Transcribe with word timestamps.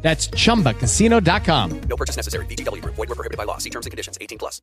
That's 0.00 0.30
chumbacasino.com. 0.30 1.80
No 1.88 1.96
purchase 1.96 2.16
necessary. 2.16 2.46
VGW 2.46 2.80
Group. 2.80 2.96
Void 2.96 3.08
were 3.08 3.14
prohibited 3.14 3.36
by 3.36 3.44
law. 3.44 3.58
See 3.58 3.70
terms 3.70 3.84
and 3.84 3.90
conditions. 3.90 4.16
18 4.18 4.38
plus. 4.38 4.62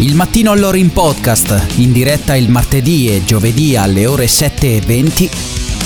Il 0.00 0.14
mattino 0.14 0.52
all'ora 0.52 0.76
in 0.76 0.92
podcast, 0.92 1.72
in 1.76 1.90
diretta 1.90 2.36
il 2.36 2.48
martedì 2.48 3.08
e 3.08 3.24
giovedì 3.24 3.76
alle 3.76 4.06
ore 4.06 4.26
7.20 4.26 5.28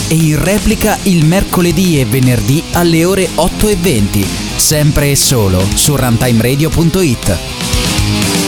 e 0.09 0.15
in 0.15 0.45
replica 0.45 0.99
il 1.05 1.25
mercoledì 1.25 1.99
e 1.99 2.05
venerdì 2.05 2.63
alle 2.73 3.07
ore 3.07 3.31
8.20, 3.35 4.23
sempre 4.57 5.13
e 5.13 5.17
solo 5.17 5.65
su 5.75 5.97
runtimeradio.it. 5.97 8.42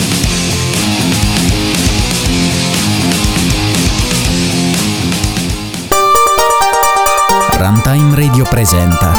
Runtime 7.66 8.14
Radio 8.14 8.44
presenta 8.44 9.10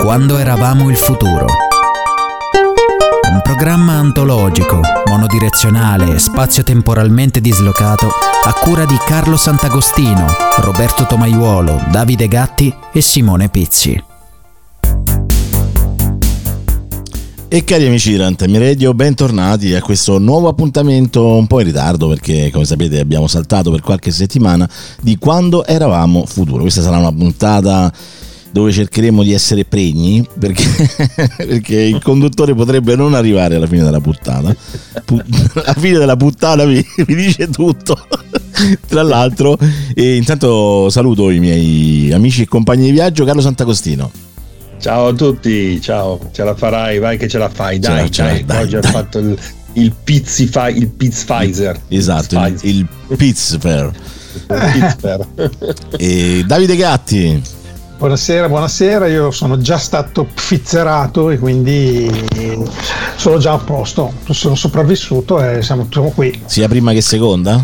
Quando 0.00 0.38
eravamo 0.38 0.88
il 0.88 0.96
futuro. 0.96 1.44
Un 3.30 3.42
programma 3.42 3.92
antologico, 3.98 4.80
monodirezionale 5.04 6.18
spazio-temporalmente 6.18 7.42
dislocato 7.42 8.08
a 8.42 8.52
cura 8.54 8.86
di 8.86 8.96
Carlo 9.04 9.36
Sant'Agostino, 9.36 10.24
Roberto 10.60 11.04
Tomaiuolo, 11.04 11.78
Davide 11.90 12.28
Gatti 12.28 12.74
e 12.94 13.02
Simone 13.02 13.50
Pizzi. 13.50 14.09
E 17.52 17.64
cari 17.64 17.84
amici 17.84 18.10
di 18.10 18.16
Runtime 18.16 18.60
Radio, 18.60 18.94
bentornati 18.94 19.74
a 19.74 19.82
questo 19.82 20.18
nuovo 20.18 20.46
appuntamento 20.46 21.34
un 21.34 21.48
po' 21.48 21.58
in 21.58 21.66
ritardo 21.66 22.06
perché 22.06 22.48
come 22.52 22.64
sapete 22.64 23.00
abbiamo 23.00 23.26
saltato 23.26 23.72
per 23.72 23.80
qualche 23.80 24.12
settimana 24.12 24.70
di 25.00 25.18
quando 25.18 25.66
eravamo 25.66 26.26
futuro. 26.26 26.60
Questa 26.60 26.80
sarà 26.80 26.98
una 26.98 27.10
puntata 27.10 27.92
dove 28.52 28.70
cercheremo 28.70 29.24
di 29.24 29.32
essere 29.32 29.64
pregni 29.64 30.24
perché, 30.38 30.62
perché 31.38 31.80
il 31.80 32.00
conduttore 32.00 32.54
potrebbe 32.54 32.94
non 32.94 33.14
arrivare 33.14 33.56
alla 33.56 33.66
fine 33.66 33.82
della 33.82 34.00
puntata. 34.00 34.54
Pu- 35.04 35.20
la 35.66 35.74
fine 35.76 35.98
della 35.98 36.16
puntata 36.16 36.64
mi, 36.64 36.76
mi 37.04 37.14
dice 37.16 37.48
tutto. 37.48 37.98
Tra 38.86 39.02
l'altro, 39.02 39.58
e 39.92 40.14
intanto 40.14 40.88
saluto 40.88 41.30
i 41.30 41.40
miei 41.40 42.12
amici 42.12 42.42
e 42.42 42.46
compagni 42.46 42.84
di 42.84 42.92
viaggio, 42.92 43.24
Carlo 43.24 43.40
Sant'Agostino. 43.40 44.29
Ciao 44.80 45.08
a 45.08 45.12
tutti, 45.12 45.78
ciao, 45.80 46.18
ce 46.32 46.42
la 46.42 46.54
farai, 46.54 46.98
vai 46.98 47.18
che 47.18 47.28
ce 47.28 47.36
la 47.38 47.50
fai, 47.50 47.80
Ce 47.82 47.88
la- 47.90 47.96
dai, 47.96 48.10
ce 48.10 48.22
la- 48.22 48.28
dai, 48.30 48.44
dai, 48.44 48.62
oggi 48.62 48.76
dai. 48.78 48.80
ho 48.84 48.88
fatto 48.92 49.18
il, 49.18 49.38
il 49.74 49.92
Pizzify, 50.04 50.74
il 50.76 50.88
Pizpfizer. 50.88 51.78
Esatto, 51.88 52.38
il, 52.46 52.58
il. 52.62 52.86
Pizzer. 53.16 53.92
E 55.98 56.44
Davide 56.46 56.76
Gatti. 56.76 57.42
Buonasera, 57.98 58.48
buonasera, 58.48 59.06
io 59.08 59.30
sono 59.30 59.58
già 59.58 59.76
stato 59.76 60.24
pfizzerato 60.24 61.28
e 61.28 61.38
quindi 61.38 62.10
sono 63.16 63.36
già 63.36 63.52
a 63.52 63.58
posto, 63.58 64.10
sono 64.30 64.54
sopravvissuto 64.54 65.42
e 65.44 65.60
siamo, 65.60 65.86
siamo 65.92 66.08
qui, 66.10 66.40
Sia 66.46 66.66
prima 66.66 66.92
che 66.92 67.02
seconda? 67.02 67.62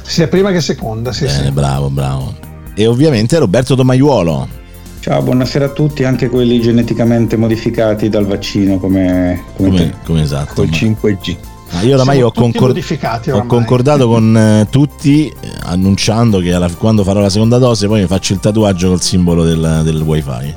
sia 0.00 0.26
prima 0.28 0.50
che 0.52 0.62
seconda, 0.62 1.12
sì, 1.12 1.26
Bene, 1.26 1.44
sì. 1.46 1.50
bravo, 1.50 1.90
bravo. 1.90 2.34
E 2.74 2.86
ovviamente 2.86 3.36
Roberto 3.38 3.74
Tomaiuolo. 3.74 4.60
Ciao, 5.02 5.20
buonasera 5.20 5.64
a 5.64 5.68
tutti, 5.70 6.04
anche 6.04 6.28
quelli 6.28 6.60
geneticamente 6.60 7.36
modificati 7.36 8.08
dal 8.08 8.24
vaccino 8.24 8.78
come, 8.78 9.42
come 9.56 9.68
Come, 9.70 9.94
come 10.04 10.22
esatto. 10.22 10.54
Col 10.54 10.68
ma- 10.68 10.76
5G. 10.76 11.36
ma 11.72 11.80
io 11.82 11.94
oramai 11.94 12.22
ho, 12.22 12.26
tutti 12.28 12.40
concor- 12.40 12.68
modificati 12.68 13.30
ho 13.32 13.44
concordato 13.46 14.06
con 14.06 14.36
eh, 14.38 14.66
tutti 14.70 15.26
eh, 15.26 15.34
annunciando 15.64 16.38
che 16.38 16.52
alla- 16.54 16.70
quando 16.70 17.02
farò 17.02 17.18
la 17.20 17.30
seconda 17.30 17.58
dose 17.58 17.88
poi 17.88 18.02
mi 18.02 18.06
faccio 18.06 18.32
il 18.32 18.38
tatuaggio 18.38 18.88
col 18.90 19.00
simbolo 19.00 19.42
del, 19.44 19.80
del 19.82 20.00
wifi. 20.02 20.54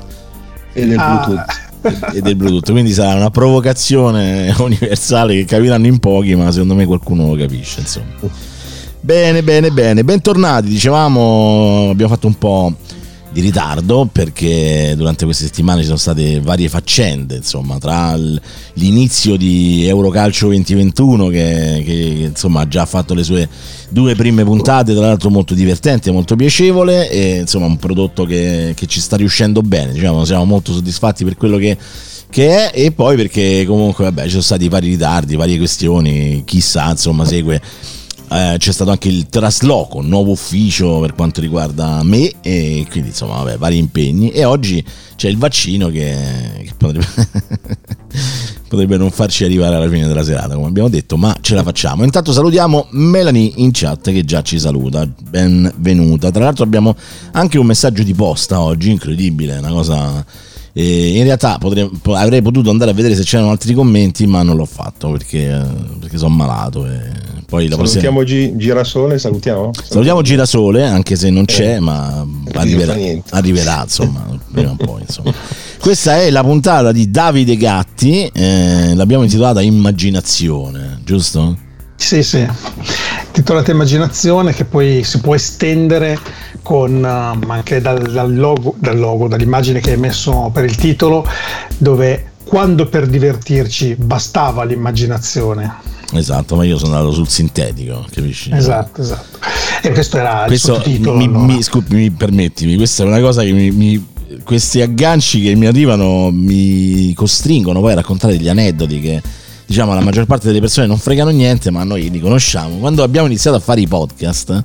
E 0.74 0.86
del 0.86 0.96
Ah, 0.98 1.24
Bluetooth. 1.26 2.14
e 2.14 2.20
del 2.20 2.36
bluetooth. 2.36 2.70
Quindi 2.70 2.92
sarà 2.92 3.16
una 3.18 3.30
provocazione 3.30 4.54
universale 4.58 5.34
che 5.34 5.44
capiranno 5.44 5.86
in 5.88 5.98
pochi 5.98 6.36
ma 6.36 6.52
secondo 6.52 6.74
me 6.76 6.86
qualcuno 6.86 7.34
lo 7.34 7.36
capisce 7.36 7.80
insomma. 7.80 8.06
Bene 9.00 9.42
bene 9.42 9.72
bene. 9.72 10.04
Bentornati 10.04 10.68
dicevamo 10.68 11.88
abbiamo 11.90 12.12
fatto 12.12 12.28
un 12.28 12.38
po' 12.38 12.72
di 13.36 13.42
ritardo 13.42 14.08
perché 14.10 14.94
durante 14.96 15.26
queste 15.26 15.44
settimane 15.44 15.80
ci 15.80 15.86
sono 15.86 15.98
state 15.98 16.40
varie 16.40 16.70
faccende, 16.70 17.36
insomma, 17.36 17.76
tra 17.76 18.16
l'inizio 18.74 19.36
di 19.36 19.86
Eurocalcio 19.86 20.46
2021 20.46 21.26
che, 21.26 21.82
che, 21.84 21.92
insomma 22.30 22.62
ha 22.62 22.68
già 22.68 22.86
fatto 22.86 23.12
le 23.12 23.22
sue 23.22 23.46
due 23.90 24.14
prime 24.14 24.42
puntate, 24.42 24.94
tra 24.94 25.08
l'altro 25.08 25.28
molto 25.28 25.52
divertente, 25.52 26.10
molto 26.10 26.34
piacevole 26.34 27.10
e 27.10 27.40
insomma 27.40 27.66
un 27.66 27.76
prodotto 27.76 28.24
che, 28.24 28.72
che 28.74 28.86
ci 28.86 29.00
sta 29.00 29.16
riuscendo 29.16 29.60
bene, 29.60 29.92
diciamo, 29.92 30.24
siamo 30.24 30.46
molto 30.46 30.72
soddisfatti 30.72 31.24
per 31.24 31.36
quello 31.36 31.58
che 31.58 31.76
che 32.28 32.70
è 32.70 32.70
e 32.74 32.90
poi 32.90 33.16
perché 33.16 33.64
comunque 33.66 34.04
vabbè 34.04 34.24
ci 34.24 34.30
sono 34.30 34.42
stati 34.42 34.68
vari 34.68 34.88
ritardi, 34.88 35.36
varie 35.36 35.58
questioni, 35.58 36.42
chissà 36.46 36.90
insomma 36.90 37.24
segue 37.26 37.60
eh, 38.28 38.56
c'è 38.58 38.72
stato 38.72 38.90
anche 38.90 39.08
il 39.08 39.28
trasloco, 39.28 40.00
nuovo 40.00 40.32
ufficio 40.32 41.00
per 41.00 41.14
quanto 41.14 41.40
riguarda 41.40 42.02
me 42.02 42.32
e 42.40 42.86
quindi 42.90 43.10
insomma 43.10 43.36
vabbè, 43.36 43.58
vari 43.58 43.78
impegni. 43.78 44.30
E 44.30 44.44
oggi 44.44 44.84
c'è 45.16 45.28
il 45.28 45.38
vaccino 45.38 45.88
che, 45.88 46.16
che 46.58 46.72
potrebbe, 46.76 47.06
potrebbe 48.68 48.96
non 48.96 49.10
farci 49.10 49.44
arrivare 49.44 49.76
alla 49.76 49.88
fine 49.88 50.06
della 50.06 50.24
serata 50.24 50.54
come 50.54 50.66
abbiamo 50.66 50.88
detto 50.88 51.16
ma 51.16 51.36
ce 51.40 51.54
la 51.54 51.62
facciamo. 51.62 52.02
Intanto 52.02 52.32
salutiamo 52.32 52.88
Melanie 52.90 53.52
in 53.56 53.70
chat 53.72 54.10
che 54.10 54.24
già 54.24 54.42
ci 54.42 54.58
saluta. 54.58 55.06
Benvenuta. 55.06 56.30
Tra 56.30 56.44
l'altro 56.44 56.64
abbiamo 56.64 56.96
anche 57.32 57.58
un 57.58 57.66
messaggio 57.66 58.02
di 58.02 58.14
posta 58.14 58.60
oggi 58.60 58.90
incredibile 58.90 59.58
una 59.58 59.70
cosa 59.70 60.24
e 60.78 61.16
in 61.16 61.24
realtà 61.24 61.56
potrei- 61.56 61.90
po- 62.02 62.14
avrei 62.14 62.42
potuto 62.42 62.68
andare 62.68 62.90
a 62.90 62.94
vedere 62.94 63.14
se 63.14 63.22
c'erano 63.22 63.48
altri 63.48 63.72
commenti, 63.72 64.26
ma 64.26 64.42
non 64.42 64.56
l'ho 64.56 64.66
fatto 64.66 65.10
perché, 65.10 65.50
eh, 65.50 65.96
perché 66.00 66.18
sono 66.18 66.34
malato. 66.34 66.86
E 66.86 67.35
poi 67.46 67.68
la 67.68 67.76
prossima... 67.76 68.02
Salutiamo 68.02 68.24
Gi- 68.24 68.56
Girasole, 68.56 69.18
salutiamo. 69.18 69.70
Salutiamo 69.82 70.22
Girasole, 70.22 70.84
anche 70.84 71.16
se 71.16 71.30
non 71.30 71.44
c'è, 71.44 71.78
ma 71.78 72.26
arriverà, 72.54 72.94
arriverà, 73.30 73.82
insomma, 73.84 74.26
prima 74.52 74.70
o 74.70 74.76
poi. 74.76 75.02
Insomma. 75.02 75.32
Questa 75.78 76.20
è 76.20 76.30
la 76.30 76.42
puntata 76.42 76.90
di 76.90 77.10
Davide 77.10 77.56
Gatti, 77.56 78.26
eh, 78.32 78.94
l'abbiamo 78.94 79.22
intitolata 79.22 79.60
Immaginazione, 79.60 81.00
giusto? 81.04 81.56
Sì, 81.94 82.22
sì, 82.22 82.46
titolata 83.30 83.70
immaginazione 83.70 84.52
che 84.52 84.64
poi 84.64 85.02
si 85.02 85.18
può 85.20 85.34
estendere 85.34 86.18
con 86.62 87.02
eh, 87.04 87.46
anche 87.46 87.80
dal, 87.80 88.02
dal 88.12 88.34
logo, 88.34 88.74
dal 88.78 88.98
logo, 88.98 89.28
dall'immagine 89.28 89.80
che 89.80 89.92
hai 89.92 89.96
messo 89.96 90.50
per 90.52 90.64
il 90.64 90.76
titolo, 90.76 91.26
dove 91.78 92.32
quando 92.44 92.86
per 92.86 93.06
divertirci 93.06 93.94
bastava 93.94 94.64
l'immaginazione. 94.64 95.94
Esatto, 96.12 96.54
ma 96.56 96.64
io 96.64 96.78
sono 96.78 96.94
andato 96.94 97.12
sul 97.12 97.28
sintetico, 97.28 98.06
capisci? 98.10 98.50
Esatto, 98.52 99.00
esatto. 99.02 99.38
E 99.82 99.90
questo 99.92 100.18
era 100.18 100.42
il 100.42 100.46
questo 100.48 100.74
sottotitolo. 100.74 101.16
mi, 101.16 101.24
allora. 101.24 101.40
mi- 101.54 101.62
scusi, 101.62 101.86
mi 101.90 102.10
permettimi, 102.10 102.76
questa 102.76 103.02
è 103.02 103.06
una 103.06 103.20
cosa 103.20 103.42
che 103.42 103.52
mi, 103.52 103.70
mi- 103.70 104.06
questi 104.44 104.80
agganci 104.80 105.40
che 105.42 105.54
mi 105.54 105.66
arrivano 105.66 106.30
mi 106.32 107.12
costringono 107.14 107.80
poi 107.80 107.92
a 107.92 107.96
raccontare 107.96 108.36
degli 108.36 108.48
aneddoti 108.48 109.00
che 109.00 109.22
diciamo 109.66 109.92
alla 109.92 110.00
maggior 110.00 110.26
parte 110.26 110.46
delle 110.46 110.60
persone 110.60 110.86
non 110.86 110.98
fregano 110.98 111.30
niente, 111.30 111.70
ma 111.70 111.82
noi 111.84 112.10
li 112.10 112.20
conosciamo. 112.20 112.76
Quando 112.76 113.02
abbiamo 113.02 113.26
iniziato 113.26 113.56
a 113.56 113.60
fare 113.60 113.80
i 113.80 113.88
podcast 113.88 114.64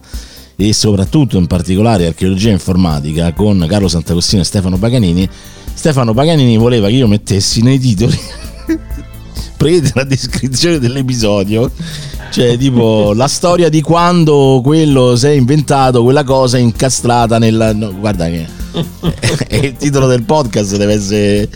e 0.56 0.74
soprattutto 0.74 1.38
in 1.38 1.48
particolare 1.48 2.06
archeologia 2.08 2.52
informatica 2.52 3.34
con 3.34 3.66
Carlo 3.68 3.88
Sant'Agostino 3.88 4.42
e 4.42 4.46
Stefano 4.46 4.78
Paganini, 4.78 5.28
Stefano 5.74 6.14
Paganini 6.14 6.58
voleva 6.58 6.88
che 6.88 6.94
io 6.94 7.08
mettessi 7.08 7.62
nei 7.64 7.80
titoli 7.80 8.20
prendete 9.62 9.92
la 9.94 10.04
descrizione 10.04 10.80
dell'episodio. 10.80 11.72
Cioè 12.32 12.58
tipo 12.58 13.12
la 13.14 13.28
storia 13.28 13.70
di 13.70 13.82
quando 13.82 14.62
quello 14.64 15.16
si 15.18 15.28
è 15.28 15.32
inventato 15.32 16.02
quella 16.02 16.24
cosa 16.24 16.58
incastrata 16.58 17.38
nella 17.38 17.74
no, 17.74 17.94
guarda 17.94 18.28
che 18.28 18.48
è 19.48 19.56
il 19.66 19.76
titolo 19.76 20.08
del 20.08 20.24
podcast 20.24 20.78
deve 20.78 20.94
essere 20.94 21.50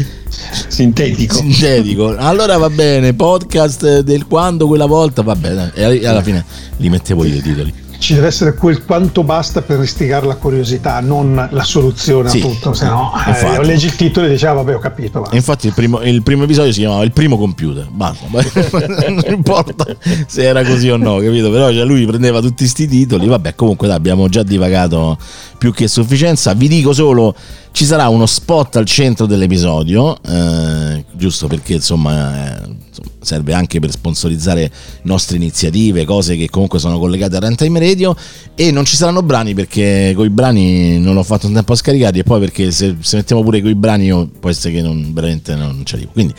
Sintetico. 0.68 1.36
sintetico. 1.36 2.18
Allora 2.18 2.58
va 2.58 2.70
bene 2.70 3.14
podcast 3.14 4.00
del 4.02 4.28
quando 4.28 4.68
quella 4.68 4.86
volta 4.86 5.22
va 5.22 5.36
bene 5.36 5.72
e 5.74 6.06
alla 6.06 6.22
fine 6.22 6.44
li 6.78 6.90
mettevo 6.90 7.24
io 7.24 7.36
i 7.36 7.42
titoli 7.42 7.74
ci 7.98 8.14
deve 8.14 8.28
essere 8.28 8.54
quel 8.54 8.84
quanto 8.84 9.24
basta 9.24 9.62
per 9.62 9.80
istigare 9.80 10.26
la 10.26 10.36
curiosità, 10.36 11.00
non 11.00 11.48
la 11.50 11.64
soluzione 11.64 12.30
Sì, 12.30 12.40
a 12.40 12.42
tutto, 12.42 12.74
se 12.74 12.86
no 12.86 13.12
eh, 13.26 13.66
leggi 13.66 13.86
il 13.86 13.96
titolo 13.96 14.28
e 14.28 14.30
dici 14.30 14.46
ah 14.46 14.54
vabbè 14.54 14.76
ho 14.76 14.80
capito. 14.80 15.30
E 15.30 15.36
infatti 15.36 15.68
il 15.68 15.74
primo, 15.74 16.02
il 16.02 16.22
primo 16.24 16.44
episodio 16.44 16.72
si 16.72 16.80
chiamava 16.80 17.04
Il 17.04 17.12
primo 17.12 17.38
computer, 17.38 17.88
basta, 17.90 18.26
non 19.10 19.24
importa 19.28 19.86
se 20.28 20.44
era 20.44 20.64
così 20.64 20.90
o 20.90 20.98
no, 20.98 21.18
capito? 21.18 21.50
Però 21.50 21.72
cioè, 21.72 21.84
lui 21.84 22.06
prendeva 22.06 22.42
tutti 22.42 22.68
sti 22.68 22.88
titoli, 22.88 23.28
vabbè 23.28 23.56
comunque 23.56 23.88
dai, 23.88 23.98
abbiamo 23.98 24.28
già 24.30 24.44
divagato 24.44 25.18
più 25.58 25.74
che 25.74 25.88
sufficienza, 25.88 26.54
vi 26.54 26.68
dico 26.68 26.94
solo 26.94 27.36
ci 27.72 27.84
sarà 27.84 28.08
uno 28.08 28.26
spot 28.26 28.78
al 28.78 28.86
centro 28.86 29.26
dell'episodio, 29.26 30.18
eh, 30.24 31.04
giusto 31.12 31.48
perché 31.48 31.74
insomma, 31.74 32.64
eh, 32.64 32.76
serve 33.20 33.54
anche 33.54 33.80
per 33.80 33.92
sponsorizzare 33.92 34.72
nostre 35.04 35.36
iniziative, 35.36 36.06
cose 36.06 36.38
che 36.38 36.50
comunque 36.50 36.80
sono 36.80 36.98
collegate 37.00 37.36
a 37.36 37.40
Runtime 37.40 37.80
Radio 37.80 38.16
e 38.56 38.72
non 38.72 38.86
ci 38.86 38.96
saranno 38.96 39.24
brani 39.24 39.54
perché 39.54 40.14
con 40.16 40.26
i 40.26 40.30
brani 40.30 41.00
non 41.00 41.18
ho 41.18 41.24
fatto 41.24 41.48
un 41.48 41.54
tempo 41.54 41.74
a 41.74 41.76
scaricare 41.76 42.20
e 42.20 42.24
poi 42.24 42.40
perché 42.40 42.72
se, 42.72 42.96
se 43.00 43.18
mettiamo 43.18 43.44
pure 43.44 43.60
con 43.62 43.70
i 43.70 43.76
brani 43.76 44.06
io 44.06 44.30
può 44.40 44.50
essere 44.50 44.76
che 44.76 44.82
non, 44.82 45.12
veramente 45.14 45.56
non 45.56 45.82
ci 45.84 45.96
arrivo. 45.96 46.12
Quindi 46.14 46.34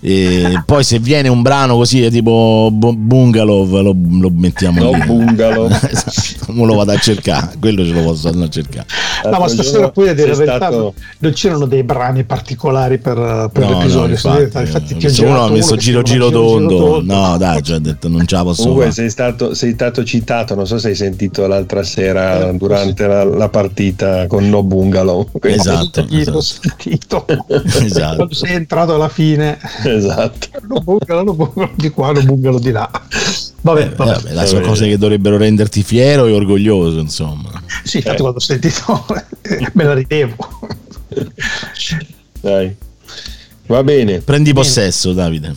eh, 0.00 0.62
poi 0.64 0.84
se 0.84 0.98
viene 0.98 1.28
un 1.28 1.42
brano 1.42 1.76
così 1.76 2.04
eh, 2.04 2.10
tipo 2.10 2.68
Bu- 2.72 2.94
Bungalow 2.96 3.66
lo, 3.82 3.94
lo 4.20 4.30
mettiamo 4.32 4.82
No, 4.82 4.90
lì. 4.92 5.02
bungalow. 5.04 5.68
esatto, 5.90 6.52
mo 6.52 6.64
lo 6.64 6.74
vado 6.74 6.92
a 6.92 6.98
cercare, 6.98 7.52
quello 7.58 7.84
ce 7.84 7.92
lo 7.92 8.02
posso 8.02 8.28
andare 8.28 8.46
a 8.46 8.50
cercare. 8.50 8.86
No, 9.30 9.38
ma 9.38 9.48
stasera 9.48 9.90
poi 9.90 10.08
a 10.08 10.14
dire 10.14 10.28
la 10.28 10.34
sei 10.34 10.44
verità 10.46 10.66
stato- 10.66 10.94
non 11.18 11.32
c'erano 11.32 11.66
dei 11.66 11.82
brani 11.82 12.24
particolari 12.24 12.98
per, 12.98 13.50
per 13.52 13.62
No, 13.64 13.78
l'episodio. 13.78 14.18
no, 14.22 14.38
infatti, 14.40 14.66
infatti 14.66 14.92
eh, 14.92 14.96
ti 14.98 15.06
ho 15.06 15.10
se 15.10 15.20
uno 15.24 15.30
girato 15.32 15.46
ha 15.46 15.50
messo 15.56 15.76
giro 15.76 16.02
giro 16.02 16.30
tondo, 16.30 16.76
tondo. 16.78 17.14
no 17.14 17.36
dai, 17.38 17.60
già 17.62 17.78
detto 17.78 18.08
non 18.08 18.26
ce 18.26 18.36
la 18.36 18.42
posso 18.42 18.62
Comunque 18.62 18.92
sei 18.92 19.10
stato, 19.10 19.54
sei 19.54 19.72
stato 19.72 20.04
citato, 20.04 20.54
non 20.54 20.66
so 20.66 20.78
se 20.78 20.88
hai 20.88 20.94
sentito 20.94 21.46
l'altra 21.46 21.82
sera 21.82 22.52
durante 22.52 23.06
la, 23.06 23.24
la 23.24 23.48
partita 23.48 24.26
con 24.26 24.48
No 24.48 24.62
Bungalow. 24.62 25.28
Esatto, 25.42 26.00
Ho 26.00 26.06
sentito, 26.06 26.30
ho 26.32 26.38
esatto. 26.38 26.40
sentito. 26.40 27.26
Esatto. 27.86 28.16
Quando 28.16 28.34
sei 28.34 28.54
entrato 28.54 28.94
alla 28.94 29.08
fine, 29.08 29.58
Esatto. 29.96 30.48
lo 30.68 30.80
bungalo 30.80 31.72
di 31.76 31.90
qua, 31.90 32.10
lo 32.12 32.22
bungalo 32.22 32.58
di 32.58 32.70
là. 32.70 32.90
Vabbè, 33.60 33.80
Eh, 33.82 33.88
vabbè. 33.90 34.12
vabbè, 34.12 34.32
dai, 34.32 34.46
sono 34.46 34.60
cose 34.66 34.86
che 34.88 34.98
dovrebbero 34.98 35.36
renderti 35.36 35.82
fiero 35.82 36.26
e 36.26 36.32
orgoglioso, 36.32 36.98
insomma. 36.98 37.50
Sì, 37.84 37.98
infatti 37.98 38.20
quando 38.20 38.38
ho 38.38 38.40
sentito 38.40 39.06
me 39.74 39.84
la 39.84 39.94
ridevo. 39.94 40.36
Dai. 42.40 42.76
Va 43.66 43.82
bene, 43.82 44.20
Prendi 44.20 44.52
possesso, 44.52 45.12
Davide. 45.12 45.54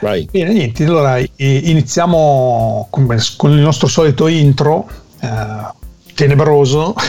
vai. 0.00 0.26
Bene, 0.30 0.52
niente, 0.52 0.84
allora 0.84 1.18
iniziamo 1.36 2.86
con, 2.90 3.06
con 3.36 3.50
il 3.52 3.58
nostro 3.60 3.86
solito 3.88 4.26
intro. 4.28 4.88
eh, 5.20 5.82
tenebroso 6.14 6.94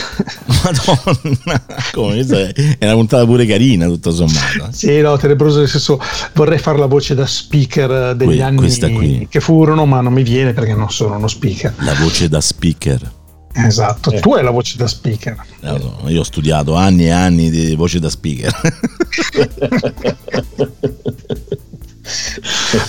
Madonna, 0.64 1.62
come 1.94 2.20
è 2.26 2.86
una 2.86 2.94
puntata 2.94 3.24
pure 3.26 3.46
carina, 3.46 3.86
tutto 3.86 4.12
sommato. 4.12 4.70
sì 4.72 5.00
no 5.02 5.16
tenebroso 5.18 5.60
nel 5.60 5.70
senso 5.70 6.00
vorrei 6.34 6.58
fare 6.58 6.78
la 6.80 6.88
voce 6.88 7.14
da 7.16 7.26
speaker 7.26 8.16
degli 8.16 8.36
Que- 8.38 8.42
anni 8.42 9.28
che 9.30 9.40
furono 9.40 9.86
ma 9.86 10.02
non 10.02 10.12
mi 10.14 10.24
viene 10.24 10.54
perché 10.54 10.74
non 10.74 10.90
sono 10.92 11.16
uno 11.18 11.28
speaker 11.28 11.74
La 11.78 11.94
voce 11.94 12.28
da 12.30 12.42
speaker. 12.42 13.12
esatto 13.54 14.12
Eh. 14.12 14.20
tu 14.20 14.34
hai 14.34 14.44
la 14.44 14.50
voce 14.52 14.76
da 14.78 14.88
speaker 14.88 15.36
Eh, 15.62 15.82
Io 16.08 16.20
ho 16.22 16.24
studiato 16.24 16.74
anni 16.76 17.06
e 17.06 17.12
anni 17.12 17.50
di 17.50 17.76
voce 17.76 18.00
da 18.00 18.10
speaker. 18.10 18.52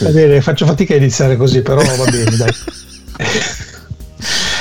Va 0.00 0.10
bene, 0.10 0.40
faccio 0.42 0.66
fatica 0.66 0.94
a 0.94 0.96
iniziare 0.98 1.36
così, 1.36 1.62
però 1.62 1.82
va 1.82 2.04
bene, 2.10 2.36
dai. 2.36 2.50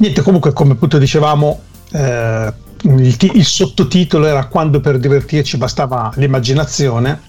Niente, 0.00 0.22
comunque, 0.22 0.54
come 0.54 0.72
appunto 0.72 0.96
dicevamo, 0.96 1.60
eh, 1.92 2.52
il, 2.82 3.16
ti- 3.18 3.32
il 3.34 3.44
sottotitolo 3.44 4.24
era 4.26 4.46
Quando 4.46 4.80
per 4.80 4.98
divertirci 4.98 5.58
bastava 5.58 6.10
l'immaginazione. 6.14 7.20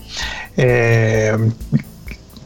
Eh, 0.55 1.51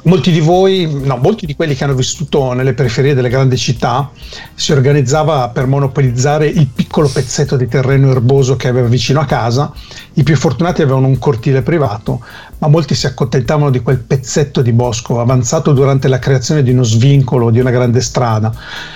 molti 0.06 0.32
di 0.32 0.40
voi, 0.40 0.88
no, 1.04 1.18
molti 1.18 1.46
di 1.46 1.56
quelli 1.56 1.76
che 1.76 1.84
hanno 1.84 1.96
vissuto 1.96 2.54
nelle 2.54 2.74
periferie 2.74 3.14
delle 3.14 3.30
grandi 3.30 3.58
città 3.58 4.12
si 4.54 4.72
organizzava 4.72 5.50
per 5.50 5.66
monopolizzare 5.66 6.48
il 6.48 6.68
piccolo 6.68 7.08
pezzetto 7.08 7.56
di 7.56 7.68
terreno 7.68 8.12
erboso 8.12 8.56
che 8.56 8.68
aveva 8.68 8.88
vicino 8.88 9.20
a 9.20 9.26
casa. 9.26 9.72
I 10.14 10.24
più 10.24 10.36
fortunati 10.36 10.82
avevano 10.82 11.08
un 11.08 11.18
cortile 11.18 11.62
privato, 11.62 12.24
ma 12.60 12.68
molti 12.68 12.94
si 12.96 13.08
accontentavano 13.08 13.70
di 13.70 13.82
quel 13.82 14.00
pezzetto 14.00 14.62
di 14.62 14.72
bosco 14.72 15.20
avanzato 15.20 15.74
durante 15.74 16.08
la 16.08 16.20
creazione 16.20 16.64
di 16.64 16.72
uno 16.72 16.84
svincolo, 16.84 17.50
di 17.50 17.60
una 17.60 17.72
grande 17.72 18.02
strada, 18.02 18.54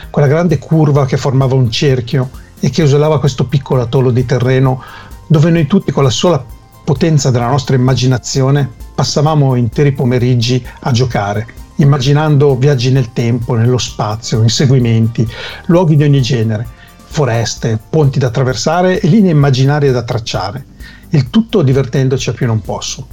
quella 0.10 0.28
grande 0.28 0.60
curva 0.60 1.06
che 1.06 1.18
formava 1.18 1.56
un 1.56 1.72
cerchio 1.72 2.30
e 2.60 2.70
che 2.70 2.84
isolava 2.84 3.20
questo 3.20 3.46
piccolo 3.46 3.82
atollo 3.82 4.12
di 4.12 4.26
terreno 4.26 4.84
dove 5.26 5.50
noi 5.50 5.66
tutti 5.66 5.92
con 5.92 6.04
la 6.04 6.10
sola 6.10 6.44
potenza 6.84 7.32
della 7.32 7.48
nostra 7.48 7.76
immaginazione 7.76 8.79
passavamo 9.00 9.56
interi 9.56 9.94
pomeriggi 9.94 10.62
a 10.82 10.92
giocare, 10.92 11.48
immaginando 11.78 12.58
viaggi 12.58 12.92
nel 12.92 13.14
tempo, 13.14 13.56
nello 13.56 13.78
spazio, 13.78 14.42
inseguimenti, 14.42 15.26
luoghi 15.68 15.96
di 15.96 16.04
ogni 16.04 16.22
genere, 16.22 16.68
foreste, 17.06 17.80
ponti 17.90 18.20
da 18.20 18.28
attraversare 18.28 19.00
e 19.00 19.08
linee 19.08 19.32
immaginarie 19.32 19.94
da 19.94 20.04
tracciare, 20.04 20.66
il 21.12 21.30
tutto 21.30 21.62
divertendoci 21.62 22.30
a 22.30 22.34
più 22.34 22.46
non 22.46 22.60
posso. 22.60 23.08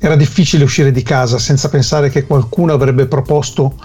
Era 0.00 0.16
difficile 0.16 0.64
uscire 0.64 0.90
di 0.90 1.04
casa 1.04 1.38
senza 1.38 1.68
pensare 1.68 2.10
che 2.10 2.26
qualcuno 2.26 2.72
avrebbe 2.72 3.06
proposto 3.06 3.76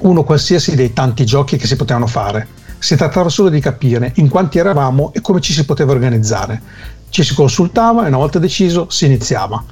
uno 0.00 0.24
qualsiasi 0.24 0.74
dei 0.74 0.92
tanti 0.92 1.24
giochi 1.24 1.56
che 1.56 1.66
si 1.66 1.76
potevano 1.76 2.06
fare. 2.06 2.48
Si 2.78 2.96
trattava 2.96 3.30
solo 3.30 3.48
di 3.48 3.60
capire 3.60 4.12
in 4.16 4.28
quanti 4.28 4.58
eravamo 4.58 5.10
e 5.14 5.22
come 5.22 5.40
ci 5.40 5.54
si 5.54 5.64
poteva 5.64 5.92
organizzare. 5.92 6.98
Ci 7.10 7.24
si 7.24 7.34
consultava 7.34 8.04
e 8.04 8.08
una 8.08 8.16
volta 8.16 8.38
deciso 8.38 8.86
si 8.88 9.06
iniziava. 9.06 9.62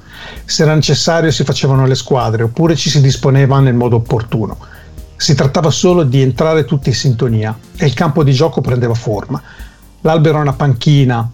Se 0.43 0.63
era 0.63 0.75
necessario 0.75 1.31
si 1.31 1.45
facevano 1.45 1.87
le 1.87 1.95
squadre 1.95 2.43
oppure 2.43 2.75
ci 2.75 2.89
si 2.89 3.01
disponeva 3.01 3.59
nel 3.59 3.73
modo 3.73 3.95
opportuno. 3.95 4.57
Si 5.15 5.33
trattava 5.35 5.71
solo 5.71 6.03
di 6.03 6.21
entrare 6.21 6.65
tutti 6.65 6.89
in 6.89 6.95
sintonia 6.95 7.57
e 7.77 7.85
il 7.85 7.93
campo 7.93 8.23
di 8.23 8.33
gioco 8.33 8.59
prendeva 8.59 8.93
forma. 8.93 9.41
L'albero 10.01 10.35
era 10.35 10.43
una 10.43 10.53
panchina, 10.53 11.29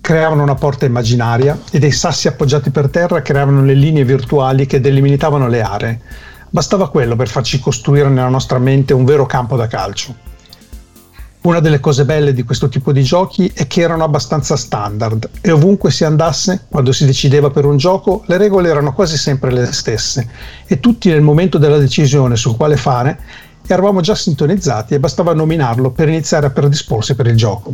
creavano 0.00 0.42
una 0.42 0.54
porta 0.54 0.86
immaginaria 0.86 1.58
e 1.70 1.78
dei 1.78 1.92
sassi 1.92 2.26
appoggiati 2.26 2.70
per 2.70 2.88
terra 2.88 3.20
creavano 3.20 3.62
le 3.62 3.74
linee 3.74 4.04
virtuali 4.04 4.64
che 4.64 4.80
delimitavano 4.80 5.46
le 5.46 5.60
aree. 5.60 6.00
Bastava 6.48 6.90
quello 6.90 7.16
per 7.16 7.28
farci 7.28 7.60
costruire 7.60 8.08
nella 8.08 8.28
nostra 8.28 8.58
mente 8.58 8.94
un 8.94 9.04
vero 9.04 9.26
campo 9.26 9.56
da 9.56 9.66
calcio. 9.66 10.28
Una 11.42 11.60
delle 11.60 11.80
cose 11.80 12.04
belle 12.04 12.34
di 12.34 12.42
questo 12.42 12.68
tipo 12.68 12.92
di 12.92 13.02
giochi 13.02 13.50
è 13.54 13.66
che 13.66 13.80
erano 13.80 14.04
abbastanza 14.04 14.56
standard 14.56 15.26
e 15.40 15.50
ovunque 15.50 15.90
si 15.90 16.04
andasse, 16.04 16.66
quando 16.68 16.92
si 16.92 17.06
decideva 17.06 17.48
per 17.48 17.64
un 17.64 17.78
gioco, 17.78 18.24
le 18.26 18.36
regole 18.36 18.68
erano 18.68 18.92
quasi 18.92 19.16
sempre 19.16 19.50
le 19.50 19.72
stesse 19.72 20.28
e 20.66 20.80
tutti 20.80 21.08
nel 21.08 21.22
momento 21.22 21.56
della 21.56 21.78
decisione 21.78 22.36
sul 22.36 22.56
quale 22.56 22.76
fare 22.76 23.18
eravamo 23.66 24.02
già 24.02 24.14
sintonizzati 24.14 24.92
e 24.92 25.00
bastava 25.00 25.32
nominarlo 25.32 25.92
per 25.92 26.08
iniziare 26.08 26.44
a 26.44 26.50
predisporsi 26.50 27.14
per 27.14 27.26
il 27.26 27.36
gioco. 27.36 27.72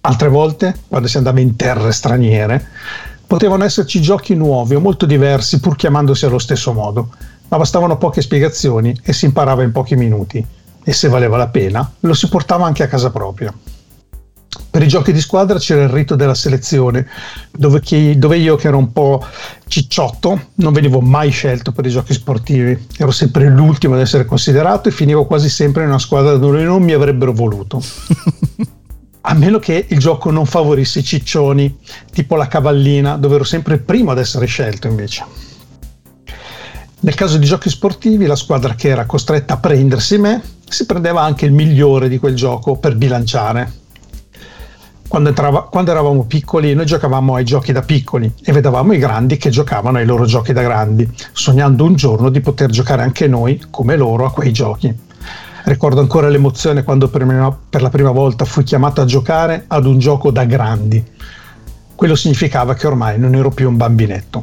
Altre 0.00 0.28
volte, 0.28 0.74
quando 0.88 1.06
si 1.06 1.18
andava 1.18 1.40
in 1.40 1.54
terre 1.54 1.92
straniere, 1.92 2.66
potevano 3.26 3.64
esserci 3.64 4.00
giochi 4.00 4.34
nuovi 4.34 4.74
o 4.74 4.80
molto 4.80 5.04
diversi 5.04 5.60
pur 5.60 5.76
chiamandosi 5.76 6.24
allo 6.24 6.38
stesso 6.38 6.72
modo, 6.72 7.10
ma 7.48 7.58
bastavano 7.58 7.98
poche 7.98 8.22
spiegazioni 8.22 8.98
e 9.02 9.12
si 9.12 9.26
imparava 9.26 9.62
in 9.62 9.72
pochi 9.72 9.96
minuti 9.96 10.55
e 10.88 10.92
se 10.92 11.08
valeva 11.08 11.36
la 11.36 11.48
pena 11.48 11.92
lo 11.98 12.14
si 12.14 12.28
portava 12.28 12.64
anche 12.64 12.84
a 12.84 12.86
casa 12.86 13.10
propria. 13.10 13.52
Per 14.70 14.82
i 14.84 14.86
giochi 14.86 15.12
di 15.12 15.20
squadra 15.20 15.58
c'era 15.58 15.82
il 15.82 15.88
rito 15.88 16.14
della 16.14 16.34
selezione, 16.34 17.08
dove, 17.50 17.80
chi- 17.80 18.16
dove 18.16 18.38
io 18.38 18.54
che 18.54 18.68
ero 18.68 18.78
un 18.78 18.92
po' 18.92 19.24
cicciotto 19.66 20.50
non 20.54 20.72
venivo 20.72 21.00
mai 21.00 21.30
scelto 21.30 21.72
per 21.72 21.86
i 21.86 21.90
giochi 21.90 22.12
sportivi, 22.14 22.86
ero 22.98 23.10
sempre 23.10 23.48
l'ultimo 23.48 23.94
ad 23.94 24.00
essere 24.00 24.26
considerato 24.26 24.88
e 24.88 24.92
finivo 24.92 25.26
quasi 25.26 25.48
sempre 25.48 25.82
in 25.82 25.88
una 25.88 25.98
squadra 25.98 26.36
dove 26.36 26.62
non 26.62 26.84
mi 26.84 26.92
avrebbero 26.92 27.32
voluto. 27.32 27.82
A 29.28 29.34
meno 29.34 29.58
che 29.58 29.86
il 29.88 29.98
gioco 29.98 30.30
non 30.30 30.46
favorisse 30.46 31.00
i 31.00 31.04
ciccioni, 31.04 31.78
tipo 32.12 32.36
la 32.36 32.46
cavallina, 32.46 33.16
dove 33.16 33.34
ero 33.34 33.44
sempre 33.44 33.74
il 33.74 33.80
primo 33.80 34.12
ad 34.12 34.18
essere 34.18 34.46
scelto 34.46 34.86
invece. 34.86 35.24
Nel 37.00 37.14
caso 37.14 37.36
di 37.36 37.44
giochi 37.44 37.70
sportivi, 37.70 38.26
la 38.26 38.36
squadra 38.36 38.76
che 38.76 38.88
era 38.88 39.04
costretta 39.04 39.54
a 39.54 39.58
prendersi 39.58 40.16
me 40.16 40.54
si 40.68 40.84
prendeva 40.86 41.22
anche 41.22 41.46
il 41.46 41.52
migliore 41.52 42.08
di 42.08 42.18
quel 42.18 42.34
gioco 42.34 42.76
per 42.76 42.96
bilanciare. 42.96 43.84
Quando, 45.08 45.28
entrava- 45.28 45.62
quando 45.62 45.92
eravamo 45.92 46.24
piccoli, 46.24 46.74
noi 46.74 46.86
giocavamo 46.86 47.36
ai 47.36 47.44
giochi 47.44 47.72
da 47.72 47.82
piccoli 47.82 48.32
e 48.42 48.52
vedevamo 48.52 48.92
i 48.92 48.98
grandi 48.98 49.36
che 49.36 49.50
giocavano 49.50 49.98
ai 49.98 50.06
loro 50.06 50.26
giochi 50.26 50.52
da 50.52 50.62
grandi, 50.62 51.08
sognando 51.32 51.84
un 51.84 51.94
giorno 51.94 52.28
di 52.28 52.40
poter 52.40 52.70
giocare 52.70 53.02
anche 53.02 53.28
noi, 53.28 53.62
come 53.70 53.96
loro, 53.96 54.26
a 54.26 54.32
quei 54.32 54.52
giochi. 54.52 54.92
Ricordo 55.64 56.00
ancora 56.00 56.28
l'emozione 56.28 56.82
quando 56.82 57.08
per, 57.08 57.24
per 57.70 57.82
la 57.82 57.90
prima 57.90 58.10
volta 58.10 58.44
fui 58.44 58.64
chiamato 58.64 59.00
a 59.00 59.04
giocare 59.04 59.64
ad 59.68 59.86
un 59.86 59.98
gioco 59.98 60.30
da 60.30 60.44
grandi. 60.44 61.02
Quello 61.94 62.14
significava 62.14 62.74
che 62.74 62.86
ormai 62.86 63.18
non 63.18 63.34
ero 63.34 63.50
più 63.50 63.68
un 63.68 63.76
bambinetto. 63.76 64.42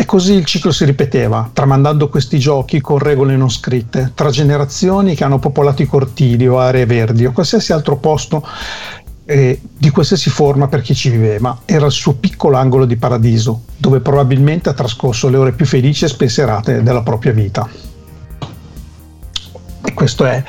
E 0.00 0.06
così 0.06 0.32
il 0.32 0.46
ciclo 0.46 0.72
si 0.72 0.86
ripeteva, 0.86 1.50
tramandando 1.52 2.08
questi 2.08 2.38
giochi 2.38 2.80
con 2.80 2.96
regole 2.96 3.36
non 3.36 3.50
scritte, 3.50 4.12
tra 4.14 4.30
generazioni 4.30 5.14
che 5.14 5.24
hanno 5.24 5.38
popolato 5.38 5.82
i 5.82 5.86
cortili 5.86 6.48
o 6.48 6.58
aree 6.58 6.86
verdi 6.86 7.26
o 7.26 7.32
qualsiasi 7.32 7.74
altro 7.74 7.98
posto 7.98 8.42
eh, 9.26 9.60
di 9.76 9.90
qualsiasi 9.90 10.30
forma 10.30 10.68
per 10.68 10.80
chi 10.80 10.94
ci 10.94 11.10
viveva. 11.10 11.60
Era 11.66 11.84
il 11.84 11.92
suo 11.92 12.14
piccolo 12.14 12.56
angolo 12.56 12.86
di 12.86 12.96
paradiso, 12.96 13.64
dove 13.76 14.00
probabilmente 14.00 14.70
ha 14.70 14.72
trascorso 14.72 15.28
le 15.28 15.36
ore 15.36 15.52
più 15.52 15.66
felici 15.66 16.06
e 16.06 16.08
spensierate 16.08 16.82
della 16.82 17.02
propria 17.02 17.32
vita. 17.32 17.68
E 19.84 19.92
questo 19.92 20.24
è 20.24 20.42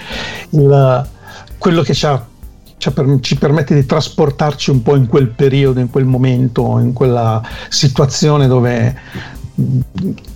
il, 0.52 1.10
quello 1.58 1.82
che 1.82 1.94
ci, 1.94 2.06
ha, 2.06 2.26
ci, 2.78 3.36
permette 3.38 3.76
di 3.76 3.86
trasportarci 3.86 4.70
un 4.70 4.82
po' 4.82 4.96
in 4.96 5.08
quel 5.08 5.28
periodo, 5.28 5.82
in 5.82 5.90
quel 5.90 6.06
momento, 6.06 6.80
in 6.80 6.94
quella 6.94 7.44
situazione 7.68 8.48
dove 8.48 9.40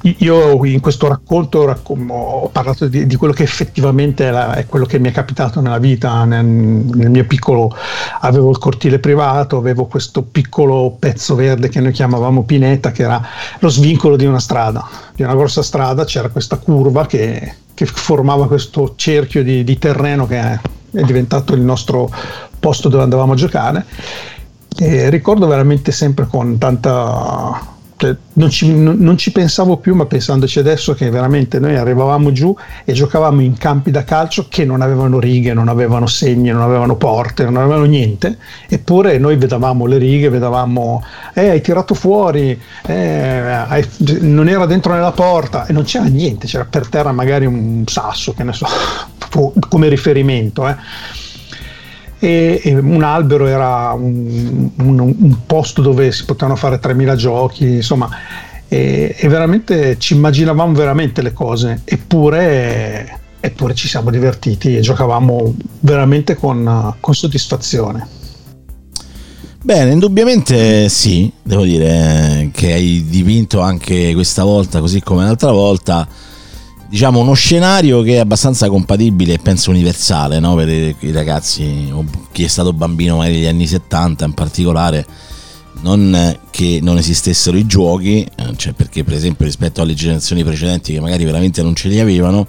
io 0.01 0.65
in 0.65 0.79
questo 0.79 1.07
racconto 1.07 1.59
ho 2.07 2.49
parlato 2.49 2.87
di, 2.87 3.05
di 3.07 3.15
quello 3.15 3.33
che 3.33 3.43
effettivamente 3.43 4.29
è, 4.29 4.65
quello 4.67 4.85
che 4.85 4.99
mi 4.99 5.09
è 5.09 5.11
capitato 5.11 5.61
nella 5.61 5.77
vita, 5.77 6.23
nel, 6.25 6.45
nel, 6.45 7.09
mio 7.09 7.25
piccolo 7.25 7.75
avevo 8.21 8.49
il 8.49 8.57
cortile 8.57 8.99
privato, 8.99 9.57
avevo 9.57 9.85
questo 9.85 10.23
piccolo 10.23 10.95
pezzo 10.97 11.35
verde 11.35 11.69
che 11.69 11.79
noi 11.79 11.91
chiamavamo 11.91 12.43
pineta, 12.43 12.91
che 12.91 13.03
era 13.03 13.21
lo 13.59 13.69
svincolo 13.69 14.15
di 14.15 14.25
una 14.25 14.39
strada, 14.39 14.87
di 15.13 15.23
una 15.23 15.35
grossa 15.35 15.63
strada, 15.63 16.05
c'era 16.05 16.29
questa 16.29 16.57
curva 16.57 17.05
che, 17.05 17.55
che 17.73 17.85
formava 17.85 18.47
questo 18.47 18.93
cerchio 18.95 19.43
di, 19.43 19.63
di 19.63 19.77
terreno 19.77 20.27
che 20.27 20.39
è, 20.39 20.59
è 20.91 21.01
diventato 21.01 21.53
il 21.53 21.61
nostro 21.61 22.09
posto 22.59 22.89
dove 22.89 23.03
andavamo 23.03 23.33
a 23.33 23.35
giocare. 23.35 23.85
E 24.77 25.09
ricordo 25.09 25.47
veramente 25.47 25.93
sempre 25.93 26.27
con 26.27 26.57
tanta 26.57 27.74
non, 28.33 28.49
ci, 28.49 28.73
non, 28.73 29.17
ci, 29.17 29.31
pensavo 29.31 29.77
più, 29.77 29.95
ma 29.95 30.05
pensandoci 30.05 30.59
adesso 30.59 30.93
che 30.93 31.09
veramente 31.09 31.59
noi 31.59 31.77
arrivavamo 31.77 32.31
giù 32.33 32.53
e 32.83 32.91
giocavamo 32.91 33.41
in 33.41 33.57
campi 33.57 33.89
da 33.89 34.03
calcio 34.03 34.47
che 34.49 34.65
non 34.65 34.81
avevano 34.81 35.17
righe, 35.19 35.53
non 35.53 35.69
avevano 35.69 36.05
segni, 36.05 36.49
non 36.49 36.61
avevano 36.61 36.97
porte, 36.97 37.45
non 37.45 37.55
avevano 37.55 37.85
niente, 37.85 38.37
eppure 38.67 39.17
noi 39.17 39.37
vedavamo 39.37 39.85
le 39.85 39.97
righe, 39.97 40.29
vedavamo, 40.29 41.03
eh, 41.33 41.49
hai 41.49 41.61
tirato 41.61 41.93
fuori, 41.93 42.59
eh, 42.85 42.95
hai, 42.95 43.87
non 44.19 44.49
era 44.49 44.65
dentro 44.65 44.93
nella 44.93 45.13
porta 45.13 45.65
e 45.65 45.71
non 45.71 45.83
c'era 45.83 46.05
niente, 46.05 46.47
c'era 46.47 46.65
per 46.65 46.87
terra 46.87 47.13
magari 47.13 47.45
un 47.45 47.83
sasso, 47.85 48.33
che 48.33 48.43
ne 48.43 48.51
so, 48.51 48.67
come 49.69 49.87
riferimento. 49.87 50.67
Eh 50.67 51.23
e, 52.25 52.59
e 52.63 52.75
un 52.75 53.03
albero 53.03 53.45
era 53.45 53.91
un, 53.93 54.71
un, 54.77 54.99
un, 54.99 55.35
posto 55.45 55.83
dove 55.83 56.11
si 56.11 56.25
potevano 56.25 56.55
fare 56.55 56.79
3000 56.79 57.15
giochi, 57.15 57.65
insomma, 57.75 58.09
e, 58.67 59.15
e, 59.15 59.27
veramente 59.27 59.99
ci 59.99 60.15
immaginavamo 60.15 60.73
veramente 60.73 61.21
le 61.21 61.33
cose, 61.33 61.81
eppure, 61.85 63.19
eppure 63.39 63.75
ci 63.75 63.87
siamo 63.87 64.09
divertiti 64.09 64.75
e 64.75 64.79
giocavamo 64.79 65.53
veramente 65.81 66.33
con, 66.33 66.95
con 66.99 67.13
soddisfazione. 67.13 68.07
Bene, 69.61 69.91
indubbiamente 69.91 70.89
sì, 70.89 71.31
devo 71.43 71.63
dire 71.63 72.49
che 72.53 72.73
hai 72.73 73.05
dipinto 73.07 73.61
anche 73.61 74.13
questa 74.15 74.43
volta, 74.43 74.79
così 74.79 74.99
come 74.99 75.25
l'altra 75.25 75.51
volta, 75.51 76.07
diciamo 76.95 77.19
uno 77.19 77.33
scenario 77.33 78.01
che 78.03 78.13
è 78.13 78.19
abbastanza 78.19 78.69
compatibile 78.69 79.33
e 79.33 79.39
penso 79.39 79.69
universale 79.69 80.39
no? 80.39 80.55
per 80.55 80.69
i 80.69 81.11
ragazzi 81.11 81.89
o 81.91 82.05
chi 82.31 82.45
è 82.45 82.47
stato 82.47 82.71
bambino 82.71 83.17
magari 83.17 83.35
negli 83.35 83.47
anni 83.47 83.67
70 83.67 84.23
in 84.23 84.33
particolare 84.33 85.05
non 85.81 86.37
che 86.51 86.79
non 86.81 86.97
esistessero 86.97 87.57
i 87.57 87.65
giochi 87.65 88.21
eh, 88.23 88.55
cioè 88.55 88.71
perché 88.71 89.03
per 89.03 89.13
esempio 89.13 89.43
rispetto 89.43 89.81
alle 89.81 89.93
generazioni 89.93 90.45
precedenti 90.45 90.93
che 90.93 91.01
magari 91.01 91.25
veramente 91.25 91.61
non 91.61 91.75
ce 91.75 91.89
li 91.89 91.99
avevano 91.99 92.47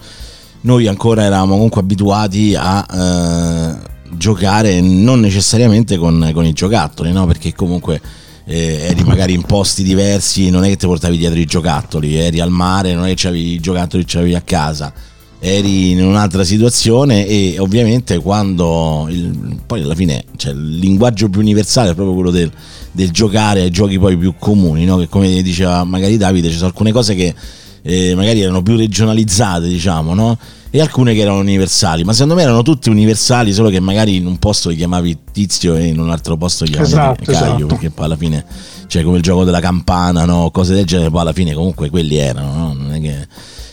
noi 0.60 0.86
ancora 0.86 1.24
eravamo 1.24 1.54
comunque 1.54 1.80
abituati 1.80 2.54
a 2.56 2.86
eh, 2.88 3.76
giocare 4.16 4.80
non 4.80 5.18
necessariamente 5.18 5.96
con, 5.96 6.30
con 6.32 6.44
i 6.44 6.52
giocattoli 6.52 7.10
no? 7.10 7.26
perché 7.26 7.52
comunque 7.52 8.00
eh, 8.48 8.86
eri 8.90 9.02
magari 9.02 9.34
in 9.34 9.42
posti 9.42 9.82
diversi, 9.82 10.50
non 10.50 10.64
è 10.64 10.68
che 10.68 10.76
ti 10.76 10.86
portavi 10.86 11.18
dietro 11.18 11.38
i 11.38 11.44
giocattoli, 11.44 12.16
eri 12.16 12.40
al 12.40 12.50
mare, 12.50 12.94
non 12.94 13.06
è 13.06 13.14
che 13.14 13.26
avevi 13.26 13.52
i 13.52 13.60
giocattoli, 13.60 14.06
ce 14.06 14.18
l'avevi 14.18 14.36
a 14.36 14.40
casa, 14.40 14.92
eri 15.40 15.90
in 15.90 16.02
un'altra 16.02 16.44
situazione 16.44 17.26
e 17.26 17.56
ovviamente 17.58 18.18
quando 18.18 19.06
il, 19.10 19.60
poi 19.66 19.82
alla 19.82 19.94
fine 19.94 20.24
cioè, 20.36 20.52
il 20.52 20.78
linguaggio 20.78 21.28
più 21.28 21.40
universale 21.40 21.90
è 21.90 21.94
proprio 21.94 22.14
quello 22.14 22.30
del, 22.30 22.50
del 22.92 23.10
giocare 23.10 23.62
ai 23.62 23.70
giochi 23.70 23.98
poi 23.98 24.16
più 24.16 24.34
comuni, 24.38 24.84
no? 24.84 24.96
che 24.96 25.08
come 25.08 25.42
diceva 25.42 25.82
magari 25.84 26.16
Davide, 26.16 26.48
ci 26.48 26.54
sono 26.54 26.68
alcune 26.68 26.92
cose 26.92 27.14
che 27.14 27.34
eh, 27.82 28.14
magari 28.14 28.40
erano 28.40 28.62
più 28.62 28.76
regionalizzate, 28.76 29.66
diciamo, 29.68 30.14
no? 30.14 30.38
E 30.76 30.80
alcune 30.82 31.14
che 31.14 31.20
erano 31.20 31.38
universali, 31.38 32.04
ma 32.04 32.12
secondo 32.12 32.34
me 32.34 32.42
erano 32.42 32.60
tutte 32.60 32.90
universali, 32.90 33.52
solo 33.54 33.70
che 33.70 33.80
magari 33.80 34.16
in 34.16 34.26
un 34.26 34.36
posto 34.38 34.68
li 34.68 34.76
chiamavi 34.76 35.18
Tizio 35.32 35.74
e 35.74 35.86
in 35.86 35.98
un 35.98 36.10
altro 36.10 36.36
posto 36.36 36.64
li 36.64 36.70
chiamavi 36.72 36.92
esatto, 36.92 37.24
Caio, 37.24 37.54
esatto. 37.54 37.66
perché 37.66 37.90
poi 37.90 38.04
alla 38.04 38.16
fine, 38.16 38.44
cioè 38.86 39.02
come 39.02 39.16
il 39.16 39.22
gioco 39.22 39.44
della 39.44 39.60
campana, 39.60 40.26
no? 40.26 40.50
cose 40.50 40.74
del 40.74 40.84
genere, 40.84 41.08
poi 41.08 41.20
alla 41.22 41.32
fine 41.32 41.54
comunque 41.54 41.88
quelli 41.88 42.16
erano, 42.16 42.52
no? 42.52 42.72
non 42.74 42.92
è 42.92 43.00
che... 43.00 43.26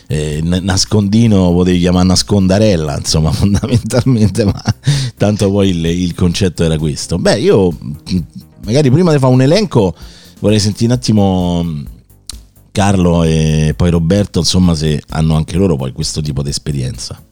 Eh, 0.06 0.40
nascondino 0.42 1.50
potevi 1.52 1.78
chiamare 1.78 2.06
nascondarella 2.06 2.98
insomma 2.98 3.32
fondamentalmente 3.32 4.44
ma 4.44 4.62
tanto 5.16 5.50
poi 5.50 5.70
il, 5.70 5.82
il 5.86 6.14
concetto 6.14 6.62
era 6.62 6.76
questo 6.76 7.16
beh 7.16 7.38
io 7.38 7.74
magari 8.66 8.90
prima 8.90 9.12
di 9.12 9.18
fare 9.18 9.32
un 9.32 9.40
elenco 9.40 9.94
vorrei 10.40 10.60
sentire 10.60 10.92
un 10.92 10.98
attimo 10.98 11.64
Carlo 12.74 13.22
e 13.22 13.72
poi 13.76 13.88
Roberto, 13.88 14.40
insomma, 14.40 14.74
se 14.74 15.00
hanno 15.10 15.36
anche 15.36 15.56
loro 15.56 15.76
poi 15.76 15.92
questo 15.92 16.20
tipo 16.20 16.42
di 16.42 16.48
esperienza. 16.48 17.22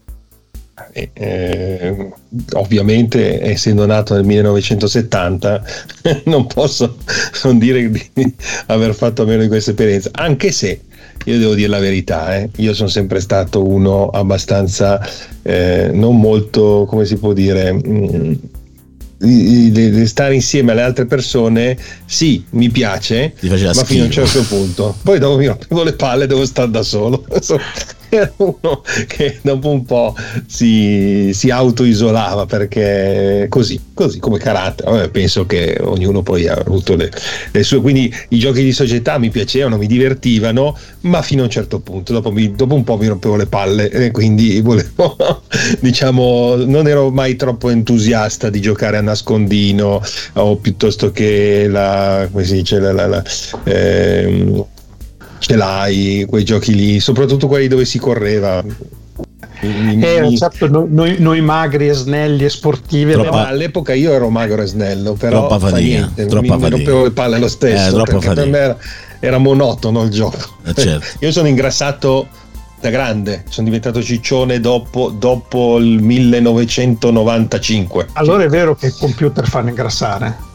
Eh, 0.92 1.10
eh, 1.14 2.12
ovviamente 2.52 3.42
essendo 3.42 3.84
nato 3.84 4.14
nel 4.14 4.24
1970 4.24 5.62
non 6.26 6.46
posso 6.46 6.96
non 7.44 7.58
dire 7.58 7.90
di 7.90 8.34
aver 8.66 8.94
fatto 8.94 9.26
meno 9.26 9.42
di 9.42 9.48
questa 9.48 9.70
esperienza 9.70 10.10
anche 10.12 10.50
se 10.50 10.80
io 11.26 11.38
devo 11.38 11.54
dire 11.54 11.68
la 11.68 11.78
verità 11.78 12.36
eh, 12.36 12.50
io 12.56 12.74
sono 12.74 12.88
sempre 12.88 13.20
stato 13.20 13.66
uno 13.66 14.08
abbastanza 14.08 15.00
eh, 15.42 15.90
non 15.92 16.18
molto 16.18 16.86
come 16.88 17.04
si 17.04 17.16
può 17.16 17.32
dire 17.32 17.72
mh, 17.72 17.80
mm, 17.86 18.32
stare 20.06 20.34
insieme 20.34 20.72
alle 20.72 20.82
altre 20.82 21.06
persone, 21.06 21.76
sì, 22.04 22.44
mi 22.50 22.70
piace, 22.70 23.34
ma 23.40 23.56
schifo. 23.56 23.84
fino 23.84 24.02
a 24.02 24.06
un 24.06 24.12
certo 24.12 24.42
punto. 24.42 24.96
Poi 25.02 25.18
dopo 25.18 25.36
mi 25.38 25.46
rompevo 25.46 25.84
le 25.84 25.92
palle, 25.92 26.26
devo 26.26 26.44
stare 26.44 26.70
da 26.70 26.82
solo. 26.82 27.24
era 28.14 28.30
uno 28.36 28.82
che 29.06 29.38
dopo 29.40 29.70
un 29.70 29.84
po' 29.86 30.14
si, 30.46 31.30
si 31.32 31.48
auto-isolava 31.48 32.44
perché 32.44 33.46
così, 33.48 33.80
così 33.94 34.18
come 34.18 34.38
carattere. 34.38 34.90
Vabbè, 34.90 35.08
penso 35.08 35.46
che 35.46 35.78
ognuno 35.80 36.22
poi 36.22 36.46
ha 36.46 36.54
avuto 36.54 36.94
le, 36.94 37.10
le, 37.50 37.62
sue. 37.62 37.80
Quindi 37.80 38.14
i 38.28 38.38
giochi 38.38 38.62
di 38.62 38.72
società 38.72 39.16
mi 39.16 39.30
piacevano, 39.30 39.78
mi 39.78 39.86
divertivano, 39.86 40.76
ma 41.02 41.22
fino 41.22 41.40
a 41.40 41.44
un 41.44 41.50
certo 41.50 41.80
punto. 41.80 42.12
Dopo, 42.12 42.30
mi, 42.30 42.54
dopo 42.54 42.74
un 42.74 42.84
po' 42.84 42.98
mi 42.98 43.06
rompevo 43.06 43.36
le 43.36 43.46
palle 43.46 43.90
e 43.90 44.10
quindi 44.10 44.60
volevo, 44.60 45.16
diciamo, 45.80 46.56
non 46.56 46.86
ero 46.86 47.10
mai 47.10 47.36
troppo 47.36 47.70
entusiasta 47.70 48.50
di 48.50 48.60
giocare 48.60 48.98
a 48.98 49.00
nascondino 49.00 50.02
o 50.34 50.56
piuttosto 50.56 51.10
che 51.12 51.66
la, 51.66 52.28
come 52.30 52.44
si 52.44 52.54
dice, 52.54 52.78
la, 52.78 52.92
la, 52.92 53.06
la 53.06 53.24
eh, 53.64 54.64
ce 55.42 55.56
l'hai, 55.56 56.24
quei 56.28 56.44
giochi 56.44 56.74
lì, 56.74 57.00
soprattutto 57.00 57.48
quelli 57.48 57.66
dove 57.66 57.84
si 57.84 57.98
correva. 57.98 58.62
Eh, 59.60 60.36
certo, 60.36 60.86
noi, 60.88 61.16
noi, 61.18 61.40
magri 61.40 61.88
e 61.88 61.92
snelli 61.92 62.44
e 62.44 62.48
sportivi 62.48 63.12
troppa, 63.12 63.46
all'epoca 63.46 63.92
io 63.92 64.12
ero 64.12 64.28
magro 64.28 64.60
e 64.60 64.66
snello 64.66 65.12
però 65.12 65.46
troppa 65.46 65.60
fatica, 65.60 65.78
niente, 65.78 66.26
troppa 66.26 66.56
mi, 66.56 66.62
mi 66.62 66.70
rompevo 66.70 67.04
le 67.04 67.12
palle 67.12 67.38
lo 67.38 67.46
stesso 67.46 68.04
eh, 68.04 68.18
per 68.18 68.48
me 68.48 68.58
era, 68.58 68.76
era, 69.20 69.38
monotono 69.38 70.02
il 70.02 70.10
gioco. 70.10 70.56
Eh, 70.64 70.74
certo. 70.74 71.06
io 71.24 71.30
sono 71.30 71.46
ingrassato 71.46 72.26
da 72.80 72.90
grande 72.90 73.44
sono 73.48 73.66
diventato 73.66 74.02
ciccione 74.02 74.58
dopo, 74.58 75.10
dopo 75.10 75.78
il 75.78 76.02
1995 76.02 78.08
allora 78.14 78.42
è 78.42 78.48
vero 78.48 78.74
che 78.74 78.88
i 78.88 78.94
computer 78.98 79.46
fanno 79.46 79.68
ingrassare 79.68 80.50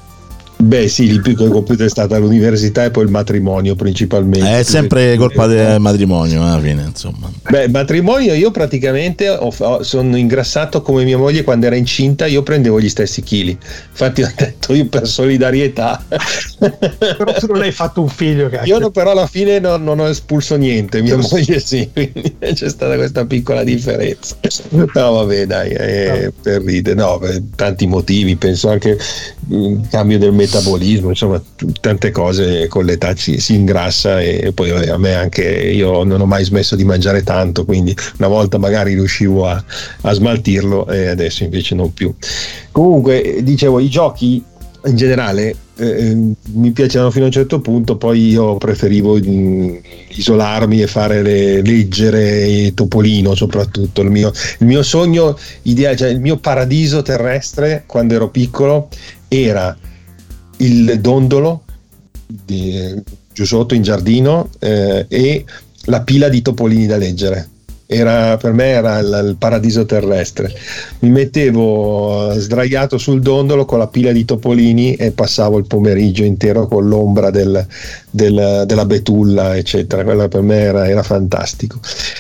Beh 0.60 0.88
sì, 0.88 1.04
il 1.04 1.22
piccolo 1.22 1.52
computer 1.52 1.86
è 1.86 1.90
stata 1.90 2.18
l'università 2.18 2.84
e 2.84 2.90
poi 2.90 3.04
il 3.04 3.12
matrimonio 3.12 3.76
principalmente. 3.76 4.60
È 4.60 4.64
sempre 4.64 5.16
colpa 5.16 5.46
del 5.46 5.80
matrimonio 5.80 6.44
alla 6.44 6.60
fine, 6.60 6.84
insomma. 6.84 7.32
Beh, 7.48 7.66
il 7.66 7.72
matrimonio 7.72 8.34
io 8.34 8.50
praticamente 8.50 9.30
ho, 9.30 9.54
ho, 9.56 9.84
sono 9.84 10.18
ingrassato 10.18 10.82
come 10.82 11.04
mia 11.04 11.18
moglie 11.18 11.44
quando 11.44 11.68
era 11.68 11.76
incinta, 11.76 12.26
io 12.26 12.42
prendevo 12.42 12.82
gli 12.82 12.90
stessi 12.90 13.22
chili. 13.22 13.56
Infatti 13.92 14.24
ho 14.24 14.32
detto 14.36 14.74
io 14.74 14.88
per 14.88 15.08
solidarietà. 15.08 16.04
però 16.58 17.34
tu 17.34 17.46
non 17.52 17.62
hai 17.62 17.72
fatto 17.72 18.02
un 18.02 18.10
figlio, 18.10 18.50
cacchio. 18.50 18.74
Io 18.74 18.80
no, 18.80 18.90
però 18.90 19.12
alla 19.12 19.28
fine 19.28 19.60
non, 19.60 19.84
non 19.84 20.00
ho 20.00 20.08
espulso 20.08 20.56
niente, 20.56 21.04
mia 21.04 21.18
moglie 21.18 21.60
sì, 21.60 21.88
quindi 21.94 22.36
c'è 22.40 22.70
stata 22.70 22.96
questa 22.96 23.26
piccola 23.26 23.64
differenza. 23.64 24.36
No 24.72 25.12
vabbè 25.12 25.46
dai, 25.46 25.70
è 25.70 26.22
no. 26.26 26.34
per 26.42 26.64
ridere, 26.64 26.96
no, 26.96 27.20
per 27.20 27.42
tanti 27.56 27.86
motivi, 27.86 28.36
penso 28.36 28.70
anche 28.70 28.98
il 29.50 29.88
cambio 29.90 30.18
del 30.18 30.34
metodo 30.34 30.47
metabolismo, 30.48 31.10
insomma 31.10 31.42
tante 31.82 32.12
cose 32.12 32.68
con 32.68 32.86
l'età 32.86 33.13
ci, 33.13 33.39
si 33.39 33.56
ingrassa 33.56 34.22
e 34.22 34.51
poi 34.54 34.72
a 34.72 34.98
me 34.98 35.13
anche 35.13 35.44
io 35.44 36.04
non 36.04 36.22
ho 36.22 36.25
mai 36.25 36.44
smesso 36.44 36.75
di 36.75 36.86
mangiare 36.86 37.24
tanto, 37.24 37.66
quindi 37.66 37.96
una 38.18 38.27
volta 38.27 38.58
magari 38.58 38.94
riuscivo 38.94 39.48
a, 39.48 39.63
a 40.01 40.13
smaltirlo 40.13 40.88
e 40.88 41.08
adesso 41.08 41.44
invece 41.44 41.75
non 41.75 41.94
più. 41.94 42.13
Comunque 42.72 43.39
dicevo, 43.42 43.80
i 43.80 43.89
giochi 43.89 44.44
in 44.86 44.96
generale 44.96 45.56
eh, 45.77 46.16
mi 46.54 46.72
piacevano 46.72 47.12
fino 47.12 47.25
a 47.25 47.27
un 47.27 47.34
certo 47.34 47.60
punto, 47.60 47.98
poi 47.98 48.30
io 48.30 48.56
preferivo 48.56 49.18
mm, 49.18 49.75
isolarmi 50.10 50.82
e 50.82 50.88
fare 50.88 51.22
le, 51.22 51.62
leggere 51.62 52.74
Topolino 52.74 53.36
soprattutto. 53.36 54.01
Il 54.01 54.10
mio, 54.10 54.32
il 54.60 54.66
mio 54.66 54.84
sogno 54.84 55.38
ideale, 55.63 55.98
cioè 55.98 56.10
il 56.10 56.22
mio 56.22 56.38
paradiso 56.38 57.01
terrestre 57.01 57.84
quando 57.86 58.16
ero 58.16 58.30
piccolo 58.30 58.88
era 59.27 59.75
il 60.58 61.00
dondolo 61.00 61.64
di, 62.26 62.94
giù 63.34 63.46
sotto 63.46 63.74
in 63.74 63.82
giardino 63.82 64.50
eh, 64.60 65.06
e 65.08 65.46
la 65.86 66.02
pila 66.02 66.30
di 66.30 66.42
topolini 66.42 66.86
da 66.86 66.98
leggere 66.98 67.50
era, 67.90 68.36
per 68.36 68.52
me 68.52 68.66
era 68.66 69.00
il, 69.00 69.28
il, 69.30 69.36
paradiso 69.38 69.86
terrestre. 69.86 70.54
Mi 71.00 71.10
mettevo 71.10 72.34
sdraiato 72.36 72.98
sul 72.98 73.22
dondolo 73.22 73.64
con 73.64 73.80
la 73.80 73.88
pila 73.88 74.12
di 74.12 74.26
topolini 74.26 74.96
e 74.96 75.12
passavo 75.12 75.58
il 75.58 75.66
pomeriggio 75.66 76.24
intero 76.24 76.68
con 76.68 76.88
l'ombra 76.88 77.32
del, 77.32 77.66
del, 78.10 78.64
della 78.66 78.86
betulla, 78.86 79.56
eccetera. 79.56 80.04
Quello 80.04 80.28
per 80.28 80.42
me 80.42 80.58
era, 80.58 80.88
era 80.88 81.02
fantastico. 81.02 81.80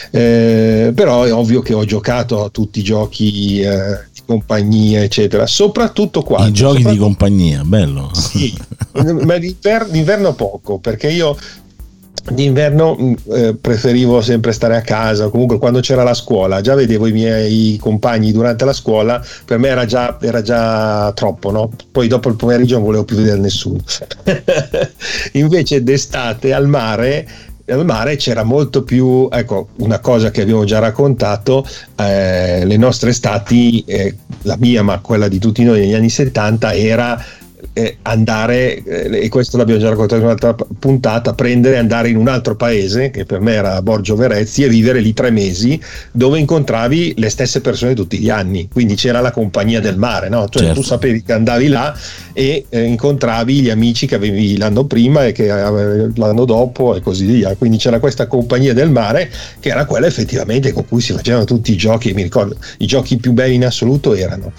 Eh, 0.09 0.93
però 0.95 1.23
è 1.23 1.33
ovvio 1.33 1.61
che 1.61 1.73
ho 1.73 1.83
giocato 1.83 2.45
a 2.45 2.49
tutti 2.49 2.79
i 2.79 2.83
giochi 2.83 3.59
eh, 3.59 3.99
compagnia, 4.27 5.01
eccetera. 5.01 5.47
Soprattutto 5.47 6.21
qua. 6.21 6.45
I 6.45 6.51
giochi 6.51 6.83
di 6.83 6.97
compagnia, 6.97 7.63
bello. 7.63 8.11
Sì, 8.13 8.55
ma 9.23 9.37
d'inverno, 9.37 9.87
d'inverno 9.89 10.33
poco, 10.33 10.77
perché 10.77 11.09
io 11.09 11.35
D'inverno 12.29 12.97
mm, 12.99 13.13
eh, 13.31 13.55
preferivo 13.55 14.21
sempre 14.21 14.51
stare 14.51 14.75
a 14.75 14.81
casa, 14.81 15.29
comunque 15.29 15.57
quando 15.57 15.79
c'era 15.79 16.03
la 16.03 16.13
scuola, 16.13 16.59
già 16.59 16.75
vedevo 16.75 17.07
i 17.07 17.13
miei 17.13 17.77
compagni 17.77 18.33
durante 18.33 18.65
la 18.65 18.73
scuola, 18.73 19.23
per 19.45 19.57
me 19.59 19.69
era 19.69 19.85
già, 19.85 20.17
era 20.19 20.41
già 20.41 21.11
troppo, 21.13 21.51
no? 21.51 21.71
poi 21.89 22.07
dopo 22.07 22.27
il 22.27 22.35
pomeriggio 22.35 22.75
non 22.75 22.83
volevo 22.83 23.05
più 23.05 23.15
vedere 23.15 23.39
nessuno. 23.39 23.79
Invece 25.33 25.83
d'estate 25.83 26.53
al 26.53 26.67
mare 26.67 27.27
al 27.73 27.85
mare 27.85 28.15
c'era 28.15 28.43
molto 28.43 28.83
più, 28.83 29.27
ecco, 29.31 29.69
una 29.77 29.99
cosa 29.99 30.31
che 30.31 30.41
abbiamo 30.41 30.63
già 30.63 30.79
raccontato, 30.79 31.65
eh, 31.95 32.65
le 32.65 32.77
nostre 32.77 33.09
estati, 33.09 33.83
eh, 33.85 34.15
la 34.43 34.55
mia 34.57 34.83
ma 34.83 34.99
quella 34.99 35.27
di 35.27 35.39
tutti 35.39 35.63
noi 35.63 35.79
negli 35.81 35.93
anni 35.93 36.09
70 36.09 36.73
era 36.73 37.23
eh, 37.77 37.97
andare, 38.01 38.81
eh, 38.83 39.25
e 39.25 39.29
questo 39.29 39.55
l'abbiamo 39.55 39.79
già 39.79 39.89
raccontato 39.89 40.19
in 40.19 40.25
un'altra 40.25 40.55
puntata, 40.79 41.35
prendere 41.35 41.75
e 41.75 41.77
andare 41.77 42.09
in 42.09 42.17
un 42.17 42.27
altro 42.27 42.55
paese, 42.55 43.11
che 43.11 43.23
per 43.23 43.39
me 43.39 43.53
era 43.53 43.79
Borgio 43.83 44.15
Verezzi, 44.15 44.63
e 44.63 44.67
vivere 44.67 44.99
lì 44.99 45.13
tre 45.13 45.29
mesi, 45.29 45.79
dove 46.11 46.39
incontravi 46.39 47.13
le 47.17 47.29
stesse 47.29 47.61
persone 47.61 47.93
tutti 47.93 48.17
gli 48.17 48.31
anni. 48.31 48.67
Quindi 48.67 48.95
c'era 48.95 49.21
la 49.21 49.29
compagnia 49.29 49.79
del 49.79 49.95
mare, 49.95 50.27
no? 50.27 50.49
Cioè 50.49 50.63
certo. 50.63 50.79
tu 50.79 50.85
sapevi 50.85 51.21
che 51.21 51.33
andavi 51.33 51.67
là 51.67 51.95
e 52.33 52.65
eh, 52.67 52.81
incontravi 52.81 53.61
gli 53.61 53.69
amici 53.69 54.07
che 54.07 54.15
avevi 54.15 54.57
l'anno 54.57 54.85
prima 54.85 55.25
e 55.25 55.31
che 55.31 55.45
l'anno 55.45 56.45
dopo 56.45 56.95
e 56.95 57.01
così 57.01 57.25
via. 57.25 57.55
Quindi 57.55 57.77
c'era 57.77 57.99
questa 57.99 58.25
compagnia 58.25 58.73
del 58.73 58.89
mare 58.89 59.29
che 59.59 59.69
era 59.69 59.85
quella 59.85 60.07
effettivamente 60.07 60.71
con 60.71 60.87
cui 60.87 61.01
si 61.01 61.13
facevano 61.13 61.45
tutti 61.45 61.71
i 61.71 61.77
giochi. 61.77 62.13
Mi 62.13 62.23
ricordo, 62.23 62.55
i 62.79 62.87
giochi 62.87 63.17
più 63.17 63.33
belli 63.33 63.53
in 63.53 63.65
assoluto 63.65 64.15
erano 64.15 64.51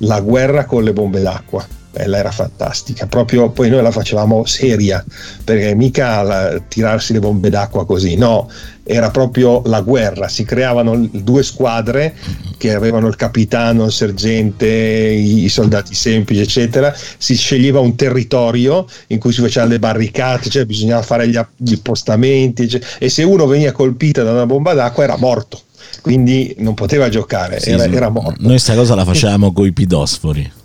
la 0.00 0.20
guerra 0.20 0.66
con 0.66 0.84
le 0.84 0.92
bombe 0.92 1.22
d'acqua 1.22 1.66
quella 1.96 2.18
era 2.18 2.30
fantastica. 2.30 3.06
Proprio 3.06 3.50
poi 3.50 3.70
noi 3.70 3.82
la 3.82 3.90
facevamo 3.90 4.44
seria, 4.44 5.04
perché 5.42 5.74
mica 5.74 6.22
la, 6.22 6.62
tirarsi 6.68 7.12
le 7.12 7.20
bombe 7.20 7.48
d'acqua 7.48 7.86
così, 7.86 8.16
no, 8.16 8.48
era 8.84 9.10
proprio 9.10 9.62
la 9.64 9.80
guerra. 9.80 10.28
Si 10.28 10.44
creavano 10.44 11.08
due 11.10 11.42
squadre 11.42 12.14
che 12.58 12.74
avevano 12.74 13.08
il 13.08 13.16
capitano, 13.16 13.86
il 13.86 13.92
sergente, 13.92 14.66
i, 14.66 15.48
soldati 15.48 15.94
semplici, 15.94 16.42
eccetera. 16.42 16.94
Si 17.16 17.34
sceglieva 17.34 17.80
un 17.80 17.96
territorio 17.96 18.86
in 19.08 19.18
cui 19.18 19.32
si 19.32 19.40
facevano 19.40 19.72
le 19.72 19.78
barricate, 19.78 20.50
cioè 20.50 20.64
bisognava 20.64 21.02
fare 21.02 21.28
gli, 21.28 21.38
gli 21.56 21.74
appostamenti, 21.74 22.62
eccetera. 22.62 22.92
e 22.98 23.08
se 23.08 23.22
uno 23.22 23.46
veniva 23.46 23.72
colpito 23.72 24.22
da 24.22 24.32
una 24.32 24.46
bomba 24.46 24.74
d'acqua 24.74 25.02
era 25.02 25.16
morto. 25.16 25.60
Quindi 26.02 26.54
non 26.58 26.74
poteva 26.74 27.08
giocare, 27.08 27.58
sì, 27.58 27.70
era, 27.70 27.84
era 27.84 28.08
morto. 28.10 28.36
Noi 28.38 28.50
questa 28.50 28.74
cosa 28.74 28.94
la 28.94 29.04
facevamo 29.04 29.52
con 29.52 29.66
i 29.66 29.72
pidosfori 29.72 30.64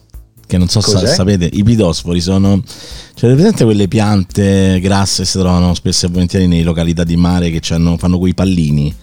che 0.51 0.57
non 0.57 0.67
so 0.67 0.81
se 0.81 1.07
sapete, 1.07 1.49
i 1.51 1.63
pitosfori 1.63 2.19
sono... 2.19 2.61
Cioè, 3.13 3.33
presente 3.33 3.63
quelle 3.63 3.87
piante 3.87 4.81
grasse 4.81 5.21
che 5.21 5.27
si 5.29 5.37
trovano 5.37 5.73
spesso 5.73 6.07
e 6.07 6.09
volentieri 6.09 6.47
nei 6.47 6.63
località 6.63 7.05
di 7.05 7.15
mare 7.15 7.49
che 7.51 7.61
fanno 7.97 8.19
quei 8.19 8.33
pallini? 8.33 8.93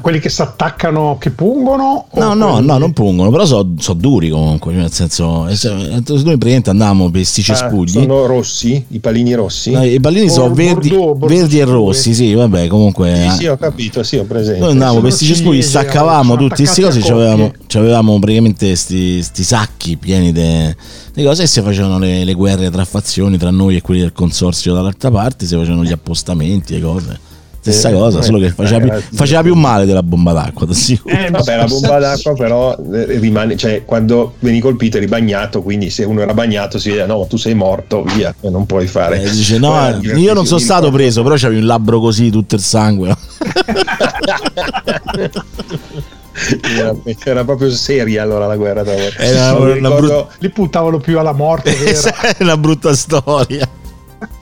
Quelli 0.00 0.18
che 0.18 0.28
si 0.28 0.42
attaccano 0.42 1.16
che 1.18 1.30
pungono? 1.30 2.06
No, 2.14 2.34
no, 2.34 2.52
quelli... 2.54 2.66
no, 2.66 2.78
non 2.78 2.92
pungono, 2.92 3.30
però 3.30 3.44
sono 3.44 3.74
so 3.78 3.94
duri 3.94 4.30
comunque. 4.30 4.72
Cioè 4.72 4.80
nel 4.80 4.92
senso, 4.92 5.46
eh, 5.46 5.56
noi 5.62 6.02
praticamente 6.02 6.70
andavamo 6.70 7.04
per 7.04 7.12
questi 7.12 7.42
cespugli. 7.42 7.96
Ah, 7.96 8.00
sono 8.00 8.26
rossi, 8.26 8.84
i 8.88 8.98
pallini 8.98 9.34
rossi? 9.34 9.70
No, 9.70 9.84
I 9.84 10.00
pallini 10.00 10.28
sono 10.28 10.52
verdi, 10.52 10.88
Bordeaux, 10.88 11.28
verdi 11.28 11.60
e 11.60 11.64
rossi, 11.64 12.14
sì, 12.14 12.34
vabbè, 12.34 12.66
comunque. 12.66 13.28
Sì, 13.30 13.36
sì, 13.36 13.46
ho 13.46 13.56
capito, 13.56 14.02
sì, 14.02 14.16
ho 14.16 14.24
presente. 14.24 14.60
Noi 14.60 14.72
andavamo 14.72 15.00
per 15.00 15.08
questi 15.08 15.26
cespugli, 15.26 15.62
staccavamo 15.62 16.36
tutti 16.36 16.64
questi 16.64 16.82
cose, 16.82 17.00
avevamo, 17.12 17.52
avevamo 17.74 18.18
praticamente 18.18 18.66
questi 18.66 19.22
sacchi 19.22 19.96
pieni 19.96 20.32
di 20.32 21.22
cose 21.22 21.44
e 21.44 21.46
si 21.46 21.62
facevano 21.62 21.98
le, 21.98 22.24
le 22.24 22.34
guerre 22.34 22.70
tra 22.70 22.84
fazioni, 22.84 23.38
tra 23.38 23.50
noi 23.50 23.76
e 23.76 23.82
quelli 23.82 24.00
del 24.00 24.12
consorzio 24.12 24.74
dall'altra 24.74 25.10
parte, 25.10 25.46
si 25.46 25.54
facevano 25.54 25.84
gli 25.84 25.92
appostamenti 25.92 26.74
e 26.74 26.80
cose 26.80 27.34
stessa 27.72 27.92
cosa, 27.92 28.22
solo 28.22 28.38
che 28.38 28.50
faceva 28.50 28.78
più, 28.78 29.02
faceva 29.12 29.42
più 29.42 29.54
male 29.54 29.84
della 29.86 30.02
bomba 30.02 30.32
d'acqua. 30.32 30.66
Eh, 30.66 31.30
vabbè, 31.30 31.56
la 31.56 31.64
bomba 31.66 31.98
d'acqua 31.98 32.34
però 32.34 32.76
eh, 32.92 33.18
rimane, 33.18 33.56
cioè 33.56 33.84
quando 33.84 34.34
veni 34.38 34.60
colpito 34.60 34.98
eri 34.98 35.06
bagnato, 35.06 35.62
quindi 35.62 35.90
se 35.90 36.04
uno 36.04 36.20
era 36.20 36.34
bagnato 36.34 36.78
si 36.78 36.90
vede, 36.90 37.06
no, 37.06 37.26
tu 37.26 37.36
sei 37.36 37.54
morto, 37.54 38.04
via, 38.04 38.34
non 38.42 38.66
puoi 38.66 38.86
fare. 38.86 39.22
Eh, 39.22 39.30
dice, 39.30 39.58
no, 39.58 39.88
eh, 39.88 40.18
io 40.18 40.32
non 40.32 40.46
sono 40.46 40.60
stato 40.60 40.90
preso, 40.90 41.22
però 41.22 41.34
c'avevi 41.36 41.60
un 41.60 41.66
labbro 41.66 41.98
così, 42.00 42.30
tutto 42.30 42.54
il 42.54 42.60
sangue. 42.60 43.16
Era, 46.76 46.94
era, 47.24 47.44
proprio 47.44 47.70
seria 47.70 48.22
allora 48.22 48.46
la 48.46 48.56
guerra 48.56 48.84
era 48.84 49.54
una, 49.54 49.72
una 49.72 49.90
brutta... 49.90 50.26
li 50.40 50.50
puntavano 50.50 50.98
più 50.98 51.18
alla 51.18 51.32
morte 51.32 51.74
è 51.80 52.42
una 52.42 52.58
brutta 52.58 52.94
storia 52.94 53.66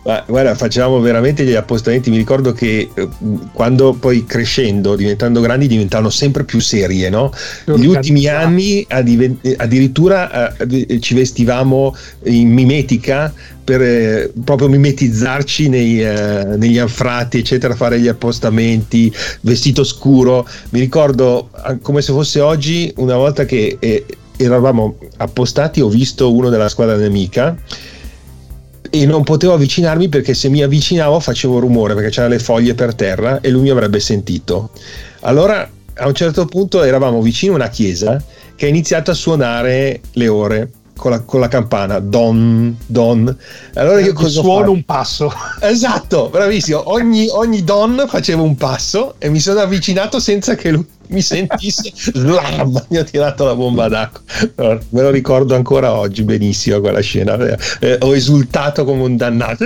ma, 0.05 0.23
guarda, 0.27 0.55
facevamo 0.55 1.01
veramente 1.01 1.45
gli 1.45 1.55
appostamenti. 1.55 2.11
Mi 2.11 2.17
ricordo 2.17 2.53
che 2.53 2.91
eh, 2.93 3.09
quando 3.53 3.95
poi 3.95 4.25
crescendo, 4.25 4.97
diventando 4.97 5.41
grandi, 5.41 5.67
diventavano 5.67 6.11
sempre 6.11 6.45
più 6.45 6.61
serie. 6.61 7.09
No? 7.09 7.33
Negli 7.67 7.87
ultimi 7.87 8.27
anni 8.27 8.87
addirittura 8.89 10.57
eh, 10.57 11.01
ci 11.01 11.15
vestivamo 11.15 11.95
in 12.25 12.53
mimetica 12.53 13.33
per 13.65 13.81
eh, 13.81 14.33
proprio 14.45 14.69
mimetizzarci 14.69 15.69
nei, 15.69 16.03
eh, 16.03 16.45
negli 16.57 16.79
anfratti, 16.79 17.39
eccetera, 17.39 17.75
fare 17.75 17.99
gli 17.99 18.09
appostamenti, 18.09 19.13
vestito 19.41 19.85
scuro. 19.85 20.47
Mi 20.71 20.81
ricordo 20.81 21.51
come 21.81 22.03
se 22.03 22.13
fosse 22.13 22.41
oggi, 22.41 22.93
una 22.97 23.17
volta 23.17 23.47
che 23.47 23.79
eh, 23.81 24.05
eravamo 24.37 24.99
appostati, 25.17 25.81
ho 25.81 25.89
visto 25.89 26.33
uno 26.33 26.51
della 26.51 26.69
squadra 26.69 26.97
nemica 26.97 27.57
e 28.94 29.07
non 29.07 29.24
potevo 29.24 29.54
avvicinarmi 29.54 30.09
perché 30.09 30.35
se 30.35 30.48
mi 30.48 30.62
avvicinavo 30.62 31.18
facevo 31.18 31.59
rumore 31.59 31.94
perché 31.94 32.11
c'erano 32.11 32.35
le 32.35 32.38
foglie 32.38 32.74
per 32.74 32.94
terra 32.94 33.40
e 33.40 33.50
lui 33.50 33.62
mi 33.62 33.70
avrebbe 33.70 33.98
sentito. 33.98 34.70
Allora 35.22 35.68
a 35.94 36.07
un 36.07 36.14
certo 36.14 36.46
punto 36.46 36.80
eravamo 36.85 37.20
vicino 37.20 37.54
a 37.54 37.57
una 37.57 37.68
chiesa 37.70 38.22
che 38.54 38.66
ha 38.66 38.68
iniziato 38.68 39.11
a 39.11 39.14
suonare 39.14 40.00
le 40.12 40.28
ore 40.28 40.70
con 40.96 41.11
la, 41.11 41.20
con 41.22 41.40
la 41.40 41.48
campana. 41.48 41.98
Don 41.98 42.76
don. 42.87 43.37
Allora 43.74 43.98
io 43.98 44.12
cosa 44.12 44.40
suono 44.40 44.70
un 44.70 44.85
passo. 44.85 45.33
Esatto 45.61 46.28
bravissimo. 46.28 46.92
Ogni, 46.92 47.26
ogni 47.30 47.64
don 47.64 48.04
facevo 48.07 48.44
un 48.44 48.54
passo 48.54 49.16
e 49.18 49.28
mi 49.28 49.40
sono 49.40 49.59
avvicinato 49.59 50.20
senza 50.20 50.54
che 50.54 50.70
lui 50.70 50.87
mi 51.09 51.21
sentisse, 51.21 51.93
slam, 51.95 52.85
mi 52.88 52.97
ha 52.97 53.05
tirato 53.05 53.45
la 53.45 53.55
bomba 53.55 53.88
d'acqua. 53.88 54.21
Me 54.88 55.03
lo 55.03 55.11
ricordo 55.11 55.55
ancora 55.55 55.93
oggi 55.93 56.23
benissimo 56.23 56.81
quella 56.81 57.01
scena. 57.01 57.37
Eh, 57.81 57.99
ho 58.01 58.14
esultato 58.14 58.85
come 58.85 59.03
un 59.03 59.17
dannato. 59.17 59.64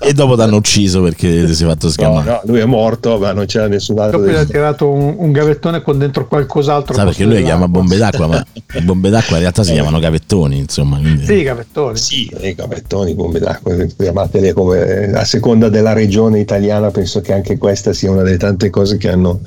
E 0.00 0.12
dopo 0.12 0.36
t'hanno 0.36 0.56
ucciso 0.56 1.02
perché 1.02 1.44
ti 1.46 1.54
sei 1.54 1.66
fatto 1.66 1.88
sgamare. 1.88 2.24
No, 2.24 2.30
no, 2.32 2.40
lui 2.44 2.60
è 2.60 2.64
morto, 2.64 3.18
ma 3.18 3.32
non 3.32 3.46
c'era 3.46 3.68
nessun 3.68 3.98
altro. 3.98 4.18
Dopo 4.18 4.30
gli 4.30 4.34
ha 4.34 4.44
tirato 4.44 4.90
un, 4.90 5.14
un, 5.18 5.32
gavettone 5.32 5.82
con 5.82 5.98
dentro 5.98 6.26
qualcos'altro. 6.26 6.94
Sai 6.94 7.04
perché 7.04 7.24
lui 7.24 7.34
le 7.34 7.42
chiama 7.42 7.68
bombe 7.68 7.96
d'acqua, 7.96 8.26
ma 8.26 8.44
le 8.66 8.80
bombe 8.82 9.10
d'acqua 9.10 9.36
in 9.36 9.42
realtà 9.42 9.62
si 9.62 9.72
chiamano 9.72 9.98
gavettoni, 9.98 10.58
insomma. 10.58 10.98
Quindi... 10.98 11.24
Sì, 11.24 11.42
gavettoni. 11.42 11.96
Sì, 11.96 12.30
i 12.40 12.54
gavettoni, 12.54 13.14
bombe 13.14 13.38
d'acqua, 13.38 13.74
chiamatele 13.96 14.52
come 14.52 15.12
a 15.12 15.24
seconda 15.24 15.68
della 15.68 15.92
regione 15.92 16.40
italiana, 16.40 16.90
penso 16.90 17.20
che 17.20 17.32
anche 17.32 17.58
questa 17.58 17.92
sia 17.92 18.10
una 18.10 18.22
delle 18.22 18.36
tante 18.36 18.70
cose 18.70 18.96
che 18.96 19.10
hanno, 19.10 19.40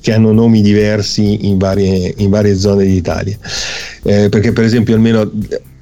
che 0.00 0.12
hanno 0.16 0.32
nomi 0.32 0.62
diversi 0.62 1.46
in 1.48 1.58
varie, 1.58 2.12
in 2.16 2.30
varie 2.30 2.56
zone 2.56 2.84
d'Italia. 2.84 3.38
Eh, 4.02 4.28
perché 4.28 4.52
per 4.52 4.64
esempio 4.64 4.94
almeno, 4.94 5.30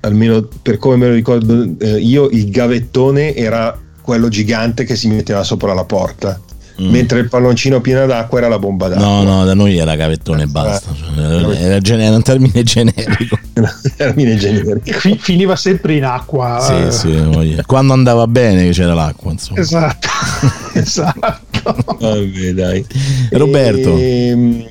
almeno 0.01 0.49
per 0.63 0.79
come 0.79 0.97
me 0.97 1.09
lo 1.09 1.15
ricordo 1.15 1.67
eh, 1.79 1.99
io 1.99 2.29
il 2.29 2.51
gavettone 2.51 3.35
era 3.35 3.79
quello 4.03 4.29
gigante 4.29 4.85
che 4.85 4.97
si 4.97 5.09
metteva 5.09 5.43
sopra 5.43 5.73
la 5.73 5.85
porta 5.85 6.39
Mm. 6.81 6.91
mentre 6.91 7.21
il 7.21 7.29
palloncino 7.29 7.81
pieno 7.81 8.05
d'acqua 8.05 8.39
era 8.39 8.49
la 8.49 8.59
bomba 8.59 8.89
d'acqua. 8.89 9.07
No, 9.07 9.23
no, 9.23 9.45
da 9.45 9.55
noi 9.55 9.79
era 9.79 9.95
gavettone 9.95 10.43
e 10.43 10.47
basta. 10.47 10.93
Cioè, 10.93 11.57
era, 11.57 11.81
era, 11.81 12.17
un 12.17 12.23
termine 12.23 12.65
generico. 12.65 13.39
termine 13.97 14.35
generico. 14.35 14.81
F- 14.83 15.17
finiva 15.19 15.55
sempre 15.55 15.95
in 15.95 16.05
acqua. 16.05 16.91
Sì, 16.91 16.99
sì, 16.99 17.63
Quando 17.65 17.93
andava 17.93 18.27
bene 18.27 18.71
c'era 18.71 18.93
l'acqua, 18.93 19.31
insomma. 19.31 19.61
Esatto. 19.61 20.09
esatto. 20.75 21.54
Vabbè, 21.99 22.53
dai. 22.53 22.85
Roberto. 23.31 23.97
E, 23.97 24.27
ehm, 24.29 24.67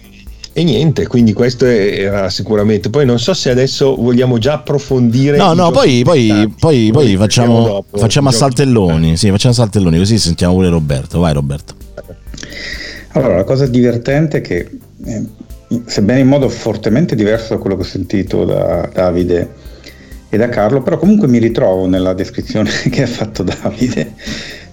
e 0.56 0.64
niente, 0.64 1.08
quindi 1.08 1.34
questo 1.34 1.66
era 1.66 2.30
sicuramente. 2.30 2.92
Poi 2.92 3.06
non 3.06 3.18
so 3.18 3.34
se 3.34 3.50
adesso 3.50 3.96
vogliamo 3.96 4.38
già 4.38 4.54
approfondire. 4.54 5.36
No, 5.36 5.54
no, 5.54 5.72
poi, 5.72 6.04
poi, 6.04 6.54
poi, 6.60 6.92
poi, 6.92 7.16
facciamo, 7.16 7.64
dopo, 7.64 7.98
facciamo 7.98 8.30
a 8.30 8.32
saltelloni. 8.32 9.18
Sì, 9.18 9.30
facciamo 9.30 9.54
a 9.54 9.58
saltelloni, 9.58 9.98
così 9.98 10.20
sentiamo 10.20 10.54
pure 10.54 10.70
Roberto. 10.70 11.20
Vai, 11.20 11.34
Roberto. 11.34 11.74
Allora, 13.14 13.38
la 13.38 13.44
cosa 13.44 13.66
divertente 13.66 14.38
è 14.38 14.42
che, 14.42 14.70
eh, 15.06 15.24
sebbene 15.86 16.20
in 16.20 16.28
modo 16.28 16.48
fortemente 16.50 17.16
diverso 17.16 17.56
da 17.56 17.60
quello 17.60 17.76
che 17.76 17.82
ho 17.82 17.86
sentito 17.86 18.46
da 18.46 18.88
Davide 18.94 19.63
e 20.34 20.38
da 20.38 20.50
Carlo, 20.50 20.82
però 20.82 20.98
comunque 20.98 21.28
mi 21.28 21.38
ritrovo 21.38 21.86
nella 21.86 22.14
descrizione 22.14 22.72
che 22.90 23.04
ha 23.04 23.08
fatto 23.08 23.44
Davide 23.44 24.14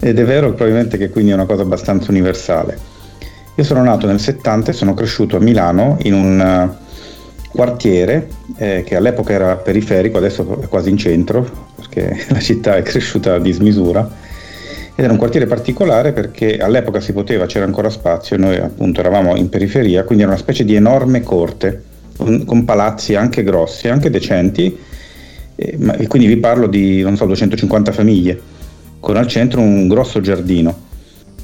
ed 0.00 0.18
è 0.18 0.24
vero 0.24 0.54
probabilmente 0.54 0.96
che 0.96 1.10
quindi 1.10 1.32
è 1.32 1.34
una 1.34 1.44
cosa 1.44 1.60
abbastanza 1.60 2.10
universale. 2.10 2.78
Io 3.56 3.64
sono 3.64 3.82
nato 3.82 4.06
nel 4.06 4.18
70 4.18 4.70
e 4.70 4.72
sono 4.72 4.94
cresciuto 4.94 5.36
a 5.36 5.40
Milano 5.40 5.98
in 6.04 6.14
un 6.14 6.40
uh, 6.40 7.50
quartiere 7.50 8.28
eh, 8.56 8.84
che 8.86 8.96
all'epoca 8.96 9.34
era 9.34 9.56
periferico, 9.56 10.16
adesso 10.16 10.62
è 10.62 10.66
quasi 10.66 10.88
in 10.88 10.96
centro 10.96 11.46
perché 11.76 12.24
la 12.32 12.40
città 12.40 12.76
è 12.76 12.82
cresciuta 12.82 13.34
a 13.34 13.38
dismisura 13.38 14.00
ed 14.94 15.04
era 15.04 15.12
un 15.12 15.18
quartiere 15.18 15.44
particolare 15.44 16.12
perché 16.12 16.56
all'epoca 16.56 17.00
si 17.00 17.12
poteva, 17.12 17.44
c'era 17.44 17.66
ancora 17.66 17.90
spazio, 17.90 18.38
noi 18.38 18.56
appunto 18.56 19.00
eravamo 19.00 19.36
in 19.36 19.50
periferia, 19.50 20.04
quindi 20.04 20.22
era 20.22 20.32
una 20.32 20.40
specie 20.40 20.64
di 20.64 20.74
enorme 20.74 21.20
corte 21.20 21.82
con, 22.16 22.46
con 22.46 22.64
palazzi 22.64 23.14
anche 23.14 23.42
grossi, 23.42 23.88
anche 23.88 24.08
decenti, 24.08 24.88
e, 25.62 25.76
ma, 25.76 25.94
e 25.96 26.06
quindi 26.06 26.26
vi 26.26 26.38
parlo 26.38 26.66
di, 26.66 27.02
non 27.02 27.16
so, 27.16 27.26
250 27.26 27.92
famiglie, 27.92 28.40
con 28.98 29.16
al 29.16 29.26
centro 29.26 29.60
un 29.60 29.88
grosso 29.88 30.22
giardino. 30.22 30.88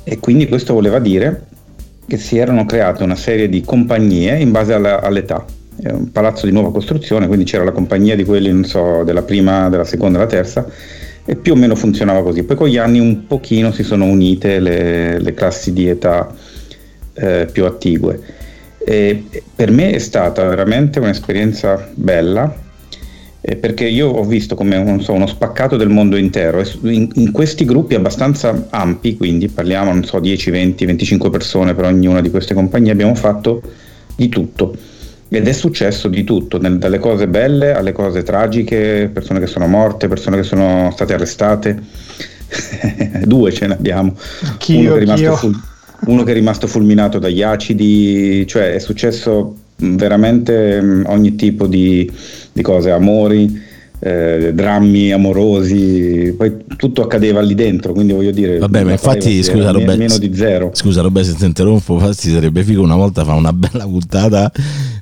E 0.05 0.19
quindi 0.19 0.49
questo 0.49 0.73
voleva 0.73 0.99
dire 0.99 1.45
che 2.07 2.17
si 2.17 2.39
erano 2.39 2.65
create 2.65 3.03
una 3.03 3.17
serie 3.17 3.51
di 3.51 3.61
compagnie 3.61 4.39
in 4.39 4.53
base 4.53 4.73
alla, 4.73 5.03
all'età. 5.03 5.45
È 5.79 5.91
un 5.91 6.11
palazzo 6.11 6.47
di 6.47 6.53
nuova 6.53 6.73
costruzione, 6.73 7.27
quindi 7.27 7.45
c'era 7.45 7.65
la 7.65 7.73
compagnia 7.73 8.17
di 8.17 8.25
quelli, 8.25 8.51
non 8.51 8.65
so, 8.65 9.03
della 9.05 9.23
prima, 9.23 9.69
della 9.69 9.85
seconda, 9.85 10.17
della 10.17 10.31
terza, 10.31 10.67
e 11.27 11.37
più 11.37 11.53
o 11.53 11.57
meno 11.57 11.75
funzionava 11.75 12.23
così. 12.23 12.43
Poi 12.43 12.57
con 12.57 12.69
gli 12.69 12.79
anni 12.79 13.01
un 13.01 13.27
pochino 13.27 13.71
si 13.71 13.83
sono 13.83 14.07
unite 14.07 14.61
le, 14.61 15.19
le 15.19 15.35
classi 15.35 15.75
di 15.75 15.89
età 15.89 16.35
eh, 17.13 17.49
più 17.53 17.67
attigue. 17.67 18.19
E 18.79 19.25
per 19.55 19.71
me 19.71 19.91
è 19.91 19.99
stata 19.99 20.47
veramente 20.47 21.01
un'esperienza 21.01 21.91
bella 21.93 22.65
eh, 23.49 23.55
perché 23.55 23.87
io 23.87 24.09
ho 24.09 24.25
visto 24.25 24.57
come 24.57 24.99
so, 25.01 25.13
uno 25.13 25.29
spaccato 25.29 25.77
del 25.77 25.89
mondo 25.89 26.17
intero 26.17 26.65
in, 26.83 27.09
in, 27.15 27.31
questi 27.31 27.65
gruppi 27.65 27.95
abbastanza 27.95 28.67
ampi, 28.71 29.17
quindi 29.17 29.47
parliamo, 29.47 29.93
non 29.93 30.03
so, 30.05 30.19
10, 30.19 30.51
20, 30.51 30.85
25 30.85 31.31
persone 31.31 31.73
per 31.73 31.85
ognuna 31.85 32.21
di 32.21 32.31
queste 32.31 32.55
compagnie, 32.55 32.91
abbiamo 32.91 33.15
fatto 33.15 33.63
di 34.17 34.29
tutto 34.29 34.77
ed 35.29 35.47
è 35.47 35.53
successo 35.53 36.09
di 36.09 36.25
tutto, 36.25 36.59
nel, 36.59 36.79
dalle 36.79 36.99
cose 36.99 37.29
belle 37.29 37.73
alle 37.73 37.93
cose 37.93 38.25
tragiche, 38.25 39.09
persone 39.13 39.39
che 39.39 39.47
sono 39.47 39.69
morte, 39.69 40.09
persone 40.09 40.39
che 40.39 40.43
sono 40.43 40.91
state 40.93 41.15
arrestate. 41.15 41.83
Due 43.25 43.53
ce 43.53 43.69
ne 43.69 43.75
abbiamo. 43.75 44.17
Anch'io, 44.43 44.95
uno, 44.95 45.15
che 45.15 45.31
ful- 45.31 45.61
uno 46.07 46.23
che 46.25 46.33
è 46.33 46.35
rimasto 46.35 46.67
fulminato 46.67 47.21
dagli 47.21 47.43
acidi, 47.43 48.45
cioè 48.49 48.73
è 48.73 48.79
successo 48.81 49.57
veramente 49.77 51.03
ogni 51.07 51.35
tipo 51.37 51.67
di, 51.67 52.11
di 52.53 52.63
cose, 52.63 52.91
amori, 52.91 53.65
eh, 53.99 54.53
drammi 54.55 55.13
amorosi, 55.13 56.35
poi 56.37 56.65
tutto 56.77 57.03
accadeva 57.03 57.41
lì 57.41 57.55
dentro, 57.55 57.93
quindi 57.93 58.13
voglio 58.13 58.31
dire... 58.31 58.59
Vabbè, 58.59 58.85
ma 58.85 58.93
infatti, 58.93 59.43
scusa 59.43 59.71
Roberto, 59.71 59.97
meno 59.97 60.19
di 60.19 60.35
zero. 60.35 60.71
Scusa 60.75 61.01
Roberto 61.01 61.31
se 61.31 61.37
ti 61.37 61.45
interrompo, 61.45 61.95
infatti 61.95 62.31
sarebbe 62.31 62.63
figo 62.63 62.83
una 62.83 62.97
volta 62.97 63.25
fare 63.25 63.39
una 63.39 63.53
bella 63.53 63.85
puntata 63.85 64.51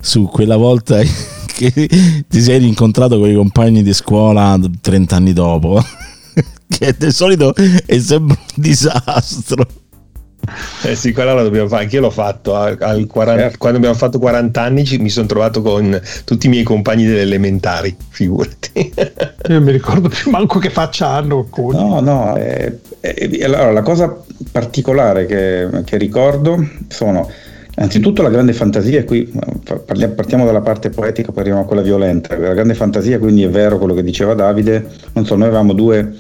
su 0.01 0.25
quella 0.25 0.57
volta 0.57 1.01
che 1.55 1.89
ti 2.29 2.41
sei 2.41 2.59
rincontrato 2.59 3.19
con 3.19 3.29
i 3.29 3.35
compagni 3.35 3.83
di 3.83 3.93
scuola 3.93 4.59
30 4.81 5.17
anni 5.17 5.33
dopo, 5.33 5.83
che 6.69 6.95
di 6.99 7.11
solito 7.11 7.55
è 7.55 7.99
sempre 7.99 8.39
un 8.39 8.63
disastro. 8.63 9.67
Eh 10.83 10.95
sì, 10.95 11.13
quella 11.13 11.35
la 11.35 11.43
dobbiamo 11.43 11.69
fare, 11.69 11.85
anch'io 11.85 12.01
l'ho 12.01 12.11
fatto, 12.11 12.55
al, 12.55 12.77
al 12.81 13.07
40, 13.07 13.43
certo. 13.43 13.59
quando 13.59 13.79
abbiamo 13.79 13.97
fatto 13.97 14.19
40 14.19 14.61
anni 14.61 14.85
mi 14.99 15.09
sono 15.09 15.27
trovato 15.27 15.63
con 15.63 16.01
tutti 16.25 16.47
i 16.47 16.49
miei 16.51 16.63
compagni 16.63 17.05
delle 17.05 17.23
elementari, 17.23 17.97
figurati. 18.09 18.93
Io 18.95 19.55
non 19.55 19.63
mi 19.63 19.73
ricordo 19.73 20.09
più 20.09 20.31
manco 20.31 20.59
che 20.59 20.71
faccia 20.71 21.09
hanno. 21.09 21.47
No, 21.55 22.01
no, 22.01 22.37
eh, 22.37 22.79
eh, 23.01 23.45
allora 23.45 23.73
la 23.73 23.83
cosa 23.83 24.17
particolare 24.51 25.27
che, 25.27 25.69
che 25.85 25.97
ricordo 25.97 26.67
sono 26.89 27.29
Anzitutto 27.77 28.23
la 28.23 28.29
grande 28.29 28.53
fantasia, 28.53 29.03
qui 29.03 29.33
partiamo 30.15 30.45
dalla 30.45 30.61
parte 30.61 30.91
poetica, 30.91 31.33
poi 31.33 31.41
arriviamo 31.41 31.65
a 31.65 31.67
quella 31.67 31.83
violenta. 31.83 32.39
La 32.39 32.55
grande 32.55 32.75
fantasia, 32.75 33.19
quindi 33.19 33.43
è 33.43 33.49
vero 33.49 33.79
quello 33.79 33.95
che 33.95 34.05
diceva 34.05 34.35
Davide. 34.35 34.87
Non 35.15 35.27
so, 35.27 35.35
noi 35.35 35.49
avevamo 35.49 35.73
due, 35.73 36.15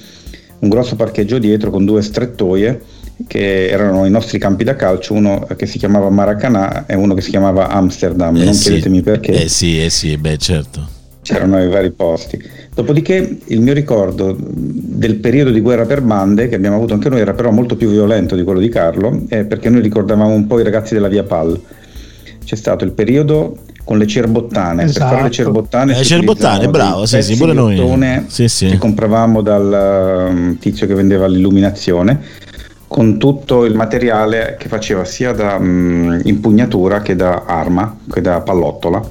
un 0.58 0.68
grosso 0.68 0.96
parcheggio 0.96 1.38
dietro 1.38 1.70
con 1.70 1.84
due 1.84 2.02
strettoie 2.02 2.80
che 3.26 3.68
erano 3.68 4.04
i 4.06 4.10
nostri 4.10 4.38
campi 4.38 4.64
da 4.64 4.74
calcio, 4.74 5.14
uno 5.14 5.46
che 5.56 5.66
si 5.66 5.78
chiamava 5.78 6.10
Maracanã 6.10 6.84
e 6.86 6.94
uno 6.94 7.14
che 7.14 7.20
si 7.20 7.30
chiamava 7.30 7.68
Amsterdam, 7.68 8.36
eh 8.36 8.44
non 8.44 8.54
sì, 8.54 8.70
chiedetemi 8.70 9.02
perché. 9.02 9.44
Eh 9.44 9.48
sì, 9.48 9.82
eh 9.82 9.90
sì, 9.90 10.16
beh 10.16 10.36
certo. 10.38 10.88
C'erano 11.22 11.62
i 11.62 11.68
vari 11.68 11.90
posti. 11.90 12.42
Dopodiché 12.74 13.38
il 13.46 13.60
mio 13.60 13.72
ricordo 13.72 14.36
del 14.38 15.14
periodo 15.16 15.50
di 15.50 15.60
guerra 15.60 15.86
per 15.86 16.02
bande 16.02 16.48
che 16.48 16.56
abbiamo 16.56 16.76
avuto 16.76 16.92
anche 16.92 17.08
noi 17.08 17.20
era 17.20 17.32
però 17.32 17.50
molto 17.50 17.76
più 17.76 17.88
violento 17.88 18.34
di 18.36 18.42
quello 18.42 18.58
di 18.58 18.68
Carlo, 18.68 19.22
eh, 19.28 19.44
perché 19.44 19.70
noi 19.70 19.80
ricordavamo 19.80 20.34
un 20.34 20.46
po' 20.46 20.60
i 20.60 20.64
ragazzi 20.64 20.92
della 20.92 21.08
Via 21.08 21.22
Pal. 21.22 21.58
C'è 22.44 22.56
stato 22.56 22.84
il 22.84 22.90
periodo 22.90 23.56
con 23.84 23.96
le 23.96 24.06
cerbottane. 24.06 24.82
Esatto. 24.82 24.98
Per 24.98 25.08
fare 25.08 25.22
le 25.22 25.28
esatto. 25.28 25.50
cerbottane, 25.50 25.96
le 25.96 26.04
cerbottane 26.04 26.68
bravo, 26.68 27.06
sì, 27.06 27.22
sì, 27.22 27.36
pure 27.36 27.52
noi. 27.54 28.24
Sì, 28.26 28.48
sì. 28.48 28.66
Che 28.66 28.76
compravamo 28.76 29.40
dal 29.40 30.28
um, 30.30 30.58
tizio 30.58 30.86
che 30.86 30.94
vendeva 30.94 31.26
l'illuminazione 31.26 32.20
con 32.94 33.18
tutto 33.18 33.64
il 33.64 33.74
materiale 33.74 34.54
che 34.56 34.68
faceva 34.68 35.04
sia 35.04 35.32
da 35.32 35.58
mh, 35.58 36.20
impugnatura 36.26 37.02
che 37.02 37.16
da 37.16 37.42
arma, 37.44 37.98
che 38.08 38.20
da 38.20 38.40
pallottola. 38.40 39.02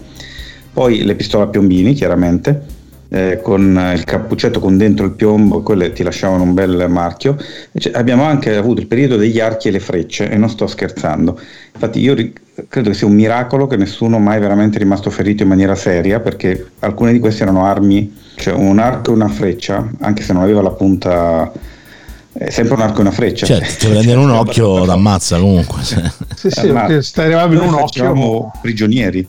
Poi 0.72 1.04
le 1.04 1.16
pistole 1.16 1.44
a 1.44 1.48
piombini, 1.48 1.92
chiaramente, 1.92 2.62
eh, 3.10 3.42
con 3.44 3.92
il 3.94 4.06
cappuccetto 4.06 4.62
con 4.62 4.78
dentro 4.78 5.06
il 5.06 5.12
piombo, 5.12 5.64
quelle 5.64 5.92
ti 5.92 6.02
lasciavano 6.02 6.44
un 6.44 6.54
bel 6.54 6.86
marchio. 6.88 7.36
Cioè, 7.78 7.92
abbiamo 7.94 8.24
anche 8.24 8.56
avuto 8.56 8.80
il 8.80 8.88
periodo 8.88 9.18
degli 9.18 9.42
archi 9.42 9.68
e 9.68 9.72
le 9.72 9.82
frecce, 9.82 10.30
e 10.30 10.38
non 10.38 10.48
sto 10.48 10.66
scherzando. 10.66 11.38
Infatti 11.74 12.00
io 12.00 12.14
ri- 12.14 12.34
credo 12.70 12.90
che 12.90 12.96
sia 12.96 13.08
un 13.08 13.16
miracolo 13.16 13.68
che 13.68 13.76
nessuno 13.76 14.18
mai 14.18 14.40
veramente 14.40 14.80
rimasto 14.80 15.10
ferito 15.10 15.44
in 15.44 15.50
maniera 15.50 15.76
seria, 15.76 16.22
perché 16.22 16.68
alcune 16.80 17.12
di 17.12 17.20
queste 17.20 17.44
erano 17.44 17.66
armi, 17.66 18.16
cioè 18.36 18.54
un 18.54 18.80
arco 18.80 19.12
e 19.12 19.16
una 19.16 19.28
freccia, 19.28 19.86
anche 20.00 20.24
se 20.24 20.32
non 20.32 20.42
aveva 20.42 20.62
la 20.62 20.72
punta 20.72 21.52
è 22.34 22.50
sempre 22.50 22.74
un 22.74 22.82
arco 22.82 22.98
e 22.98 23.02
una 23.02 23.12
freccia. 23.12 23.46
Certo, 23.46 23.86
ti 23.86 23.88
prendere 23.88 24.18
un 24.18 24.30
occhio 24.32 24.86
l'ammazza 24.86 25.38
comunque. 25.38 25.84
Sì, 25.84 26.50
sì, 26.50 26.68
perché 26.68 27.02
starevamo 27.02 27.54
in 27.54 27.60
un 27.60 27.74
occhio. 27.76 28.52
prigionieri. 28.62 29.28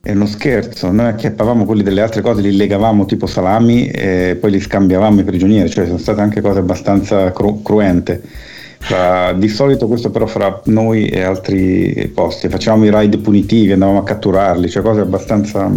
È 0.00 0.12
uno 0.12 0.26
scherzo, 0.26 0.90
noi 0.90 1.06
acchiappavamo 1.06 1.64
quelli 1.64 1.82
delle 1.82 2.02
altre 2.02 2.20
cose, 2.20 2.42
li 2.42 2.54
legavamo 2.54 3.06
tipo 3.06 3.26
salami 3.26 3.86
e 3.86 4.36
poi 4.38 4.50
li 4.50 4.60
scambiavamo 4.60 5.20
i 5.20 5.24
prigionieri, 5.24 5.70
cioè 5.70 5.86
sono 5.86 5.96
state 5.96 6.20
anche 6.20 6.42
cose 6.42 6.58
abbastanza 6.58 7.32
cru- 7.32 7.62
cruente. 7.62 8.20
Fra, 8.80 9.32
di 9.32 9.48
solito 9.48 9.86
questo 9.86 10.10
però 10.10 10.26
fra 10.26 10.60
noi 10.66 11.06
e 11.06 11.22
altri 11.22 12.10
posti, 12.14 12.50
facevamo 12.50 12.84
i 12.84 12.90
raid 12.90 13.16
punitivi, 13.16 13.72
andavamo 13.72 14.00
a 14.00 14.04
catturarli, 14.04 14.68
cioè 14.68 14.82
cose 14.82 15.00
abbastanza 15.00 15.70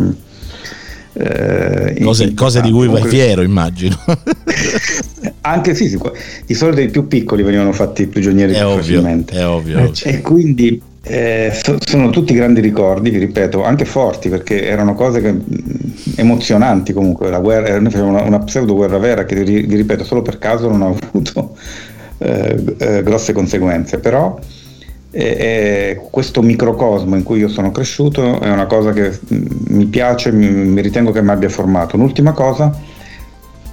eh, 1.19 1.99
cose, 2.03 2.33
cose, 2.35 2.61
di 2.61 2.71
cui 2.71 2.87
vai 2.87 3.03
fiero, 3.03 3.41
immagino. 3.41 3.97
Anche 5.41 5.73
sì, 5.73 5.97
di 6.45 6.53
solito 6.53 6.81
i 6.81 6.89
più 6.89 7.07
piccoli 7.07 7.41
venivano 7.41 7.71
fatti 7.71 8.05
prigionieri 8.05 8.53
è 8.53 8.65
ovvio, 8.65 8.81
facilmente. 8.81 9.35
È 9.35 9.47
ovvio. 9.47 9.79
Eh, 9.79 9.91
e 10.03 10.21
quindi 10.21 10.79
eh, 11.01 11.51
so, 11.63 11.77
sono 11.79 12.09
tutti 12.09 12.33
grandi 12.33 12.59
ricordi, 12.59 13.09
vi 13.09 13.17
ripeto, 13.17 13.63
anche 13.63 13.85
forti 13.85 14.29
perché 14.29 14.65
erano 14.65 14.93
cose 14.93 15.21
che, 15.21 15.35
emozionanti 16.15 16.93
comunque. 16.93 17.29
La 17.29 17.39
guerra, 17.39 17.79
noi 17.79 17.89
facevamo 17.89 18.17
una, 18.17 18.23
una 18.23 18.39
pseudo 18.39 18.75
guerra 18.75 18.97
vera 18.97 19.25
che 19.25 19.43
vi 19.43 19.75
ripeto 19.75 20.03
solo 20.03 20.21
per 20.21 20.37
caso 20.37 20.69
non 20.69 20.81
ha 20.81 20.87
avuto 20.87 21.55
eh, 22.19 22.63
eh, 22.77 23.03
grosse 23.03 23.33
conseguenze, 23.33 23.99
però 23.99 24.37
E, 25.17 25.23
e 25.23 26.07
questo 26.11 26.43
microcosmo 26.43 27.15
in 27.15 27.23
cui 27.23 27.39
io 27.39 27.47
sono 27.47 27.71
cresciuto 27.71 28.39
è 28.39 28.51
una 28.51 28.67
cosa 28.67 28.93
che 28.93 29.09
mm, 29.09 29.45
mi 29.69 29.85
piace, 29.87 30.31
mi, 30.31 30.47
mi 30.47 30.79
ritengo 30.79 31.11
che 31.11 31.23
mi 31.23 31.31
abbia 31.31 31.49
formato. 31.49 31.95
Un'ultima 31.95 32.33
cosa, 32.33 32.71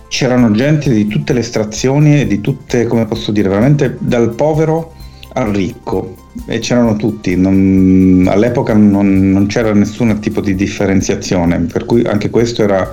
c'erano 0.08 0.50
gente 0.52 0.90
di 0.90 1.06
tutte 1.06 1.34
le 1.34 1.40
estrazioni 1.40 2.22
e 2.22 2.26
di 2.26 2.40
tutte, 2.40 2.86
come 2.86 3.04
posso 3.04 3.30
dire, 3.30 3.50
veramente 3.50 3.94
dal 4.00 4.32
povero 4.32 4.94
al 5.34 5.48
ricco 5.48 6.16
e 6.46 6.60
c'erano 6.60 6.96
tutti, 6.96 7.36
non, 7.36 8.26
all'epoca 8.26 8.72
non, 8.72 9.30
non, 9.30 9.46
c'era 9.46 9.74
nessun 9.74 10.18
tipo 10.20 10.40
di 10.40 10.54
differenziazione, 10.54 11.58
per 11.60 11.84
cui 11.84 12.04
anche 12.04 12.30
questo 12.30 12.62
era 12.62 12.90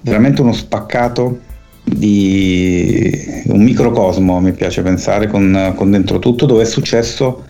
veramente 0.00 0.40
uno 0.40 0.52
spaccato 0.52 1.38
di 1.84 3.44
un 3.46 3.62
microcosmo, 3.62 4.40
mi 4.40 4.52
piace 4.52 4.82
pensare, 4.82 5.28
con, 5.28 5.74
con 5.76 5.92
dentro 5.92 6.18
tutto 6.18 6.44
dove 6.44 6.62
è 6.62 6.66
successo 6.66 7.44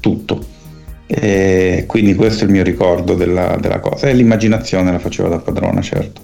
tutto. 0.00 0.56
E 1.10 1.84
quindi 1.86 2.14
questo 2.14 2.44
è 2.44 2.46
il 2.46 2.52
mio 2.52 2.62
ricordo 2.62 3.14
della, 3.14 3.56
della, 3.58 3.80
cosa 3.80 4.08
e 4.08 4.12
l'immaginazione 4.12 4.92
la 4.92 4.98
facevo 4.98 5.30
da 5.30 5.38
padrona 5.38 5.80
certo 5.80 6.20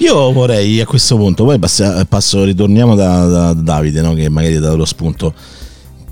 io 0.00 0.30
vorrei 0.32 0.82
a 0.82 0.84
questo 0.84 1.16
punto 1.16 1.44
poi 1.44 1.58
passo, 1.58 2.04
passo 2.06 2.44
ritorniamo 2.44 2.94
da, 2.94 3.24
da 3.24 3.52
Davide 3.54 4.02
no? 4.02 4.12
che 4.12 4.28
magari 4.28 4.56
ha 4.56 4.60
dato 4.60 4.76
lo 4.76 4.84
spunto 4.84 5.32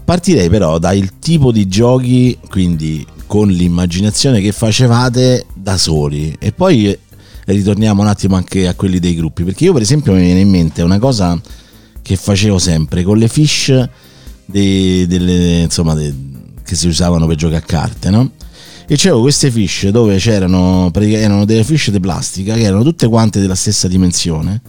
partirei 0.02 0.48
però 0.48 0.78
dal 0.78 1.18
tipo 1.18 1.52
di 1.52 1.68
giochi 1.68 2.38
quindi 2.48 3.06
con 3.26 3.48
l'immaginazione 3.48 4.40
che 4.40 4.52
facevate 4.52 5.44
da 5.52 5.76
soli 5.76 6.34
e 6.38 6.52
poi 6.52 6.98
ritorniamo 7.44 8.00
un 8.00 8.08
attimo 8.08 8.36
anche 8.36 8.66
a 8.66 8.74
quelli 8.74 8.98
dei 8.98 9.14
gruppi 9.14 9.44
perché 9.44 9.64
io 9.64 9.74
per 9.74 9.82
esempio 9.82 10.14
mi 10.14 10.22
viene 10.22 10.40
in 10.40 10.48
mente 10.48 10.80
una 10.80 10.98
cosa 10.98 11.38
che 12.00 12.16
facevo 12.16 12.58
sempre 12.58 13.02
con 13.02 13.18
le 13.18 13.28
fish 13.28 13.88
dei, 14.46 15.06
delle, 15.06 15.62
insomma, 15.62 15.94
dei, 15.94 16.14
che 16.66 16.74
si 16.74 16.88
usavano 16.88 17.26
per 17.26 17.36
giocare 17.36 17.62
a 17.62 17.64
carte, 17.64 18.10
no? 18.10 18.32
E 18.88 18.96
c'erano 18.96 19.22
queste 19.22 19.50
fish 19.50 19.88
dove 19.88 20.16
c'erano 20.16 20.90
erano 20.94 21.44
delle 21.44 21.64
fish 21.64 21.90
di 21.90 22.00
plastica 22.00 22.54
che 22.54 22.62
erano 22.62 22.82
tutte 22.82 23.08
quante 23.08 23.40
della 23.40 23.54
stessa 23.54 23.88
dimensione, 23.88 24.60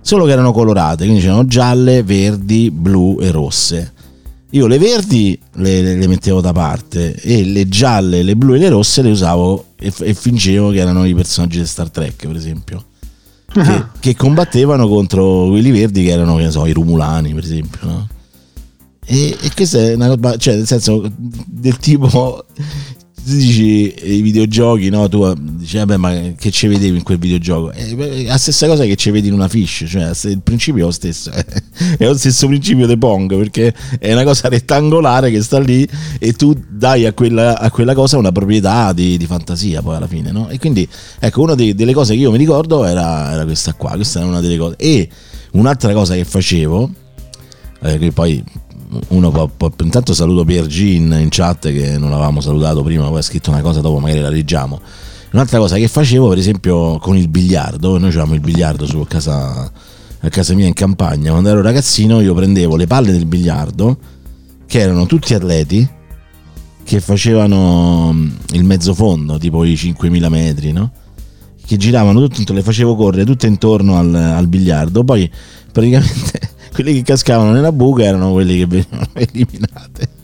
solo 0.00 0.24
che 0.24 0.32
erano 0.32 0.52
colorate, 0.52 1.04
quindi 1.04 1.20
c'erano 1.20 1.46
gialle, 1.46 2.02
verdi, 2.02 2.70
blu 2.70 3.18
e 3.20 3.30
rosse. 3.30 3.92
Io 4.50 4.66
le 4.66 4.78
verdi 4.78 5.38
le, 5.54 5.96
le 5.96 6.06
mettevo 6.06 6.40
da 6.40 6.52
parte 6.52 7.14
e 7.14 7.44
le 7.44 7.68
gialle, 7.68 8.22
le 8.22 8.36
blu 8.36 8.54
e 8.54 8.58
le 8.58 8.68
rosse 8.68 9.02
le 9.02 9.10
usavo 9.10 9.66
e, 9.78 9.92
e 10.00 10.14
fingevo 10.14 10.70
che 10.70 10.78
erano 10.78 11.04
i 11.04 11.14
personaggi 11.14 11.58
di 11.58 11.66
Star 11.66 11.90
Trek, 11.90 12.26
per 12.26 12.36
esempio. 12.36 12.84
Che, 13.52 13.84
che, 14.00 14.16
combattevano 14.16 14.88
contro 14.88 15.48
quelli 15.48 15.70
verdi 15.70 16.04
che 16.04 16.10
erano, 16.10 16.36
che 16.36 16.44
ne 16.44 16.50
so, 16.50 16.64
i 16.66 16.72
Rumulani, 16.72 17.34
per 17.34 17.44
esempio, 17.44 17.80
no? 17.82 18.08
E, 19.04 19.36
e 19.40 19.50
questa 19.54 19.78
è 19.78 19.94
una 19.94 20.06
roba, 20.06 20.36
cioè 20.36 20.56
nel 20.56 20.66
senso 20.66 21.10
del 21.16 21.76
tipo 21.78 22.44
tu 23.24 23.36
dici 23.36 23.94
i 24.02 24.20
videogiochi, 24.20 24.88
no? 24.88 25.08
Tu 25.08 25.32
dici, 25.34 25.76
vabbè, 25.76 25.96
ma 25.96 26.12
che 26.36 26.50
ci 26.50 26.66
vedevi 26.66 26.96
in 26.96 27.02
quel 27.04 27.18
videogioco? 27.18 27.70
È 27.70 28.24
la 28.24 28.36
stessa 28.36 28.66
cosa 28.66 28.84
che 28.84 28.96
ci 28.96 29.10
vedi 29.10 29.28
in 29.28 29.34
una 29.34 29.46
fish, 29.46 29.84
cioè 29.86 30.10
il 30.24 30.40
principio 30.42 30.82
è 30.82 30.86
lo 30.86 30.90
stesso, 30.90 31.30
è 31.30 32.04
lo 32.04 32.16
stesso 32.16 32.48
principio 32.48 32.86
di 32.86 32.98
Pong, 32.98 33.36
perché 33.36 33.72
è 34.00 34.12
una 34.12 34.24
cosa 34.24 34.48
rettangolare 34.48 35.30
che 35.30 35.40
sta 35.40 35.60
lì 35.60 35.88
e 36.18 36.32
tu 36.32 36.56
dai 36.68 37.06
a 37.06 37.12
quella, 37.12 37.58
a 37.58 37.70
quella 37.70 37.94
cosa 37.94 38.18
una 38.18 38.32
proprietà 38.32 38.92
di, 38.92 39.16
di, 39.16 39.26
fantasia 39.26 39.82
poi 39.82 39.96
alla 39.96 40.08
fine, 40.08 40.32
no? 40.32 40.48
E 40.48 40.58
quindi, 40.58 40.86
ecco, 41.20 41.42
una 41.42 41.54
dei, 41.54 41.74
delle 41.74 41.92
cose 41.92 42.14
che 42.14 42.20
io 42.20 42.32
mi 42.32 42.38
ricordo 42.38 42.84
era, 42.84 43.32
era, 43.32 43.44
questa 43.44 43.72
qua, 43.74 43.92
questa 43.92 44.18
era 44.18 44.28
una 44.28 44.40
delle 44.40 44.56
cose. 44.56 44.74
E 44.78 45.08
un'altra 45.52 45.92
cosa 45.92 46.14
che 46.14 46.24
facevo, 46.24 46.90
eh, 47.82 47.98
che 47.98 48.10
poi 48.10 48.42
uno 49.08 49.30
può, 49.30 49.48
può, 49.48 49.70
intanto 49.82 50.14
saluto 50.14 50.44
Piergi 50.44 50.96
in, 50.96 51.26
chat 51.30 51.72
che 51.72 51.98
non 51.98 52.10
l'avevamo 52.10 52.40
salutato 52.40 52.82
prima 52.82 53.08
poi 53.08 53.18
ha 53.18 53.22
scritto 53.22 53.50
una 53.50 53.60
cosa 53.60 53.80
dopo 53.80 53.98
magari 53.98 54.20
la 54.20 54.28
leggiamo 54.28 54.80
un'altra 55.32 55.58
cosa 55.58 55.76
che 55.76 55.88
facevo 55.88 56.28
per 56.28 56.38
esempio 56.38 56.98
con 56.98 57.16
il 57.16 57.28
biliardo 57.28 57.98
noi 57.98 58.08
avevamo 58.08 58.34
il 58.34 58.40
biliardo 58.40 58.86
su 58.86 59.04
casa, 59.08 59.70
a 60.20 60.28
casa 60.28 60.54
mia 60.54 60.66
in 60.66 60.74
campagna 60.74 61.30
quando 61.30 61.48
ero 61.48 61.62
ragazzino 61.62 62.20
io 62.20 62.34
prendevo 62.34 62.76
le 62.76 62.86
palle 62.86 63.12
del 63.12 63.26
biliardo 63.26 63.96
che 64.66 64.78
erano 64.78 65.06
tutti 65.06 65.34
atleti 65.34 65.88
che 66.84 67.00
facevano 67.00 68.12
mm, 68.12 68.30
il 68.52 68.64
mezzo 68.64 68.94
fondo 68.94 69.38
tipo 69.38 69.64
i 69.64 69.76
5000 69.76 70.28
metri 70.28 70.72
no? 70.72 70.92
che 71.64 71.76
giravano 71.76 72.26
tutto, 72.28 72.52
le 72.52 72.62
facevo 72.62 72.96
correre 72.96 73.24
tutte 73.24 73.46
intorno 73.46 73.96
al, 73.96 74.14
al 74.14 74.46
biliardo 74.48 75.04
poi 75.04 75.30
praticamente 75.70 76.41
quelli 76.72 76.94
che 76.94 77.02
cascavano 77.02 77.52
nella 77.52 77.72
buca 77.72 78.04
erano 78.04 78.32
quelli 78.32 78.58
che 78.58 78.66
venivano 78.66 79.06
eliminate. 79.14 80.20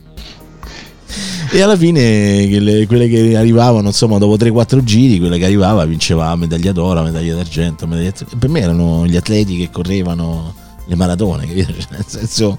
E 1.50 1.62
alla 1.62 1.76
fine 1.76 2.46
quelle 2.86 3.08
che 3.08 3.34
arrivavano, 3.36 3.88
insomma, 3.88 4.18
dopo 4.18 4.36
3-4 4.36 4.82
giri, 4.82 5.18
quella 5.18 5.36
che 5.36 5.46
arrivava 5.46 5.84
vinceva 5.86 6.34
medaglia 6.36 6.72
d'oro, 6.72 7.02
medaglia 7.02 7.34
d'argento. 7.34 7.86
Medaglia... 7.86 8.12
Per 8.38 8.48
me 8.50 8.60
erano 8.60 9.06
gli 9.06 9.16
atleti 9.16 9.56
che 9.56 9.70
correvano 9.70 10.54
le 10.84 10.94
maratone, 10.94 11.46
capito? 11.46 11.72
Cioè, 11.80 11.86
nel 11.90 12.04
senso, 12.06 12.58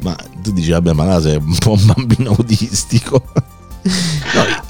ma 0.00 0.16
tu 0.42 0.52
dici, 0.52 0.70
vabbè, 0.70 0.92
ma 0.92 1.04
là 1.04 1.20
sei 1.20 1.36
un 1.36 1.56
po' 1.58 1.72
un 1.72 1.84
bambino 1.84 2.30
autistico. 2.36 3.22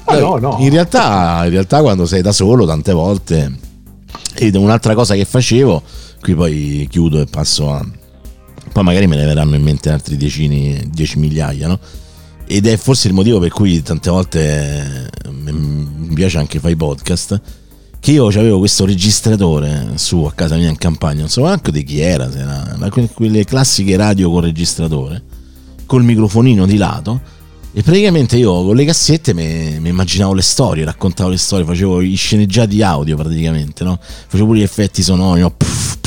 No, 0.07 0.19
no, 0.19 0.37
no. 0.37 0.57
In, 0.59 0.69
realtà, 0.69 1.41
in 1.45 1.51
realtà, 1.51 1.81
quando 1.81 2.05
sei 2.05 2.21
da 2.21 2.33
solo, 2.33 2.65
tante 2.65 2.91
volte, 2.91 3.57
ed 4.33 4.55
un'altra 4.55 4.95
cosa 4.95 5.15
che 5.15 5.23
facevo, 5.23 5.81
qui 6.19 6.35
poi 6.35 6.87
chiudo 6.89 7.21
e 7.21 7.25
passo 7.25 7.71
a, 7.71 7.85
poi 8.71 8.83
magari 8.83 9.07
me 9.07 9.17
ne 9.17 9.25
verranno 9.25 9.55
in 9.55 9.63
mente 9.63 9.89
altri 9.89 10.17
decine, 10.17 10.83
dieci 10.89 11.19
migliaia, 11.19 11.67
no? 11.67 11.79
Ed 12.45 12.67
è 12.67 12.77
forse 12.77 13.07
il 13.07 13.13
motivo 13.13 13.39
per 13.39 13.49
cui 13.49 13.81
tante 13.81 14.09
volte 14.09 15.09
eh, 15.25 15.31
mi 15.31 16.13
piace 16.13 16.37
anche 16.37 16.59
fare 16.59 16.73
i 16.73 16.75
podcast. 16.75 17.41
Che 17.99 18.11
io 18.11 18.27
avevo 18.27 18.57
questo 18.57 18.83
registratore 18.85 19.91
su 19.95 20.23
a 20.23 20.33
casa 20.33 20.55
mia 20.55 20.69
in 20.69 20.77
campagna, 20.77 21.19
non 21.19 21.29
so 21.29 21.43
neanche 21.43 21.71
di 21.71 21.83
chi 21.83 21.99
era, 21.99 22.31
se 22.31 22.39
era 22.39 22.89
quelle 23.13 23.45
classiche 23.45 23.95
radio 23.95 24.31
con 24.31 24.41
registratore, 24.41 25.21
col 25.85 26.03
microfonino 26.03 26.65
di 26.65 26.77
lato. 26.77 27.21
E 27.73 27.83
praticamente 27.83 28.37
io 28.37 28.65
con 28.65 28.75
le 28.75 28.85
cassette 28.85 29.33
mi, 29.33 29.79
mi, 29.79 29.89
immaginavo 29.89 30.33
le 30.33 30.41
storie, 30.41 30.83
raccontavo 30.83 31.29
le 31.29 31.37
storie, 31.37 31.65
facevo 31.65 32.01
i 32.01 32.15
sceneggiati 32.15 32.81
audio 32.81 33.15
praticamente, 33.15 33.83
no? 33.83 33.99
Facevo 34.01 34.47
pure 34.47 34.59
gli 34.59 34.63
effetti 34.63 35.03
sonori, 35.03 35.41
no? 35.41 35.51
Puff, 35.51 35.97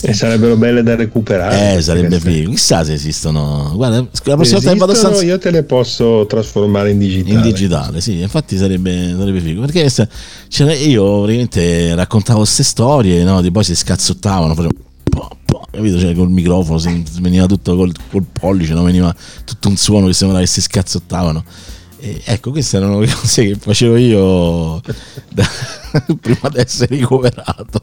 e 0.00 0.12
sarebbero 0.12 0.56
belle 0.56 0.82
da 0.82 0.94
recuperare. 0.94 1.76
Eh, 1.76 1.82
sarebbe 1.82 2.20
figo. 2.20 2.50
Chissà 2.50 2.84
se 2.84 2.92
esistono. 2.92 3.72
Guarda, 3.74 4.06
la 4.24 4.34
prossima 4.36 4.60
volta 4.60 4.74
vado 4.76 4.94
stanza... 4.94 5.24
Io 5.24 5.38
te 5.38 5.50
le 5.50 5.64
posso 5.64 6.26
trasformare 6.26 6.90
in 6.90 6.98
digitale. 6.98 7.34
In 7.34 7.40
digitale, 7.42 8.00
sì. 8.00 8.20
Infatti 8.20 8.56
sarebbe, 8.56 9.14
sarebbe 9.16 9.40
figo. 9.40 9.62
Perché 9.62 9.90
cioè, 10.48 10.72
io 10.74 11.22
praticamente 11.22 11.94
raccontavo 11.94 12.38
queste 12.38 12.62
storie, 12.62 13.24
no? 13.24 13.40
Di 13.40 13.50
poi 13.50 13.64
si 13.64 13.74
scazzottavano, 13.74 14.54
facevano 14.54 14.86
capito? 15.70 15.98
Cioè, 15.98 16.14
col 16.14 16.30
microfono 16.30 16.78
si 16.78 17.04
veniva 17.20 17.46
tutto 17.46 17.76
col, 17.76 17.92
col 18.10 18.24
pollice, 18.30 18.74
no? 18.74 18.82
veniva 18.82 19.14
tutto 19.44 19.68
un 19.68 19.76
suono 19.76 20.06
che 20.06 20.12
sembrava 20.12 20.42
che 20.42 20.48
si 20.48 20.60
scazzottavano. 20.60 21.44
E 22.00 22.22
ecco, 22.24 22.50
queste 22.50 22.76
erano 22.76 23.00
le 23.00 23.08
cose 23.12 23.44
che 23.44 23.56
facevo 23.56 23.96
io 23.96 24.80
da, 25.30 25.48
prima 26.20 26.48
di 26.48 26.58
essere 26.58 26.96
ricoverato. 26.96 27.82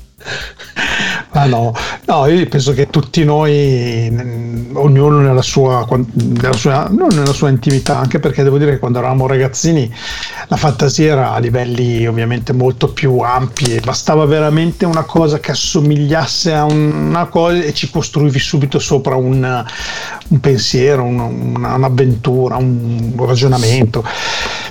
Ah 1.33 1.45
no, 1.45 1.73
no, 2.07 2.25
io 2.27 2.45
penso 2.47 2.73
che 2.73 2.89
tutti 2.89 3.23
noi, 3.23 4.09
ognuno 4.73 5.19
nella 5.19 5.41
sua, 5.41 5.87
nella 6.13 6.53
sua, 6.53 6.89
nella 6.89 7.31
sua 7.31 7.47
intimità, 7.47 7.97
anche 7.97 8.19
perché 8.19 8.43
devo 8.43 8.57
dire 8.57 8.71
che 8.71 8.79
quando 8.79 8.99
eravamo 8.99 9.27
ragazzini 9.27 9.89
la 10.49 10.57
fantasia 10.57 11.13
era 11.13 11.31
a 11.31 11.39
livelli 11.39 12.05
ovviamente 12.05 12.51
molto 12.51 12.91
più 12.91 13.19
ampi 13.19 13.75
e 13.75 13.79
bastava 13.79 14.25
veramente 14.25 14.83
una 14.85 15.03
cosa 15.03 15.39
che 15.39 15.51
assomigliasse 15.51 16.53
a 16.53 16.65
una 16.65 17.25
cosa 17.27 17.63
e 17.63 17.73
ci 17.73 17.89
costruivi 17.89 18.39
subito 18.39 18.77
sopra 18.77 19.15
un, 19.15 19.65
un 20.27 20.39
pensiero, 20.41 21.03
un, 21.03 21.19
una, 21.55 21.75
un'avventura, 21.75 22.57
un 22.57 23.13
ragionamento. 23.17 24.03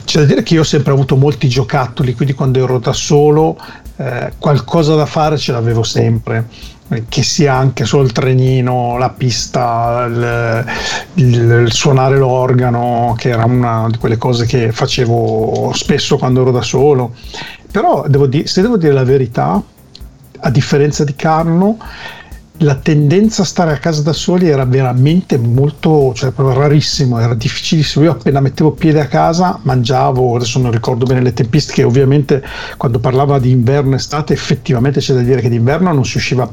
C'è 0.05 0.21
da 0.21 0.27
dire 0.27 0.43
che 0.43 0.55
io 0.55 0.61
ho 0.61 0.65
sempre 0.65 0.93
avuto 0.93 1.17
molti 1.17 1.49
giocattoli, 1.49 2.15
quindi 2.15 2.35
quando 2.35 2.63
ero 2.63 2.79
da 2.79 2.93
solo 2.93 3.57
eh, 4.01 4.33
qualcosa 4.39 4.95
da 4.95 5.05
fare 5.05 5.37
ce 5.37 5.53
l'avevo 5.53 5.83
sempre 5.83 6.49
eh, 6.89 7.05
che 7.07 7.23
sia 7.23 7.55
anche 7.55 7.85
solo 7.85 8.05
il 8.05 8.13
trenino, 8.13 8.97
la 8.97 9.11
pista, 9.11 10.07
il, 10.09 10.65
il, 11.15 11.65
il, 11.67 11.73
suonare 11.73 12.17
l'organo, 12.17 13.15
che 13.19 13.29
era 13.29 13.45
una 13.45 13.89
di 13.91 13.99
quelle 13.99 14.17
cose 14.17 14.47
che 14.47 14.73
facevo 14.73 15.73
spesso 15.75 16.17
quando 16.17 16.41
ero 16.41 16.51
da 16.51 16.63
solo. 16.63 17.15
Però 17.71 18.07
devo 18.09 18.27
dire, 18.27 18.47
se 18.47 18.63
devo 18.63 18.79
dire 18.79 18.95
la 18.95 19.05
verità, 19.05 19.63
a 20.43 20.51
differenza 20.51 21.05
di 21.05 21.15
Carlo, 21.15 21.77
la 22.63 22.75
tendenza 22.75 23.43
a 23.43 23.45
stare 23.45 23.73
a 23.73 23.79
casa 23.79 24.03
da 24.03 24.13
soli 24.13 24.49
era 24.49 24.65
veramente 24.65 25.39
molto, 25.39 26.13
cioè 26.15 26.33
rarissimo, 26.35 27.19
era 27.19 27.35
difficilissimo. 27.35 28.05
Io 28.05 28.13
appena 28.13 28.41
mettevo 28.41 28.73
piede 28.73 29.01
a 29.01 29.07
casa 29.07 29.59
mangiavo, 29.63 30.37
adesso 30.37 30.59
non 30.59 30.71
ricordo 30.71 31.07
bene 31.07 31.23
le 31.23 31.33
tempistiche, 31.33 31.85
ovviamente 31.85 32.45
quando 32.77 32.99
parlava 32.99 33.39
di 33.39 33.51
inverno 33.51 33.93
e 33.93 33.97
estate 33.97 34.35
effettivamente 34.35 35.01
c'è 35.01 35.15
da 35.15 35.21
dire 35.21 35.41
che 35.41 35.49
d'inverno 35.49 35.93
non 35.93 36.05
si 36.05 36.19
usciva, 36.19 36.51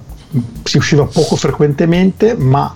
si 0.63 0.77
usciva 0.77 1.03
poco 1.05 1.35
frequentemente, 1.35 2.35
ma 2.35 2.73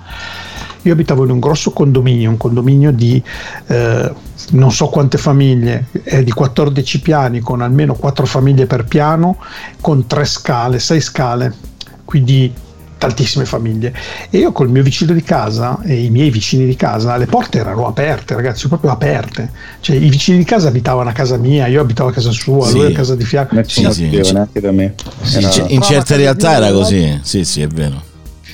io 0.82 0.94
abitavo 0.94 1.24
in 1.24 1.30
un 1.30 1.40
grosso 1.40 1.72
condominio, 1.72 2.30
un 2.30 2.38
condominio 2.38 2.92
di 2.92 3.22
eh, 3.68 4.14
non 4.50 4.72
so 4.74 4.88
quante 4.88 5.18
famiglie, 5.18 5.86
è 6.04 6.22
di 6.22 6.32
14 6.32 7.00
piani 7.00 7.40
con 7.40 7.62
almeno 7.62 7.94
4 7.94 8.26
famiglie 8.26 8.66
per 8.66 8.84
piano, 8.84 9.38
con 9.80 10.06
3 10.06 10.26
scale, 10.26 10.80
6 10.80 11.00
scale, 11.00 11.56
quindi 12.04 12.54
tantissime 13.02 13.46
famiglie 13.46 13.92
e 14.30 14.38
io 14.38 14.52
col 14.52 14.70
mio 14.70 14.84
vicino 14.84 15.12
di 15.14 15.24
casa 15.24 15.80
e 15.84 16.04
i 16.04 16.12
miei 16.12 16.30
vicini 16.30 16.68
di 16.68 16.76
casa 16.76 17.18
le 17.18 17.26
porte 17.26 17.58
erano 17.58 17.88
aperte 17.88 18.36
ragazzi 18.36 18.68
proprio 18.68 18.92
aperte 18.92 19.50
cioè 19.80 19.96
i 19.96 20.08
vicini 20.08 20.38
di 20.38 20.44
casa 20.44 20.68
abitavano 20.68 21.10
a 21.10 21.12
casa 21.12 21.36
mia 21.38 21.66
io 21.66 21.82
abitavo 21.82 22.10
a 22.10 22.14
casa 22.14 22.30
sua 22.30 22.68
Sì. 22.68 22.74
lui 22.78 22.86
a 22.86 22.92
casa 22.92 23.16
di 23.16 23.24
fianco 23.26 23.56
sì, 23.64 23.88
sì, 23.92 24.20
sì. 24.22 24.34
neanche 24.34 24.60
da 24.62 24.72
me. 24.72 24.94
Sì, 25.24 25.38
Era- 25.38 25.50
c- 25.50 25.66
in 25.70 25.82
certe 25.82 26.16
realtà 26.16 26.54
era 26.58 26.72
così. 26.72 27.20
Sì, 27.24 27.44
sì, 27.44 27.62
è 27.64 27.68
vero. 27.68 28.10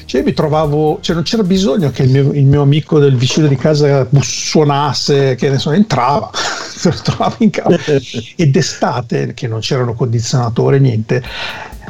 Cioè, 0.08 0.24
mi 0.24 0.32
trovavo, 0.32 1.00
cioè 1.02 1.16
non 1.16 1.26
c'era 1.26 1.44
bisogno 1.44 1.92
che 1.92 2.04
il 2.04 2.10
mio, 2.10 2.32
il 2.32 2.46
mio 2.46 2.62
amico 2.62 2.98
del 2.98 3.18
vicino 3.18 3.46
di 3.48 3.58
casa 3.58 4.08
suonasse, 4.22 5.36
che 5.36 5.50
ne 5.50 5.60
so, 5.60 5.72
entrava, 5.72 6.30
se 6.34 6.92
lo 6.96 6.98
trovavo 7.04 7.36
in 7.40 7.50
casa. 7.50 7.78
E 8.40 8.48
d'estate, 8.48 9.34
che 9.34 9.48
non 9.48 9.60
c'erano 9.60 9.94
condizionatori, 9.94 10.80
niente, 10.80 11.22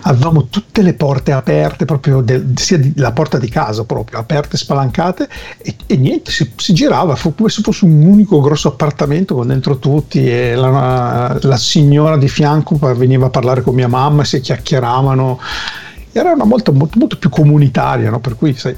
avevamo 0.01 0.47
tutte 0.49 0.82
le 0.82 0.95
porte 0.95 1.32
aperte, 1.32 1.86
proprio 1.86 2.21
del- 2.21 2.53
sia 2.56 2.77
di- 2.80 2.93
la 2.95 3.12
porta 3.12 3.38
di 3.38 3.49
casa 3.49 3.84
proprio, 3.84 4.17
aperte, 4.17 4.58
spalancate, 4.58 5.30
e, 5.60 5.75
e 5.86 5.97
niente, 5.97 6.32
si, 6.32 6.51
si 6.56 6.73
girava, 6.73 7.15
fu 7.15 7.36
come 7.36 7.49
se 7.49 7.62
fosse 7.62 7.86
un 7.86 8.01
unico 8.01 8.41
grosso 8.41 8.69
appartamento 8.69 9.36
con 9.36 9.45
dentro 9.45 9.77
tutti 9.77 10.27
e 10.27 10.56
la, 10.56 11.38
la 11.39 11.58
signora 11.58 12.17
di 12.17 12.27
fianco 12.27 12.77
veniva 12.95 13.27
a 13.27 13.30
parlare 13.30 13.62
con 13.62 13.75
mia 13.75 13.88
mamma, 13.88 14.23
si 14.23 14.39
chiacchieravano 14.39 15.39
era 16.12 16.32
una 16.32 16.46
molto, 16.46 16.74
molto, 16.74 16.98
molto 17.00 17.17
più 17.17 17.30
comunitaria, 17.30 18.10
no? 18.10 18.20
per 18.20 18.36
cui 18.36 18.56
sai, 18.56 18.76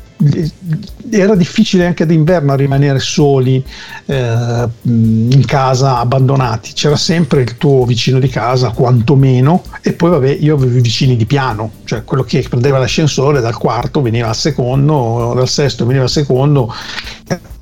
era 1.09 1.35
difficile 1.35 1.85
anche 1.85 2.05
d'inverno 2.05 2.55
rimanere 2.55 2.99
soli 2.99 3.63
eh, 4.05 4.67
in 4.83 5.43
casa, 5.45 5.99
abbandonati. 5.99 6.73
C'era 6.73 6.97
sempre 6.97 7.41
il 7.41 7.57
tuo 7.57 7.85
vicino 7.85 8.19
di 8.19 8.27
casa, 8.27 8.71
quantomeno, 8.71 9.63
e 9.81 9.93
poi 9.93 10.09
vabbè, 10.09 10.37
io 10.39 10.55
avevo 10.55 10.77
i 10.77 10.81
vicini 10.81 11.15
di 11.15 11.25
piano, 11.25 11.71
cioè 11.85 12.03
quello 12.03 12.23
che 12.23 12.45
prendeva 12.49 12.77
l'ascensore 12.77 13.41
dal 13.41 13.57
quarto 13.57 14.01
veniva 14.01 14.27
al 14.27 14.35
secondo, 14.35 15.33
dal 15.35 15.47
sesto 15.47 15.85
veniva 15.85 16.03
al 16.03 16.09
secondo, 16.09 16.73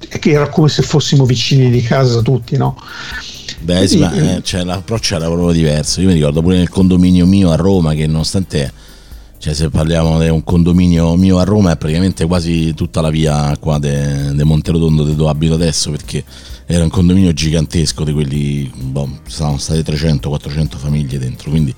e 0.10 0.19
che 0.19 0.32
era 0.32 0.49
come 0.49 0.69
se 0.69 0.82
fossimo 0.82 1.25
vicini 1.25 1.69
di 1.69 1.82
casa 1.82 2.21
tutti, 2.21 2.58
no? 2.58 2.75
Beh, 3.60 3.88
sì, 3.88 3.97
ma 3.97 4.13
eh, 4.13 4.41
cioè, 4.43 4.63
l'approccio 4.63 5.15
era 5.15 5.25
proprio 5.25 5.51
diverso. 5.51 5.99
Io 6.01 6.08
mi 6.08 6.13
ricordo 6.13 6.41
pure 6.41 6.58
nel 6.58 6.69
condominio 6.69 7.25
mio 7.25 7.51
a 7.51 7.56
Roma 7.56 7.93
che 7.93 8.06
nonostante, 8.06 8.71
cioè, 9.39 9.54
se 9.54 9.69
parliamo 9.69 10.17
di 10.17 10.30
un 10.30 10.43
condominio 10.43 11.15
mio 11.15 11.38
a 11.38 11.43
Roma 11.43 11.71
è 11.71 11.78
praticamente 11.78 12.26
quasi 12.26 12.73
tutta 12.73 13.02
la 13.02 13.10
via 13.10 13.56
qua 13.60 13.78
de, 13.78 14.34
de 14.34 14.43
dove 15.15 15.30
abito 15.30 15.54
adesso 15.54 15.91
perché 15.91 16.23
era 16.65 16.84
un 16.84 16.89
condominio 16.89 17.32
gigantesco 17.32 18.04
di 18.04 18.13
quelli, 18.13 18.71
boh, 18.76 19.19
stavano 19.28 19.58
state 19.58 19.84
300-400 19.84 20.78
famiglie 20.78 21.19
dentro, 21.19 21.50
quindi 21.50 21.73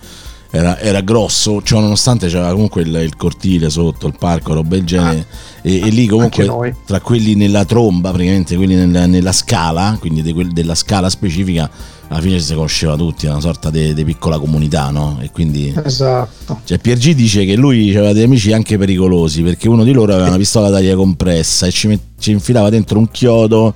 era, 0.51 0.79
era 0.79 1.01
grosso, 1.01 1.61
cioè, 1.61 1.79
nonostante 1.79 2.27
c'era 2.27 2.51
comunque 2.51 2.81
il, 2.81 2.93
il 2.95 3.15
cortile 3.15 3.69
sotto, 3.69 4.07
il 4.07 4.15
parco, 4.17 4.53
roba 4.53 4.75
del 4.75 4.83
genere, 4.83 5.27
e, 5.61 5.79
e 5.79 5.89
lì 5.89 6.07
comunque 6.07 6.75
tra 6.85 6.99
quelli 7.01 7.35
nella 7.35 7.65
tromba, 7.65 8.09
praticamente 8.09 8.55
quelli 8.55 8.73
nella, 8.73 9.05
nella 9.05 9.31
scala, 9.31 9.95
quindi 9.99 10.23
de 10.23 10.33
della 10.51 10.73
scala 10.73 11.09
specifica, 11.09 11.69
alla 12.07 12.21
fine 12.21 12.39
ci 12.39 12.45
si 12.45 12.53
conosceva 12.55 12.95
tutti, 12.95 13.27
una 13.27 13.39
sorta 13.39 13.69
di 13.69 14.03
piccola 14.03 14.39
comunità, 14.39 14.89
no? 14.89 15.19
E 15.21 15.29
quindi... 15.29 15.71
Esatto. 15.85 16.61
Cioè 16.63 16.79
Piergi 16.79 17.13
dice 17.13 17.45
che 17.45 17.55
lui 17.55 17.95
aveva 17.95 18.13
degli 18.13 18.23
amici 18.23 18.51
anche 18.51 18.79
pericolosi 18.79 19.43
perché 19.43 19.69
uno 19.69 19.83
di 19.83 19.91
loro 19.91 20.13
aveva 20.13 20.29
una 20.29 20.37
pistola 20.37 20.69
d'aria 20.69 20.95
compressa 20.95 21.67
e 21.67 21.71
ci, 21.71 21.87
met- 21.87 22.01
ci 22.17 22.31
infilava 22.31 22.69
dentro 22.69 22.97
un 22.97 23.11
chiodo 23.11 23.75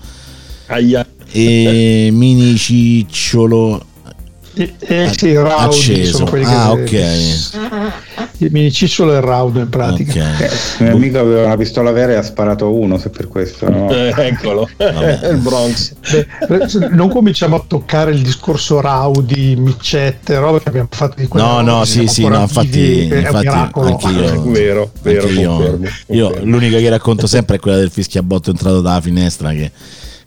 Aia. 0.65 1.05
e 1.31 2.09
mini 2.11 2.55
cicciolo 2.55 3.85
E, 4.55 4.75
e 4.79 5.11
sì, 5.17 5.27
i 5.29 5.35
raudo 5.35 5.55
acceso. 5.55 6.17
sono 6.17 6.29
quelli 6.29 6.45
Ah, 6.45 6.75
che 6.85 7.03
il 8.37 8.51
minicicciolo 8.51 9.13
e 9.13 9.15
il 9.17 9.21
raudo 9.21 9.59
in 9.59 9.69
pratica. 9.69 10.31
ok. 10.35 10.51
Il 10.79 10.85
mio 10.85 10.95
amico 10.95 11.19
aveva 11.19 11.45
una 11.45 11.57
pistola 11.57 11.91
vera 11.91 12.11
e 12.11 12.15
ha 12.15 12.21
sparato 12.21 12.71
uno, 12.71 12.97
se 12.97 13.09
per 13.09 13.27
questo. 13.27 13.69
No? 13.69 13.89
Eh, 13.89 14.13
eccolo, 14.15 14.69
il 14.77 15.39
Bronx. 15.41 15.93
Beh, 16.47 16.89
non 16.91 17.09
cominciamo 17.09 17.55
a 17.55 17.63
toccare 17.65 18.11
il 18.11 18.21
discorso 18.21 18.79
Raudi, 18.81 19.55
micette, 19.55 20.37
roba 20.37 20.59
che 20.59 20.69
abbiamo 20.69 20.89
fatto 20.91 21.15
di 21.19 21.27
quella 21.27 21.45
No, 21.47 21.61
no, 21.61 21.79
che 21.81 21.85
sì, 21.87 22.07
sì, 22.07 22.27
no, 22.27 22.41
infatti, 22.41 23.07
è 23.07 23.11
un 23.13 23.17
infatti 23.19 23.37
miracolo. 23.47 23.87
anche 23.87 24.07
io, 24.09 24.41
Vero, 24.51 24.91
vero, 25.01 25.21
anche 25.27 25.39
io, 25.39 25.49
confermo, 25.55 25.87
io 26.07 26.25
confermo. 26.27 26.51
l'unica 26.51 26.77
che 26.77 26.89
racconto 26.89 27.27
sempre 27.27 27.55
è 27.55 27.59
quella 27.59 27.77
del 27.77 27.89
fischiabotto 27.91 28.49
entrato 28.51 28.81
dalla 28.81 29.01
finestra 29.01 29.51
che, 29.51 29.71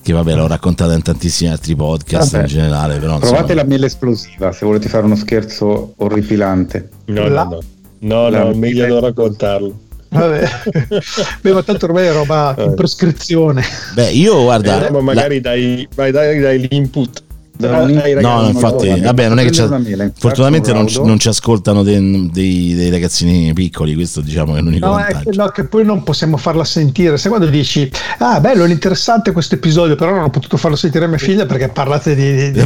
che 0.07 0.12
vabbè 0.12 0.37
l'ho 0.37 0.47
raccontata 0.47 0.92
in 0.92 1.03
tantissimi 1.03 1.51
altri 1.51 1.75
podcast 1.75 2.31
Vabbè. 2.31 2.45
in 2.45 2.49
generale, 2.49 2.99
però 2.99 3.19
Provate 3.19 3.40
insomma, 3.42 3.55
la 3.61 3.64
miele 3.64 3.87
esplosiva 3.87 4.53
se 4.53 4.64
volete 4.64 4.88
fare 4.88 5.05
uno 5.05 5.16
scherzo 5.16 5.95
orripilante. 5.97 6.88
No, 7.07 7.27
La- 7.27 7.42
no, 7.42 7.51
no. 7.51 7.61
No, 7.99 8.29
La- 8.29 8.45
no, 8.45 8.55
meglio 8.55 8.87
non 8.87 9.01
raccontarlo. 9.01 9.77
Vabbè. 10.11 10.49
Beh, 11.42 11.53
ma 11.53 11.62
tanto 11.64 11.87
ormai 11.87 12.07
è 12.07 12.12
roba 12.12 12.55
in 12.59 12.75
prescrizione. 12.77 13.64
beh 13.95 14.11
io 14.11 14.42
guarda 14.45 14.87
Eh, 14.87 14.90
ma 14.92 15.01
magari 15.01 15.40
dai, 15.40 15.88
vai, 15.97 16.12
dai, 16.12 16.38
dai 16.38 16.69
l'input. 16.69 17.25
Da 17.57 17.79
un- 17.79 17.97
Ai 17.97 18.14
ragazzi, 18.14 18.42
No, 18.42 18.49
infatti, 18.49 18.88
no, 18.90 19.01
vabbè, 19.01 19.29
non 19.29 19.38
è 19.38 19.45
che 19.45 19.51
c'è, 19.51 19.66
mela, 19.79 20.11
fortunatamente 20.19 20.71
un 20.73 20.87
non, 20.95 21.07
non 21.07 21.19
ci 21.19 21.29
ascoltano 21.29 21.83
dei, 21.83 22.29
dei- 22.33 22.75
dei 22.75 22.90
ragazzini 22.90 23.53
piccoli, 23.53 23.95
questo 23.95 24.21
diciamo 24.21 24.53
che 24.53 24.59
è 24.59 24.62
l'unico 24.62 24.87
No, 24.87 24.99
è 24.99 25.07
che, 25.07 25.12
vantaggio. 25.14 25.42
no, 25.42 25.49
che 25.49 25.64
poi 25.64 25.85
non 25.85 26.03
possiamo 26.03 26.37
farla 26.37 26.64
sentire. 26.64 27.16
Se 27.16 27.29
quando 27.29 27.47
dici, 27.47 27.90
ah, 28.19 28.40
bello, 28.40 28.64
è 28.64 28.69
interessante 28.71 29.33
questo 29.33 29.55
episodio, 29.55 29.95
però 29.97 30.14
non 30.14 30.25
ho 30.25 30.31
potuto 30.31 30.57
farlo 30.57 30.77
sentire 30.77 31.05
a 31.05 31.09
mia 31.09 31.19
figlia 31.19 31.47
perché 31.47 31.69
parlate 31.69 32.14
di. 32.14 32.35
di, 32.37 32.51
di- 32.53 32.62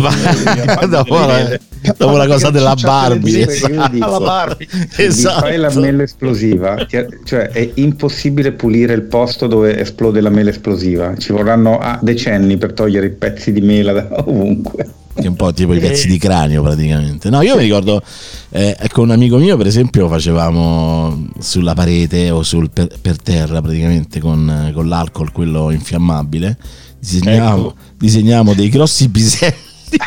dopo, 0.89 1.19
la, 1.19 1.59
dopo 1.97 2.17
la 2.17 2.27
cosa 2.27 2.51
della 2.51 2.75
Barbie, 2.75 3.47
esatto. 3.49 3.89
dico, 3.91 4.05
alla 4.05 4.21
Barbie. 4.21 4.67
Vi 4.71 5.11
fai 5.13 5.57
la 5.57 5.67
esatto. 5.69 5.81
mela 5.81 6.03
esplosiva, 6.03 6.87
cioè 7.25 7.49
è 7.49 7.71
impossibile 7.75 8.53
pulire 8.53 8.93
il 8.95 9.03
posto 9.03 9.47
dove 9.47 9.79
esplode 9.79 10.21
la 10.21 10.31
mela 10.31 10.51
esplosiva. 10.51 11.15
Ci 11.17 11.33
vorranno 11.33 11.79
ah, 11.79 11.99
decenni 12.03 12.57
per 12.57 12.73
togliere 12.73 13.07
i 13.07 13.11
pezzi 13.11 13.53
di 13.53 13.61
mela 13.61 13.93
da 13.93 14.09
ovunque. 14.25 14.80
Che 15.21 15.27
è 15.27 15.29
un 15.29 15.37
po' 15.37 15.53
tipo 15.53 15.75
i 15.75 15.79
pezzi 15.79 16.09
di 16.09 16.19
cranio 16.19 16.63
praticamente. 16.63 17.31
No, 17.31 17.43
io 17.43 17.57
mi 17.57 17.63
ricordo 17.63 18.03
eh, 18.51 18.77
con 18.93 19.05
un 19.05 19.11
amico 19.11 19.37
mio, 19.37 19.57
per 19.57 19.67
esempio, 19.67 20.09
facevamo 20.09 21.29
sulla 21.39 21.75
parete 21.75 22.31
o 22.31 22.43
sul 22.43 22.71
per, 22.71 22.89
per 23.01 23.21
terra 23.21 23.61
praticamente 23.61 24.19
con, 24.21 24.71
con 24.75 24.89
l'alcol, 24.89 25.31
quello 25.33 25.71
infiammabile, 25.71 26.57
disegnavamo, 26.99 27.69
Ecco. 27.69 27.75
disegnavamo 27.99 28.55
dei 28.55 28.69
grossi 28.69 29.09
piselli 29.09 29.69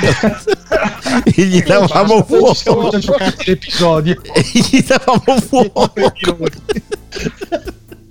e 1.36 1.46
gli 1.46 1.62
davamo 1.62 2.26
Ci 2.26 2.56
siamo 2.56 2.90
già 2.90 3.00
fuoco. 3.00 3.00
giocati 3.00 3.44
l'episodio. 3.46 4.22
E 4.34 4.44
gli 4.54 4.84
davamo 4.84 5.40
fuoco. 5.48 5.92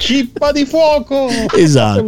Cippa 0.02 0.50
di 0.50 0.64
fuoco! 0.64 1.28
Esatto. 1.56 2.00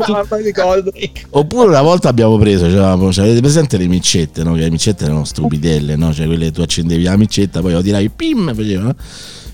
Oppure 1.31 1.69
una 1.69 1.83
volta 1.83 2.09
abbiamo 2.09 2.37
preso, 2.39 2.65
c'avevamo, 2.65 3.13
cioè, 3.13 3.27
avete 3.27 3.41
presente 3.41 3.77
le 3.77 3.87
micette, 3.87 4.43
no? 4.43 4.55
Che 4.55 4.61
le 4.63 4.71
micette 4.71 5.05
erano 5.05 5.25
stupidelle, 5.25 5.95
no? 5.95 6.13
Cioè 6.13 6.27
quelle 6.27 6.51
tu 6.51 6.61
accendevi 6.61 7.05
la 7.05 7.17
micetta, 7.17 7.61
poi 7.61 7.73
lo 7.73 7.83
tiravi, 7.83 8.11
pim, 8.11 8.53
faceva. 8.53 8.83
no? 8.83 8.97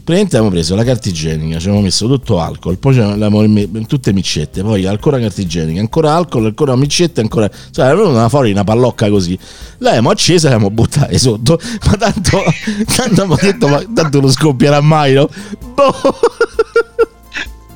Praticamente 0.03 0.37
abbiamo 0.37 0.49
preso 0.49 0.75
la 0.75 0.85
carta 0.85 1.11
igienica, 1.11 1.59
ci 1.59 1.65
avevamo 1.67 1.83
messo 1.83 2.07
tutto 2.07 2.41
alcol, 2.41 2.79
poi 2.79 3.49
me- 3.49 3.87
tutte 3.87 4.13
micette, 4.15 4.63
poi 4.63 4.87
ancora 4.87 5.21
carta 5.21 5.43
igienica, 5.43 5.79
ancora 5.79 6.15
alcol, 6.15 6.47
ancora 6.47 6.75
micette, 6.75 7.21
ancora. 7.21 7.49
Cioè, 7.71 7.85
era 7.85 7.95
venuta 7.95 8.29
fuori 8.31 8.53
una 8.53 8.65
pallocca 8.65 9.11
così. 9.11 9.39
L'abbiamo 9.79 10.09
accesa 10.09 10.49
e 10.49 10.51
l'abbiamo 10.53 10.73
buttata 10.73 11.17
sotto. 11.19 11.61
Ma 11.87 11.97
tanto, 11.99 12.43
tanto 12.97 13.23
abbiamo 13.23 13.37
detto, 13.39 13.69
ma 13.69 13.85
tanto 13.95 14.21
non 14.23 14.33
scoppierà 14.33 14.81
mai, 14.81 15.13
no? 15.13 15.29
Boh. 15.75 15.93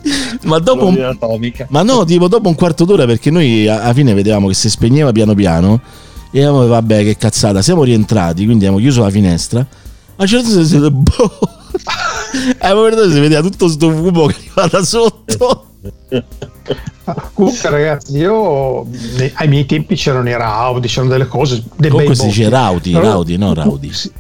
Ma 0.44 0.58
dopo 0.58 0.86
un, 0.86 1.16
ma 1.68 1.82
no, 1.82 2.04
tipo 2.04 2.28
dopo 2.28 2.48
un 2.48 2.54
quarto 2.54 2.84
d'ora 2.84 3.06
perché 3.06 3.30
noi 3.30 3.66
a- 3.68 3.82
alla 3.82 3.94
fine 3.94 4.12
vedevamo 4.14 4.48
che 4.48 4.54
si 4.54 4.68
spegneva 4.68 5.12
piano 5.12 5.34
piano 5.34 5.80
e 6.30 6.42
avevamo 6.42 6.66
vabbè 6.66 7.02
che 7.04 7.16
cazzata, 7.16 7.62
siamo 7.62 7.84
rientrati, 7.84 8.44
quindi 8.44 8.64
abbiamo 8.66 8.82
chiuso 8.82 9.02
la 9.02 9.10
finestra. 9.10 9.60
A 9.60 10.22
un 10.22 10.26
certo 10.26 10.48
punto 10.48 10.64
si 10.64 10.74
vede 10.74 10.90
boh. 10.90 11.38
Abbiamo 12.58 12.82
veduto 12.82 13.10
si 13.10 13.20
vedeva 13.20 13.40
tutto 13.40 13.68
sto 13.68 13.90
fumo 13.90 14.26
che 14.26 14.34
arriva 14.54 14.66
da 14.78 14.84
sotto. 14.84 15.66
Comunque, 17.34 17.68
ragazzi, 17.70 18.16
io 18.16 18.86
ai 19.34 19.48
miei 19.48 19.66
tempi 19.66 19.94
c'erano 19.94 20.28
i 20.28 20.36
Raudi, 20.36 20.88
c'erano 20.88 21.10
delle 21.12 21.26
cose. 21.26 21.62
Dei 21.76 21.90
Comunque 21.90 22.14
si 22.14 22.26
dice. 22.26 22.48
Rauti, 22.48 22.92
Però- 22.92 23.04
Rauti, 23.06 23.36
no 23.36 23.52
Raudi. 23.54 23.92
Sì. 23.92 24.10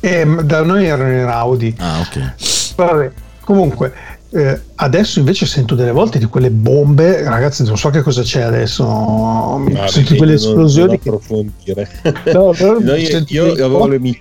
Eh, 0.00 0.24
ma 0.24 0.42
da 0.42 0.62
noi 0.62 0.84
erano 0.86 1.12
i 1.12 1.24
Raudi. 1.24 1.74
Ah, 1.78 2.00
ok. 2.00 2.74
Vabbè, 2.76 3.12
comunque, 3.42 3.92
eh, 4.36 4.60
adesso 4.76 5.18
invece 5.18 5.46
sento 5.46 5.74
delle 5.74 5.92
volte 5.92 6.18
di 6.18 6.26
quelle 6.26 6.50
bombe, 6.50 7.22
ragazzi, 7.22 7.64
non 7.64 7.76
so 7.78 7.90
che 7.90 8.02
cosa 8.02 8.22
c'è 8.22 8.42
adesso. 8.42 8.84
Guarda, 8.84 9.88
sento 9.88 10.14
quelle 10.16 10.34
non- 10.34 10.42
non 10.42 10.50
esplosioni. 10.50 10.98
che- 10.98 11.08
approfondire. 11.08 11.88
No, 12.32 12.52
sento 12.54 13.32
io 13.32 13.52
dei- 13.54 13.62
avevo 13.62 13.86
le, 13.86 13.98
mi- 13.98 14.20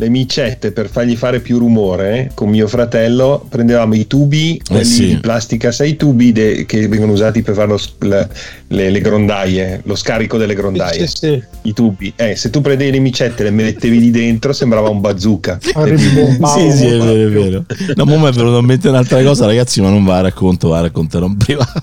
le 0.00 0.08
micette 0.08 0.70
per 0.70 0.88
fargli 0.88 1.16
fare 1.16 1.40
più 1.40 1.58
rumore 1.58 2.30
con 2.34 2.48
mio 2.48 2.68
fratello 2.68 3.44
prendevamo 3.48 3.94
i 3.94 4.06
tubi 4.06 4.60
quelli 4.64 4.84
sì. 4.84 5.06
di 5.08 5.16
plastica 5.18 5.72
sai 5.72 5.90
i 5.90 5.96
tubi 5.96 6.30
de- 6.30 6.64
che 6.66 6.86
vengono 6.86 7.12
usati 7.12 7.42
per 7.42 7.54
fare 7.54 7.66
lo 7.68 7.80
le, 8.00 8.28
le- 8.68 8.90
le 8.90 9.00
grondaie 9.00 9.80
lo 9.84 9.96
scarico 9.96 10.36
delle 10.38 10.54
grondaie 10.54 11.06
Sì, 11.08 11.16
sì. 11.16 11.42
i 11.62 11.72
tubi 11.72 12.12
eh, 12.14 12.36
se 12.36 12.48
tu 12.50 12.60
prendevi 12.60 12.92
le 12.92 12.98
micette 13.00 13.42
e 13.42 13.44
le 13.46 13.50
mettevi 13.50 13.98
lì 13.98 14.10
dentro 14.12 14.52
sembrava 14.52 14.88
un 14.88 15.00
bazooka. 15.00 15.58
Sì, 15.68 16.70
sì, 16.72 16.86
è 16.86 16.96
vero, 16.98 17.26
è 17.26 17.28
vero. 17.30 17.64
No, 17.96 18.04
mo 18.04 18.18
mi 18.18 18.28
è 18.28 18.32
venuto 18.32 18.58
in 18.58 18.64
mente 18.64 18.88
un'altra 18.88 19.22
cosa, 19.22 19.46
ragazzi, 19.46 19.80
ma 19.80 19.88
non 19.90 20.04
va 20.04 20.18
a 20.18 20.20
racconto, 20.22 20.68
va 20.68 20.78
a 20.78 20.82
racconterò 20.82 21.26
in 21.26 21.36
privato. 21.36 21.82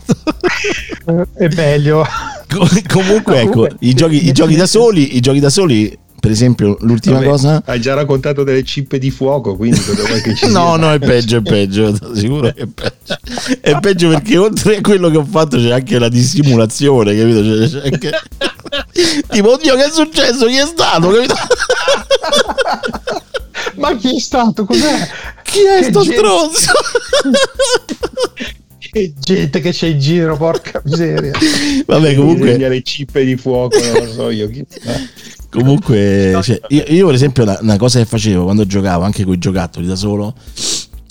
Eh, 1.07 1.45
È 1.45 1.53
meglio. 1.55 2.05
Com- 2.49 2.67
Comunque, 2.87 3.39
ecco, 3.41 3.51
Comunque, 3.51 3.75
i 3.79 3.93
giochi, 3.93 4.27
i 4.27 4.31
giochi 4.31 4.55
da 4.55 4.65
soli, 4.65 5.15
i 5.15 5.19
giochi 5.19 5.39
da 5.39 5.49
soli, 5.49 5.95
per 6.19 6.31
esempio, 6.31 6.77
l'ultima 6.81 7.17
Vabbè, 7.17 7.27
cosa... 7.29 7.61
hai 7.65 7.79
già 7.79 7.93
raccontato 7.93 8.43
delle 8.43 8.63
cippe 8.63 8.97
di 8.97 9.11
fuoco 9.11 9.55
quindi 9.55 9.79
che 10.23 10.35
ci 10.35 10.45
No, 10.47 10.73
sia? 10.73 10.77
no, 10.77 10.91
è 10.91 10.99
peggio, 10.99 11.37
è 11.37 11.41
peggio, 11.41 11.95
sicuro 12.15 12.51
che 12.51 12.63
è 12.63 12.67
peggio. 12.67 13.17
È 13.61 13.79
peggio 13.79 14.09
perché 14.09 14.37
oltre 14.37 14.77
a 14.77 14.81
quello 14.81 15.09
che 15.09 15.17
ho 15.17 15.25
fatto 15.25 15.57
c'è 15.57 15.71
anche 15.71 15.99
la 15.99 16.09
dissimulazione, 16.09 17.15
capito? 17.15 17.41
C'è, 17.41 17.69
c'è 17.69 17.81
anche... 17.91 18.11
Tipo, 19.29 19.51
oddio, 19.53 19.75
che 19.75 19.85
è 19.85 19.89
successo? 19.91 20.45
Chi 20.47 20.55
è 20.55 20.65
stato? 20.65 21.09
Capito? 21.09 21.35
Ma 23.75 23.95
chi 23.95 24.15
è 24.15 24.19
stato? 24.19 24.65
Cos'è? 24.65 25.07
Chi 25.43 25.59
è 25.59 25.79
Che 25.79 25.83
sto 25.85 26.01
gente- 26.01 26.17
stronzo? 26.17 26.71
Che 28.79 29.13
gente 29.19 29.59
che 29.59 29.71
c'è 29.71 29.87
in 29.87 29.99
giro, 29.99 30.37
porca 30.37 30.81
miseria. 30.85 31.31
Vabbè, 31.85 32.15
comunque... 32.15 32.57
Le 32.57 32.81
cippe 32.83 33.25
di 33.25 33.35
fuoco 33.35 33.77
non 33.77 34.05
lo 34.05 34.11
so 34.11 34.29
io 34.29 34.47
chi 34.49 34.65
Comunque, 35.59 36.39
cioè, 36.43 36.59
io, 36.69 36.83
io, 36.87 37.05
per 37.05 37.15
esempio, 37.15 37.43
una, 37.43 37.57
una 37.61 37.77
cosa 37.77 37.99
che 37.99 38.05
facevo 38.05 38.43
quando 38.43 38.65
giocavo 38.65 39.03
anche 39.03 39.23
con 39.23 39.33
i 39.33 39.37
giocattoli 39.37 39.85
da 39.87 39.95
solo, 39.95 40.33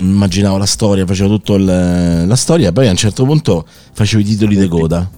immaginavo 0.00 0.56
la 0.58 0.66
storia, 0.66 1.06
facevo 1.06 1.28
tutta 1.40 1.58
la 1.58 2.36
storia, 2.36 2.72
poi 2.72 2.86
a 2.88 2.90
un 2.90 2.96
certo 2.96 3.24
punto 3.24 3.66
facevo 3.92 4.22
i 4.22 4.24
titoli 4.24 4.56
di 4.56 4.68
coda. 4.68 5.10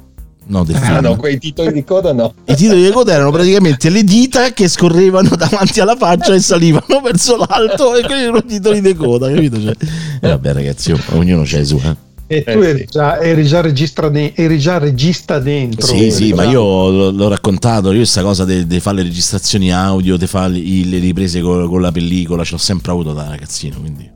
No, 0.48 0.62
del 0.62 0.76
ah 0.76 0.80
film. 0.80 1.00
no 1.00 1.16
quei 1.16 1.38
titoli 1.40 1.72
di 1.72 1.82
coda 1.82 2.12
no 2.12 2.32
I 2.44 2.54
titoli 2.54 2.84
di 2.84 2.90
coda 2.92 3.12
erano 3.14 3.32
praticamente 3.32 3.90
le 3.90 4.04
dita 4.04 4.52
che 4.52 4.68
scorrevano 4.68 5.30
davanti 5.34 5.80
alla 5.80 5.96
faccia 5.96 6.34
e 6.34 6.40
salivano 6.40 7.00
verso 7.02 7.36
l'alto, 7.36 7.96
e 7.96 8.04
quelli 8.04 8.22
erano 8.22 8.38
i 8.38 8.44
titoli 8.44 8.80
di 8.80 8.94
coda, 8.94 9.28
capito? 9.28 9.60
Cioè, 9.60 9.74
eh, 10.20 10.28
vabbè, 10.28 10.52
ragazzi, 10.52 10.94
ognuno 11.14 11.42
c'ha 11.44 11.58
i 11.58 11.64
suoi. 11.64 11.80
eh. 11.80 12.05
E 12.28 12.42
Eh, 12.44 12.52
tu 12.52 12.60
sì. 12.60 12.66
eri, 12.68 12.86
già, 12.90 13.20
eri 13.20 13.44
già 13.46 13.60
registra 13.60 14.08
de- 14.08 14.32
eri 14.34 14.58
già 14.58 14.78
regista 14.78 15.38
dentro. 15.38 15.86
Sì, 15.86 16.10
sì, 16.10 16.32
ma 16.32 16.42
io 16.44 16.88
l- 16.88 17.14
l'ho 17.14 17.28
raccontato, 17.28 17.90
io 17.92 17.98
questa 17.98 18.22
cosa 18.22 18.44
di 18.44 18.80
fare 18.80 18.96
le 18.96 19.02
registrazioni 19.04 19.72
audio, 19.72 20.16
di 20.16 20.26
fare 20.26 20.56
i- 20.56 20.88
le 20.88 20.98
riprese 20.98 21.40
con, 21.40 21.68
con 21.68 21.80
la 21.80 21.92
pellicola, 21.92 22.42
ce 22.42 22.52
l'ho 22.52 22.58
sempre 22.58 22.90
avuto 22.90 23.12
da 23.12 23.28
ragazzino, 23.28 23.78
quindi... 23.78 24.10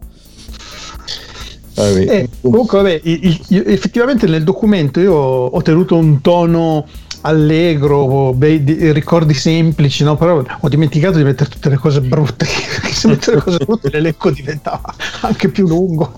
Eh, 1.77 2.29
comunque, 2.43 2.79
vabbè, 2.83 3.01
io- 3.05 3.65
effettivamente 3.65 4.27
nel 4.27 4.45
documento 4.45 5.01
io 5.01 5.15
ho 5.15 5.63
tenuto 5.63 5.97
un 5.97 6.21
tono 6.21 6.87
allegro, 7.23 8.33
bei- 8.35 8.63
di- 8.65 8.93
ricordi 8.93 9.33
semplici, 9.35 10.05
no? 10.05 10.17
però 10.17 10.43
ho 10.61 10.69
dimenticato 10.69 11.17
di 11.17 11.25
mettere 11.25 11.49
tutte 11.49 11.71
le 11.71 11.77
cose 11.77 12.01
brutte, 12.03 12.45
perché 12.81 12.93
se 12.93 13.09
mettere 13.09 13.37
le 13.37 13.43
cose 13.43 13.59
brutte 13.65 13.89
l'elenco 13.91 14.31
diventava 14.31 14.95
anche 15.21 15.49
più 15.49 15.67
lungo 15.67 16.13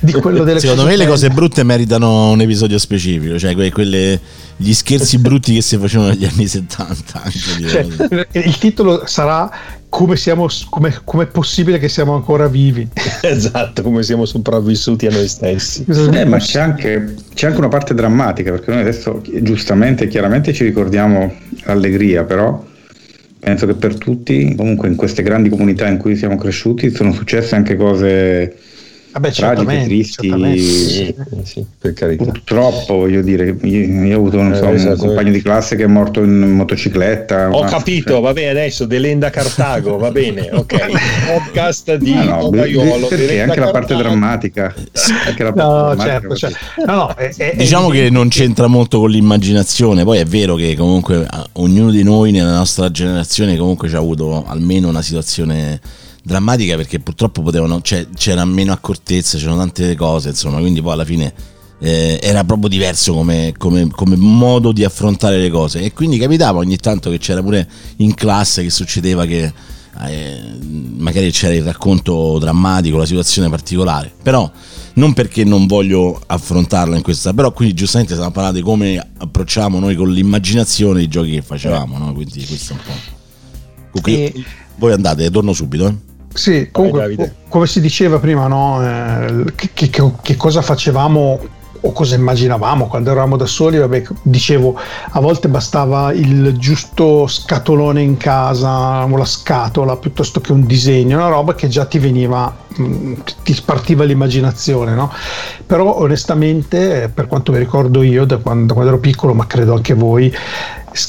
di 0.00 0.12
quello 0.12 0.44
delle 0.44 0.60
Secondo 0.60 0.82
cose 0.82 0.96
me 0.96 1.02
le 1.02 1.08
cose 1.08 1.28
brutte 1.30 1.62
meritano 1.62 2.30
un 2.30 2.40
episodio 2.40 2.78
specifico, 2.78 3.38
cioè 3.38 3.54
que- 3.54 3.70
quelle, 3.70 4.20
gli 4.56 4.72
scherzi 4.72 5.18
brutti 5.18 5.54
che 5.54 5.62
si 5.62 5.76
facevano 5.76 6.10
negli 6.10 6.24
anni 6.24 6.46
70. 6.46 7.22
Anche, 7.22 7.38
Cioè, 7.68 7.84
direi. 7.84 8.26
il 8.32 8.58
titolo 8.58 9.02
sarà 9.06 9.50
come 9.88 10.16
siamo 10.16 10.48
come, 10.68 10.94
com'è 11.04 11.26
possibile 11.26 11.78
che 11.78 11.88
siamo 11.88 12.14
ancora 12.14 12.48
vivi 12.48 12.86
esatto 13.22 13.82
come 13.82 14.02
siamo 14.02 14.24
sopravvissuti 14.26 15.06
a 15.06 15.10
noi 15.10 15.28
stessi 15.28 15.84
Eh, 16.12 16.24
ma 16.24 16.38
c'è 16.38 16.60
anche, 16.60 17.14
c'è 17.34 17.46
anche 17.46 17.58
una 17.58 17.68
parte 17.68 17.94
drammatica, 17.94 18.50
perché 18.50 18.72
noi 18.72 18.80
adesso 18.80 19.22
giustamente, 19.40 20.08
chiaramente 20.08 20.52
ci 20.52 20.64
ricordiamo 20.64 21.32
l'allegria, 21.64 22.24
però 22.24 22.62
penso 23.38 23.66
che 23.66 23.74
per 23.74 23.96
tutti, 23.96 24.54
comunque 24.56 24.88
in 24.88 24.96
queste 24.96 25.22
grandi 25.22 25.48
comunità 25.48 25.86
in 25.86 25.98
cui 25.98 26.16
siamo 26.16 26.36
cresciuti, 26.36 26.90
sono 26.90 27.12
successe 27.12 27.54
anche 27.54 27.76
cose 27.76 28.56
Vabbè, 29.16 29.32
tragiche, 29.32 29.84
tristi. 29.84 30.30
sì, 30.58 31.14
sì, 31.42 31.64
per 31.78 31.94
carità 31.94 32.24
Purtroppo, 32.24 32.96
voglio 32.96 33.22
dire, 33.22 33.56
io, 33.62 34.04
io 34.04 34.16
ho 34.16 34.18
avuto 34.20 34.36
non 34.42 34.52
Eh, 34.52 34.56
so, 34.56 34.66
un 34.66 34.74
esatto. 34.74 34.96
compagno 35.06 35.30
di 35.32 35.40
classe 35.40 35.74
che 35.74 35.84
è 35.84 35.86
morto 35.86 36.22
in 36.22 36.50
motocicletta. 36.50 37.48
ho 37.50 37.62
ma- 37.62 37.68
capito 37.68 38.20
va 38.20 38.34
bene 38.34 38.50
adesso 38.50 38.84
Delenda 38.84 39.30
Cartago 39.30 39.96
va 39.96 40.10
bene 40.10 40.50
ok 40.52 40.74
podcast 41.26 41.94
di 41.96 42.12
Ah, 42.12 42.24
no, 42.24 42.38
Togaiolo 42.42 43.06
perché 43.06 43.24
Delenda 43.26 43.44
anche 43.44 43.60
la 43.60 43.70
parte 43.70 43.94
Cartago. 43.94 44.02
drammatica. 44.02 44.74
Anche 45.26 45.42
la 45.42 45.52
parte 45.52 45.72
No, 45.72 45.94
drammatica, 45.94 46.04
certo, 46.04 46.36
certo. 46.36 46.58
No, 46.84 46.94
no, 46.94 47.14
è- 47.16 47.34
è- 47.34 47.50
è 47.52 47.56
Diciamo 47.56 47.86
che 47.88 47.92
evidente 48.00 48.18
non 48.18 48.28
c'entra 48.28 48.66
molto 48.66 48.98
con 48.98 49.10
l'immaginazione, 49.10 50.04
poi 50.04 50.18
è 50.18 50.24
vero 50.24 50.56
che 50.56 50.76
comunque 50.76 51.26
ognuno 51.52 51.90
di 51.90 52.02
noi 52.02 52.32
nella 52.32 52.54
nostra 52.54 52.90
generazione 52.90 53.56
comunque 53.56 53.88
ci 53.88 53.94
ha 53.94 53.98
avuto 53.98 54.44
almeno 54.46 54.88
una 54.88 55.00
situazione 55.02 55.80
drammatica 56.26 56.74
perché 56.74 56.98
purtroppo 56.98 57.40
potevano, 57.40 57.80
cioè, 57.82 58.08
c'era 58.14 58.44
meno 58.44 58.72
accortezza, 58.72 59.38
c'erano 59.38 59.58
tante 59.58 59.94
cose, 59.94 60.30
insomma, 60.30 60.58
quindi 60.58 60.82
poi 60.82 60.92
alla 60.92 61.04
fine 61.04 61.32
eh, 61.78 62.18
era 62.20 62.42
proprio 62.42 62.68
diverso 62.68 63.12
come, 63.14 63.54
come- 63.56 63.88
come 63.88 64.16
modo 64.16 64.72
di 64.72 64.82
affrontare 64.82 65.38
le 65.38 65.50
cose 65.50 65.82
e 65.82 65.92
quindi 65.92 66.18
capitava 66.18 66.58
ogni 66.58 66.78
tanto 66.78 67.10
che 67.10 67.18
c'era 67.18 67.42
pure 67.42 67.68
in 67.98 68.12
classe 68.14 68.64
che 68.64 68.70
succedeva 68.70 69.24
che 69.24 69.52
eh, 70.08 70.40
magari 70.96 71.30
c'era 71.30 71.54
il 71.54 71.62
racconto 71.62 72.38
drammatico, 72.40 72.96
la 72.96 73.06
situazione 73.06 73.48
particolare, 73.48 74.12
però 74.20 74.50
non 74.94 75.12
perché 75.12 75.44
non 75.44 75.66
voglio 75.66 76.20
affrontarla 76.26 76.96
in 76.96 77.02
questa, 77.02 77.32
però 77.34 77.52
quindi 77.52 77.74
giustamente 77.74 78.14
stiamo 78.14 78.32
parlando 78.32 78.58
di 78.58 78.64
come 78.64 78.98
approcciamo 79.16 79.78
noi 79.78 79.94
con 79.94 80.10
l'immaginazione 80.10 81.02
i 81.02 81.08
giochi 81.08 81.30
che 81.30 81.42
facevamo, 81.42 81.98
no? 81.98 82.12
quindi 82.12 82.44
questo 82.44 82.72
è 82.72 82.76
un 82.76 82.82
po'. 82.84 84.00
Comunque, 84.00 84.32
E- 84.32 84.44
voi 84.78 84.92
andate, 84.92 85.30
torno 85.30 85.52
subito. 85.52 85.86
Eh? 85.86 86.14
Sì, 86.36 86.68
comunque, 86.70 87.14
co- 87.16 87.30
come 87.48 87.66
si 87.66 87.80
diceva 87.80 88.18
prima, 88.18 88.46
no? 88.46 88.82
Eh, 88.82 89.44
che- 89.54 89.88
che- 89.90 90.12
che 90.22 90.36
cosa 90.36 90.62
facevamo 90.62 91.40
o 91.80 91.92
cosa 91.92 92.14
immaginavamo 92.14 92.86
quando 92.86 93.10
eravamo 93.10 93.36
da 93.36 93.46
soli? 93.46 93.78
Vabbè, 93.78 94.02
dicevo, 94.22 94.78
a 95.10 95.20
volte 95.20 95.48
bastava 95.48 96.12
il 96.12 96.56
giusto 96.58 97.26
scatolone 97.26 98.02
in 98.02 98.16
casa 98.16 99.04
o 99.04 99.16
la 99.16 99.24
scatola 99.24 99.96
piuttosto 99.96 100.40
che 100.40 100.52
un 100.52 100.66
disegno, 100.66 101.16
una 101.16 101.28
roba 101.28 101.54
che 101.54 101.68
già 101.68 101.84
ti 101.84 101.98
veniva, 101.98 102.54
ti 103.42 103.54
spartiva 103.54 104.04
l'immaginazione, 104.04 104.94
no? 104.94 105.12
Però 105.66 105.98
onestamente, 106.00 107.10
per 107.12 107.26
quanto 107.26 107.52
mi 107.52 107.58
ricordo 107.58 108.02
io 108.02 108.24
da 108.24 108.38
quando, 108.38 108.66
da 108.66 108.72
quando 108.72 108.92
ero 108.92 109.00
piccolo, 109.00 109.34
ma 109.34 109.46
credo 109.46 109.74
anche 109.74 109.94
voi, 109.94 110.32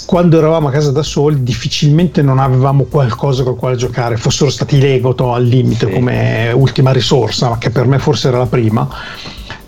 quando 0.05 0.37
eravamo 0.37 0.67
a 0.67 0.71
casa 0.71 0.91
da 0.91 1.03
soli 1.03 1.43
difficilmente 1.43 2.21
non 2.21 2.39
avevamo 2.39 2.83
qualcosa 2.83 3.43
col 3.43 3.55
quale 3.55 3.77
giocare, 3.77 4.17
fossero 4.17 4.49
stati 4.49 4.79
Lego 4.79 5.15
to, 5.15 5.33
al 5.33 5.45
limite 5.45 5.85
Sì. 5.87 5.93
come 5.93 6.51
ultima 6.53 6.91
risorsa, 6.91 7.49
ma 7.49 7.57
che 7.57 7.69
per 7.69 7.87
me 7.87 7.97
forse 7.99 8.27
era 8.27 8.39
la 8.39 8.47
prima. 8.47 8.87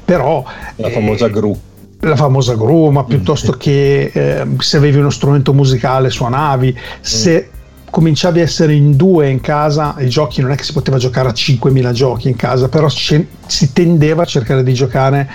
Però 0.09 0.43
la 0.77 0.87
eh, 0.87 0.91
famosa 0.91 1.27
gru. 1.27 1.55
la 1.99 2.15
famosa 2.15 2.55
gru, 2.55 2.89
ma 2.89 3.03
piuttosto 3.03 3.51
che 3.51 4.09
eh, 4.11 4.47
se 4.57 4.77
avevi 4.77 4.97
uno 4.97 5.11
strumento 5.11 5.53
musicale 5.53 6.09
suonavi, 6.09 6.75
se 6.99 7.49
cominciavi 7.91 8.39
a 8.39 8.43
essere 8.43 8.73
in 8.73 8.95
due 8.95 9.29
in 9.29 9.39
casa, 9.39 9.95
i 9.99 10.09
giochi 10.09 10.41
non 10.41 10.49
è 10.49 10.55
che 10.55 10.63
si 10.63 10.73
poteva 10.73 10.97
giocare 10.97 11.29
a 11.29 11.31
5.000 11.31 11.91
giochi 11.91 12.27
in 12.27 12.35
casa, 12.35 12.69
però 12.69 12.89
ci- 12.89 13.27
si 13.45 13.71
tendeva 13.71 14.23
a 14.23 14.25
cercare 14.25 14.63
di 14.63 14.73
giocare 14.73 15.29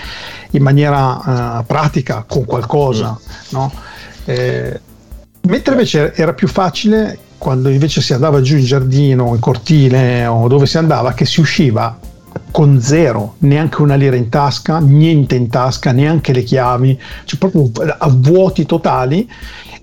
in 0.51 0.63
maniera 0.63 1.61
eh, 1.61 1.65
pratica 1.65 2.25
con 2.27 2.45
qualcosa, 2.45 3.17
no? 3.51 3.73
Eh, 4.25 4.81
mentre 5.43 5.73
invece 5.73 6.15
era 6.15 6.33
più 6.33 6.49
facile 6.49 7.17
quando 7.39 7.69
invece 7.69 8.01
si 8.01 8.13
andava 8.13 8.41
giù 8.41 8.57
in 8.57 8.65
giardino, 8.65 9.35
in 9.35 9.39
cortile 9.39 10.27
o 10.27 10.49
dove 10.49 10.67
si 10.67 10.79
andava, 10.79 11.13
che 11.13 11.27
si 11.27 11.39
usciva 11.39 11.97
con 12.55 12.81
zero, 12.81 13.35
neanche 13.39 13.83
una 13.83 13.97
lira 13.97 14.15
in 14.15 14.29
tasca, 14.29 14.79
niente 14.79 15.35
in 15.35 15.49
tasca, 15.49 15.91
neanche 15.91 16.33
le 16.33 16.45
chiavi, 16.45 17.01
cioè 17.25 17.37
proprio 17.37 17.69
a 17.99 18.09
vuoti 18.09 18.65
totali 18.65 19.29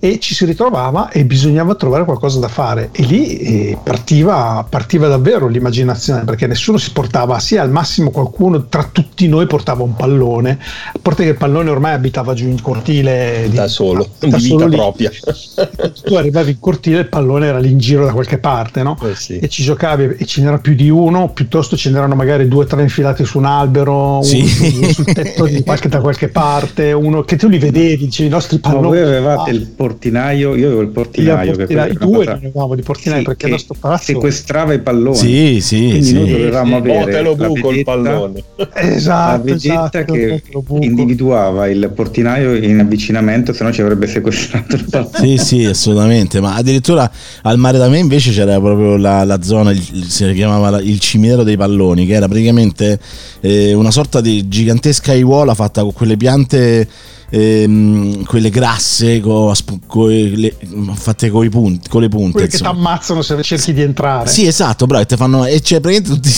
e 0.04 0.18
ci 0.20 0.34
si 0.34 0.46
ritrovava 0.46 1.10
e 1.12 1.24
bisognava 1.26 1.76
trovare 1.76 2.06
qualcosa 2.06 2.40
da 2.40 2.48
fare 2.48 2.90
e 2.92 3.04
lì 3.04 3.38
eh, 3.38 3.78
partiva, 3.84 4.66
partiva 4.68 5.08
davvero 5.08 5.48
l'immaginazione 5.48 6.24
perché 6.24 6.48
nessuno 6.48 6.80
si 6.80 6.92
portava, 6.92 7.38
sì 7.38 7.56
al 7.58 7.70
massimo 7.70 8.10
qualcuno 8.10 8.66
tra 8.66 8.90
tutti 8.92 9.28
noi 9.28 9.46
portava 9.46 9.84
un 9.84 9.96
pallone, 9.96 10.58
a 10.94 10.98
parte 11.00 11.22
che 11.24 11.30
il 11.30 11.38
pallone 11.38 11.70
ormai 11.70 11.94
abitava 11.94 12.34
giù 12.34 12.48
in 12.48 12.60
cortile 12.62 13.46
di- 13.48 13.56
da 13.56 13.68
solo 13.68 14.10
da 14.18 14.36
di 14.38 14.42
solo 14.44 14.66
vita 14.66 14.68
lì. 14.70 14.76
propria 14.76 15.12
tu 16.04 16.16
arrivavi 16.16 16.52
in 16.52 16.60
cortile 16.60 17.00
il 17.02 17.08
pallone 17.10 17.46
era 17.46 17.60
lì 17.60 17.70
in 17.70 17.78
giro 17.78 18.04
da 18.06 18.12
qualche 18.12 18.40
parte 18.40 18.82
no? 18.82 18.98
Eh 19.04 19.14
sì. 19.16 19.38
e 19.38 19.48
ci 19.50 19.62
giocavi 19.62 20.16
e 20.18 20.26
ce 20.26 20.42
n'era 20.42 20.58
più 20.58 20.74
di 20.74 20.90
uno 20.90 21.30
piuttosto 21.30 21.78
ce 21.78 21.92
n'erano 21.92 22.16
magari 22.16 22.48
due 22.48 22.64
o 22.64 22.68
tre 22.68 22.82
infilati 22.82 23.24
su 23.24 23.38
un 23.38 23.46
albero, 23.46 24.14
uno 24.14 24.24
Sì. 24.24 24.48
su- 24.48 24.84
sul 24.94 25.06
tetto 25.06 25.46
di 25.46 25.62
qualche, 25.64 25.90
da 25.90 26.00
qualche 26.02 26.28
parte, 26.30 26.92
uno 26.92 27.22
che 27.22 27.36
tu 27.36 27.48
li 27.48 27.60
vedevi, 27.60 28.06
dicevi, 28.06 28.28
i 28.30 28.32
nostri 28.32 28.60
Ma 28.64 28.70
palloni. 28.72 28.88
voi 28.88 29.02
avevate 29.02 29.50
Ah, 29.52 29.54
il 29.54 29.68
portinaio, 29.92 30.56
io 30.56 30.68
avevo 30.68 30.82
il 30.82 30.88
portinaio, 30.90 31.52
io 31.52 31.66
che 31.66 31.94
due 32.00 32.26
avevamo 32.26 32.76
di 32.76 32.82
portinai 32.82 33.20
sì, 33.20 33.24
perché 33.26 33.40
che 33.42 33.46
il 33.48 33.52
nostro 33.52 33.76
palazzo 33.80 34.04
sequestrava 34.06 34.74
i 34.74 34.80
palloni. 34.80 35.16
Sì, 35.18 35.60
sì, 35.62 35.78
Quindi 35.90 36.04
sì. 36.04 36.14
noi 36.14 36.30
dovevamo 36.32 36.76
Oh, 36.76 36.80
avere 36.80 37.22
lo 37.22 37.36
la 37.38 37.48
buco 37.48 37.72
il 37.72 37.84
pallone. 37.84 38.44
la 38.56 38.70
esatto, 38.76 39.44
vedetta 39.44 39.90
esatto, 40.00 40.14
che 40.14 40.42
individuava 40.80 41.68
il 41.68 41.92
portinaio 41.94 42.56
in 42.56 42.80
avvicinamento, 42.80 43.54
se 43.54 43.64
no 43.64 43.72
ci 43.72 43.82
avrebbe 43.82 44.08
sequestrato 44.08 44.76
il 44.76 44.86
pallone. 44.90 45.18
Sì, 45.20 45.38
sì, 45.38 45.66
assolutamente. 45.66 46.40
Ma 46.40 46.56
addirittura 46.56 47.10
al 47.44 47.58
mare 47.58 47.78
da 47.78 47.90
me 47.90 48.00
invece 48.00 48.32
c'era 48.32 48.60
proprio 48.60 48.98
la, 48.98 49.24
la 49.24 49.42
zona, 49.42 49.72
il- 49.72 49.84
il- 49.94 50.06
si 50.06 50.32
chiamava 50.34 50.70
la- 50.70 50.82
il 50.82 51.00
cimitero 51.00 51.44
dei 51.44 51.58
palloni, 51.58 52.06
che 52.06 52.14
era 52.14 52.28
praticamente 52.28 53.00
eh, 53.42 53.74
una 53.74 53.92
sorta 53.92 54.22
di 54.22 54.48
gigantesca 54.48 55.12
aiuola 55.12 55.54
fatta 55.54 55.82
con 55.82 55.94
quelle 55.94 56.18
piante. 56.18 56.88
Ehm, 57.34 58.24
quelle 58.26 58.50
grasse 58.50 59.20
co- 59.22 59.54
co- 59.88 60.08
le- 60.08 60.56
fatte 60.94 61.30
coi 61.30 61.50
punti, 61.50 61.90
con 61.90 62.02
le 62.02 62.10
punte 62.10 62.32
quelli 62.34 62.48
che 62.48 62.58
ti 62.58 62.62
insomma. 62.64 62.90
ammazzano 62.90 63.22
se 63.22 63.42
cerchi 63.42 63.74
di 63.74 63.82
entrare. 63.82 64.30
Sì, 64.30 64.46
esatto, 64.46 64.86
bravo, 64.86 65.04
e 65.04 65.06
te 65.08 65.16
fanno 65.18 65.46
e 65.46 65.62
c'è 65.62 65.80
praticamente 65.80 66.10
tutti 66.10 66.30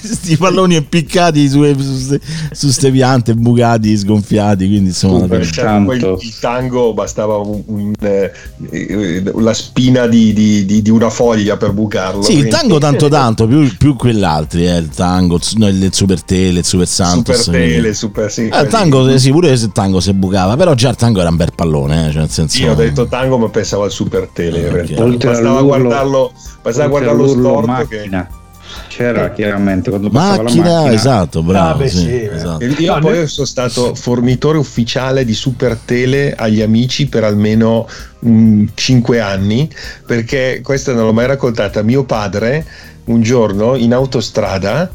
questi 0.00 0.36
palloni 0.38 0.76
impiccati 0.76 1.48
su 1.48 1.60
queste 2.58 2.90
piante, 2.90 3.34
bucati, 3.34 3.96
sgonfiati, 3.96 4.66
quindi 4.66 4.88
insomma 4.88 5.26
Per 5.26 5.48
quel- 5.84 6.16
il 6.20 6.38
tango 6.40 6.94
bastava 6.94 7.36
un- 7.36 7.62
un, 7.66 7.92
eh, 8.00 8.32
eh, 8.70 9.22
la 9.36 9.52
spina 9.54 10.06
di, 10.06 10.32
di- 10.32 10.64
di- 10.64 10.82
di 10.82 10.90
una 10.90 11.10
foglia 11.10 11.56
per 11.56 11.72
bucarlo. 11.72 12.22
Sì, 12.22 12.38
il 12.38 12.48
tango 12.48 12.78
tanto 12.78 13.08
tanto, 13.08 13.46
più, 13.46 13.70
più 13.76 13.96
quell'altri, 13.96 14.66
eh, 14.66 14.78
il 14.78 14.88
tango, 14.88 15.36
il, 15.36 15.42
no, 15.56 15.68
il 15.68 15.88
Super 15.92 16.22
Tele, 16.22 16.60
il 16.60 16.64
Super 16.64 16.88
Santos. 16.88 17.36
Super 17.42 17.58
quindi- 17.60 17.74
tele, 17.74 17.94
super 17.94 18.30
sì, 18.32 18.48
Eh, 18.48 18.60
il 18.62 18.68
tango, 18.68 19.08
eh, 19.08 19.18
sì, 19.18 19.30
pure 19.30 19.56
se 19.56 19.66
il 19.66 19.72
tango 19.72 20.00
si 20.00 20.08
bucava, 20.38 20.56
però 20.56 20.74
già 20.74 20.90
il 20.90 20.96
tango 20.96 21.20
era 21.20 21.28
un 21.28 21.36
bel 21.36 21.52
pallone, 21.54 22.08
eh, 22.08 22.10
cioè 22.10 22.20
nel 22.20 22.30
senso... 22.30 22.62
Io 22.62 22.72
ho 22.72 22.74
detto 22.74 23.06
tango, 23.06 23.38
ma 23.38 23.48
pensavo 23.48 23.84
al 23.84 23.90
super 23.90 24.28
tele. 24.32 24.60
In 24.60 24.72
realtà. 24.72 25.02
Oltre 25.02 25.30
Bastava 25.30 25.62
guardarlo, 25.62 26.32
bastava 26.62 26.88
guardarlo 26.88 27.28
storto. 27.28 27.60
Che... 27.60 27.66
macchina. 27.66 28.28
C'era 28.88 29.30
chiaramente 29.30 29.88
quando 29.90 30.10
passava 30.10 30.36
la 30.36 30.42
Macchina, 30.42 30.72
macchina. 30.74 30.92
esatto, 30.92 31.42
bravo. 31.42 31.68
Ah, 31.70 31.74
beh, 31.76 31.88
sì, 31.88 31.96
sì, 31.98 32.22
esatto. 32.30 32.64
Io 32.64 32.94
No, 32.94 33.00
poi 33.00 33.14
noi- 33.16 33.26
sono 33.26 33.46
stato 33.46 33.94
fornitore 33.94 34.58
ufficiale 34.58 35.24
di 35.24 35.32
Super 35.34 35.76
Tele 35.84 36.34
agli 36.34 36.60
amici 36.60 37.06
per 37.06 37.24
almeno 37.24 37.86
5 38.74 39.20
anni, 39.20 39.70
perché 40.04 40.60
questa 40.62 40.92
non 40.92 41.06
l'ho 41.06 41.12
mai 41.12 41.26
raccontata. 41.26 41.82
Mio 41.82 42.04
padre 42.04 42.64
un 43.04 43.22
giorno 43.22 43.74
in 43.74 43.94
autostrada 43.94 44.90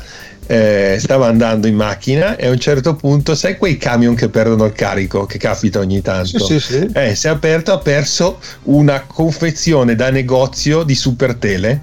eh, 0.47 0.97
stava 0.99 1.27
andando 1.27 1.67
in 1.67 1.75
macchina 1.75 2.35
e 2.35 2.47
a 2.47 2.49
un 2.49 2.59
certo 2.59 2.95
punto, 2.95 3.35
sai 3.35 3.57
quei 3.57 3.77
camion 3.77 4.15
che 4.15 4.29
perdono 4.29 4.65
il 4.65 4.73
carico, 4.73 5.25
che 5.25 5.37
capita 5.37 5.79
ogni 5.79 6.01
tanto? 6.01 6.45
Sì, 6.45 6.59
sì, 6.59 6.77
sì. 6.77 6.89
Eh, 6.93 7.15
si 7.15 7.27
è 7.27 7.29
aperto, 7.29 7.71
ha 7.71 7.79
perso 7.79 8.39
una 8.63 9.01
confezione 9.01 9.95
da 9.95 10.09
negozio 10.09 10.83
di 10.83 10.95
Super 10.95 11.35
Tele. 11.35 11.81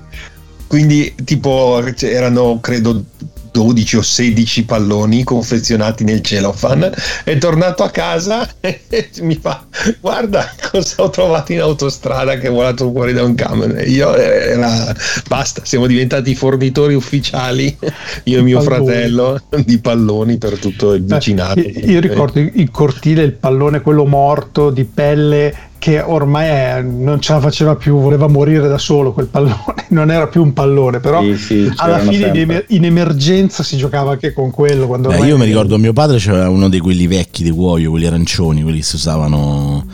Quindi, 0.67 1.15
tipo, 1.25 1.83
erano 2.01 2.61
credo 2.61 3.05
12 3.51 3.97
o 3.97 4.03
16 4.03 4.65
palloni 4.65 5.25
confezionati 5.25 6.05
nel 6.05 6.21
cellophane. 6.23 6.93
È 7.25 7.37
tornato 7.39 7.83
a 7.83 7.91
casa 7.91 8.49
e 8.61 8.81
mi 9.23 9.35
fa: 9.41 9.67
Guarda 10.01 10.53
cosa 10.71 11.03
ho 11.03 11.11
trovato 11.11 11.53
in 11.53 11.61
autostrada 11.61 12.37
che 12.39 12.49
è 12.49 12.51
volato 12.51 12.91
fuori 12.91 13.13
da 13.13 13.23
un 13.25 13.35
camion. 13.35 13.77
Io 13.87 14.15
eh, 14.15 14.51
era 14.53 14.95
basta, 15.29 15.63
siamo 15.65 15.87
diventati 15.87 16.35
fornitori 16.35 16.95
ufficiali, 16.95 17.77
io 18.25 18.39
e 18.39 18.43
mio 18.43 18.63
Palloni. 18.63 18.85
fratello, 18.85 19.43
di 19.65 19.79
palloni 19.79 20.39
per 20.39 20.59
tutto 20.59 20.93
il 20.95 21.05
Eh, 21.09 21.15
vicinato. 21.15 21.61
io, 21.61 21.71
io 21.91 22.01
ricordo 22.01 22.39
il 22.41 22.71
cortile, 22.71 23.23
il 23.23 23.33
pallone, 23.33 23.81
quello 23.81 24.05
morto 24.07 24.71
di 24.71 24.85
pelle 24.85 25.69
che 25.81 25.99
ormai 26.01 26.47
è- 26.47 26.83
non 26.83 27.21
ce 27.21 27.33
la 27.33 27.41
faceva 27.41 27.75
più, 27.75 27.99
voleva 27.99 28.29
morire 28.29 28.69
da 28.69 28.77
solo 28.77 29.13
quel 29.13 29.27
pallone, 29.27 29.87
non 29.89 30.11
era 30.11 30.29
più 30.29 30.43
un 30.43 30.53
pallone, 30.53 31.01
però 31.01 31.23
Sì, 31.23 31.37
sì, 31.37 31.73
alla 31.77 31.99
fine 31.99 32.27
in, 32.29 32.37
emer- 32.37 32.65
in 32.69 32.85
emergenza 32.85 33.63
si 33.63 33.79
giocava 33.79 34.13
anche 34.13 34.35
con 34.35 34.51
quello. 34.51 34.87
Quando 34.87 35.09
Beh, 35.09 35.27
io 35.27 35.39
mi 35.39 35.47
ricordo 35.47 35.79
mio 35.79 35.95
padre 35.95 36.19
c'aveva 36.21 36.51
uno 36.51 36.69
di 36.69 36.79
quelli 36.79 37.07
vecchi 37.07 37.43
di 37.43 37.51
cuoio, 37.51 37.91
quelli 37.91 38.07
arancioni, 38.07 38.63
quelli 38.63 38.79
che 38.79 38.85
si 38.85 38.97
usavano. 38.97 39.85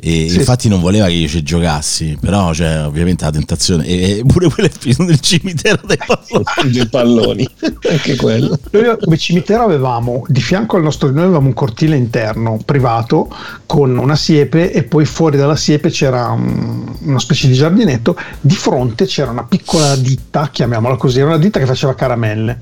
E 0.00 0.28
Sì. 0.28 0.36
infatti 0.36 0.68
non 0.68 0.80
voleva 0.80 1.06
che 1.06 1.12
io 1.12 1.28
ci 1.28 1.42
giocassi, 1.42 2.16
però 2.20 2.50
c'è 2.50 2.84
ovviamente 2.84 3.24
la 3.24 3.32
tentazione. 3.32 3.84
E, 3.86 4.18
e 4.18 4.24
pure 4.26 4.48
quello 4.48 4.68
è 4.68 4.72
finito 4.76 5.02
nel 5.02 5.20
cimitero 5.20 5.80
dei 5.86 5.96
palloni. 5.98 6.44
dei 6.72 6.86
palloni, 6.88 7.48
anche 7.90 8.16
quello. 8.16 8.58
Noi 8.70 8.96
come 9.00 9.16
cimitero 9.18 9.64
avevamo 9.64 10.24
di 10.28 10.40
fianco 10.40 10.76
al 10.76 10.82
nostro 10.82 11.10
noi 11.10 11.24
avevamo 11.24 11.48
un 11.48 11.54
cortile 11.54 11.96
interno 11.96 12.58
privato 12.64 13.28
con 13.66 13.96
una 13.98 14.14
siepe 14.16 14.72
e 14.72 14.82
poi 14.84 15.04
fuori 15.04 15.36
dalla 15.36 15.56
siepe 15.56 15.90
c'era 15.90 16.28
un- 16.28 16.94
una 17.00 17.18
specie 17.18 17.48
di 17.48 17.54
giardinetto 17.54 18.16
di 18.40 18.54
fronte 18.54 19.04
c'era 19.06 19.30
una 19.30 19.44
piccola 19.44 19.96
ditta 19.96 20.48
chiamiamola 20.52 20.96
così 20.96 21.18
era 21.18 21.28
una 21.28 21.38
ditta 21.38 21.58
che 21.58 21.66
faceva 21.66 21.94
caramelle 21.94 22.60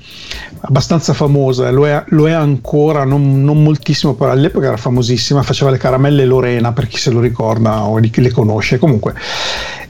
abbastanza 0.61 1.13
famosa 1.13 1.69
lo 1.71 1.87
è, 1.87 2.03
lo 2.09 2.27
è 2.27 2.31
ancora 2.31 3.03
non, 3.05 3.43
non 3.43 3.61
moltissimo 3.63 4.15
però 4.15 4.31
all'epoca 4.31 4.67
era 4.67 4.77
famosissima 4.77 5.43
faceva 5.43 5.69
le 5.71 5.77
caramelle 5.77 6.25
Lorena 6.25 6.71
per 6.73 6.87
chi 6.87 6.97
se 6.97 7.09
lo 7.11 7.19
ricorda 7.19 7.25
o 7.85 7.99
di 7.99 8.09
chi 8.09 8.21
le 8.21 8.31
conosce. 8.31 8.77
Comunque 8.77 9.13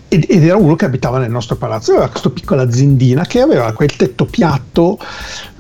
ed, 0.10 0.26
ed 0.30 0.44
era 0.44 0.56
uno 0.56 0.76
che 0.76 0.86
abitava 0.86 1.18
nel 1.20 1.30
nostro 1.32 1.56
palazzo 1.58 1.92
aveva 1.92 2.08
questa 2.10 2.30
piccola 2.30 2.62
aziendina 2.62 3.26
che 3.26 3.42
aveva 3.42 3.72
quel 3.74 3.96
tetto 3.96 4.26
piatto 4.26 4.98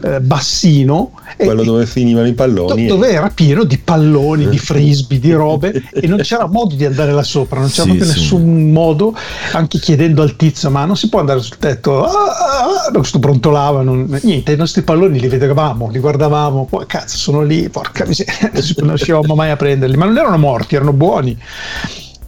eh, 0.04 0.20
bassino 0.22 1.12
e- 1.36 1.44
Quello 1.46 1.64
dove 1.64 1.86
finivano 1.86 2.26
i 2.28 2.30
do- 2.30 2.36
palloni. 2.36 2.88
dove 2.88 3.10
era 3.10 3.30
pieno 3.30 3.64
di 3.64 3.78
palloni, 3.78 4.48
di 4.48 4.58
frisbee, 4.58 5.20
di 5.20 5.34
robe 5.34 5.84
e 5.94 6.08
non 6.08 6.20
c'era 6.20 6.48
modo 6.48 6.74
di 6.76 6.86
andare 6.86 7.12
là 7.12 7.22
sopra, 7.24 7.60
non 7.60 7.68
c'era 7.70 7.84
Sì, 7.84 7.88
proprio 7.96 8.12
sì. 8.12 8.20
nessun 8.20 8.72
modo, 8.72 9.16
anche 9.54 9.78
chiedendo 9.80 10.22
al 10.24 10.36
tizio, 10.36 10.70
ma 10.72 10.86
non 10.86 10.96
si 10.96 11.10
può 11.10 11.20
andare 11.20 11.42
sul 11.42 11.58
tetto, 11.58 12.04
ah, 12.06 12.10
ah, 12.10 12.88
ah", 12.88 12.92
questo 12.92 13.20
brontolava, 13.20 13.82
non- 13.84 14.18
niente, 14.24 14.54
i 14.54 14.56
nostri 14.58 14.82
palloni 14.82 15.20
li 15.20 15.28
vedevamo, 15.28 15.90
li 15.90 16.00
guardavamo, 16.00 16.66
poi 16.68 16.86
cazzo 16.88 17.18
sono 17.18 17.44
lì, 17.44 17.70
porca 17.70 18.06
miseria, 18.06 18.50
non 18.78 18.88
riuscivamo 18.90 19.36
mai 19.36 19.52
a 19.52 19.56
prenderli, 19.58 19.98
ma 19.98 20.06
non 20.06 20.18
erano 20.18 20.38
morti, 20.38 20.76
erano 20.76 20.94
buoni, 20.94 21.38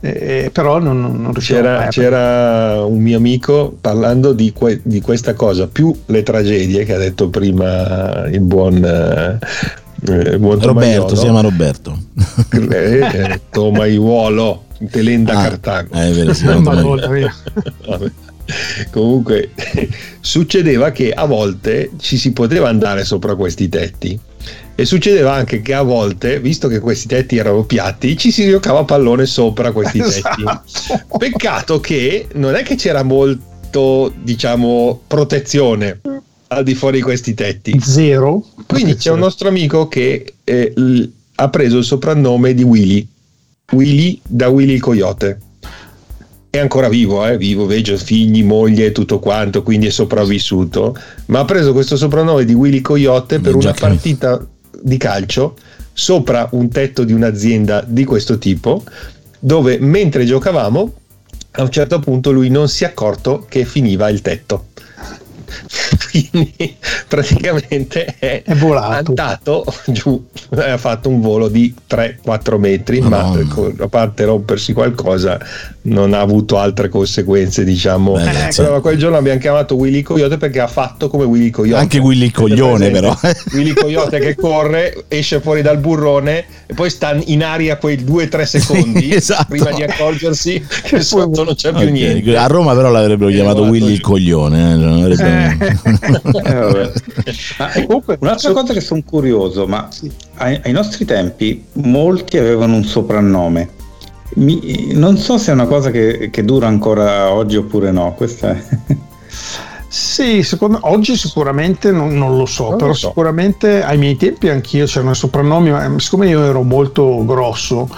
Eh, 0.01 0.49
però 0.53 0.79
non, 0.79 1.01
non 1.21 1.33
riuscivamo 1.33 1.67
mai 1.67 1.87
C'era, 1.89 2.67
a 2.71 2.75
c'era 2.77 2.85
un 2.85 2.99
mio 3.01 3.17
amico 3.17 3.75
parlando 3.81 4.31
di, 4.31 4.53
que- 4.53 4.79
di 4.83 5.01
questa 5.01 5.33
cosa, 5.33 5.67
più 5.67 5.93
le 6.05 6.23
tragedie 6.23 6.85
che 6.85 6.93
ha 6.93 6.97
detto 6.97 7.27
prima 7.29 8.25
il 8.29 8.39
buon, 8.39 8.77
eh, 8.83 9.37
eh, 10.07 10.13
il 10.33 10.39
buon 10.39 10.59
Roberto, 10.61 10.67
Tomaiolo. 10.67 11.15
si 11.15 11.21
chiama 11.21 11.41
Roberto. 11.41 11.97
Eh, 12.51 12.99
eh, 12.99 13.41
Tomaiuolo, 13.49 14.63
Telenda 14.89 15.37
Ah, 15.37 15.43
Cartago. 15.43 15.93
eh, 15.95 16.07
è 16.07 16.11
vero, 16.13 16.33
si. 16.33 16.45
Comunque 18.91 19.51
succedeva 20.21 20.91
che 20.91 21.11
a 21.11 21.25
volte 21.25 21.91
ci 21.99 22.17
si 22.17 22.31
poteva 22.31 22.67
andare 22.69 23.03
sopra 23.05 23.35
questi 23.35 23.69
tetti 23.69 24.19
e 24.75 24.85
succedeva 24.85 25.33
anche 25.33 25.61
che 25.61 25.73
a 25.73 25.81
volte, 25.81 26.39
visto 26.39 26.67
che 26.67 26.79
questi 26.79 27.07
tetti 27.07 27.37
erano 27.37 27.63
piatti, 27.63 28.15
ci 28.17 28.31
si 28.31 28.47
giocava 28.47 28.79
a 28.79 28.83
pallone 28.85 29.25
sopra 29.25 29.71
questi 29.71 29.99
tetti. 29.99 30.41
Esatto. 30.41 31.17
Peccato 31.17 31.79
che 31.79 32.27
non 32.35 32.55
è 32.55 32.63
che 32.63 32.75
c'era 32.75 33.03
molto, 33.03 34.13
diciamo, 34.21 35.01
protezione 35.05 35.99
al 36.47 36.63
di 36.63 36.75
fuori 36.75 36.97
di 36.97 37.03
questi 37.03 37.33
tetti. 37.33 37.77
Zero. 37.81 38.43
Quindi 38.65 38.95
c'è 38.95 39.11
un 39.11 39.19
nostro 39.19 39.49
amico 39.49 39.87
che 39.87 40.35
eh, 40.43 40.71
l- 40.75 41.03
ha 41.35 41.49
preso 41.49 41.77
il 41.77 41.83
soprannome 41.83 42.53
di 42.53 42.63
Willy. 42.63 43.07
Willy 43.71 44.19
da 44.25 44.47
Willy 44.47 44.73
il 44.73 44.81
Coyote. 44.81 45.39
È 46.51 46.57
ancora 46.57 46.89
vivo, 46.89 47.25
eh? 47.27 47.37
vivo, 47.37 47.65
veggio 47.65 47.95
figli, 47.95 48.43
moglie 48.43 48.87
e 48.87 48.91
tutto 48.91 49.19
quanto, 49.19 49.61
quindi 49.61 49.87
è 49.87 49.91
sopravvissuto. 49.91 50.97
Ma 51.27 51.39
ha 51.39 51.45
preso 51.45 51.73
questo 51.73 51.95
soprannome 51.95 52.43
di 52.43 52.53
Willy 52.53 52.81
Coyote 52.81 53.39
per 53.39 53.55
una 53.55 53.73
partita 53.73 54.43
di 54.81 54.97
calcio 54.97 55.55
sopra 55.93 56.47
un 56.51 56.69
tetto 56.69 57.03
di 57.03 57.13
un'azienda 57.13 57.83
di 57.85 58.05
questo 58.05 58.37
tipo, 58.37 58.83
dove 59.37 59.77
mentre 59.79 60.25
giocavamo, 60.25 60.93
a 61.51 61.61
un 61.61 61.69
certo 61.69 61.99
punto 61.99 62.31
lui 62.31 62.49
non 62.49 62.69
si 62.69 62.83
è 62.83 62.87
accorto 62.87 63.45
che 63.47 63.65
finiva 63.65 64.09
il 64.09 64.21
tetto. 64.21 64.67
Quindi 66.09 66.75
praticamente 67.07 68.15
è, 68.19 68.41
È 68.43 68.55
volato. 68.55 69.09
andato 69.09 69.65
giù, 69.87 70.23
ha 70.55 70.77
fatto 70.77 71.09
un 71.09 71.21
volo 71.21 71.47
di 71.47 71.73
3-4 71.89 72.57
metri, 72.57 73.01
Madonna. 73.01 73.43
ma 73.77 73.83
a 73.83 73.87
parte 73.87 74.25
rompersi 74.25 74.73
qualcosa, 74.73 75.39
non 75.83 76.13
ha 76.13 76.19
avuto 76.19 76.57
altre 76.57 76.89
conseguenze, 76.89 77.63
diciamo. 77.63 78.13
Beh, 78.13 78.47
Eh, 78.47 78.51
sì. 78.51 78.61
però 78.61 78.79
quel 78.81 78.97
giorno 78.97 79.17
abbiamo 79.17 79.39
chiamato 79.39 79.75
Willy 79.75 80.01
Coyote 80.01 80.37
perché 80.37 80.59
ha 80.59 80.67
fatto 80.67 81.09
come 81.09 81.25
Willy 81.25 81.49
Coyote. 81.49 81.79
Anche 81.81 81.99
Willy 81.99 82.25
il 82.25 82.31
coglione, 82.31 82.89
però. 82.91 83.15
Willy 83.53 83.73
Coyote 83.73 84.19
che 84.19 84.35
corre, 84.35 85.05
esce 85.07 85.39
fuori 85.41 85.61
dal 85.61 85.77
burrone 85.77 86.45
e 86.65 86.73
poi 86.73 86.89
sta 86.89 87.17
in 87.25 87.43
aria 87.43 87.77
quei 87.77 87.97
2-3 88.03 88.43
secondi 88.43 89.09
Sì, 89.09 89.13
esatto. 89.15 89.45
prima 89.49 89.71
di 89.71 89.83
accorgersi 89.83 90.63
che 90.83 91.01
sotto 91.01 91.43
non 91.43 91.55
c'è 91.55 91.71
più 91.71 91.85
Ok, 91.85 91.91
niente. 91.91 92.35
A 92.37 92.45
Roma 92.47 92.73
però 92.75 92.89
l'avrebbero 92.91 93.29
chiamato 93.29 93.59
guarda, 93.59 93.71
Willy 93.71 93.93
il 93.93 94.01
coglione. 94.01 94.71
eh, 94.73 94.75
non 94.75 95.01
avrebbero- 95.01 95.17
Eh, 95.39 96.53
vabbè. 96.53 96.91
Ma, 97.57 97.71
eh, 97.73 97.85
Comunque, 97.85 98.17
un'altra 98.19 98.51
cosa 98.51 98.73
che 98.73 98.81
sono 98.81 99.01
curioso, 99.05 99.67
ma 99.67 99.87
ai, 100.35 100.59
ai 100.63 100.71
nostri 100.71 101.05
tempi 101.05 101.65
molti 101.73 102.37
avevano 102.37 102.75
un 102.75 102.83
soprannome. 102.83 103.69
Mi- 104.35 104.91
non 104.93 105.17
so 105.17 105.37
se 105.37 105.51
è 105.51 105.53
una 105.53 105.65
cosa 105.65 105.89
che, 105.91 106.29
che 106.31 106.45
dura 106.45 106.67
ancora 106.67 107.31
oggi 107.31 107.55
oppure 107.55 107.91
no. 107.91 108.13
Questa 108.13 108.51
è... 108.51 108.63
Sì, 109.91 110.43
secondo 110.43 110.77
oggi 110.83 111.15
sicuramente 111.17 111.91
non, 111.91 112.13
non 112.15 112.37
lo 112.37 112.45
so, 112.45 112.63
Non 112.65 112.71
lo 112.73 112.77
però 112.77 112.93
so. 112.93 113.07
sicuramente 113.07 113.83
ai 113.83 113.97
miei 113.97 114.15
tempi 114.17 114.47
anch'io 114.49 114.85
c'erano 114.85 115.11
i 115.11 115.15
soprannomi, 115.15 115.71
ma 115.71 115.95
siccome 115.97 116.27
io 116.29 116.43
ero 116.45 116.61
molto 116.61 117.25
grosso, 117.25 117.89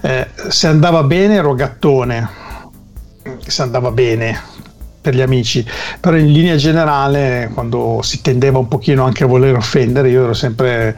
eh, 0.00 0.26
se 0.48 0.66
andava 0.66 1.04
bene 1.04 1.36
ero 1.36 1.54
gattone, 1.54 2.28
se 3.46 3.62
andava 3.62 3.92
bene 3.92 4.36
per 5.06 5.14
gli 5.14 5.20
amici, 5.20 5.64
però 6.00 6.16
in 6.16 6.32
linea 6.32 6.56
generale 6.56 7.48
quando 7.54 8.00
si 8.02 8.20
tendeva 8.22 8.58
un 8.58 8.66
pochino 8.66 9.04
anche 9.04 9.22
a 9.22 9.28
voler 9.28 9.54
offendere, 9.54 10.10
io 10.10 10.24
ero 10.24 10.34
sempre 10.34 10.96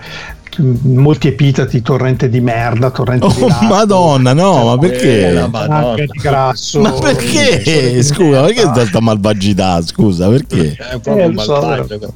mm, 0.63 0.97
molti 0.99 1.29
epitati, 1.29 1.83
torrente 1.83 2.31
di 2.31 2.41
merda, 2.41 2.89
torrente 2.91 3.27
di 3.27 3.43
Oh 3.43 3.49
latte, 3.49 3.67
madonna, 3.67 4.33
no, 4.33 4.65
ma 4.65 4.75
Eh, 4.75 4.79
perché? 4.89 5.31
la 5.33 5.47
Madonna. 5.49 5.95
di 5.97 6.07
grasso. 6.23 6.81
Ma 6.81 6.93
perché? 6.93 8.03
Scusa, 8.03 8.41
perché 8.45 8.87
sta 8.87 9.01
malvagità? 9.01 9.83
Scusa, 9.83 10.27
perché? 10.31 10.75
È 10.75 10.99
proprio 11.01 11.29
Eh, 11.31 11.39
so, 11.39 11.53
malvagio. 11.61 12.13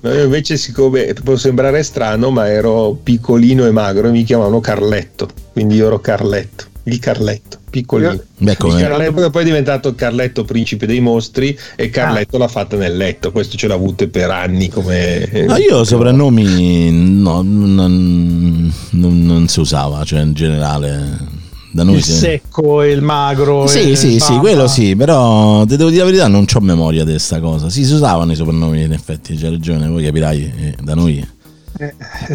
Ma 0.00 0.12
io 0.12 0.24
invece, 0.24 0.58
siccome 0.58 1.14
può 1.24 1.34
sembrare 1.36 1.82
strano, 1.82 2.30
ma 2.30 2.46
ero 2.50 2.92
piccolino 3.02 3.64
e 3.64 3.70
magro 3.70 4.08
e 4.08 4.10
mi 4.10 4.22
chiamavano 4.22 4.60
Carletto. 4.60 5.26
Quindi 5.52 5.76
io 5.76 5.86
ero 5.86 5.98
Carletto, 5.98 6.64
il 6.86 6.98
Carletto, 7.00 7.58
piccolino. 7.68 8.16
Beh, 8.38 8.56
come... 8.56 8.80
Carletto, 8.80 9.30
poi- 9.30 9.42
è 9.42 9.44
diventato 9.44 9.94
Carletto 9.94 10.44
principe 10.44 10.86
dei 10.86 11.00
mostri 11.00 11.56
e 11.76 11.84
Ah. 11.86 11.88
Carletto 11.90 12.38
l'ha 12.38 12.48
fatta 12.48 12.76
nel 12.76 12.96
letto. 12.96 13.32
Questo 13.32 13.56
ce 13.56 13.66
l'ha 13.66 13.74
avute 13.74 14.08
per 14.08 14.30
anni 14.30 14.68
come. 14.68 15.28
No, 15.46 15.56
io 15.56 15.82
soprannomi 15.84 16.90
no, 16.92 17.42
non, 17.42 17.74
non- 18.90 19.22
non 19.24 19.48
si 19.48 19.60
usava, 19.60 20.04
cioè 20.04 20.20
in 20.20 20.32
generale 20.32 21.18
da 21.72 21.82
noi 21.82 21.96
il 21.96 22.04
secco 22.04 22.82
e 22.82 22.90
il 22.92 23.02
magro. 23.02 23.66
Sì, 23.66 23.90
e 23.90 23.96
sì, 23.96 24.18
sì, 24.18 24.34
quello 24.38 24.66
sì, 24.66 24.94
però 24.96 25.64
ti 25.64 25.76
devo 25.76 25.90
dire 25.90 26.04
la 26.04 26.10
verità, 26.10 26.28
non 26.28 26.44
ho 26.50 26.60
memoria 26.60 27.04
di 27.04 27.10
questa 27.10 27.40
cosa. 27.40 27.68
Sì, 27.68 27.84
si 27.84 27.92
usavano 27.92 28.32
i 28.32 28.36
soprannomi, 28.36 28.82
in 28.82 28.92
effetti, 28.92 29.34
c'è 29.36 29.50
ragione, 29.50 29.88
poi 29.88 30.04
capirai, 30.04 30.52
eh, 30.56 30.74
da 30.82 30.94
noi. 30.94 31.34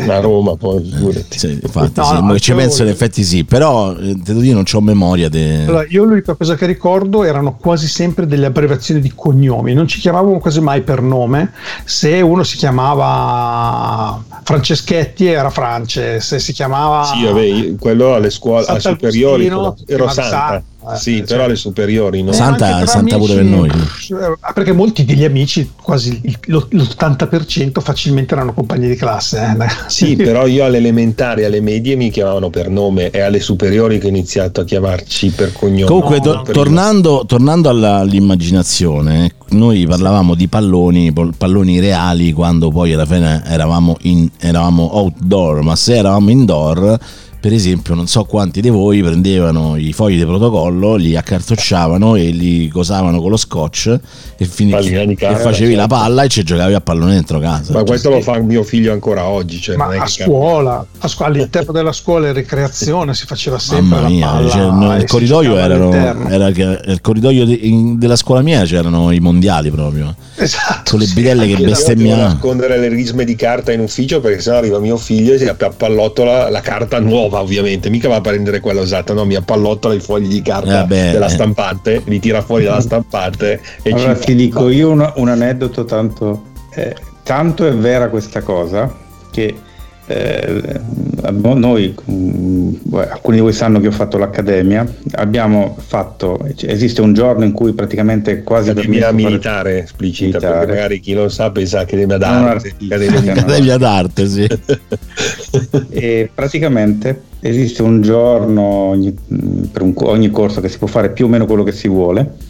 A 0.08 0.20
Roma, 0.20 0.56
poi 0.56 0.84
figurati. 0.84 1.40
Sì, 1.40 1.60
infatti, 1.62 2.00
No, 2.00 2.06
sì, 2.06 2.22
no, 2.22 2.40
ci 2.40 2.54
penso, 2.54 2.84
in 2.84 2.90
effetti 2.90 3.24
sì, 3.24 3.44
però 3.44 3.94
eh, 3.94 4.14
te 4.14 4.22
devo 4.24 4.40
dire, 4.40 4.54
non 4.54 4.64
ho 4.72 4.82
memoria 4.82 5.30
di... 5.30 5.64
Allora, 5.68 5.86
io 5.88 6.04
l'unica 6.04 6.36
cosa 6.36 6.56
che 6.56 6.66
ricordo 6.66 7.24
erano 7.24 7.56
quasi 7.56 7.88
sempre 7.88 8.28
delle 8.28 8.48
abbreviazioni 8.48 9.02
di 9.02 9.12
cognomi, 9.14 9.74
non 9.74 9.88
ci 9.88 10.00
chiamavamo 10.00 10.40
quasi 10.40 10.62
mai 10.62 10.82
per 10.82 11.02
nome. 11.02 11.52
Se 11.84 12.22
uno 12.22 12.44
si 12.44 12.58
chiamava 12.58 14.24
Franceschetti 14.44 15.28
era 15.28 15.50
France, 15.50 16.20
se 16.20 16.40
si 16.40 16.54
chiamava 16.54 17.04
Sì, 17.06 17.24
vabbè, 17.24 17.76
quello 17.80 18.14
alle 18.14 18.30
scuole 18.30 18.80
superiori 18.80 19.46
ero 19.88 20.08
Santa. 20.10 20.64
Santa, 20.84 20.98
Sì, 20.98 21.18
eh, 21.18 21.22
però 21.24 21.36
cioè- 21.36 21.44
alle 21.46 21.56
superiori 21.56 22.24
no. 22.24 22.32
Eh, 22.32 22.34
Santa- 22.34 22.86
Santa 22.88 23.18
pure 23.18 23.36
per 23.36 23.44
noi. 23.44 23.70
eh, 23.70 24.54
Perché 24.54 24.72
molti 24.72 25.06
degli 25.06 25.24
amici, 25.24 25.72
quasi 25.82 26.20
il- 26.24 26.38
lo- 26.48 26.68
l'80% 26.72 27.82
facilmente 27.82 28.34
erano 28.34 28.54
compagni 28.54 28.88
di 28.88 28.96
classe. 28.96 29.56
eh. 29.60 29.68
Sì, 29.88 30.16
però 30.18 30.48
io 30.48 30.66
alle 30.66 30.78
elementari, 30.78 31.44
alle 31.46 31.62
medie 31.62 31.96
mi 31.96 32.10
chiamavano 32.10 32.50
per 32.50 32.70
nome 32.70 33.10
e 33.12 33.20
alle 33.22 33.40
superiori 33.40 34.00
che 34.00 34.08
ho 34.08 34.10
iniziato 34.10 34.62
a 34.62 34.64
chiamarci 34.66 35.30
per 35.30 35.52
cognome. 35.54 35.86
Comunque, 35.86 36.18
No, 36.18 36.42
to- 36.42 36.52
tornando, 36.52 37.24
tornando 37.28 37.70
alla- 37.70 37.98
all'immaginazione, 37.98 39.32
noi 39.50 39.86
parlavamo 39.86 40.36
di 40.36 40.48
palloni, 40.48 41.14
palloni 41.38 41.80
reali, 41.80 42.32
quando 42.32 42.70
poi 42.70 42.94
alla 42.94 43.06
fine 43.06 43.44
eravamo, 43.46 43.98
in- 44.02 44.30
eravamo 44.40 44.96
outdoor, 44.98 45.62
ma 45.62 45.76
se 45.76 45.96
eravamo 45.96 46.30
indoor, 46.30 46.98
per 47.42 47.54
esempio, 47.54 47.96
non 47.96 48.06
so 48.08 48.24
quanti 48.24 48.62
di 48.62 48.70
voi 48.70 49.02
prendevano 49.02 49.76
i 49.76 49.92
fogli 49.94 50.16
di 50.18 50.26
protocollo, 50.26 50.96
li 50.96 51.16
accartocciavano 51.18 52.16
e 52.16 52.30
li 52.30 52.68
cosavano 52.68 53.20
con 53.20 53.32
lo 53.32 53.38
scotch 53.38 54.00
e, 54.38 54.46
fini- 54.46 54.70
Pallina 54.72 55.04
di 55.06 55.18
e 55.20 55.36
facevi 55.36 55.74
la 55.74 55.82
certo. 55.88 55.96
palla 55.96 56.24
e 56.24 56.28
ci 56.28 56.44
giocavi 56.44 56.74
a 56.76 56.82
pallone 56.82 57.14
dentro 57.14 57.40
casa. 57.40 57.72
Ma 57.74 57.80
Cioè, 57.80 57.88
questo 57.88 58.10
lo 58.12 58.22
fa 58.22 58.38
mio 58.40 58.62
figlio 58.64 58.94
ancora 58.94 59.26
oggi. 59.28 59.60
Cioè 59.60 59.76
Ma 59.76 59.86
non 59.86 59.94
è 59.96 59.98
a 59.98 60.04
che 60.04 60.24
scuola, 60.24 60.86
a 61.00 61.08
scu- 61.08 61.26
all'interno 61.26 61.72
della 61.74 61.92
scuola 61.92 62.28
in 62.28 62.34
ricreazione 62.34 63.14
si 63.16 63.26
faceva 63.26 63.58
sempre 63.58 63.88
Mamma 63.88 64.02
la 64.02 64.08
mia, 64.10 64.28
palla 64.30 64.50
cioè, 64.50 64.62
no, 64.70 64.96
il 64.96 65.06
corridoio 65.06 65.58
erano, 65.58 65.92
era 66.30 66.52
che 66.52 66.80
il 66.86 67.02
corridoio 67.02 67.46
di- 67.46 67.70
in- 67.70 67.98
della 67.98 68.16
scuola 68.16 68.42
mia 68.42 68.64
c'erano 68.66 69.12
i 69.12 69.20
mondiali 69.20 69.72
proprio 69.72 70.16
Esatto, 70.36 70.92
con 70.92 71.00
le 71.00 71.06
sì. 71.08 71.14
bidelle 71.16 71.44
che 71.46 71.52
Io 71.52 71.58
devo 71.58 71.70
bestemmiavano. 71.72 72.28
nascondere 72.34 72.78
le 72.78 72.88
risme 72.88 73.26
di 73.26 73.36
carta 73.36 73.72
in 73.72 73.80
ufficio 73.80 74.20
perché 74.22 74.42
sennò 74.42 74.58
arriva 74.58 74.78
mio 74.80 74.98
figlio 74.98 75.34
e 75.34 75.38
si 75.40 75.48
appallottola 75.48 76.50
la 76.50 76.62
carta 76.62 77.00
nuova 77.00 77.31
ovviamente 77.40 77.90
mica 77.90 78.08
va 78.10 78.16
a 78.18 78.22
prendere 78.22 78.60
quella 78.60 78.82
usata 78.82 79.14
no 79.14 79.26
mi 79.26 79.36
appallottola 79.36 79.94
i 79.94 80.00
fogli 80.00 80.28
di 80.28 80.42
carta 80.42 80.70
Eh, 80.70 80.74
vabbè, 80.82 81.12
della 81.14 81.30
stampante 81.30 82.02
li 82.06 82.20
tira 82.20 82.42
fuori 82.42 82.66
dalla 82.66 82.82
stampante 82.82 83.62
e 83.82 83.92
Allora 83.92 84.16
ci 84.18 84.26
ti 84.26 84.36
dico 84.36 84.70
io 84.70 84.90
una- 84.92 85.14
un 85.16 85.30
aneddoto 85.30 85.86
tanto, 85.86 86.44
eh, 86.74 86.96
tanto 87.24 87.66
è 87.66 87.72
vera 87.74 88.10
questa 88.10 88.42
cosa 88.42 88.94
che 89.32 89.56
eh, 90.08 90.80
noi, 91.32 91.96
mm, 92.12 92.74
alcuni 92.94 93.38
di 93.38 93.42
voi 93.42 93.54
sanno 93.54 93.80
che 93.80 93.88
ho 93.88 93.92
fatto 93.92 94.18
l'accademia, 94.18 94.86
abbiamo 95.14 95.78
fatto, 95.80 96.40
esiste 96.62 97.02
un 97.02 97.14
giorno 97.14 97.44
in 97.44 97.52
cui 97.52 97.74
praticamente 97.74 98.44
quasi 98.44 98.72
Accademia 98.72 99.08
permesso 99.08 99.18
fare- 99.18 99.30
militare 99.30 99.84
esplicita 99.84 100.38
Militare. 100.38 100.58
perché 100.58 100.74
magari 100.74 101.00
chi 101.00 101.14
lo 101.14 101.30
sa 101.30 101.52
pensa 101.52 101.80
Accademia 101.80 102.18
Non 102.18 102.44
d'arte 102.44 102.68
artistica, 102.68 102.96
Accademia 102.96 103.34
no. 103.34 103.40
Accademia 103.40 103.78
d'arte, 103.78 104.28
sì. 104.28 104.48
e 105.90 106.30
praticamente 106.34 107.22
esiste 107.40 107.82
un 107.82 108.02
giorno 108.02 108.62
ogni, 108.62 109.16
mh, 109.28 109.62
per 109.72 109.82
un 109.82 109.94
ogni 109.98 110.30
corso 110.30 110.62
che 110.62 110.70
si 110.70 110.78
può 110.78 110.88
fare 110.88 111.12
più 111.12 111.26
o 111.26 111.28
meno 111.30 111.46
quello 111.46 111.64
che 111.64 111.72
si 111.72 111.88
vuole 111.88 112.50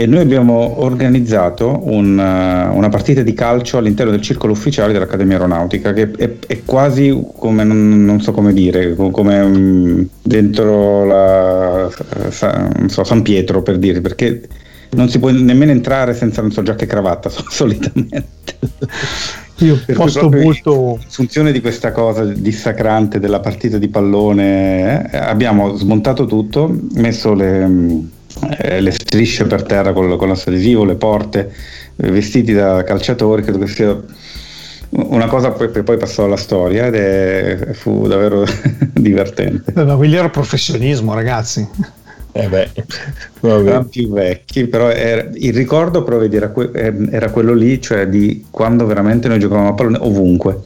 e 0.00 0.06
noi 0.06 0.20
abbiamo 0.20 0.80
organizzato 0.84 1.80
un, 1.86 2.16
uh, 2.16 2.76
una 2.76 2.88
partita 2.88 3.22
di 3.22 3.34
calcio 3.34 3.78
all'interno 3.78 4.12
del 4.12 4.20
circolo 4.20 4.52
ufficiale 4.52 4.92
dell'Accademia 4.92 5.34
Aeronautica 5.34 5.92
che 5.92 6.12
è, 6.16 6.30
è 6.46 6.62
quasi 6.64 7.20
come 7.36 7.64
non, 7.64 8.04
non 8.04 8.20
so 8.20 8.30
come 8.30 8.52
dire 8.52 8.94
co- 8.94 9.10
come 9.10 9.42
mh, 9.42 10.08
dentro 10.22 11.04
la 11.04 11.90
sa- 12.30 12.70
non 12.76 12.88
so, 12.88 13.02
San 13.02 13.22
Pietro 13.22 13.62
per 13.62 13.76
dire 13.78 14.00
perché 14.00 14.42
non 14.90 15.08
si 15.08 15.18
può 15.18 15.30
nemmeno 15.30 15.72
entrare 15.72 16.14
senza 16.14 16.42
non 16.42 16.52
so 16.52 16.62
giacca 16.62 16.84
e 16.84 16.86
cravatta 16.86 17.28
solitamente. 17.50 18.56
Io 19.58 19.82
Per 19.84 19.96
posto 19.96 20.30
molto 20.30 21.00
in 21.02 21.10
funzione 21.10 21.50
di 21.50 21.60
questa 21.60 21.90
cosa 21.90 22.24
dissacrante 22.24 23.18
della 23.18 23.40
partita 23.40 23.78
di 23.78 23.88
pallone, 23.88 25.10
eh, 25.10 25.16
abbiamo 25.16 25.74
smontato 25.74 26.26
tutto, 26.26 26.72
messo 26.92 27.34
le, 27.34 27.66
mh, 27.66 28.10
eh, 28.58 28.80
le 28.80 28.90
strisce 28.92 29.44
per 29.46 29.62
terra 29.62 29.92
con, 29.92 30.16
con 30.16 30.28
l'assadesivo, 30.28 30.84
le 30.84 30.94
porte, 30.96 31.52
eh, 31.96 32.10
vestiti 32.10 32.52
da 32.52 32.82
calciatori, 32.82 33.42
credo 33.42 33.58
che 33.58 33.66
sia 33.66 34.00
una 34.90 35.26
cosa 35.26 35.50
poi- 35.50 35.70
che 35.70 35.82
poi 35.82 35.96
passò 35.98 36.24
alla 36.24 36.36
storia 36.36 36.86
ed 36.86 36.94
è, 36.94 37.68
fu 37.72 38.06
davvero 38.06 38.44
divertente. 38.92 39.72
Beh, 39.72 39.84
ma 39.84 39.96
quelli 39.96 40.16
era 40.16 40.30
professionismo, 40.30 41.12
ragazzi. 41.14 41.66
eh 42.32 42.48
beh, 42.48 42.70
vabbè. 43.40 43.68
Erano 43.68 43.84
più 43.86 44.10
vecchi, 44.10 44.66
però 44.66 44.88
era- 44.88 45.28
il 45.34 45.52
ricordo 45.54 46.02
però 46.04 46.18
vedi, 46.18 46.36
era, 46.36 46.48
que- 46.50 46.70
ehm, 46.72 47.08
era 47.10 47.30
quello 47.30 47.52
lì, 47.52 47.80
cioè 47.82 48.06
di 48.08 48.46
quando 48.50 48.86
veramente 48.86 49.28
noi 49.28 49.38
giocavamo 49.38 49.68
a 49.68 49.74
pallone 49.74 49.98
ovunque. 50.00 50.58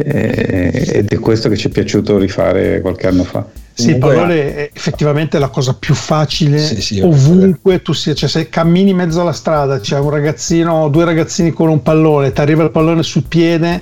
Eh, 0.00 0.90
ed 0.92 1.08
è 1.12 1.18
questo 1.18 1.48
che 1.48 1.56
ci 1.56 1.68
è 1.68 1.70
piaciuto 1.70 2.18
rifare 2.18 2.80
qualche 2.80 3.06
anno 3.08 3.24
fa. 3.24 3.44
Sì, 3.78 3.90
il 3.90 3.98
Comunque- 3.98 4.14
pallone 4.16 4.54
è 4.56 4.70
effettivamente 4.74 5.38
la 5.38 5.48
cosa 5.50 5.72
più 5.72 5.94
facile 5.94 6.58
Sì, 6.58 6.80
sì, 6.80 7.00
ovunque 7.00 7.80
tu 7.80 7.92
sia, 7.92 8.12
cioè 8.12 8.28
se 8.28 8.48
cammini 8.48 8.90
in 8.90 8.96
mezzo 8.96 9.20
alla 9.20 9.32
strada, 9.32 9.78
c'è 9.78 9.96
un 10.00 10.10
ragazzino, 10.10 10.88
due 10.88 11.04
ragazzini 11.04 11.52
con 11.52 11.68
un 11.68 11.80
pallone, 11.80 12.32
ti 12.32 12.40
arriva 12.40 12.64
il 12.64 12.72
pallone 12.72 13.04
sul 13.04 13.22
piede, 13.28 13.80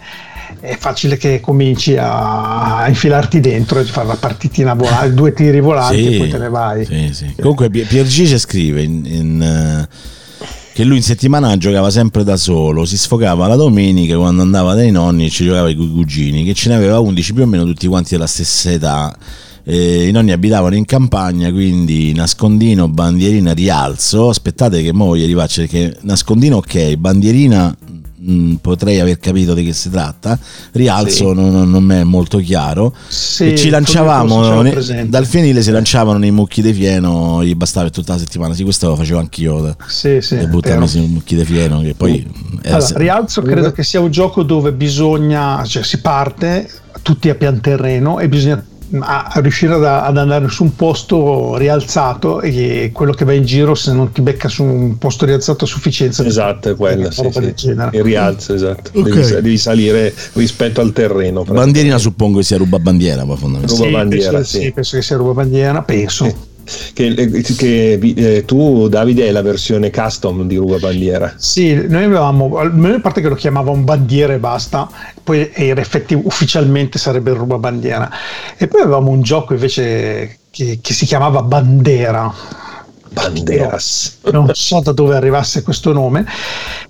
è 0.60 0.76
facile 0.78 1.16
che 1.16 1.40
cominci 1.40 1.96
a, 1.98 2.84
infilarti 2.88 3.40
dentro 3.40 3.80
e 3.80 3.84
fare 3.84 4.06
la 4.06 4.16
partitina 4.16 4.74
volante, 4.74 5.14
due 5.16 5.32
tiri 5.32 5.60
volanti 5.60 6.14
e 6.14 6.18
poi 6.18 6.28
te 6.28 6.38
ne 6.38 6.48
vai. 6.50 6.84
sì, 6.84 7.08
sì. 7.14 7.34
Comunque 7.40 7.70
Pier- 7.70 7.86
Piergice 7.88 8.38
scrive 8.38 8.82
in- 8.82 9.02
in, 9.06 9.88
che 10.74 10.84
lui 10.84 10.98
in 10.98 11.02
settimana 11.02 11.56
giocava 11.56 11.88
sempre 11.88 12.22
da 12.22 12.36
solo, 12.36 12.84
si 12.84 12.98
sfogava 12.98 13.46
la 13.46 13.56
domenica 13.56 14.18
quando 14.18 14.42
andava 14.42 14.74
dai 14.74 14.90
nonni 14.90 15.24
e 15.24 15.30
ci 15.30 15.44
giocava 15.46 15.72
con 15.74 15.84
i 15.86 15.90
cugini, 15.90 16.44
che 16.44 16.52
ce 16.52 16.68
ne 16.68 16.74
aveva 16.74 16.98
11 17.00 17.32
più 17.32 17.44
o 17.44 17.46
meno 17.46 17.64
tutti 17.64 17.86
quanti 17.86 18.10
della 18.10 18.26
stessa 18.26 18.70
età. 18.70 19.16
Eh, 19.68 20.06
i 20.06 20.12
nonni 20.12 20.30
abitavano 20.30 20.76
in 20.76 20.84
campagna, 20.84 21.50
quindi 21.50 22.12
nascondino, 22.14 22.86
bandierina, 22.88 23.52
rialzo. 23.52 24.28
Aspettate 24.28 24.80
che 24.80 24.92
mo 24.92 25.16
gli 25.16 25.26
rifaccio 25.26 25.62
perché 25.62 25.96
nascondino 26.02 26.58
ok, 26.58 26.94
bandierina 26.94 27.76
mh, 28.18 28.54
potrei 28.60 29.00
aver 29.00 29.18
capito 29.18 29.54
di 29.54 29.64
che 29.64 29.72
si 29.72 29.90
tratta, 29.90 30.38
rialzo 30.72 31.30
Sì. 31.30 31.34
non, 31.34 31.68
non 31.68 31.90
è 31.90 32.04
molto 32.04 32.38
chiaro. 32.38 32.94
Sì, 33.08 33.52
e 33.52 33.56
ci 33.56 33.68
lanciavamo 33.68 34.62
ne- 34.62 35.08
dal 35.08 35.26
fienile 35.26 35.62
si 35.62 35.72
lanciavano 35.72 36.18
nei 36.18 36.30
mucchi 36.30 36.62
di 36.62 36.72
fieno, 36.72 37.44
gli 37.44 37.54
bastava 37.56 37.90
tutta 37.90 38.12
la 38.12 38.18
settimana. 38.20 38.54
Sì, 38.54 38.62
questo 38.62 38.86
lo 38.88 38.94
facevo 38.94 39.18
anch'io. 39.18 39.76
Sì, 39.88 40.20
sì, 40.20 40.36
e 40.36 40.46
buttarmi 40.46 40.86
sui 40.86 41.08
mucchi 41.08 41.34
di 41.34 41.44
fieno, 41.44 41.80
che 41.80 41.94
poi 41.94 42.24
era 42.62 42.76
Allora, 42.76 42.80
se- 42.86 42.98
rialzo 42.98 43.42
credo 43.42 43.72
che 43.72 43.82
sia 43.82 43.98
un 43.98 44.12
gioco 44.12 44.44
dove 44.44 44.72
bisogna, 44.72 45.64
cioè 45.66 45.82
si 45.82 46.00
parte 46.00 46.70
tutti 47.02 47.28
a 47.28 47.34
pian 47.34 47.60
terreno 47.60 48.20
e 48.20 48.28
bisogna 48.28 48.64
a- 49.00 49.24
a 49.32 49.40
riuscire 49.40 49.74
ad, 49.74 49.84
ad 49.84 50.16
andare 50.16 50.48
su 50.48 50.62
un 50.62 50.74
posto 50.76 51.56
rialzato 51.56 52.40
e 52.40 52.90
quello 52.92 53.12
che 53.12 53.24
va 53.24 53.32
in 53.32 53.44
giro 53.44 53.74
se 53.74 53.92
non 53.92 54.12
ti 54.12 54.20
becca 54.20 54.48
su 54.48 54.62
un 54.62 54.98
posto 54.98 55.24
rialzato 55.24 55.64
a 55.64 55.66
sufficienza 55.66 56.24
Esatto, 56.24 56.70
è 56.70 56.76
quello. 56.76 57.10
Sì, 57.10 57.28
sì. 57.54 57.68
Il 57.68 58.02
rialzo, 58.02 58.54
esatto. 58.54 58.90
Ok. 58.94 59.08
Devi, 59.08 59.30
devi 59.30 59.58
salire 59.58 60.14
rispetto 60.34 60.80
al 60.80 60.92
terreno. 60.92 61.44
bandierina 61.44 61.98
suppongo 61.98 62.38
che 62.38 62.44
sia 62.44 62.56
ruba 62.56 62.78
bandiera, 62.78 63.24
poi 63.24 63.36
fondamentalmente. 63.36 63.86
Ruba 63.90 63.98
bandiera, 63.98 64.32
penso, 64.32 64.48
sì. 64.56 64.60
sì, 64.64 64.72
penso 64.72 64.96
che 64.96 65.02
sia 65.02 65.16
ruba 65.16 65.32
bandiera 65.32 65.82
penso 65.82 66.54
Che, 66.92 67.14
che, 67.14 67.92
eh, 67.92 68.44
tu, 68.44 68.88
Davide, 68.88 69.24
hai 69.24 69.32
la 69.32 69.42
versione 69.42 69.90
custom 69.90 70.46
di 70.46 70.56
Ruba 70.56 70.78
Bandiera. 70.78 71.32
Sì, 71.36 71.86
noi 71.86 72.04
avevamo, 72.04 72.56
almeno 72.56 72.96
a 72.96 73.00
parte 73.00 73.20
che 73.20 73.28
lo 73.28 73.36
chiamavamo 73.36 73.82
bandiera 73.82 74.32
e 74.32 74.38
basta, 74.38 74.88
poi 75.22 75.48
in 75.56 75.78
effetti 75.78 76.14
ufficialmente 76.14 76.98
sarebbe 76.98 77.32
ruba 77.32 77.58
bandiera. 77.58 78.10
E 78.56 78.66
poi 78.66 78.80
avevamo 78.80 79.10
un 79.10 79.22
gioco 79.22 79.54
invece 79.54 80.38
che, 80.50 80.80
che 80.82 80.92
si 80.92 81.06
chiamava 81.06 81.42
Bandera. 81.42 82.64
Banderas. 83.16 84.18
Non 84.30 84.50
so 84.52 84.80
da 84.80 84.92
dove 84.92 85.16
arrivasse 85.16 85.62
questo 85.62 85.94
nome, 85.94 86.26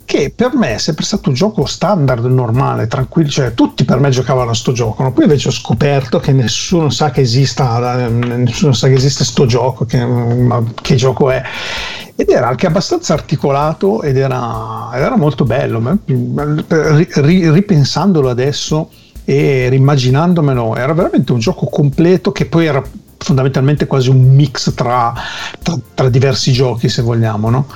che 0.04 0.32
per 0.34 0.56
me 0.56 0.74
è 0.74 0.78
sempre 0.78 1.04
stato 1.04 1.28
un 1.28 1.36
gioco 1.36 1.66
standard, 1.66 2.24
normale, 2.24 2.88
tranquillo, 2.88 3.28
cioè 3.28 3.54
tutti 3.54 3.84
per 3.84 4.00
me 4.00 4.10
giocavano 4.10 4.50
a 4.50 4.54
sto 4.54 4.72
gioco, 4.72 5.04
no? 5.04 5.12
poi 5.12 5.24
invece 5.24 5.48
ho 5.48 5.52
scoperto 5.52 6.18
che 6.18 6.32
nessuno 6.32 6.90
sa 6.90 7.10
che 7.10 7.20
esista, 7.20 8.06
eh, 8.06 8.08
nessuno 8.08 8.72
sa 8.72 8.88
che 8.88 8.94
esiste 8.94 9.22
sto 9.22 9.46
gioco, 9.46 9.84
che, 9.84 10.04
ma 10.04 10.64
che 10.82 10.96
gioco 10.96 11.30
è. 11.30 11.40
Ed 12.16 12.28
era 12.28 12.48
anche 12.48 12.66
abbastanza 12.66 13.12
articolato 13.12 14.02
ed 14.02 14.16
era, 14.16 14.90
era 14.94 15.16
molto 15.16 15.44
bello. 15.44 16.00
Ripensandolo 16.66 18.30
adesso 18.30 18.90
e 19.24 19.68
rimmaginandomelo, 19.68 20.76
era 20.76 20.92
veramente 20.92 21.32
un 21.32 21.38
gioco 21.38 21.66
completo 21.66 22.32
che 22.32 22.46
poi 22.46 22.66
era 22.66 22.82
fondamentalmente 23.26 23.86
quasi 23.88 24.08
un 24.08 24.22
mix 24.34 24.72
tra, 24.74 25.12
tra- 25.60 25.76
tra 25.94 26.08
diversi 26.08 26.52
giochi, 26.52 26.88
se 26.88 27.02
vogliamo, 27.02 27.50
no? 27.50 27.66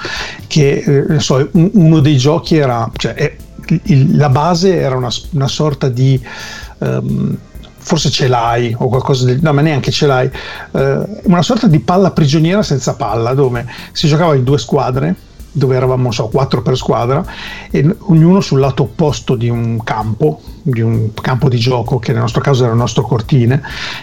Che 0.46 1.06
eh, 1.10 1.18
so, 1.18 1.48
un- 1.52 1.70
uno 1.74 1.98
dei 1.98 2.16
giochi 2.16 2.56
era, 2.56 2.88
cioè, 2.96 3.14
eh, 3.16 3.36
il- 3.84 4.16
la 4.16 4.28
base 4.28 4.76
era 4.76 4.96
una, 4.96 5.10
una 5.30 5.48
sorta 5.48 5.88
di 5.88 6.20
ehm, 6.78 7.36
forse 7.82 8.10
ce 8.10 8.28
l'hai 8.28 8.74
o 8.78 8.88
qualcosa 8.88 9.24
del 9.24 9.38
no 9.42 9.52
ma 9.52 9.60
neanche 9.62 9.90
ce 9.90 10.06
l'hai 10.06 10.30
eh, 10.72 11.02
una 11.24 11.42
sorta 11.42 11.66
di 11.66 11.80
palla 11.80 12.10
prigioniera 12.10 12.62
senza 12.62 12.94
palla 12.94 13.32
dove 13.34 13.66
si 13.92 14.06
giocava 14.06 14.34
in 14.34 14.44
due 14.44 14.58
squadre 14.58 15.14
dove 15.52 15.76
eravamo 15.76 16.10
so, 16.12 16.28
quattro 16.28 16.62
per 16.62 16.76
squadra 16.76 17.24
e 17.70 17.96
ognuno 17.98 18.40
sul 18.40 18.60
lato 18.60 18.84
opposto 18.84 19.34
di 19.34 19.48
un 19.48 19.82
campo 19.82 20.40
di 20.62 20.82
un 20.82 21.12
campo 21.14 21.48
di 21.48 21.58
gioco 21.58 21.98
che 21.98 22.12
nel 22.12 22.20
nostro 22.20 22.42
caso 22.42 22.64
era 22.64 22.72
il 22.72 22.78
nostro 22.78 23.02
cortile 23.02 23.62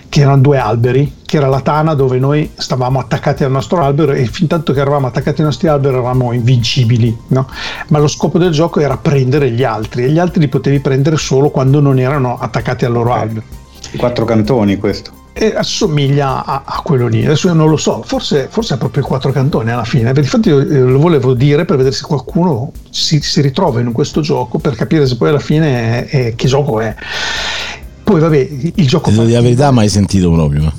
che 0.09 0.21
erano 0.21 0.41
due 0.41 0.57
alberi 0.57 1.17
che 1.23 1.37
era 1.37 1.47
la 1.47 1.61
tana 1.61 1.93
dove 1.93 2.17
noi 2.17 2.51
stavamo 2.55 2.99
attaccati 2.99 3.43
al 3.43 3.51
nostro 3.51 3.81
albero 3.81 4.11
e 4.13 4.25
fin 4.25 4.47
tanto 4.47 4.73
che 4.73 4.79
eravamo 4.79 5.07
attaccati 5.07 5.41
ai 5.41 5.47
nostri 5.47 5.67
alberi 5.67 5.93
eravamo 5.93 6.33
invincibili 6.33 7.15
no? 7.27 7.47
ma 7.89 7.99
lo 7.99 8.07
scopo 8.07 8.39
del 8.39 8.51
gioco 8.51 8.79
era 8.79 8.97
prendere 8.97 9.51
gli 9.51 9.63
altri 9.63 10.05
e 10.05 10.09
gli 10.09 10.19
altri 10.19 10.41
li 10.41 10.47
potevi 10.47 10.79
prendere 10.79 11.17
solo 11.17 11.49
quando 11.49 11.79
non 11.79 11.99
erano 11.99 12.37
attaccati 12.39 12.85
al 12.85 12.91
loro 12.91 13.13
albero 13.13 13.43
I 13.91 13.97
quattro 13.97 14.25
cantoni 14.25 14.77
questo. 14.77 15.25
E 15.37 15.53
assomiglia 15.55 16.43
a, 16.45 16.61
a 16.65 16.81
quello 16.81 17.07
lì. 17.07 17.25
Adesso 17.25 17.47
io 17.47 17.53
non 17.53 17.69
lo 17.69 17.77
so, 17.77 18.01
forse, 18.05 18.47
forse 18.49 18.75
è 18.75 18.77
proprio 18.77 19.03
quattro 19.03 19.31
cantoni 19.31 19.71
alla 19.71 19.83
fine. 19.83 20.05
Perché 20.13 20.21
infatti 20.21 20.49
io 20.49 20.59
eh, 20.59 20.79
lo 20.79 20.99
volevo 20.99 21.33
dire 21.33 21.65
per 21.65 21.77
vedere 21.77 21.95
se 21.95 22.03
qualcuno 22.03 22.71
si, 22.89 23.19
si 23.21 23.41
ritrova 23.41 23.79
in 23.79 23.91
questo 23.91 24.21
gioco 24.21 24.57
per 24.59 24.75
capire 24.75 25.05
se 25.07 25.15
poi 25.17 25.29
alla 25.29 25.39
fine 25.39 26.05
è- 26.07 26.25
è- 26.27 26.35
che 26.35 26.47
gioco 26.47 26.79
è. 26.79 26.95
Poi 28.03 28.19
vabbè, 28.19 28.49
il 28.75 28.87
gioco 28.87 29.09
dire 29.11 29.31
la 29.31 29.41
verità, 29.41 29.71
mai 29.71 29.89
sentito 29.89 30.31
proprio. 30.31 30.71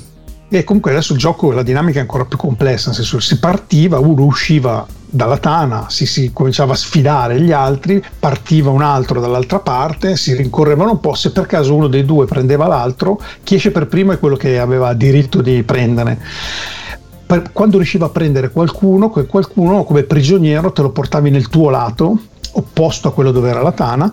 E 0.49 0.63
comunque 0.63 0.91
adesso 0.91 1.13
il 1.13 1.19
gioco, 1.19 1.51
la 1.51 1.61
dinamica 1.61 1.99
è 1.99 2.01
ancora 2.01 2.25
più 2.25 2.37
complessa, 2.37 2.87
nel 2.87 2.95
senso 2.95 3.19
si 3.19 3.37
partiva, 3.37 3.99
uno 3.99 4.23
usciva 4.23 4.85
dalla 5.05 5.37
tana, 5.37 5.85
si, 5.89 6.07
si 6.07 6.31
cominciava 6.33 6.73
a 6.73 6.75
sfidare 6.75 7.39
gli 7.39 7.51
altri, 7.51 8.03
partiva 8.19 8.71
un 8.71 8.81
altro 8.81 9.19
dall'altra 9.19 9.59
parte, 9.59 10.17
si 10.17 10.33
rincorrevano 10.33 10.91
un 10.91 10.99
po', 10.99 11.13
se 11.13 11.31
per 11.31 11.45
caso 11.45 11.75
uno 11.75 11.87
dei 11.87 12.03
due 12.03 12.25
prendeva 12.25 12.67
l'altro, 12.67 13.21
chi 13.43 13.55
esce 13.55 13.69
per 13.69 13.87
primo 13.87 14.11
è 14.11 14.19
quello 14.19 14.35
che 14.35 14.59
aveva 14.59 14.93
diritto 14.93 15.41
di 15.41 15.61
prendere. 15.61 16.19
Per- 17.27 17.51
quando 17.51 17.77
riusciva 17.77 18.07
a 18.07 18.09
prendere 18.09 18.49
qualcuno, 18.49 19.09
quel 19.09 19.27
qualcuno 19.27 19.83
come 19.83 20.01
prigioniero 20.01 20.71
te 20.71 20.81
lo 20.81 20.89
portavi 20.89 21.29
nel 21.29 21.47
tuo 21.47 21.69
lato, 21.69 22.17
opposto 22.53 23.07
a 23.07 23.13
quello 23.13 23.31
dove 23.31 23.49
era 23.49 23.61
la 23.61 23.71
tana, 23.71 24.11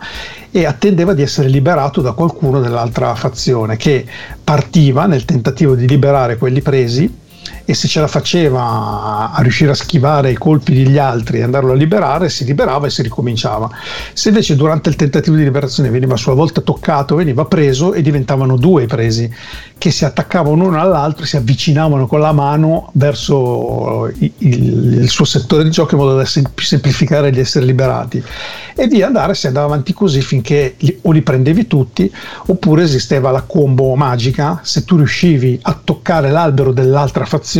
e 0.50 0.64
attendeva 0.64 1.12
di 1.12 1.22
essere 1.22 1.48
liberato 1.48 2.00
da 2.00 2.12
qualcuno 2.12 2.60
dell'altra 2.60 3.14
fazione 3.14 3.76
che 3.76 4.06
partiva 4.42 5.06
nel 5.06 5.24
tentativo 5.24 5.74
di 5.74 5.86
liberare 5.86 6.38
quelli 6.38 6.62
presi 6.62 7.24
e 7.68 7.74
se 7.74 7.88
ce 7.88 8.00
la 8.00 8.06
faceva 8.06 9.32
a 9.32 9.42
riuscire 9.42 9.72
a 9.72 9.74
schivare 9.74 10.30
i 10.30 10.36
colpi 10.36 10.72
degli 10.72 10.98
altri 10.98 11.38
e 11.38 11.42
andarlo 11.42 11.72
a 11.72 11.74
liberare, 11.74 12.28
si 12.28 12.44
liberava 12.44 12.86
e 12.86 12.90
si 12.90 13.02
ricominciava. 13.02 13.68
Se 14.12 14.28
invece 14.28 14.54
durante 14.54 14.88
il 14.88 14.94
tentativo 14.94 15.34
di 15.34 15.42
liberazione 15.42 15.90
veniva 15.90 16.14
a 16.14 16.16
sua 16.16 16.34
volta 16.34 16.60
toccato, 16.60 17.16
veniva 17.16 17.44
preso 17.44 17.92
e 17.92 18.02
diventavano 18.02 18.56
due 18.56 18.86
presi 18.86 19.28
che 19.76 19.90
si 19.90 20.04
attaccavano 20.04 20.64
uno 20.64 20.80
all'altro 20.80 21.24
e 21.24 21.26
si 21.26 21.36
avvicinavano 21.36 22.06
con 22.06 22.20
la 22.20 22.30
mano 22.30 22.90
verso 22.92 24.12
il, 24.16 24.30
il 24.38 25.08
suo 25.08 25.24
settore 25.24 25.64
di 25.64 25.70
gioco 25.70 25.96
in 25.96 26.00
modo 26.02 26.14
da 26.14 26.24
sem- 26.24 26.48
semplificare 26.54 27.32
di 27.32 27.40
essere 27.40 27.66
liberati. 27.66 28.22
E 28.76 28.86
via 28.86 29.08
andare, 29.08 29.34
si 29.34 29.48
andava 29.48 29.66
avanti 29.66 29.92
così 29.92 30.20
finché 30.20 30.76
li- 30.78 30.98
o 31.02 31.10
li 31.10 31.22
prendevi 31.22 31.66
tutti 31.66 32.12
oppure 32.46 32.84
esisteva 32.84 33.32
la 33.32 33.42
combo 33.42 33.92
magica, 33.96 34.60
se 34.62 34.84
tu 34.84 34.96
riuscivi 34.96 35.58
a 35.62 35.76
toccare 35.82 36.30
l'albero 36.30 36.72
dell'altra 36.72 37.24
fazione 37.24 37.54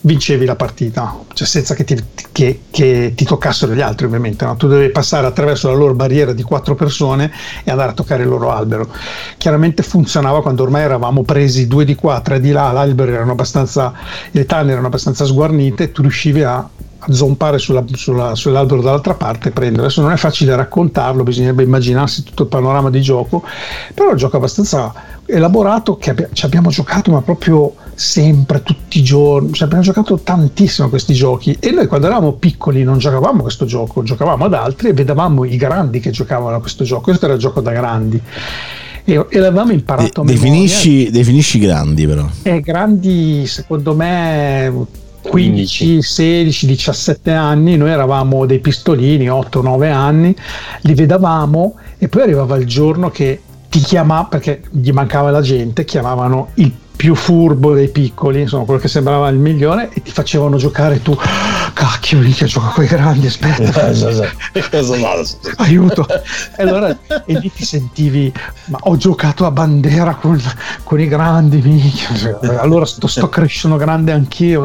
vincevi 0.00 0.44
la 0.44 0.54
partita, 0.54 1.18
cioè 1.34 1.46
senza 1.46 1.74
che 1.74 1.82
ti, 1.84 1.96
che- 2.30 2.60
che 2.70 3.12
ti 3.16 3.24
toccassero 3.24 3.74
gli 3.74 3.80
altri 3.80 4.06
ovviamente, 4.06 4.44
no? 4.44 4.54
tu 4.56 4.68
dovevi 4.68 4.90
passare 4.92 5.26
attraverso 5.26 5.68
la 5.68 5.74
loro 5.74 5.94
barriera 5.94 6.32
di 6.32 6.42
quattro 6.44 6.76
persone 6.76 7.30
e 7.64 7.70
andare 7.70 7.90
a 7.90 7.94
toccare 7.94 8.22
il 8.22 8.28
loro 8.28 8.50
albero. 8.52 8.88
Chiaramente 9.36 9.82
funzionava 9.82 10.40
quando 10.40 10.62
ormai 10.62 10.82
eravamo 10.82 11.22
presi 11.24 11.66
due 11.66 11.84
di 11.84 11.96
qua, 11.96 12.20
tre 12.20 12.38
di 12.40 12.52
là, 12.52 12.70
l'albero 12.70 13.10
erano 13.12 13.32
abbastanza, 13.32 13.92
le 14.30 14.46
tane 14.46 14.70
erano 14.70 14.86
abbastanza 14.86 15.24
sguarnite, 15.24 15.90
tu 15.90 16.02
riuscivi 16.02 16.42
a, 16.44 16.66
zompare 17.10 17.58
sulla- 17.58 17.84
sulla- 17.92 18.34
sull'albero 18.34 18.82
dall'altra 18.82 19.14
parte 19.14 19.48
e 19.48 19.52
prendere. 19.52 19.82
Adesso 19.86 20.00
non 20.02 20.12
è 20.12 20.16
facile 20.16 20.54
raccontarlo, 20.56 21.22
bisognerebbe 21.22 21.62
immaginarsi 21.64 22.22
tutto 22.22 22.42
il 22.44 22.48
panorama 22.48 22.90
di 22.90 23.00
gioco, 23.00 23.42
però 23.94 24.08
è 24.08 24.12
un 24.12 24.16
gioco 24.18 24.36
abbastanza 24.36 24.92
elaborato 25.26 25.96
che 25.96 26.10
abbia- 26.10 26.28
ci 26.32 26.44
abbiamo 26.44 26.70
giocato 26.70 27.10
ma 27.10 27.20
proprio 27.20 27.74
sempre, 27.98 28.62
tutti 28.62 29.00
i 29.00 29.02
giorni, 29.02 29.52
ci 29.52 29.64
abbiamo 29.64 29.82
giocato 29.82 30.20
tantissimo 30.20 30.86
a 30.86 30.90
questi 30.90 31.14
giochi 31.14 31.56
e 31.58 31.72
noi 31.72 31.88
quando 31.88 32.06
eravamo 32.06 32.32
piccoli 32.34 32.84
non 32.84 32.98
giocavamo 32.98 33.40
a 33.40 33.42
questo 33.42 33.66
gioco, 33.66 34.04
giocavamo 34.04 34.44
ad 34.44 34.54
altri 34.54 34.90
e 34.90 34.92
vedevamo 34.92 35.44
i 35.44 35.56
grandi 35.56 35.98
che 35.98 36.10
giocavano 36.10 36.54
a 36.56 36.60
questo 36.60 36.84
gioco, 36.84 37.02
questo 37.02 37.24
era 37.24 37.34
il 37.34 37.40
gioco 37.40 37.60
da 37.60 37.72
grandi 37.72 38.22
e, 39.04 39.26
e 39.28 39.38
l'avevamo 39.40 39.72
imparato 39.72 40.22
De- 40.22 40.32
a 40.32 40.32
memoria. 40.32 40.50
definisci, 40.50 41.10
definisci 41.10 41.58
grandi 41.58 42.06
però. 42.06 42.24
Eh, 42.42 42.60
grandi, 42.60 43.46
secondo 43.48 43.94
me, 43.96 44.72
15, 45.22 45.84
15. 45.84 46.02
16, 46.02 46.66
17 46.66 47.32
anni, 47.32 47.76
noi 47.76 47.90
eravamo 47.90 48.46
dei 48.46 48.60
pistolini, 48.60 49.28
8, 49.28 49.60
9 49.60 49.90
anni, 49.90 50.36
li 50.82 50.94
vedavamo 50.94 51.74
e 51.98 52.06
poi 52.08 52.22
arrivava 52.22 52.56
il 52.56 52.66
giorno 52.66 53.10
che 53.10 53.40
ti 53.68 53.80
chiamava, 53.80 54.24
perché 54.26 54.62
gli 54.70 54.92
mancava 54.92 55.32
la 55.32 55.40
gente, 55.40 55.84
chiamavano 55.84 56.50
il 56.54 56.72
più 56.98 57.14
furbo 57.14 57.74
dei 57.74 57.90
piccoli, 57.90 58.40
insomma 58.40 58.64
quello 58.64 58.80
che 58.80 58.88
sembrava 58.88 59.28
il 59.28 59.36
migliore 59.38 59.88
e 59.92 60.02
ti 60.02 60.10
facevano 60.10 60.56
giocare 60.56 61.00
tu, 61.00 61.16
"Ah, 61.16 61.70
cacchio, 61.72 62.18
lì 62.18 62.32
che 62.32 62.46
gioca 62.46 62.70
con 62.70 62.82
i 62.82 62.88
grandi, 62.88 63.28
aspetta, 63.28 63.86
aiuto. 65.58 66.04
E 66.08 66.62
allora 66.64 66.88
e 67.24 67.38
lì 67.38 67.52
ti 67.52 67.64
sentivi, 67.64 68.32
ma 68.64 68.78
ho 68.82 68.96
giocato 68.96 69.46
a 69.46 69.52
bandera 69.52 70.16
con, 70.16 70.42
con 70.82 70.98
i 70.98 71.06
grandi, 71.06 71.60
minchia. 71.62 72.36
Allora 72.58 72.84
sto, 72.84 73.06
sto 73.06 73.28
crescendo 73.28 73.76
grande 73.76 74.10
anch'io. 74.10 74.64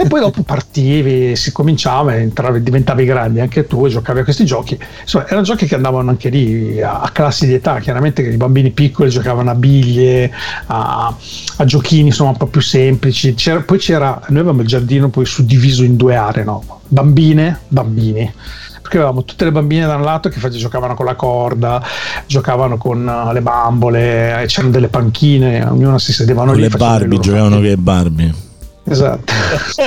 E 0.00 0.06
poi 0.06 0.20
dopo 0.20 0.44
partivi, 0.44 1.34
si 1.34 1.50
cominciava, 1.50 2.14
entravi, 2.14 2.62
diventavi 2.62 3.04
grandi 3.04 3.40
anche 3.40 3.66
tu 3.66 3.84
e 3.84 3.88
giocavi 3.88 4.20
a 4.20 4.22
questi 4.22 4.44
giochi. 4.44 4.78
Insomma, 5.00 5.26
erano 5.26 5.42
giochi 5.42 5.66
che 5.66 5.74
andavano 5.74 6.10
anche 6.10 6.28
lì 6.28 6.80
a, 6.80 7.00
a 7.00 7.08
classi 7.08 7.48
di 7.48 7.54
età, 7.54 7.80
chiaramente 7.80 8.22
i 8.22 8.36
bambini 8.36 8.70
piccoli 8.70 9.10
giocavano 9.10 9.50
a 9.50 9.56
biglie, 9.56 10.32
a, 10.66 11.12
a 11.56 11.64
giochini 11.64 12.06
insomma 12.06 12.30
un 12.30 12.36
po' 12.36 12.46
più 12.46 12.60
semplici. 12.60 13.34
C'era, 13.34 13.60
poi 13.62 13.78
c'era, 13.78 14.20
noi 14.28 14.38
avevamo 14.38 14.60
il 14.60 14.68
giardino 14.68 15.08
poi 15.08 15.26
suddiviso 15.26 15.82
in 15.82 15.96
due 15.96 16.14
aree, 16.14 16.44
no? 16.44 16.80
Bambine, 16.86 17.62
bambini 17.66 18.32
perché 18.80 18.98
avevamo 18.98 19.24
tutte 19.24 19.44
le 19.44 19.52
bambine 19.52 19.84
da 19.84 19.96
un 19.96 20.02
lato 20.02 20.28
che 20.28 20.38
giocavano 20.48 20.94
con 20.94 21.04
la 21.04 21.16
corda, 21.16 21.82
giocavano 22.24 22.78
con 22.78 23.04
uh, 23.04 23.32
le 23.32 23.42
bambole, 23.42 24.44
c'erano 24.46 24.72
delle 24.72 24.88
panchine, 24.88 25.62
ognuna 25.64 25.98
si 25.98 26.12
sedevano 26.12 26.52
con 26.52 26.60
lì. 26.60 26.68
Le 26.70 26.76
Barbie, 26.76 27.18
giocavano 27.18 27.56
con 27.56 27.64
le 27.64 27.76
Barbie. 27.76 28.46
Esatto. 28.88 29.32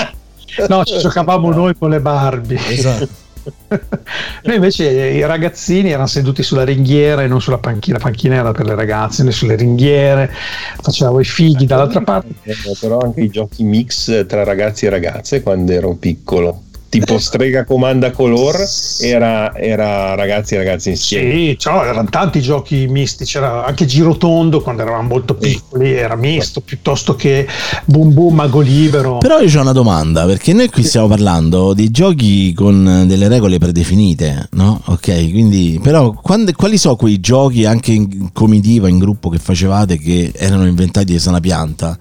no, 0.68 0.84
ci 0.84 0.98
giocavamo 0.98 1.52
noi 1.52 1.76
con 1.78 1.90
le 1.90 2.00
Barbie. 2.00 2.60
Esatto. 2.68 3.20
Noi 4.44 4.56
invece 4.56 4.88
i 4.88 5.26
ragazzini 5.26 5.90
erano 5.90 6.06
seduti 6.06 6.44
sulla 6.44 6.64
ringhiera 6.64 7.24
e 7.24 7.28
non 7.28 7.42
sulla 7.42 7.58
panchina, 7.58 7.98
la 7.98 8.04
panchina 8.04 8.36
era 8.36 8.52
per 8.52 8.66
le 8.66 8.76
ragazze, 8.76 9.24
noi 9.24 9.32
sulle 9.32 9.56
ringhiere, 9.56 10.32
facevamo 10.80 11.20
i 11.20 11.24
figli 11.24 11.66
dall'altra 11.66 12.02
parte. 12.02 12.36
Però 12.80 13.00
anche 13.00 13.22
i 13.22 13.30
giochi 13.30 13.64
mix 13.64 14.26
tra 14.28 14.44
ragazzi 14.44 14.86
e 14.86 14.90
ragazze 14.90 15.42
quando 15.42 15.72
ero 15.72 15.96
piccolo 15.96 16.64
tipo 16.92 17.18
strega 17.20 17.64
comanda 17.64 18.12
color 18.12 18.68
era, 19.00 19.56
era 19.56 20.14
ragazzi 20.14 20.56
e 20.56 20.58
ragazzi 20.58 20.90
insieme. 20.90 21.32
Sì 21.32 21.56
cioè, 21.58 21.88
erano 21.88 22.10
tanti 22.10 22.42
giochi 22.42 22.86
misti 22.88 23.24
c'era 23.24 23.66
anche 23.66 23.86
Girotondo 23.86 24.62
quando 24.62 24.82
eravamo 24.82 25.08
molto 25.08 25.36
piccoli 25.36 25.94
era 25.94 26.16
misto 26.16 26.60
piuttosto 26.60 27.16
che 27.16 27.48
Boom 27.86 28.14
Boom 28.14 28.36
Mago 28.36 28.60
Libero. 28.60 29.20
Però 29.20 29.40
io 29.40 29.58
ho 29.58 29.62
una 29.62 29.72
domanda 29.72 30.26
perché 30.26 30.52
noi 30.52 30.70
qui 30.70 30.84
stiamo 30.84 31.08
parlando 31.08 31.74
di 31.74 31.90
giochi 31.92 32.54
con 32.54 33.06
delle 33.08 33.30
regole 33.30 33.58
predefinite 33.58 34.50
no? 34.52 34.82
ok 34.86 35.32
quindi 35.32 35.80
però 35.82 36.12
quando, 36.12 36.52
quali 36.52 36.78
sono 36.78 36.98
quei 36.98 37.22
giochi 37.22 37.64
anche 37.64 37.94
in 37.94 38.34
comitiva 38.34 38.90
in 38.90 39.00
gruppo 39.00 39.30
che 39.30 39.38
facevate 39.38 39.98
che 39.98 40.34
erano 40.36 40.68
inventati 40.68 41.14
di 41.14 41.20
sana 41.20 41.40
pianta 41.40 41.98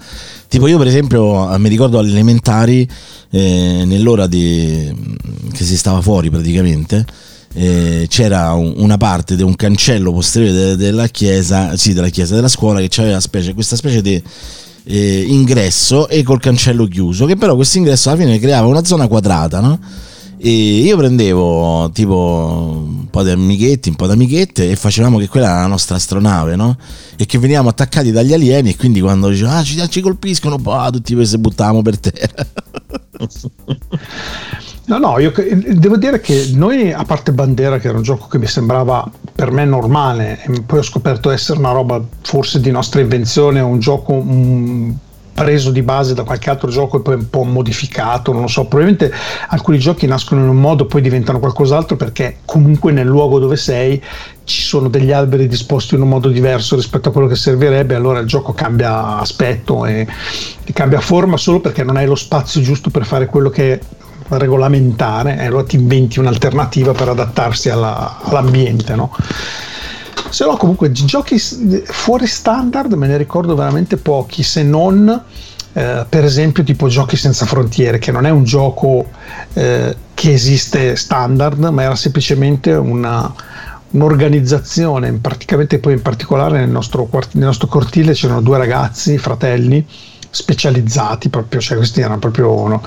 tipo 0.51 0.67
io 0.67 0.77
per 0.77 0.89
esempio 0.89 1.57
mi 1.59 1.69
ricordo 1.71 1.99
alle 1.99 2.11
elementari 2.11 2.87
eh, 3.31 3.85
nell'ora 3.87 4.27
di, 4.27 4.93
che 5.53 5.65
si 5.65 5.77
stava 5.77 6.03
fuori 6.03 6.29
praticamente 6.29 7.07
eh, 7.55 8.07
c'era 8.09 8.53
un, 8.53 8.75
una 8.77 8.97
parte 8.97 9.37
di 9.37 9.43
un 9.43 9.55
cancello 9.55 10.13
posteriore 10.13 10.53
de, 10.53 10.77
della 10.77 11.09
chiesa, 11.09 11.77
sì, 11.77 11.93
della 11.93 12.09
chiesa, 12.09 12.35
della 12.35 12.49
scuola 12.49 12.81
che 12.81 13.01
aveva 13.01 13.21
specie, 13.21 13.55
questa 13.55 13.77
specie 13.77 14.03
di 14.03 14.23
eh, 14.85 15.25
ingresso 15.27 16.09
e 16.09 16.23
col 16.23 16.41
cancello 16.41 16.87
chiuso, 16.87 17.27
che 17.27 17.37
però 17.37 17.55
questo 17.55 17.79
ingresso 17.79 18.11
alla 18.11 18.21
fine 18.21 18.39
creava 18.39 18.67
una 18.67 18.85
zona 18.85 19.09
quadrata, 19.09 19.61
no? 19.61 19.79
E 20.43 20.49
io 20.49 20.97
prendevo 20.97 21.91
tipo 21.93 22.86
un 22.86 23.11
po' 23.11 23.22
di 23.22 23.28
amichetti, 23.28 23.91
un 23.91 23.97
po' 23.97 24.07
di 24.07 24.12
amichette 24.12 24.70
e 24.70 24.76
facevamo 24.76 25.18
che 25.18 25.28
quella 25.28 25.51
era 25.51 25.61
la 25.61 25.66
nostra 25.66 25.97
astronave, 25.97 26.57
no? 26.57 26.78
E 27.16 27.26
che 27.26 27.38
venivamo 27.38 27.68
attaccati 27.68 28.11
dagli 28.11 28.32
alieni 28.32 28.70
e 28.70 28.76
quindi 28.76 29.03
quando 29.03 29.28
dicevano 29.28 29.59
ah 29.59 29.62
ci, 29.62 29.78
ci 29.91 30.01
colpiscono, 30.01 30.57
bah, 30.57 30.88
tutti 30.91 31.26
si 31.26 31.36
buttavamo 31.36 31.82
per 31.82 31.99
terra. 31.99 32.47
No, 34.91 34.99
no, 34.99 35.20
io 35.20 35.32
devo 35.76 35.97
dire 35.97 36.20
che 36.20 36.51
noi, 36.55 36.93
a 36.93 37.05
parte 37.05 37.30
Bandera, 37.30 37.78
che 37.78 37.86
era 37.86 37.99
un 37.99 38.03
gioco 38.03 38.26
che 38.26 38.38
mi 38.38 38.49
sembrava 38.49 39.09
per 39.32 39.53
me 39.53 39.64
normale, 39.64 40.43
e 40.43 40.62
poi 40.62 40.80
ho 40.80 40.82
scoperto 40.82 41.30
essere 41.30 41.61
una 41.61 41.70
roba 41.70 42.05
forse 42.22 42.59
di 42.59 42.72
nostra 42.72 43.01
invenzione, 43.01 43.61
un 43.61 43.78
gioco 43.78 44.14
un, 44.14 44.93
preso 45.41 45.70
di 45.70 45.80
base 45.80 46.12
da 46.12 46.22
qualche 46.22 46.51
altro 46.51 46.68
gioco 46.68 46.99
e 46.99 47.01
poi 47.01 47.14
un 47.14 47.30
po' 47.30 47.45
modificato, 47.45 48.30
non 48.30 48.43
lo 48.43 48.47
so, 48.47 48.66
probabilmente 48.66 49.11
alcuni 49.49 49.78
giochi 49.78 50.07
nascono 50.07 50.43
in 50.43 50.49
un 50.51 50.61
modo, 50.61 50.84
poi 50.84 51.01
diventano 51.01 51.38
qualcos'altro 51.38 51.97
perché 51.97 52.41
comunque 52.45 52.93
nel 52.93 53.07
luogo 53.07 53.38
dove 53.38 53.57
sei 53.57 54.03
ci 54.45 54.61
sono 54.61 54.91
degli 54.91 55.12
alberi 55.12 55.49
disposti 55.49 55.95
in 55.95 56.03
un 56.03 56.11
modo 56.11 56.28
diverso 56.28 56.76
rispetto 56.76 57.09
a 57.09 57.12
quello 57.12 57.26
che 57.26 57.36
servirebbe, 57.36 57.95
allora 57.95 58.18
il 58.18 58.26
gioco 58.26 58.53
cambia 58.53 59.18
aspetto 59.18 59.86
e, 59.86 60.07
e 60.62 60.72
cambia 60.74 61.01
forma 61.01 61.38
solo 61.38 61.61
perché 61.61 61.84
non 61.84 61.97
hai 61.97 62.05
lo 62.05 62.16
spazio 62.16 62.61
giusto 62.61 62.91
per 62.91 63.07
fare 63.07 63.24
quello 63.24 63.49
che 63.49 63.80
regolamentare 64.28 65.38
e 65.38 65.47
allora 65.47 65.64
ti 65.64 65.76
inventi 65.76 66.18
un'alternativa 66.18 66.93
per 66.93 67.09
adattarsi 67.09 67.70
alla, 67.70 68.18
all'ambiente, 68.24 68.95
no? 68.95 69.11
Se 70.31 70.45
no, 70.45 70.57
comunque, 70.57 70.91
giochi 70.93 71.39
fuori 71.39 72.26
standard 72.26 72.93
me 72.95 73.07
ne 73.07 73.16
ricordo 73.16 73.55
veramente 73.55 73.97
pochi, 73.97 74.43
se 74.43 74.62
non 74.62 75.24
eh, 75.72 76.05
per 76.09 76.24
esempio 76.24 76.64
tipo 76.64 76.89
Giochi 76.89 77.16
senza 77.16 77.47
frontiere, 77.47 77.99
che 77.99 78.11
non 78.11 78.26
è 78.26 78.31
un 78.31 78.43
gioco 78.43 79.07
eh, 79.53 79.97
che 80.14 80.33
esiste 80.33 80.97
standard, 80.97 81.62
ma 81.64 81.83
era 81.83 81.95
semplicemente 81.95 82.72
una, 82.72 83.33
un'organizzazione, 83.91 85.12
praticamente 85.12 85.78
poi 85.78 85.93
in 85.93 86.03
particolare 86.03 86.59
nel 86.59 86.70
nostro, 86.70 87.09
nel 87.33 87.45
nostro 87.45 87.68
cortile 87.68 88.12
c'erano 88.14 88.41
due 88.41 88.59
ragazzi, 88.59 89.16
fratelli, 89.16 89.87
specializzati 90.31 91.28
proprio, 91.28 91.61
cioè 91.61 91.76
questi 91.76 92.01
erano 92.01 92.18
proprio 92.18 92.66
no? 92.68 92.83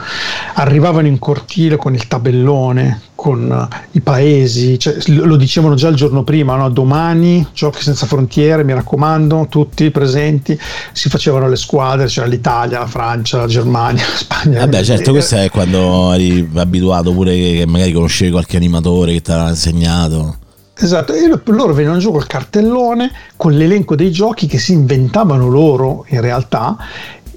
arrivavano 0.56 1.08
in 1.08 1.20
cortile 1.20 1.76
con 1.76 1.94
il 1.94 2.08
tabellone, 2.08 3.02
con 3.16 3.68
uh, 3.70 3.76
i 3.92 4.02
paesi, 4.02 4.80
cioè, 4.80 4.96
lo 5.08 5.36
dicevano 5.36 5.76
già 5.76 5.90
il 5.90 5.96
giorno 5.96 6.24
prima, 6.24 6.56
no? 6.56 6.70
domani 6.70 7.46
giochi 7.54 7.82
senza 7.82 8.06
frontiere, 8.06 8.64
mi 8.64 8.74
raccomando, 8.74 9.48
tutti 9.50 9.92
presenti, 9.92 10.58
si 10.94 11.10
facevano 11.10 11.50
le 11.50 11.58
squadre, 11.58 12.08
c'era 12.08 12.28
l'Italia, 12.28 12.80
la 12.80 12.88
Francia, 12.88 13.38
la 13.38 13.48
Germania, 13.48 14.04
la 14.08 14.16
Spagna. 14.16 14.60
Vabbè, 14.60 14.84
certo, 14.84 15.12
questo 15.12 15.36
è 15.36 15.50
quando 15.50 16.14
eri 16.14 16.50
abituato 16.56 17.12
pure 17.12 17.36
che, 17.36 17.56
che 17.60 17.66
magari 17.66 17.92
conoscevi 17.92 18.32
qualche 18.32 18.58
animatore 18.58 19.14
che 19.14 19.22
ti 19.22 19.32
aveva 19.32 19.50
insegnato. 19.50 20.38
Esatto, 20.76 21.14
e 21.14 21.30
loro 21.46 21.74
venivano 21.74 22.00
giù 22.00 22.12
col 22.12 22.26
cartellone 22.26 23.12
con 23.38 23.54
l'elenco 23.54 23.96
dei 23.96 24.12
giochi 24.12 24.48
che 24.48 24.58
si 24.58 24.74
inventavano 24.74 25.48
loro 25.48 26.04
in 26.10 26.20
realtà 26.20 26.78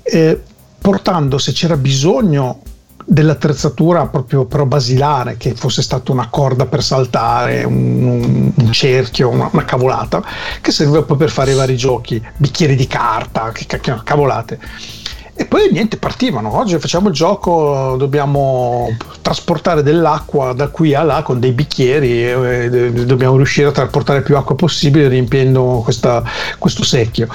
eh, 0.06 0.40
portando 0.80 1.38
se 1.38 1.52
c'era 1.52 1.76
bisogno 1.76 2.60
dell'attrezzatura 3.08 4.06
proprio 4.06 4.46
però 4.46 4.64
basilare, 4.64 5.36
che 5.36 5.54
fosse 5.54 5.82
stata 5.82 6.10
una 6.10 6.28
corda 6.28 6.66
per 6.66 6.82
saltare, 6.82 7.62
un, 7.64 8.52
un 8.54 8.72
cerchio, 8.72 9.28
una, 9.28 9.48
una, 9.52 9.64
cavolata, 9.64 10.22
che 10.60 10.72
serviva 10.72 11.02
poi 11.02 11.16
per 11.16 11.30
fare 11.30 11.52
i 11.52 11.54
vari 11.54 11.76
giochi, 11.76 12.20
bicchieri 12.36 12.74
di 12.74 12.86
carta, 12.86 13.52
che 13.52 13.66
cacchio, 13.66 14.00
cavolate 14.04 14.58
e 15.38 15.44
poi 15.44 15.68
niente, 15.70 15.98
partivano. 15.98 16.56
Oggi 16.56 16.78
facciamo 16.78 17.08
il 17.08 17.14
gioco, 17.14 17.94
dobbiamo 17.98 18.88
trasportare 19.20 19.82
dell'acqua 19.82 20.54
da 20.54 20.68
qui 20.68 20.94
a 20.94 21.02
là 21.02 21.22
con 21.22 21.38
dei 21.38 21.52
bicchieri, 21.52 22.26
e 22.26 23.04
dobbiamo 23.04 23.36
riuscire 23.36 23.68
a 23.68 23.72
trasportare 23.72 24.22
più 24.22 24.34
acqua 24.34 24.54
possibile 24.54 25.08
riempiendo 25.08 25.82
questa, 25.84 26.22
questo 26.58 26.82
secchio. 26.84 27.28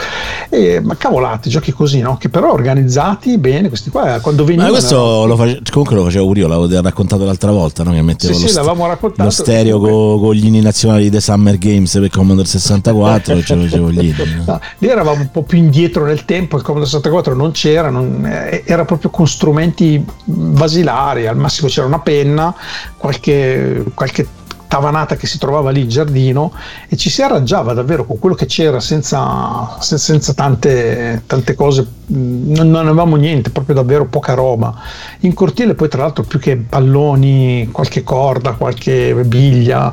E, 0.50 0.80
ma 0.80 0.96
cavolate, 0.96 1.50
giochi 1.50 1.72
così, 1.72 2.00
no? 2.00 2.18
Che 2.18 2.30
però 2.30 2.52
organizzati 2.54 3.38
bene, 3.38 3.68
questi 3.68 3.92
qua 3.92 4.20
quando 4.20 4.46
venivano... 4.46 4.72
Ma 4.72 4.78
questo 4.78 5.26
lo 5.28 5.36
face... 5.36 5.62
comunque 5.70 5.96
lo 5.96 6.04
facevo 6.06 6.26
pure 6.26 6.40
io, 6.40 6.48
l'avevo 6.48 6.82
raccontato 6.82 7.24
l'altra 7.24 7.52
volta, 7.52 7.84
no? 7.84 7.92
Che 7.92 8.02
mettevo 8.02 8.34
sì, 8.34 8.42
lo, 8.42 8.48
sì, 8.48 8.54
st- 8.54 9.14
lo 9.18 9.30
stereo 9.30 9.80
con, 9.80 10.34
gli 10.34 10.48
inni 10.48 10.62
nazionali 10.62 11.12
dei 11.12 11.22
Summer 11.22 11.60
Games 11.60 11.92
per 11.94 12.10
Commodore 12.10 12.48
64 12.48 13.36
e 13.36 13.44
ce 13.44 13.54
lo 13.54 13.62
facevo 13.62 13.92
gli 13.92 14.06
inni. 14.06 14.44
No? 14.44 14.60
lì 14.80 14.88
eravamo 14.88 15.22
un 15.22 15.30
po' 15.30 15.44
più 15.44 15.60
indietro 15.60 16.04
nel 16.06 16.26
tempo, 16.26 16.58
il 16.58 16.64
Commodore 16.64 16.90
64 16.90 17.36
non 17.36 17.52
c'era, 17.52 17.90
non, 17.92 18.26
eh, 18.26 18.64
era 18.66 18.86
proprio 18.86 19.10
con 19.10 19.28
strumenti 19.28 20.04
basilari, 20.24 21.28
al 21.28 21.38
massimo 21.38 21.68
c'era 21.68 21.88
una 21.88 22.00
penna, 22.00 22.54
qualche, 22.98 23.84
qualche 23.94 24.28
tavanata 24.72 25.18
che 25.18 25.28
si 25.28 25.38
trovava 25.38 25.70
lì 25.70 25.82
in 25.82 25.90
giardino 25.90 26.54
e 26.88 26.96
ci 26.96 27.10
si 27.10 27.22
arrangiava 27.22 27.74
davvero 27.74 28.06
con 28.06 28.18
quello 28.20 28.36
che 28.36 28.46
c'era 28.46 28.80
senza, 28.80 29.76
senza 29.82 30.34
tante, 30.34 31.24
tante, 31.28 31.56
cose, 31.56 31.86
non, 32.06 32.70
non, 32.70 32.88
avevamo 32.88 33.18
niente, 33.18 33.50
proprio 33.50 33.76
davvero 33.76 34.06
poca 34.06 34.34
roba. 34.34 34.74
In 35.22 35.34
cortile 35.34 35.74
poi 35.74 35.90
tra 35.90 36.04
l'altro 36.04 36.24
più 36.24 36.40
che 36.40 36.56
palloni, 36.56 37.68
qualche 37.70 38.02
corda, 38.04 38.54
qualche 38.54 39.14
biglia, 39.26 39.92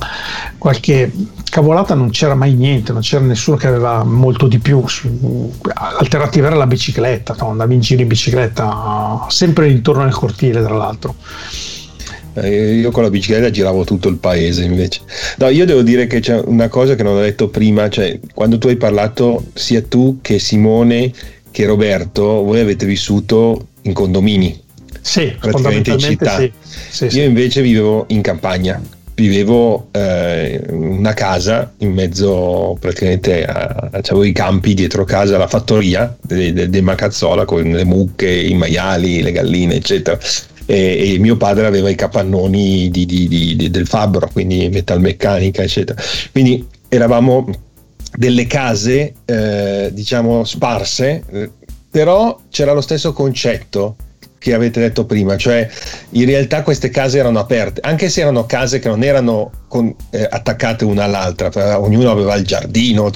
qualche 0.58 1.10
cavolata 1.48 1.94
non 1.94 2.10
c'era 2.10 2.34
mai 2.34 2.54
niente, 2.54 2.92
non 2.92 3.02
c'era 3.02 3.24
nessuno 3.24 3.56
che 3.56 3.66
aveva 3.66 4.04
molto 4.04 4.46
di 4.46 4.58
più. 4.58 4.82
Alternativa 5.74 6.46
era 6.46 6.56
la 6.56 6.66
bicicletta, 6.66 7.36
no? 7.38 7.50
andavi 7.50 7.74
in 7.74 7.80
giro 7.80 8.02
in 8.02 8.08
bicicletta 8.08 9.26
sempre 9.28 9.68
intorno 9.68 10.02
al 10.02 10.12
cortile 10.12 10.62
tra 10.62 10.74
l'altro. 10.74 11.14
Eh, 12.34 12.74
io 12.74 12.90
con 12.90 13.02
la 13.02 13.10
bicicletta 13.10 13.50
giravo 13.50 13.84
tutto 13.84 14.08
il 14.08 14.16
paese 14.16 14.64
invece. 14.64 15.00
No, 15.38 15.48
io 15.48 15.64
devo 15.64 15.82
dire 15.82 16.06
che 16.06 16.20
c'è 16.20 16.40
una 16.44 16.68
cosa 16.68 16.94
che 16.94 17.02
non 17.02 17.16
ho 17.16 17.20
detto 17.20 17.48
prima, 17.48 17.88
cioè 17.88 18.18
quando 18.34 18.58
tu 18.58 18.68
hai 18.68 18.76
parlato 18.76 19.46
sia 19.54 19.82
tu 19.82 20.18
che 20.22 20.38
Simone 20.38 21.12
che 21.50 21.66
Roberto, 21.66 22.22
voi 22.22 22.60
avete 22.60 22.86
vissuto 22.86 23.68
in 23.82 23.92
condomini. 23.92 24.60
Sì, 25.00 25.34
praticamente 25.40 25.92
in 25.92 25.98
città. 25.98 26.38
Sì. 26.38 26.52
Sì, 26.90 27.18
io 27.18 27.24
invece 27.24 27.62
vivevo 27.62 28.04
in 28.08 28.20
campagna, 28.20 28.80
vivevo 29.18 29.88
eh, 29.90 30.62
una 30.70 31.12
casa 31.12 31.72
in 31.78 31.92
mezzo 31.92 32.76
praticamente 32.78 33.44
a, 33.44 33.90
c'avevo 34.00 34.22
i 34.22 34.32
campi 34.32 34.74
dietro 34.74 35.04
casa, 35.04 35.36
la 35.36 35.48
fattoria 35.48 36.16
dei, 36.20 36.52
dei, 36.52 36.70
dei 36.70 36.82
Macazzola 36.82 37.44
con 37.44 37.62
le 37.62 37.84
mucche, 37.84 38.30
i 38.30 38.54
maiali, 38.54 39.22
le 39.22 39.32
galline, 39.32 39.74
eccetera. 39.74 40.18
E, 40.66 41.14
e 41.14 41.18
mio 41.18 41.36
padre 41.36 41.66
aveva 41.66 41.88
i 41.88 41.94
capannoni 41.96 42.90
di, 42.90 43.06
di, 43.06 43.26
di, 43.26 43.70
del 43.70 43.86
fabbro, 43.86 44.28
quindi 44.32 44.68
metalmeccanica, 44.68 45.62
eccetera. 45.62 46.00
Quindi 46.30 46.64
eravamo 46.88 47.50
delle 48.16 48.46
case, 48.46 49.14
eh, 49.24 49.90
diciamo, 49.92 50.44
sparse, 50.44 51.24
eh, 51.30 51.50
però 51.90 52.38
c'era 52.50 52.72
lo 52.72 52.82
stesso 52.82 53.12
concetto 53.12 53.96
che 54.38 54.54
avete 54.54 54.80
detto 54.80 55.04
prima, 55.04 55.36
cioè 55.36 55.68
in 56.10 56.24
realtà 56.24 56.62
queste 56.62 56.90
case 56.90 57.18
erano 57.18 57.38
aperte, 57.38 57.80
anche 57.82 58.08
se 58.08 58.20
erano 58.20 58.46
case 58.46 58.78
che 58.78 58.88
non 58.88 59.02
erano 59.02 59.50
con, 59.68 59.94
eh, 60.10 60.26
attaccate 60.30 60.84
una 60.84 61.04
all'altra, 61.04 61.80
ognuno 61.80 62.10
aveva 62.10 62.34
il 62.34 62.44
giardino, 62.44 63.10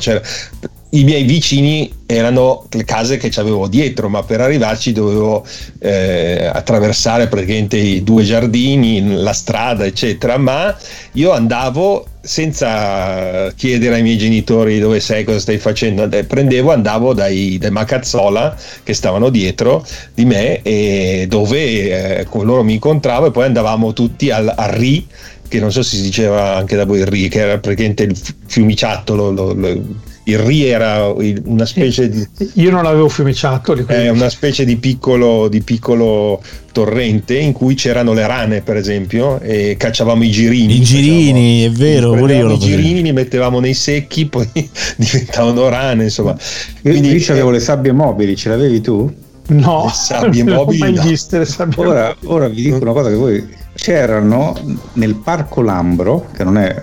i 0.94 1.04
miei 1.04 1.24
vicini 1.24 1.90
erano 2.04 2.66
le 2.70 2.84
case 2.84 3.16
che 3.16 3.30
avevo 3.40 3.66
dietro, 3.66 4.10
ma 4.10 4.22
per 4.22 4.42
arrivarci 4.42 4.92
dovevo 4.92 5.44
eh, 5.78 6.50
attraversare 6.52 7.28
praticamente 7.28 7.78
i 7.78 8.02
due 8.02 8.24
giardini, 8.24 9.14
la 9.14 9.32
strada, 9.32 9.86
eccetera. 9.86 10.36
Ma 10.36 10.76
io 11.12 11.32
andavo 11.32 12.06
senza 12.20 13.50
chiedere 13.56 13.96
ai 13.96 14.02
miei 14.02 14.18
genitori 14.18 14.78
dove 14.78 15.00
sei, 15.00 15.24
cosa 15.24 15.38
stai 15.38 15.56
facendo, 15.56 16.06
prendevo, 16.26 16.72
andavo 16.72 17.14
dai, 17.14 17.56
dai 17.56 17.70
Macazzola 17.70 18.54
che 18.82 18.92
stavano 18.92 19.30
dietro 19.30 19.84
di 20.12 20.26
me 20.26 20.60
e 20.60 21.24
dove 21.26 22.18
eh, 22.18 22.24
con 22.24 22.44
loro 22.44 22.62
mi 22.62 22.74
incontravo 22.74 23.26
e 23.26 23.30
poi 23.30 23.46
andavamo 23.46 23.94
tutti 23.94 24.30
al, 24.30 24.52
al 24.54 24.70
RI 24.72 25.06
che 25.48 25.58
non 25.58 25.72
so 25.72 25.82
se 25.82 25.96
si 25.96 26.02
diceva 26.02 26.56
anche 26.56 26.76
da 26.76 26.86
voi 26.86 27.00
il 27.00 27.06
RI, 27.06 27.28
che 27.28 27.40
era 27.40 27.58
praticamente 27.58 28.04
il 28.04 28.18
fiumiciattolo, 28.46 29.30
lo, 29.30 29.52
lo, 29.52 29.82
il 30.24 30.38
Ri 30.38 30.64
era 30.64 31.12
una 31.44 31.66
specie 31.66 32.08
di. 32.08 32.26
Io 32.54 32.70
non 32.70 32.86
avevo 32.86 33.08
fiumiciato. 33.08 33.74
È 33.86 34.08
una 34.08 34.28
specie 34.28 34.64
di 34.64 34.76
piccolo, 34.76 35.48
di 35.48 35.62
piccolo, 35.62 36.40
torrente 36.70 37.36
in 37.36 37.52
cui 37.52 37.74
c'erano 37.74 38.12
le 38.12 38.26
rane, 38.26 38.62
per 38.62 38.76
esempio, 38.76 39.40
e 39.40 39.76
cacciavamo 39.76 40.22
i 40.22 40.30
girini. 40.30 40.76
I 40.76 40.82
girini, 40.82 41.66
facciamo, 41.66 41.74
è 41.74 41.90
vero, 41.90 42.12
pure 42.12 42.36
io 42.36 42.52
I 42.52 42.58
girini 42.58 43.02
li 43.02 43.12
mettevamo 43.12 43.58
nei 43.58 43.74
secchi, 43.74 44.26
poi 44.30 44.48
diventavano 44.96 45.68
rane. 45.68 46.04
Insomma, 46.04 46.36
quindi 46.80 47.10
io 47.10 47.32
avevo 47.32 47.50
le 47.50 47.60
sabbie 47.60 47.92
mobili, 47.92 48.36
ce 48.36 48.48
l'avevi 48.48 48.80
tu? 48.80 49.12
No, 49.48 49.84
le 49.86 49.90
sabbie 49.94 50.44
mobili. 50.44 50.78
Non 50.78 50.92
no. 50.94 51.02
viste 51.02 51.38
le 51.38 51.46
sabbie 51.46 51.84
ora, 51.84 52.16
ora 52.24 52.48
vi 52.48 52.62
dico 52.62 52.76
una 52.76 52.92
cosa 52.92 53.08
che 53.08 53.16
voi 53.16 53.60
c'erano 53.74 54.54
nel 54.92 55.16
parco 55.16 55.62
Lambro, 55.62 56.28
che 56.32 56.44
non 56.44 56.58
è 56.58 56.80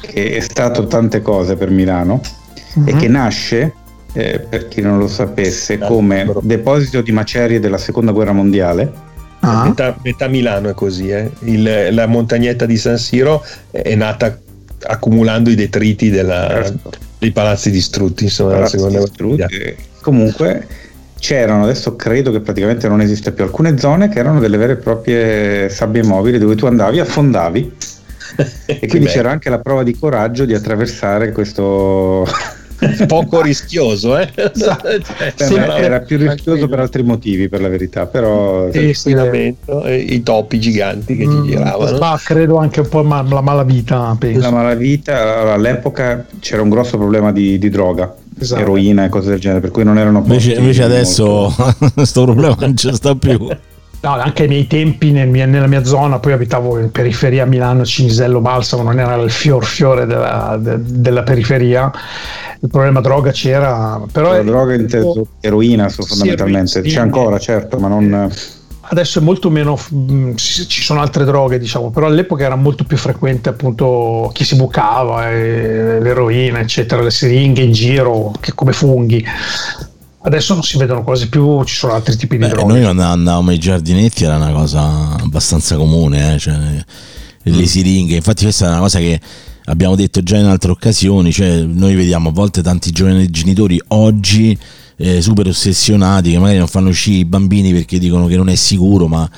che 0.00 0.36
è 0.36 0.40
stato 0.40 0.86
tante 0.86 1.20
cose 1.20 1.56
per 1.56 1.70
Milano 1.70 2.20
uh-huh. 2.76 2.86
e 2.86 2.92
mhm. 2.92 2.98
che 2.98 3.08
nasce, 3.08 3.74
eh, 4.12 4.38
per 4.38 4.68
chi 4.68 4.80
non 4.80 4.98
lo 4.98 5.08
sapesse, 5.08 5.78
come 5.78 6.30
deposito 6.42 7.02
di 7.02 7.12
macerie 7.12 7.60
della 7.60 7.78
seconda 7.78 8.12
guerra 8.12 8.32
mondiale. 8.32 9.04
Ah. 9.40 9.64
Metà, 9.64 9.96
metà, 10.02 10.28
Milano 10.28 10.70
è 10.70 10.74
così, 10.74 11.10
eh. 11.10 11.30
Il, 11.40 11.88
la 11.90 12.06
montagnetta 12.06 12.66
di 12.66 12.76
San 12.76 12.98
Siro 12.98 13.44
è 13.70 13.94
nata 13.94 14.38
accumulando 14.88 15.50
i 15.50 15.54
detriti 15.54 16.10
della, 16.10 16.48
certo. 16.48 16.90
dei 17.18 17.32
palazzi 17.32 17.70
distrutti, 17.70 18.24
insomma, 18.24 18.52
palazzi 18.52 18.78
seconda 18.78 19.00
distrutti. 19.00 19.76
Comunque 20.00 20.66
c'erano, 21.18 21.64
adesso 21.64 21.96
credo 21.96 22.30
che 22.30 22.40
praticamente 22.40 22.88
non 22.88 23.00
esiste 23.00 23.32
più, 23.32 23.44
alcune 23.44 23.78
zone 23.78 24.08
che 24.08 24.18
erano 24.18 24.38
delle 24.38 24.56
vere 24.56 24.74
e 24.74 24.76
proprie 24.76 25.68
sabbie 25.68 26.02
mobili 26.02 26.38
dove 26.38 26.54
tu 26.54 26.66
andavi, 26.66 27.00
affondavi 27.00 27.72
e 28.66 28.86
quindi 28.86 29.08
c'era 29.08 29.30
anche 29.30 29.48
la 29.48 29.58
prova 29.58 29.82
di 29.82 29.96
coraggio 29.98 30.44
di 30.44 30.54
attraversare 30.54 31.32
questo 31.32 32.26
poco 33.06 33.40
rischioso, 33.40 34.18
eh? 34.18 34.30
Esatto. 34.34 34.88
sì, 35.36 35.54
era, 35.54 35.78
era, 35.78 36.00
più 36.00 36.18
rischioso 36.18 36.68
per 36.68 36.80
altri 36.80 37.02
motivi, 37.02 37.48
per 37.48 37.60
la 37.60 37.68
verità, 37.68 38.06
però 38.06 38.68
l'inquinamento, 38.68 39.84
e 39.84 39.96
i 39.96 40.22
topi 40.22 40.60
giganti 40.60 41.16
che 41.16 41.26
mm, 41.26 41.42
ci 41.44 41.50
giravano. 41.50 41.98
Ma 41.98 42.20
credo 42.22 42.56
anche 42.56 42.80
un 42.80 42.88
po' 42.88 43.02
ma- 43.02 43.22
la 43.22 43.40
malavita. 43.40 44.16
Penso. 44.18 44.40
La 44.40 44.50
malavita, 44.50 45.52
all'epoca 45.52 46.26
c'era 46.40 46.62
un 46.62 46.68
grosso 46.68 46.96
problema 46.96 47.32
di, 47.32 47.58
di 47.58 47.68
droga. 47.68 48.14
Esatto. 48.38 48.60
eroina 48.60 49.06
e 49.06 49.08
cose 49.08 49.30
del 49.30 49.38
genere, 49.38 49.60
per 49.60 49.70
cui 49.70 49.82
non 49.82 49.96
erano 49.96 50.18
invece, 50.18 50.52
invece 50.52 50.82
adesso 50.82 51.50
questo 51.94 52.24
problema 52.24 52.54
non 52.58 52.74
c'è 52.74 52.92
sta 52.92 53.14
più. 53.14 53.48
No, 54.06 54.12
anche 54.12 54.42
ai 54.42 54.48
miei 54.48 54.68
tempi 54.68 55.10
nel 55.10 55.28
mia, 55.28 55.46
nella 55.46 55.66
mia 55.66 55.82
zona, 55.82 56.20
poi 56.20 56.32
abitavo 56.32 56.78
in 56.78 56.92
periferia 56.92 57.42
a 57.42 57.46
Milano, 57.46 57.84
Cinisello, 57.84 58.40
Balsamo, 58.40 58.84
non 58.84 59.00
era 59.00 59.16
il 59.16 59.32
fior 59.32 59.64
fiore 59.64 60.06
della, 60.06 60.56
de, 60.60 60.76
della 60.80 61.24
periferia. 61.24 61.90
Il 62.60 62.68
problema 62.68 63.00
droga 63.00 63.32
c'era, 63.32 64.00
però... 64.12 64.30
La 64.30 64.42
droga 64.44 64.74
inteso 64.74 65.26
eroina 65.40 65.88
fondamentalmente, 65.88 66.82
c'è 66.82 67.00
ancora 67.00 67.40
certo, 67.40 67.78
ma 67.78 67.88
non... 67.88 68.32
Adesso 68.88 69.18
è 69.18 69.22
molto 69.22 69.50
meno, 69.50 69.76
mm, 69.92 70.36
ci 70.36 70.82
sono 70.82 71.00
altre 71.00 71.24
droghe 71.24 71.58
diciamo, 71.58 71.90
però 71.90 72.06
all'epoca 72.06 72.44
era 72.44 72.54
molto 72.54 72.84
più 72.84 72.96
frequente 72.96 73.48
appunto 73.48 74.30
chi 74.32 74.44
si 74.44 74.54
bucava, 74.54 75.28
l'eroina 75.28 76.60
eccetera, 76.60 77.02
le 77.02 77.10
siringhe 77.10 77.62
in 77.62 77.72
giro 77.72 78.30
che 78.38 78.54
come 78.54 78.72
funghi 78.72 79.24
Adesso 80.26 80.54
non 80.54 80.64
si 80.64 80.76
vedono 80.76 81.04
quasi 81.04 81.28
più, 81.28 81.62
ci 81.62 81.76
sono 81.76 81.92
altri 81.92 82.16
tipi 82.16 82.36
di 82.36 82.42
Beh, 82.42 82.48
droghe. 82.48 82.80
Noi 82.80 82.84
andavamo 82.84 83.50
ai 83.50 83.58
giardinetti 83.58 84.24
era 84.24 84.34
una 84.34 84.50
cosa 84.50 85.16
abbastanza 85.20 85.76
comune, 85.76 86.34
eh? 86.34 86.38
cioè, 86.40 86.56
le 87.42 87.52
mm. 87.52 87.62
siringhe. 87.62 88.16
Infatti 88.16 88.42
questa 88.42 88.66
è 88.66 88.68
una 88.70 88.80
cosa 88.80 88.98
che 88.98 89.20
abbiamo 89.66 89.94
detto 89.94 90.24
già 90.24 90.36
in 90.36 90.46
altre 90.46 90.72
occasioni, 90.72 91.30
cioè, 91.30 91.60
noi 91.60 91.94
vediamo 91.94 92.30
a 92.30 92.32
volte 92.32 92.60
tanti 92.60 92.90
giovani 92.90 93.30
genitori 93.30 93.80
oggi 93.88 94.58
eh, 94.96 95.22
super 95.22 95.46
ossessionati 95.46 96.32
che 96.32 96.38
magari 96.40 96.58
non 96.58 96.66
fanno 96.66 96.88
uscire 96.88 97.18
i 97.18 97.24
bambini 97.24 97.72
perché 97.72 98.00
dicono 98.00 98.26
che 98.26 98.36
non 98.36 98.48
è 98.48 98.56
sicuro, 98.56 99.06
ma 99.06 99.30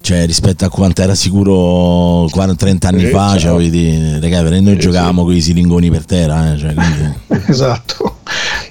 cioè, 0.00 0.24
rispetto 0.24 0.64
a 0.64 0.70
quanto 0.70 1.02
era 1.02 1.14
sicuro 1.14 2.24
40-30 2.28 2.86
anni 2.86 3.04
eh, 3.04 3.08
fa, 3.08 3.36
cioè, 3.36 3.68
dire, 3.68 4.18
ragazzi, 4.20 4.62
noi 4.62 4.72
eh, 4.72 4.78
giocavamo 4.78 5.20
sì. 5.20 5.26
con 5.26 5.36
i 5.36 5.40
siringoni 5.42 5.90
per 5.90 6.06
terra. 6.06 6.54
Eh, 6.54 6.56
cioè, 6.56 6.72
quindi... 6.72 7.44
esatto. 7.46 8.19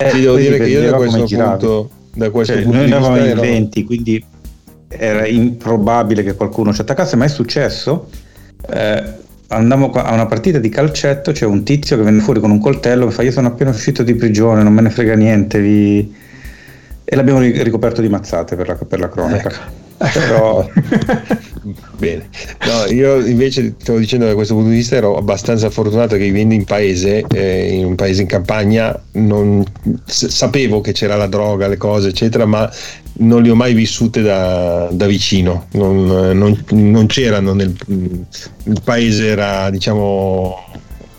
Eh, 0.02 0.12
Ti 0.12 0.22
devo 0.22 0.38
dire 0.38 0.58
che 0.58 0.68
io 0.68 0.90
da 0.90 0.96
questo 0.96 1.26
punto, 1.26 1.90
da 2.14 2.30
questo 2.30 2.54
cioè, 2.54 2.64
punto 2.64 2.78
noi 2.78 2.88
eravamo 2.88 3.18
in 3.18 3.26
ero... 3.26 3.42
20, 3.42 3.84
quindi 3.84 4.26
era 4.88 5.28
improbabile 5.28 6.24
che 6.24 6.36
qualcuno 6.36 6.74
ci 6.74 6.80
attaccasse, 6.80 7.18
ma 7.18 7.26
è 7.26 7.28
successo. 7.28 8.08
Eh, 8.72 9.04
andammo 9.48 9.92
a 9.92 10.14
una 10.14 10.26
partita 10.26 10.58
di 10.58 10.70
calcetto, 10.70 11.34
c'è 11.34 11.46
un 11.46 11.64
tizio 11.64 11.98
che 11.98 12.04
venne 12.04 12.22
fuori 12.22 12.40
con 12.40 12.50
un 12.50 12.60
coltello 12.60 13.08
e 13.08 13.12
fa 13.12 13.24
io 13.24 13.32
sono 13.32 13.48
appena 13.48 13.72
uscito 13.72 14.02
di 14.02 14.16
prigione, 14.16 14.64
non 14.64 14.72
me 14.72 14.82
ne 14.84 14.90
frega 14.90 15.16
niente, 15.16 15.60
vi... 15.60 16.16
e 17.04 17.16
l'abbiamo 17.18 17.42
ricoperto 17.42 18.00
di 18.00 18.08
mazzate 18.08 18.56
per 18.56 18.68
la, 18.68 18.76
per 18.76 19.00
la 19.00 19.10
cronaca. 19.10 19.50
Ecco. 19.50 19.88
Però 20.00 20.66
bene. 21.98 22.30
No, 22.66 22.92
io 22.92 23.26
invece 23.26 23.76
stavo 23.78 24.00
dicendo 24.00 24.26
da 24.26 24.34
questo 24.34 24.54
punto 24.54 24.70
di 24.70 24.78
vista 24.78 24.96
ero 24.96 25.18
abbastanza 25.18 25.70
fortunato 25.70 26.16
che 26.16 26.24
vivendo 26.24 26.54
in 26.54 26.64
paese, 26.64 27.26
eh, 27.34 27.74
in 27.74 27.86
un 27.86 27.96
paese 27.96 28.22
in 28.22 28.28
campagna, 28.28 28.98
non, 29.14 29.64
sapevo 30.06 30.80
che 30.80 30.94
c'era 30.94 31.16
la 31.16 31.28
droga, 31.28 31.68
le 31.68 31.78
cose, 31.78 32.10
eccetera, 32.10 32.46
ma 32.46 32.72
non 33.22 33.44
le 33.44 33.50
ho 33.50 33.56
mai 33.56 33.74
vissute 33.74 34.22
da, 34.22 34.88
da 34.92 35.06
vicino. 35.06 35.68
Non, 35.74 36.06
non, 36.06 36.64
non 36.70 37.06
c'erano 37.08 37.54
nel 37.54 37.76
il 38.70 38.82
paese 38.84 39.28
era 39.28 39.70
diciamo 39.70 40.56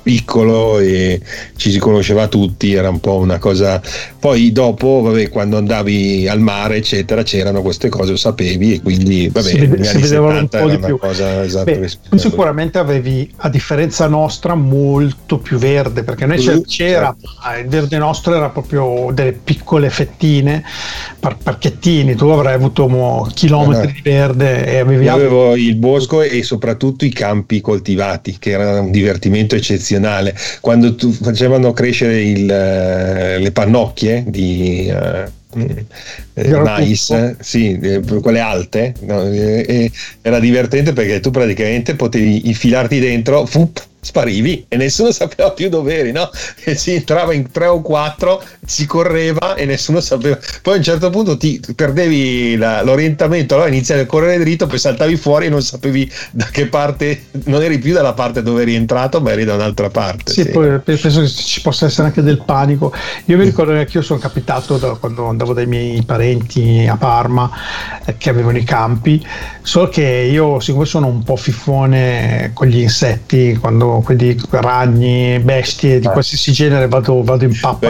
piccolo 0.03 0.79
e 0.79 1.21
ci 1.57 1.71
si 1.71 1.79
conosceva 1.79 2.27
tutti, 2.27 2.73
era 2.73 2.89
un 2.89 3.01
po' 3.01 3.17
una 3.17 3.39
cosa. 3.39 3.81
Poi 4.19 4.53
dopo, 4.53 5.01
vabbè, 5.03 5.29
quando 5.29 5.57
andavi 5.57 6.27
al 6.29 6.41
mare, 6.41 6.77
eccetera, 6.77 7.23
c'erano 7.23 7.63
queste 7.63 7.89
cose, 7.89 8.13
lo 8.13 8.17
sapevi 8.17 8.75
e 8.75 8.81
quindi, 8.81 9.29
vabbè, 9.29 9.49
si, 9.49 9.59
vede, 9.59 9.85
si 9.85 9.99
vedevano 9.99 10.39
un 10.39 10.49
po' 10.49 10.69
di 10.69 10.79
più. 10.79 10.99
Cosa, 10.99 11.45
esatto, 11.45 11.71
Beh, 11.71 12.19
sicuramente 12.19 12.79
avevi, 12.79 13.31
a 13.37 13.49
differenza 13.49 14.07
nostra, 14.07 14.55
molto 14.55 15.39
più 15.39 15.59
verde, 15.59 16.03
perché 16.03 16.27
noi 16.27 16.39
c'era, 16.39 16.61
c'era 16.67 17.17
certo. 17.19 17.61
il 17.61 17.69
verde 17.69 17.99
nostro 17.99 18.35
era 18.35 18.49
proprio 18.49 19.11
delle 19.13 19.33
piccole 19.33 19.91
fettine, 19.91 20.65
par- 21.19 21.39
parchettini, 21.43 22.15
tu 22.15 22.27
avrai 22.27 22.55
avuto 22.55 22.89
mo, 22.89 23.29
chilometri 23.33 23.91
eh, 23.91 23.93
di 23.93 24.01
verde 24.03 24.67
e 24.67 24.79
avevi... 24.79 25.05
Io 25.05 25.13
avevo 25.13 25.55
il 25.57 25.77
bosco 25.77 26.23
e 26.23 26.43
soprattutto 26.43 27.05
i 27.05 27.11
campi 27.11 27.61
coltivati, 27.61 28.37
che 28.39 28.51
era 28.51 28.81
un 28.81 28.91
divertimento 28.91 29.55
eccezionale 29.55 29.90
eccezionale. 29.91 30.35
Quando 30.61 30.95
tu 30.95 31.11
facevano 31.11 31.73
crescere 31.73 32.23
il, 32.23 32.51
eh, 32.51 33.39
le 33.39 33.53
pannocchie 33.53 34.25
di 34.27 34.93
uh, 34.93 35.31
mais, 36.63 37.35
sì, 37.41 38.01
quelle 38.23 38.41
alte, 38.41 38.95
no? 39.01 39.25
era 40.23 40.39
divertente 40.39 40.93
perché 40.93 41.19
tu 41.19 41.31
praticamente 41.31 41.97
potevi 41.97 42.49
infilarti 42.49 43.01
dentro, 43.01 43.47
fup, 43.47 43.85
sparivi 44.01 44.65
e 44.69 44.77
nessuno 44.77 45.11
sapeva 45.13 45.51
più 45.53 45.69
dove 45.69 45.99
eri, 45.99 46.13
no? 46.13 46.31
E 46.65 46.75
si 46.75 46.95
entrava 46.95 47.35
in 47.35 47.51
tre 47.51 47.67
o 47.67 47.81
quattro, 47.83 48.43
si 48.65 48.87
correva 48.87 49.55
e 49.55 49.67
nessuno 49.67 50.01
sapeva. 50.01 50.39
Poi 50.63 50.75
a 50.75 50.77
un 50.79 50.83
certo 50.83 51.11
punto 51.11 51.37
ti 51.37 51.61
perdevi 51.75 52.57
la, 52.57 52.83
l'orientamento, 52.83 53.55
allora 53.55 53.69
iniziavi 53.69 54.03
a 54.03 54.07
correre 54.07 54.39
dritto, 54.39 54.67
poi 54.67 54.79
saltavi 54.79 55.17
fuori 55.17 55.47
e 55.47 55.49
non 55.51 55.63
sapevi 55.63 56.11
da 56.31 56.47
che 56.51 56.67
parte, 56.67 57.25
non 57.45 57.63
eri 57.63 57.79
più 57.79 57.93
dalla 57.93 58.15
parte 58.15 58.43
dove 58.43 58.63
eri 58.63 58.75
entrato, 58.75 59.21
ma 59.21 59.33
eri 59.33 59.45
da 59.45 59.55
un'altra 59.55 59.91
parte. 59.91 60.33
Sì, 60.33 60.43
sì. 60.43 60.51
poi 60.51 60.79
penso 60.81 61.21
che 61.21 61.29
ci 61.29 61.61
possa 61.61 61.87
essere 61.87 62.09
anche 62.09 62.23
del 62.23 62.43
panico. 62.45 62.93
Io 63.27 63.37
mi 63.37 63.45
ricordo 63.45 63.73
che 63.73 63.89
io 63.93 64.03
sono 64.03 64.19
capitato 64.19 64.79
da, 64.79 64.95
quando 64.95 65.27
andavo 65.27 65.53
dai 65.53 65.67
miei 65.67 66.03
parenti 66.03 66.87
a 66.89 66.97
Parma 66.97 67.51
eh, 68.05 68.17
che 68.17 68.31
avevano 68.31 68.59
i 68.59 68.65
campi, 68.65 69.25
solo 69.63 69.89
che 69.89 70.03
io 70.31 70.61
siccome 70.61 70.85
sono 70.85 71.07
un 71.07 71.23
po' 71.23 71.37
fifone 71.37 72.51
con 72.55 72.67
gli 72.67 72.79
insetti, 72.79 73.57
quando 73.61 73.90
quelli 73.99 74.37
ragni, 74.51 75.39
bestie 75.41 75.99
di 75.99 76.07
ah. 76.07 76.11
qualsiasi 76.11 76.53
genere, 76.53 76.87
vado, 76.89 77.23
vado 77.23 77.45
in 77.45 77.59
pappa. 77.59 77.89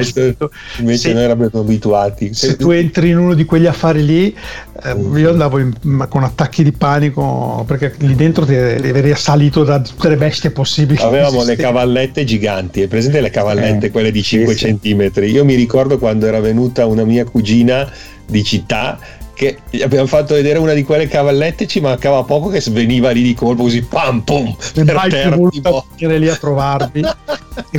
invece 0.79 0.99
se, 0.99 1.13
noi 1.13 1.23
eravamo 1.23 1.61
abituati. 1.61 2.33
Se 2.33 2.57
tu 2.57 2.71
entri 2.71 3.11
in 3.11 3.19
uno 3.19 3.35
di 3.35 3.45
quegli 3.45 3.67
affari 3.67 4.05
lì, 4.05 4.37
eh, 4.83 4.95
mm. 4.95 5.17
io 5.17 5.31
andavo 5.31 5.59
in, 5.59 6.07
con 6.09 6.25
attacchi 6.25 6.63
di 6.63 6.73
panico 6.73 7.65
perché 7.67 7.95
lì 7.99 8.15
dentro 8.15 8.45
ti 8.47 8.55
eri 8.55 9.13
assalito 9.13 9.65
da 9.65 9.81
tutte 9.81 10.09
le 10.09 10.17
bestie 10.17 10.51
possibili. 10.51 11.01
Avevamo 11.03 11.43
le 11.45 11.57
cavallette 11.57 12.25
giganti, 12.25 12.83
è 12.83 12.89
presente 12.89 13.21
le 13.21 13.31
cavallette, 13.31 13.87
eh, 13.87 13.91
quelle 13.91 14.11
di 14.11 14.23
5 14.23 14.55
sì, 14.55 14.79
cm. 14.81 15.11
Io 15.25 15.45
mi 15.45 15.55
ricordo 15.55 15.99
quando 15.99 16.27
era 16.27 16.41
venuta 16.41 16.87
una 16.87 17.05
mia 17.05 17.25
cugina 17.25 17.89
di 18.27 18.45
città 18.45 18.99
che 19.41 19.57
gli 19.71 19.81
abbiamo 19.81 20.07
fatto 20.07 20.35
vedere 20.35 20.59
una 20.59 20.75
di 20.75 20.85
quelle 20.85 21.09
cavallette 21.09 21.67
ci 21.67 21.81
mancava 21.81 22.25
poco 22.25 22.51
che 22.51 22.61
sveniva 22.61 23.09
lì 23.09 23.23
di 23.23 23.33
colpo 23.33 23.63
così 23.63 23.81
pam 23.81 24.21
pum 24.21 24.55
per 24.75 25.07
terra 25.09 25.39
tipo. 25.49 25.87
lì 25.97 26.29
a 26.29 26.37
trovarvi. 26.37 27.01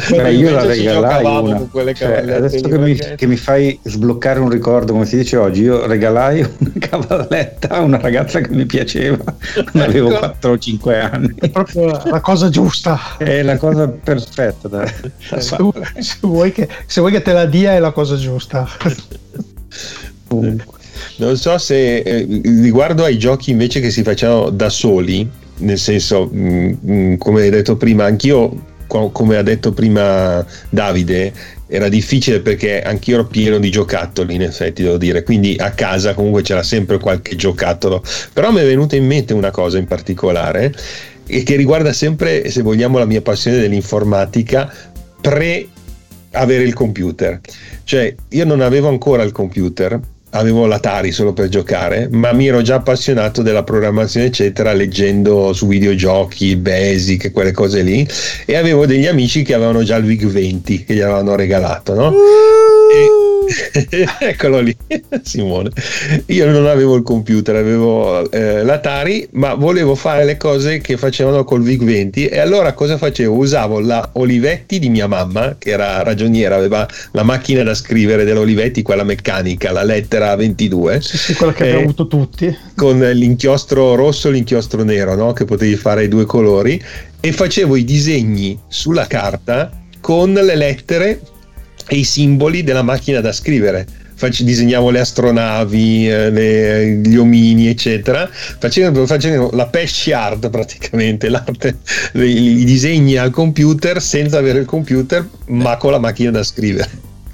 Beh, 0.09 0.31
io 0.33 0.49
la 0.49 0.65
regalai 0.65 1.23
una. 1.23 1.57
con 1.57 1.69
quelle 1.69 1.93
cioè, 1.93 2.17
adesso 2.31 2.67
che 2.67 2.77
mi, 2.79 2.97
che 3.15 3.27
mi, 3.27 3.35
fai 3.35 3.79
sbloccare 3.83 4.39
un 4.39 4.49
ricordo 4.49 4.93
come 4.93 5.05
si 5.05 5.17
dice 5.17 5.37
oggi 5.37 5.61
io 5.61 5.85
regalai 5.85 6.39
una 6.39 6.71
cavalletta 6.79 7.67
a 7.67 7.81
una 7.81 7.99
ragazza 7.99 8.39
che 8.39 8.49
mi 8.49 8.65
piaceva 8.65 9.23
ne 9.73 9.83
avevo 9.85 10.09
4 10.17 10.51
o 10.51 10.57
5 10.57 10.99
anni. 10.99 11.35
È 11.37 11.49
proprio 11.51 11.85
la 12.05 12.21
cosa 12.21 12.49
giusta. 12.49 13.17
È 13.17 13.43
la 13.43 13.57
cosa 13.57 13.87
perfetta 13.87 14.67
da, 14.67 14.79
da 15.29 15.39
se, 15.39 15.57
se, 15.99 16.17
vuoi 16.21 16.51
che, 16.51 16.67
se 16.87 17.01
vuoi 17.01 17.11
che 17.11 17.21
te 17.21 17.33
la 17.33 17.45
dia 17.45 17.73
è 17.73 17.79
la 17.79 17.91
cosa 17.91 18.15
giusta. 18.15 18.67
Comunque 20.27 20.79
non 21.17 21.37
so 21.37 21.57
se 21.57 21.97
eh, 21.97 22.25
riguardo 22.43 23.03
ai 23.03 23.17
giochi 23.17 23.51
invece 23.51 23.79
che 23.79 23.89
si 23.89 24.03
facevano 24.03 24.49
da 24.49 24.69
soli, 24.69 25.29
nel 25.57 25.77
senso, 25.77 26.29
mh, 26.31 26.39
mm, 26.39 26.73
mh, 26.81 26.93
mm, 26.93 27.15
come 27.15 27.41
hai 27.41 27.49
detto 27.49 27.75
prima, 27.77 28.05
anch'io, 28.05 28.69
come 28.87 29.37
ha 29.37 29.41
detto 29.41 29.71
prima 29.71 30.45
Davide, 30.69 31.31
era 31.67 31.87
difficile 31.87 32.41
perché 32.41 32.81
anch'io 32.81 33.15
ero 33.15 33.25
pieno 33.27 33.57
di 33.57 33.71
giocattoli, 33.71 34.35
in 34.35 34.41
effetti 34.41 34.83
devo 34.83 34.97
dire, 34.97 35.23
quindi 35.23 35.55
a 35.57 35.71
casa 35.71 36.13
comunque 36.13 36.41
c'era 36.41 36.63
sempre 36.63 36.99
qualche 36.99 37.37
giocattolo. 37.37 38.03
Però 38.33 38.51
mi 38.51 38.59
è 38.59 38.65
venuta 38.65 38.97
in 38.97 39.05
mente 39.05 39.33
una 39.33 39.51
cosa 39.51 39.77
in 39.77 39.85
particolare 39.85 40.73
e 41.25 41.43
che 41.43 41.55
riguarda 41.55 41.93
sempre, 41.93 42.49
se 42.49 42.61
vogliamo, 42.61 42.97
la 42.97 43.05
mia 43.05 43.21
passione 43.21 43.57
dell'informatica 43.57 44.69
pre 45.21 45.67
avere 46.31 46.63
il 46.63 46.73
computer. 46.73 47.39
Cioè, 47.85 48.13
io 48.29 48.45
non 48.45 48.59
avevo 48.59 48.89
ancora 48.89 49.23
il 49.23 49.31
computer, 49.31 49.97
avevo 50.31 50.65
l'Atari 50.65 51.11
solo 51.11 51.33
per 51.33 51.49
giocare, 51.49 52.07
ma 52.11 52.31
mi 52.33 52.47
ero 52.47 52.61
già 52.61 52.75
appassionato 52.75 53.41
della 53.41 53.63
programmazione, 53.63 54.27
eccetera, 54.27 54.73
leggendo 54.73 55.53
su 55.53 55.67
videogiochi, 55.67 56.55
Basic, 56.55 57.31
quelle 57.31 57.51
cose 57.51 57.81
lì, 57.81 58.07
e 58.45 58.55
avevo 58.55 58.85
degli 58.85 59.07
amici 59.07 59.43
che 59.43 59.53
avevano 59.53 59.83
già 59.83 59.95
il 59.95 60.05
VIG 60.05 60.25
20 60.25 60.83
che 60.85 60.93
gli 60.93 61.01
avevano 61.01 61.35
regalato, 61.35 61.93
no? 61.93 62.11
E, 62.11 63.30
Eccolo 64.19 64.59
lì, 64.59 64.75
Simone. 65.23 65.69
Io 66.27 66.49
non 66.49 66.67
avevo 66.67 66.95
il 66.95 67.03
computer, 67.03 67.55
avevo 67.55 68.29
eh, 68.31 68.63
l'Atari, 68.63 69.27
ma 69.31 69.53
volevo 69.53 69.95
fare 69.95 70.25
le 70.25 70.37
cose 70.37 70.79
che 70.79 70.97
facevano 70.97 71.43
col 71.43 71.61
VIC-20 71.61 72.31
e 72.31 72.39
allora 72.39 72.73
cosa 72.73 72.97
facevo? 72.97 73.35
Usavo 73.35 73.79
la 73.79 74.09
Olivetti 74.13 74.79
di 74.79 74.89
mia 74.89 75.07
mamma, 75.07 75.55
che 75.57 75.71
era 75.71 76.03
ragioniera, 76.03 76.55
aveva 76.55 76.87
la 77.11 77.23
macchina 77.23 77.63
da 77.63 77.73
scrivere 77.73 78.23
dell'Olivetti, 78.23 78.81
quella 78.81 79.03
meccanica, 79.03 79.71
la 79.71 79.83
lettera 79.83 80.35
22. 80.35 81.01
Sì, 81.01 81.17
sì 81.17 81.33
quella 81.35 81.53
che 81.53 81.63
abbiamo 81.63 81.81
avuto 81.81 82.07
tutti. 82.07 82.55
Con 82.75 82.99
l'inchiostro 82.99 83.95
rosso 83.95 84.29
e 84.29 84.31
l'inchiostro 84.31 84.83
nero, 84.83 85.15
no? 85.15 85.33
che 85.33 85.45
potevi 85.45 85.75
fare 85.75 86.05
i 86.05 86.07
due 86.07 86.25
colori, 86.25 86.81
e 87.19 87.31
facevo 87.31 87.75
i 87.75 87.83
disegni 87.83 88.57
sulla 88.67 89.05
carta 89.07 89.69
con 90.01 90.33
le 90.33 90.55
lettere 90.55 91.21
e 91.87 91.97
i 91.97 92.03
simboli 92.03 92.63
della 92.63 92.83
macchina 92.83 93.19
da 93.21 93.31
scrivere. 93.31 93.85
Disegnavo 94.21 94.91
le 94.91 94.99
astronavi, 94.99 96.07
eh, 96.07 96.29
le, 96.29 97.01
gli 97.03 97.15
omini, 97.15 97.69
eccetera, 97.69 98.29
facendo, 98.31 99.07
facendo 99.07 99.49
la 99.53 99.65
pesci 99.65 100.11
art 100.11 100.47
praticamente, 100.51 101.27
l'arte, 101.27 101.77
i, 102.13 102.63
disegni 102.63 103.17
al 103.17 103.31
computer 103.31 103.99
senza 103.99 104.37
avere 104.37 104.59
il 104.59 104.65
computer, 104.65 105.27
ma 105.47 105.75
con 105.77 105.89
la 105.89 105.97
macchina 105.97 106.29
da 106.29 106.43
scrivere. 106.43 106.87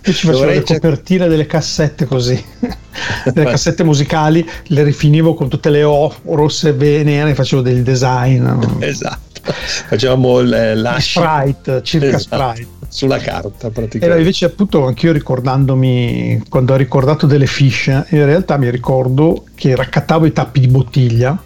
Io 0.05 0.13
ci 0.13 0.27
facevo 0.27 0.45
le 0.45 0.63
copertine 0.63 1.27
delle 1.27 1.45
cassette 1.45 2.05
così, 2.05 2.41
delle 3.33 3.49
cassette 3.49 3.83
musicali, 3.83 4.47
le 4.67 4.83
rifinivo 4.83 5.33
con 5.33 5.49
tutte 5.49 5.69
le 5.69 5.83
O 5.83 6.15
rosse 6.23 6.73
e 6.73 7.03
nere, 7.03 7.35
facevo 7.35 7.61
del 7.61 7.83
design. 7.83 8.47
Esatto 8.79 9.26
facevamo 9.87 10.41
la 10.41 10.97
sprite, 10.99 11.81
circa 11.83 12.17
esatto, 12.17 12.53
sprite 12.53 12.75
sulla 12.87 13.17
carta 13.17 13.69
praticamente. 13.69 14.05
Era 14.05 14.17
invece 14.17 14.45
appunto 14.45 14.85
anch'io 14.85 15.11
ricordandomi 15.11 16.43
quando 16.49 16.73
ho 16.73 16.77
ricordato 16.77 17.25
delle 17.25 17.47
fish, 17.47 17.87
in 17.87 18.25
realtà 18.25 18.57
mi 18.57 18.69
ricordo 18.69 19.45
che 19.55 19.75
raccattavo 19.75 20.25
i 20.25 20.31
tappi 20.31 20.59
di 20.59 20.67
bottiglia 20.67 21.37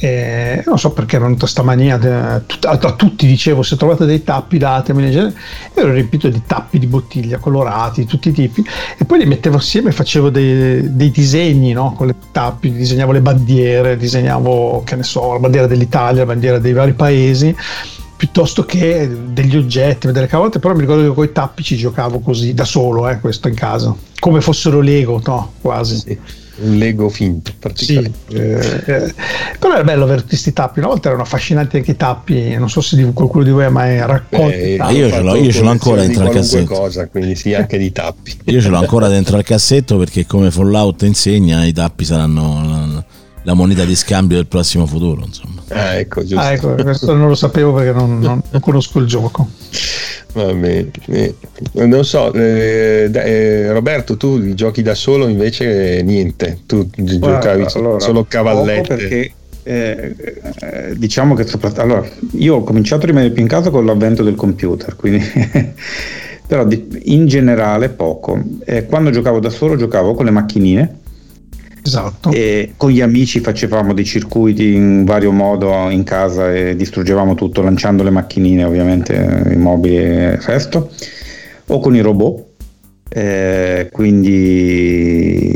eh, 0.00 0.62
non 0.66 0.78
so 0.78 0.90
perché 0.90 1.16
erano 1.16 1.34
questa 1.36 1.62
mania 1.62 1.94
a, 1.94 2.42
a, 2.62 2.92
tutti 2.92 3.26
dicevo 3.26 3.62
se 3.62 3.76
trovate 3.76 4.04
dei 4.04 4.22
tappi 4.22 4.58
datemeli 4.58 5.10
io 5.10 5.32
ero 5.72 5.92
riempito 5.92 6.28
di 6.28 6.42
tappi 6.46 6.78
di 6.78 6.86
bottiglia 6.86 7.38
colorati 7.38 8.04
tutti 8.04 8.28
i 8.28 8.32
tipi 8.32 8.62
e 8.98 9.04
poi 9.06 9.20
li 9.20 9.26
mettevo 9.26 9.56
assieme 9.56 9.88
e 9.88 9.92
facevo 9.92 10.28
dei, 10.28 10.94
dei 10.94 11.10
disegni 11.10 11.72
no? 11.72 11.94
con 11.94 12.08
le 12.08 12.14
tappi 12.32 12.70
disegnavo 12.70 13.12
le 13.12 13.20
bandiere 13.22 13.96
disegnavo 13.96 14.82
che 14.84 14.96
ne 14.96 15.02
so 15.04 15.32
la 15.32 15.38
bandiera 15.38 15.66
dell'Italia 15.66 16.20
la 16.20 16.26
bandiera 16.26 16.58
dei 16.58 16.72
vari 16.74 16.92
paesi 16.92 17.56
piuttosto 18.18 18.64
che 18.64 19.08
degli 19.28 19.56
oggetti, 19.56 20.10
delle 20.10 20.26
cavolte, 20.26 20.58
però 20.58 20.74
mi 20.74 20.80
ricordo 20.80 21.06
che 21.08 21.14
con 21.14 21.24
i 21.24 21.30
tappi 21.30 21.62
ci 21.62 21.76
giocavo 21.76 22.18
così 22.18 22.52
da 22.52 22.64
solo, 22.64 23.08
eh, 23.08 23.20
questo 23.20 23.46
in 23.46 23.54
casa, 23.54 23.94
come 24.18 24.40
fossero 24.40 24.80
Lego, 24.80 25.22
no? 25.24 25.52
Quasi. 25.60 25.96
Sì 25.98 26.18
un 26.60 26.76
Lego 26.76 27.08
finto 27.08 27.52
praticamente. 27.58 28.18
Sì, 28.28 28.34
eh, 28.36 28.82
eh, 28.86 29.14
però 29.58 29.74
è 29.74 29.84
bello 29.84 30.04
avere 30.04 30.24
questi 30.24 30.52
tappi. 30.52 30.78
Una 30.80 30.88
volta 30.88 31.08
erano 31.08 31.22
affascinanti 31.22 31.76
anche 31.76 31.92
i 31.92 31.96
tappi. 31.96 32.56
Non 32.56 32.70
so 32.70 32.80
se 32.80 32.96
di, 32.96 33.10
qualcuno 33.12 33.44
di 33.44 33.50
voi 33.50 33.64
ha 33.64 33.70
mai 33.70 33.98
raccolto. 33.98 34.54
Eh, 34.54 34.76
io 34.90 35.10
ce 35.10 35.20
l'ho, 35.20 35.36
io 35.36 35.52
ce 35.52 35.62
l'ho 35.62 35.70
ancora 35.70 36.00
dentro 36.02 36.24
al 36.24 36.30
cassetto. 36.30 36.74
Cosa, 36.74 37.06
quindi 37.08 37.34
sì, 37.34 37.54
anche 37.54 37.78
di 37.78 37.92
tappi. 37.92 38.36
Io 38.44 38.60
ce 38.60 38.68
l'ho 38.68 38.78
ancora 38.78 39.08
dentro 39.08 39.36
al 39.36 39.44
cassetto 39.44 39.96
perché, 39.96 40.26
come 40.26 40.50
Fallout 40.50 41.02
insegna, 41.02 41.64
i 41.64 41.72
tappi 41.72 42.04
saranno 42.04 43.04
la, 43.48 43.54
moneta 43.54 43.84
di 43.84 43.94
scambio 43.94 44.36
del 44.36 44.46
prossimo 44.46 44.86
futuro. 44.86 45.24
Insomma. 45.24 45.62
Ah, 45.68 45.94
ecco, 45.94 46.20
giusto. 46.20 46.38
Ah, 46.38 46.52
ecco, 46.52 46.74
questo 46.74 47.14
non 47.14 47.28
lo 47.28 47.34
sapevo 47.34 47.72
perché 47.74 47.92
non, 47.92 48.18
non, 48.20 48.42
non 48.50 48.60
conosco 48.60 48.98
il 48.98 49.06
gioco. 49.06 49.48
Vabbè, 50.32 50.86
eh, 51.06 51.34
non 51.72 52.04
so, 52.04 52.32
eh, 52.34 53.10
eh, 53.12 53.72
Roberto, 53.72 54.16
tu 54.16 54.54
giochi 54.54 54.82
da 54.82 54.94
solo 54.94 55.26
invece 55.26 56.02
niente, 56.02 56.60
tu 56.66 56.88
Guarda, 56.94 57.18
giocavi 57.18 57.66
allora, 57.74 58.00
solo 58.00 58.26
cavallette. 58.28 58.94
Perché 58.94 59.32
eh, 59.62 60.14
eh, 60.60 60.94
diciamo 60.96 61.34
che 61.34 61.46
allora, 61.76 62.06
io 62.32 62.56
ho 62.56 62.62
cominciato 62.62 63.02
a 63.02 63.06
rimanere 63.06 63.32
più 63.32 63.42
in 63.42 63.48
casa 63.48 63.70
con 63.70 63.84
l'avvento 63.84 64.22
del 64.22 64.34
computer, 64.34 64.96
quindi 64.96 65.22
però 66.46 66.64
di, 66.64 66.88
in 67.04 67.26
generale 67.26 67.88
poco. 67.88 68.40
Eh, 68.64 68.86
quando 68.86 69.10
giocavo 69.10 69.40
da 69.40 69.50
solo 69.50 69.76
giocavo 69.76 70.14
con 70.14 70.24
le 70.24 70.30
macchinine 70.30 70.98
Esatto. 71.82 72.30
E 72.30 72.74
con 72.76 72.90
gli 72.90 73.00
amici 73.00 73.40
facevamo 73.40 73.94
dei 73.94 74.04
circuiti 74.04 74.74
in 74.74 75.04
vario 75.04 75.32
modo 75.32 75.88
in 75.90 76.04
casa 76.04 76.52
e 76.54 76.76
distruggevamo 76.76 77.34
tutto 77.34 77.62
lanciando 77.62 78.02
le 78.02 78.10
macchinine, 78.10 78.64
ovviamente 78.64 79.44
i 79.50 79.56
mobili 79.56 79.96
e 79.96 80.32
il 80.32 80.40
resto, 80.40 80.90
o 81.66 81.80
con 81.80 81.94
i 81.94 82.00
robot. 82.00 82.46
Eh, 83.10 83.88
quindi 83.90 84.30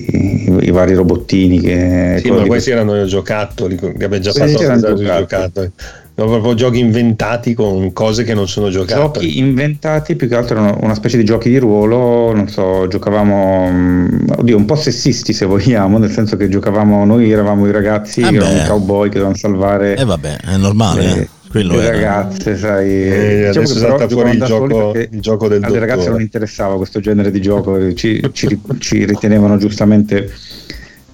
i, 0.07 0.57
i, 0.63 0.71
vari 0.71 0.95
robottini 0.95 1.61
che 1.61 2.19
sì, 2.23 2.31
ma 2.31 2.47
questi 2.47 2.71
erano 2.71 3.05
giocattoli 3.05 3.77
che 3.77 3.89
abbiamo 3.89 4.19
già 4.21 4.33
fatto 4.33 4.53
giocattoli. 4.53 5.05
giocattoli 5.05 5.73
No, 6.15 6.27
proprio 6.27 6.53
giochi 6.55 6.79
inventati 6.79 7.55
con 7.55 7.93
cose 7.95 8.23
che 8.23 8.35
non 8.35 8.47
sono 8.47 8.69
giocate. 8.69 9.01
Giochi 9.21 9.39
inventati 9.39 10.15
più 10.15 10.29
che 10.29 10.35
altro 10.35 10.59
erano 10.59 10.79
una 10.83 10.95
specie 10.95 11.17
di 11.17 11.25
giochi 11.25 11.49
di 11.49 11.57
ruolo, 11.57 12.35
non 12.35 12.49
so, 12.49 12.87
giocavamo, 12.87 13.71
mm, 13.71 14.19
oddio, 14.37 14.57
un 14.57 14.67
po' 14.67 14.77
sessisti 14.77 15.33
se 15.33 15.47
vogliamo, 15.47 15.97
nel 15.97 16.11
senso 16.11 16.37
che 16.37 16.51
giocavamo, 16.51 17.07
noi 17.07 17.31
eravamo 17.31 17.67
i 17.67 17.73
ragazzi, 17.73 18.21
eh 18.21 18.27
eravamo 18.27 18.57
i 18.63 18.67
cowboy 18.67 19.05
che 19.05 19.15
dovevano 19.15 19.37
salvare. 19.37 19.97
E 19.97 20.03
eh 20.03 20.05
vabbè, 20.05 20.37
è 20.37 20.57
normale. 20.59 21.21
Eh, 21.21 21.29
Quello 21.53 21.77
le 21.77 21.83
era. 21.83 21.93
ragazze, 21.93 22.57
sai. 22.57 22.89
Eh, 22.91 23.35
diciamo 23.49 23.67
adesso 23.67 23.79
salta 23.79 24.09
fuori 24.09 24.31
il 24.31 24.43
gioco, 24.43 24.93
il 24.95 25.21
gioco 25.21 25.49
del 25.49 25.63
alle 25.63 25.79
ragazze 25.79 25.97
dottore. 25.97 26.13
non 26.15 26.23
interessava 26.23 26.77
questo 26.77 27.01
genere 27.01 27.31
di 27.31 27.43
gioco, 27.43 27.93
ci, 27.93 28.27
ci- 28.33 28.59
ci 28.79 29.05
ritenevano 29.05 29.59
giustamente 29.59 30.31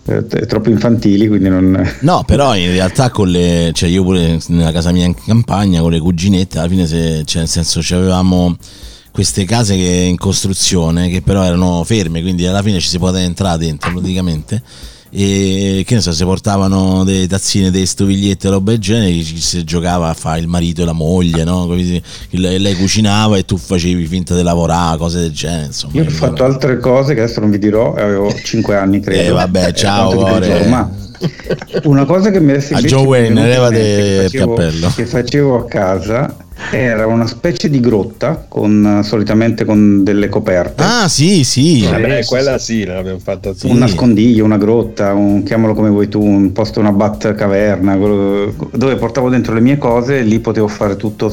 eh, 0.08 0.46
troppo 0.46 0.70
infantili, 0.70 1.28
quindi 1.28 1.48
non... 1.48 1.96
No, 2.00 2.24
però 2.24 2.56
in 2.56 2.70
realtà 2.70 3.10
con 3.10 3.28
le. 3.28 3.70
cioè 3.74 3.88
io 3.88 4.02
pure 4.02 4.38
nella 4.48 4.72
casa 4.72 4.90
mia 4.90 5.04
in 5.04 5.14
campagna 5.14 5.80
con 5.80 5.90
le 5.90 6.00
cuginette, 6.00 6.58
alla 6.58 6.68
fine 6.68 6.86
se, 6.86 7.22
cioè 7.24 7.42
nel 7.42 7.48
senso 7.48 7.80
avevamo 7.94 8.56
queste 9.10 9.44
case 9.44 9.76
che 9.76 10.06
in 10.08 10.16
costruzione 10.16 11.08
che 11.08 11.22
però 11.22 11.42
erano 11.42 11.82
ferme, 11.84 12.22
quindi 12.22 12.46
alla 12.46 12.62
fine 12.62 12.80
ci 12.80 12.88
si 12.88 12.98
poteva 12.98 13.24
entrare 13.24 13.58
dentro 13.58 13.92
praticamente. 13.92 14.62
E 15.10 15.84
che 15.86 15.94
ne 15.94 16.00
so, 16.00 16.12
si 16.12 16.24
portavano 16.24 17.02
delle 17.04 17.26
tazzine, 17.26 17.70
delle 17.70 17.86
stovigliette, 17.86 18.48
roba 18.50 18.72
del 18.72 18.80
genere, 18.80 19.22
ci 19.22 19.40
si 19.40 19.64
giocava 19.64 20.08
a 20.08 20.14
fare 20.14 20.40
il 20.40 20.48
marito 20.48 20.82
e 20.82 20.84
la 20.84 20.92
moglie, 20.92 21.44
no? 21.44 21.66
Lei, 22.30 22.74
cucinava 22.74 23.36
e 23.36 23.44
tu 23.44 23.56
facevi 23.56 24.06
finta 24.06 24.34
di 24.34 24.42
lavorare, 24.42 24.98
cose 24.98 25.20
del 25.20 25.32
genere. 25.32 25.66
Insomma, 25.66 25.94
Io 25.94 26.04
ho 26.04 26.10
fatto 26.10 26.44
altre 26.44 26.78
cose 26.78 27.14
che 27.14 27.22
adesso 27.22 27.40
non 27.40 27.50
vi 27.50 27.58
dirò, 27.58 27.94
avevo 27.94 28.32
5 28.32 28.76
anni 28.76 29.00
credo. 29.00 29.20
Eh, 29.20 29.30
vabbè, 29.30 29.72
ciao, 29.74 30.38
dicevo, 30.38 30.68
ma 30.68 30.90
una 31.84 32.04
cosa 32.04 32.30
che 32.30 32.40
mi 32.40 32.52
resta 32.52 32.76
A 32.76 32.80
Joe 32.80 33.06
Wayne, 33.06 33.46
levate 33.46 33.78
il 33.78 34.22
facevo- 34.30 34.54
cappello. 34.54 34.92
Che 34.94 35.06
facevo 35.06 35.56
a 35.58 35.64
casa 35.66 36.36
era 36.70 37.06
una 37.06 37.26
specie 37.26 37.70
di 37.70 37.80
grotta, 37.80 38.46
con, 38.48 39.00
solitamente 39.04 39.64
con 39.64 40.02
delle 40.02 40.28
coperte. 40.28 40.82
Ah, 40.82 41.08
sì, 41.08 41.44
sì. 41.44 41.86
Vabbè, 41.88 42.22
sì, 42.22 42.28
quella 42.28 42.58
sì, 42.58 42.84
l'abbiamo 42.84 43.20
fatta 43.20 43.52
tutti. 43.52 43.66
Un 43.68 43.78
nascondiglio, 43.78 44.44
una 44.44 44.58
grotta, 44.58 45.12
un, 45.14 45.42
chiamalo 45.44 45.74
come 45.74 45.88
vuoi 45.88 46.08
tu, 46.08 46.22
un 46.22 46.52
posto, 46.52 46.80
una 46.80 46.92
bat 46.92 47.34
caverna, 47.34 47.96
dove 47.96 48.96
portavo 48.96 49.28
dentro 49.28 49.54
le 49.54 49.60
mie 49.60 49.78
cose 49.78 50.18
e 50.18 50.22
lì 50.22 50.40
potevo 50.40 50.68
fare 50.68 50.96
tutto 50.96 51.32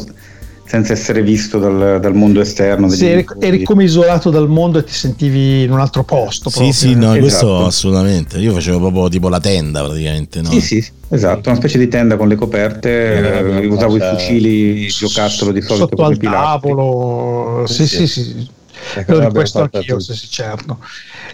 senza 0.67 0.93
essere 0.93 1.21
visto 1.21 1.59
dal, 1.59 1.99
dal 2.01 2.15
mondo 2.15 2.41
esterno. 2.41 2.89
Se 2.89 3.11
eri, 3.11 3.25
eri 3.39 3.63
come 3.63 3.83
isolato 3.83 4.29
dal 4.31 4.49
mondo 4.49 4.79
e 4.79 4.83
ti 4.83 4.93
sentivi 4.93 5.63
in 5.63 5.71
un 5.71 5.79
altro 5.79 6.03
posto. 6.03 6.49
Sì, 6.49 6.55
proprio. 6.57 6.73
sì, 6.73 6.93
no, 6.95 7.01
Esatto. 7.13 7.19
questo 7.19 7.65
assolutamente. 7.65 8.37
Io 8.39 8.51
facevo 8.53 8.79
proprio 8.79 9.07
tipo 9.09 9.29
la 9.29 9.39
tenda 9.39 9.83
praticamente, 9.83 10.41
no? 10.41 10.49
Sì, 10.49 10.61
sì, 10.61 10.81
sì, 10.81 10.91
esatto, 11.09 11.49
una 11.49 11.57
specie 11.57 11.77
di 11.77 11.87
tenda 11.87 12.17
con 12.17 12.27
le 12.27 12.35
coperte, 12.35 13.59
Eh, 13.61 13.65
usavo 13.67 13.95
i 13.95 13.99
fatta- 13.99 14.17
fucili 14.17 14.87
giocattolo 14.87 15.51
di 15.51 15.61
solito 15.61 15.87
Sotto 15.89 16.03
al 16.03 16.17
tavolo. 16.17 17.63
Sì, 17.67 17.85
Sì, 17.87 17.87
sì, 17.87 18.07
sì. 18.07 18.23
sì. 18.23 18.49
Lo 18.95 19.03
l'abbiamo 19.13 19.31
questo 19.31 19.61
anch'io, 19.61 19.97
tutti. 19.97 20.13
sì, 20.13 20.17
sì, 20.19 20.29
certo. 20.29 20.79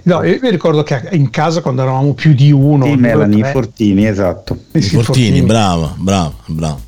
No, 0.03 0.23
io 0.23 0.39
mi 0.41 0.49
ricordo 0.49 0.83
che 0.83 1.07
in 1.11 1.29
casa 1.29 1.61
quando 1.61 1.81
eravamo 1.81 2.13
più 2.13 2.33
di 2.33 2.51
uno, 2.51 2.85
Sì, 2.85 2.91
o 2.91 2.95
Melanie 2.95 3.41
tre, 3.43 3.51
Fortini, 3.51 4.07
esatto. 4.07 4.57
sì, 4.73 4.81
sì, 4.81 4.89
Fortini, 4.95 5.03
Fortini. 5.27 5.41
bravo, 5.41 5.93
bravo, 5.97 6.33
bravo. 6.47 6.79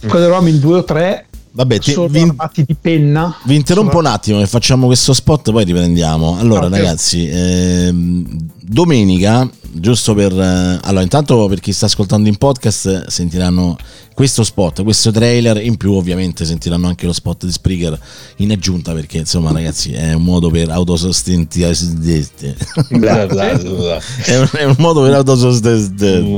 quando 0.00 0.26
eravamo 0.26 0.48
in 0.48 0.58
due 0.60 0.78
o 0.78 0.84
tre, 0.84 1.26
Vabbè, 1.54 1.78
ti- 1.80 1.92
solo 1.92 2.08
vi, 2.08 2.32
di 2.66 2.74
penna. 2.80 3.36
vi 3.44 3.54
interrompo 3.56 3.92
Solo- 3.92 4.08
un 4.08 4.14
attimo 4.14 4.40
e 4.40 4.46
facciamo 4.46 4.86
questo 4.86 5.12
spot, 5.12 5.50
poi 5.52 5.64
riprendiamo. 5.64 6.38
Allora, 6.38 6.66
Ok. 6.66 6.72
ragazzi, 6.72 7.28
ehm, 7.30 8.26
domenica, 8.60 9.48
giusto 9.72 10.14
per... 10.14 10.32
eh, 10.32 10.78
allora, 10.82 11.02
intanto 11.02 11.46
per 11.46 11.60
chi 11.60 11.72
sta 11.72 11.86
ascoltando 11.86 12.28
in 12.28 12.36
podcast 12.36 12.86
eh, 12.86 13.04
sentiranno 13.08 13.76
questo 14.14 14.44
spot, 14.44 14.82
questo 14.82 15.10
trailer, 15.10 15.62
in 15.62 15.76
più 15.76 15.94
ovviamente 15.94 16.44
sentiranno 16.44 16.86
anche 16.86 17.06
lo 17.06 17.12
spot 17.12 17.46
di 17.46 17.52
Spreaker 17.52 17.98
in 18.36 18.52
aggiunta 18.52 18.92
perché 18.92 19.18
insomma 19.18 19.52
ragazzi 19.52 19.92
è 19.92 20.12
un 20.12 20.22
modo 20.22 20.50
per 20.50 20.68
autosostentarsi 20.70 21.96
è 24.24 24.36
un, 24.38 24.48
è 24.52 24.64
un 24.64 24.76
modo 24.78 25.02
per 25.02 25.14
autosostentarsi. 25.14 26.30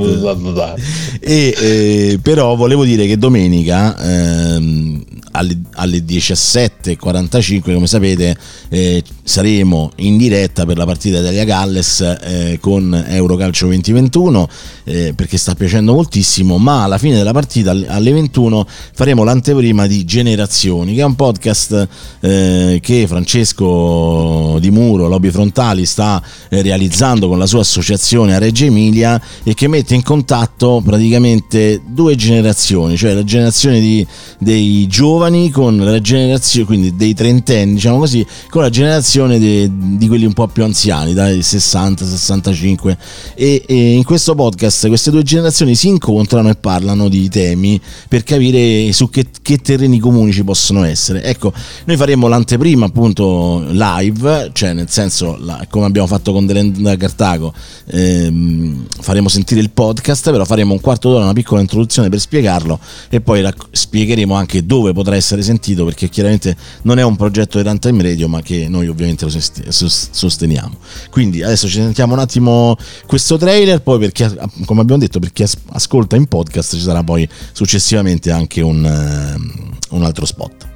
E, 1.20 1.54
eh, 1.58 2.18
però 2.22 2.54
volevo 2.54 2.84
dire 2.84 3.06
che 3.06 3.18
domenica 3.18 3.96
ehm, 3.98 5.04
alle, 5.32 5.60
alle 5.72 5.98
17.45, 5.98 7.74
come 7.74 7.86
sapete, 7.86 8.36
eh, 8.68 9.02
saremo 9.24 9.90
in 9.96 10.18
diretta 10.18 10.66
per 10.66 10.76
la 10.76 10.84
partita 10.84 11.18
Italia-Galles 11.18 12.18
eh, 12.22 12.58
con 12.60 13.04
Eurocalcio 13.08 13.64
2021 13.66 14.48
eh, 14.84 15.12
perché 15.16 15.38
sta 15.38 15.54
piacendo 15.54 15.94
moltissimo. 15.94 16.58
Ma 16.58 16.84
alla 16.84 16.98
fine 16.98 17.16
della 17.16 17.32
partita, 17.32 17.70
alle- 17.70 17.88
alle 17.88 18.12
21, 18.12 18.66
faremo 18.92 19.24
l'anteprima 19.24 19.86
di 19.86 20.04
Generazioni, 20.04 20.94
che 20.94 21.00
è 21.00 21.04
un 21.04 21.14
podcast 21.14 21.88
eh, 22.20 22.78
che 22.82 23.06
Francesco 23.06 24.58
Di 24.60 24.70
Muro, 24.70 25.08
Lobby 25.08 25.30
Frontali, 25.30 25.86
sta 25.86 26.22
eh, 26.50 26.60
realizzando 26.60 27.26
con 27.26 27.38
la 27.38 27.46
sua 27.46 27.60
associazione 27.60 28.34
a 28.34 28.38
Reggio 28.38 28.66
Emilia 28.66 29.20
e 29.42 29.54
che 29.54 29.68
mette 29.68 29.94
in 29.94 30.02
contatto 30.02 30.82
praticamente 30.84 31.80
due 31.86 32.14
generazioni, 32.14 32.96
cioè 32.98 33.14
la 33.14 33.24
generazione 33.24 33.80
di- 33.80 34.06
dei 34.38 34.86
giovani 34.86 35.50
con 35.50 35.78
la 35.78 36.00
generazione, 36.00 36.66
quindi 36.66 36.94
dei 36.94 37.14
trentenni, 37.14 37.74
diciamo 37.74 37.98
così, 37.98 38.24
con 38.50 38.60
la 38.60 38.68
generazione 38.68 39.12
de- 39.22 39.70
di 39.72 40.08
quelli 40.08 40.24
un 40.24 40.32
po' 40.32 40.48
più 40.48 40.64
anziani, 40.64 41.14
dai 41.14 41.40
60, 41.42 42.04
65 42.04 42.98
e, 43.34 43.62
e 43.66 43.92
in 43.92 44.02
questo 44.02 44.34
podcast 44.34 44.88
queste 44.88 45.10
due 45.12 45.22
generazioni 45.22 45.76
si 45.76 45.86
incontrano 45.88 46.48
e 46.48 46.56
parlano 46.56 47.08
di 47.08 47.28
temi 47.28 47.80
per 48.08 48.24
capire 48.24 48.92
su 48.92 49.08
che, 49.08 49.26
che 49.40 49.58
terreni 49.58 49.98
comuni 50.00 50.32
ci 50.32 50.42
possono 50.42 50.82
essere. 50.84 51.22
Ecco, 51.22 51.52
noi 51.84 51.96
faremo 51.96 52.26
l'anteprima 52.26 52.86
appunto 52.86 53.64
live, 53.70 54.50
cioè 54.52 54.72
nel 54.72 54.90
senso 54.90 55.36
la- 55.40 55.64
come 55.70 55.86
abbiamo 55.86 56.08
fatto 56.08 56.32
con 56.32 56.44
Delenda 56.46 56.96
Cartago, 56.96 57.54
ehm, 57.86 58.86
faremo 59.00 59.28
sentire 59.28 59.60
il 59.60 59.70
podcast, 59.70 60.30
però 60.30 60.44
faremo 60.44 60.72
un 60.72 60.80
quarto 60.80 61.10
d'ora, 61.10 61.22
una 61.24 61.32
piccola 61.32 61.60
introduzione 61.60 62.08
per 62.08 62.18
spiegarlo 62.18 62.78
e 63.08 63.20
poi 63.20 63.42
racc- 63.42 63.68
spiegheremo 63.70 64.34
anche 64.34 64.66
dove 64.66 64.92
potrà 64.92 65.14
essere 65.14 65.42
sentito 65.42 65.84
perché 65.84 66.08
chiaramente 66.08 66.56
non 66.82 66.98
è 66.98 67.02
un 67.02 67.14
progetto 67.16 67.58
di 67.58 67.68
Runtime 67.68 68.02
Radio 68.02 68.28
ma 68.28 68.42
che 68.42 68.66
noi 68.68 68.88
ovviamente 68.88 69.02
lo 69.06 69.28
sost- 69.28 69.68
sos- 69.68 70.08
sosteniamo. 70.10 70.76
Quindi 71.10 71.42
adesso 71.42 71.66
ci 71.68 71.74
sentiamo 71.76 72.12
un 72.14 72.18
attimo 72.20 72.76
questo 73.06 73.36
trailer, 73.36 73.80
poi 73.82 73.98
per 73.98 74.12
chi, 74.12 74.22
ha- 74.24 74.34
come 74.64 74.80
abbiamo 74.80 75.00
detto, 75.00 75.18
per 75.18 75.32
chi 75.32 75.42
as- 75.42 75.56
ascolta 75.72 76.16
in 76.16 76.26
podcast 76.26 76.74
ci 76.74 76.82
sarà 76.82 77.02
poi 77.02 77.28
successivamente 77.52 78.30
anche 78.30 78.60
un, 78.60 78.84
ehm, 78.84 79.76
un 79.90 80.04
altro 80.04 80.24
spot. 80.26 80.68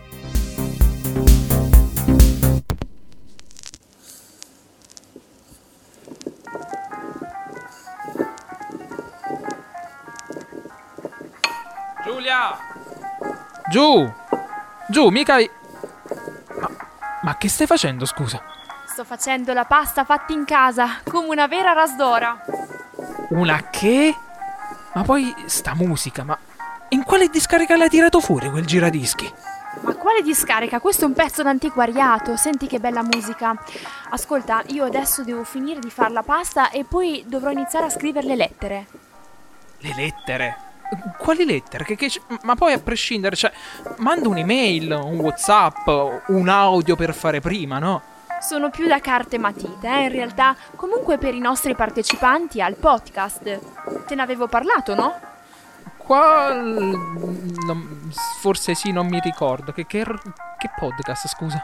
Giulia! 12.05 12.57
Giù! 13.71 14.11
Giù, 14.91 15.09
mica... 15.09 15.37
ma 17.23 17.37
che 17.37 17.49
stai 17.49 17.67
facendo, 17.67 18.05
scusa? 18.05 18.43
Sto 18.87 19.05
facendo 19.05 19.53
la 19.53 19.65
pasta 19.65 20.05
fatta 20.05 20.33
in 20.33 20.45
casa, 20.45 21.01
come 21.05 21.29
una 21.29 21.47
vera 21.47 21.73
rasdora. 21.73 22.45
Una 23.31 23.69
che? 23.71 24.15
Ma 24.95 25.03
poi 25.03 25.35
sta 25.47 25.75
musica, 25.75 26.25
ma... 26.25 26.37
In 26.91 27.05
quale 27.05 27.29
discarica 27.29 27.77
l'hai 27.77 27.91
tirato 27.91 28.21
fuori 28.21 28.51
quel 28.51 28.65
giradischi? 28.65 29.31
Ma 29.83 29.95
quale 29.95 30.23
discarica? 30.23 30.81
Questo 30.81 31.05
è 31.05 31.07
un 31.07 31.13
pezzo 31.13 31.43
d'antiquariato, 31.43 32.37
senti 32.37 32.67
che 32.67 32.81
bella 32.81 33.03
musica. 33.03 33.55
Ascolta, 34.11 34.63
io 34.69 34.85
adesso 34.85 35.23
devo 35.23 35.45
finire 35.45 35.81
di 35.81 35.91
fare 35.91 36.13
la 36.13 36.23
pasta 36.23 36.71
e 36.71 36.85
poi 36.85 37.25
dovrò 37.27 37.51
iniziare 37.51 37.87
a 37.87 37.91
scrivere 37.91 38.27
le 38.27 38.37
lettere. 38.37 38.87
Le 39.79 39.95
lettere? 39.95 40.57
Quali 41.19 41.45
lettere? 41.45 41.85
Che, 41.85 41.97
che 41.97 42.11
ma 42.43 42.55
poi 42.55 42.73
a 42.73 42.79
prescindere, 42.79 43.37
cioè, 43.37 43.53
manda 43.99 44.29
un'email, 44.29 44.93
un 44.93 45.19
whatsapp, 45.19 45.87
un 46.29 46.49
audio 46.49 46.97
per 46.97 47.15
fare 47.15 47.41
prima, 47.41 47.79
no? 47.79 48.03
Sono 48.41 48.71
più 48.71 48.87
da 48.87 49.01
carte 49.01 49.37
matite, 49.37 49.89
eh, 49.89 50.03
in 50.05 50.11
realtà. 50.11 50.57
Comunque 50.77 51.19
per 51.19 51.35
i 51.35 51.41
nostri 51.41 51.75
partecipanti 51.75 52.63
al 52.63 52.77
podcast. 52.77 54.07
Te 54.07 54.15
ne 54.15 54.23
avevo 54.23 54.47
parlato, 54.47 54.95
no? 54.95 55.15
Qua... 55.97 56.53
non- 56.53 58.11
forse 58.41 58.75
sì, 58.75 58.93
non 58.93 59.09
mi 59.09 59.21
ricordo. 59.21 59.73
Che, 59.73 59.87
che, 59.87 60.05
che 60.05 60.71
podcast, 60.79 61.27
scusa? 61.29 61.63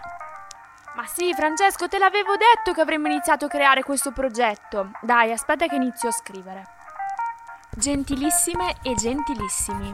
Ma 0.97 1.07
sì, 1.07 1.33
Francesco, 1.35 1.89
te 1.89 1.99
l'avevo 1.99 2.33
detto 2.37 2.73
che 2.73 2.81
avremmo 2.81 3.07
iniziato 3.07 3.47
a 3.47 3.49
creare 3.49 3.83
questo 3.83 4.13
progetto. 4.13 4.91
Dai, 5.01 5.33
aspetta 5.33 5.67
che 5.67 5.77
inizio 5.77 6.09
a 6.09 6.13
scrivere. 6.13 6.65
Gentilissime 7.77 8.77
e 8.83 8.95
gentilissimi, 8.95 9.93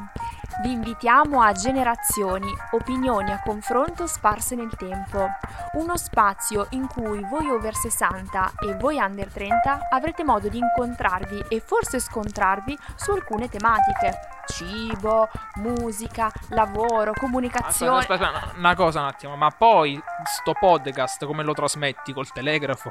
vi 0.62 0.72
invitiamo 0.72 1.40
a 1.40 1.52
Generazioni, 1.52 2.52
opinioni 2.72 3.32
a 3.32 3.40
confronto 3.40 4.06
sparse 4.06 4.54
nel 4.54 4.76
tempo. 4.76 5.26
Uno 5.72 5.96
spazio 5.96 6.66
in 6.70 6.86
cui 6.86 7.24
voi 7.30 7.48
over 7.48 7.74
60 7.74 8.52
e 8.66 8.74
voi 8.74 8.98
under 8.98 9.32
30 9.32 9.88
avrete 9.88 10.22
modo 10.22 10.48
di 10.48 10.58
incontrarvi 10.58 11.44
e 11.48 11.60
forse 11.60 11.98
scontrarvi 11.98 12.76
su 12.96 13.12
alcune 13.12 13.48
tematiche. 13.48 14.18
Cibo, 14.46 15.30
musica, 15.54 16.30
lavoro, 16.48 17.14
comunicazione. 17.14 18.00
aspetta, 18.00 18.30
aspetta, 18.30 18.58
una 18.58 18.74
cosa 18.74 19.00
un 19.00 19.06
attimo, 19.06 19.36
ma 19.36 19.50
poi 19.50 19.98
sto 20.24 20.52
podcast 20.52 21.24
come 21.24 21.42
lo 21.42 21.54
trasmetti 21.54 22.12
col 22.12 22.30
telegrafo? 22.30 22.90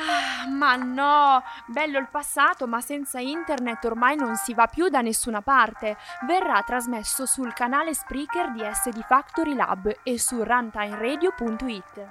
Ah, 0.00 0.48
Ma 0.48 0.76
no, 0.76 1.42
bello 1.66 1.98
il 1.98 2.08
passato, 2.10 2.66
ma 2.66 2.80
senza 2.80 3.18
internet 3.18 3.84
ormai 3.84 4.16
non 4.16 4.36
si 4.36 4.54
va 4.54 4.66
più 4.66 4.88
da 4.88 5.02
nessuna 5.02 5.42
parte. 5.42 5.96
Verrà 6.26 6.62
trasmesso 6.62 7.26
sul 7.26 7.52
canale 7.52 7.92
Spreaker 7.92 8.52
di 8.52 8.62
SD 8.62 9.04
Factory 9.04 9.54
Lab 9.54 9.94
e 10.02 10.18
su 10.18 10.42
runtimeradio.it. 10.42 12.06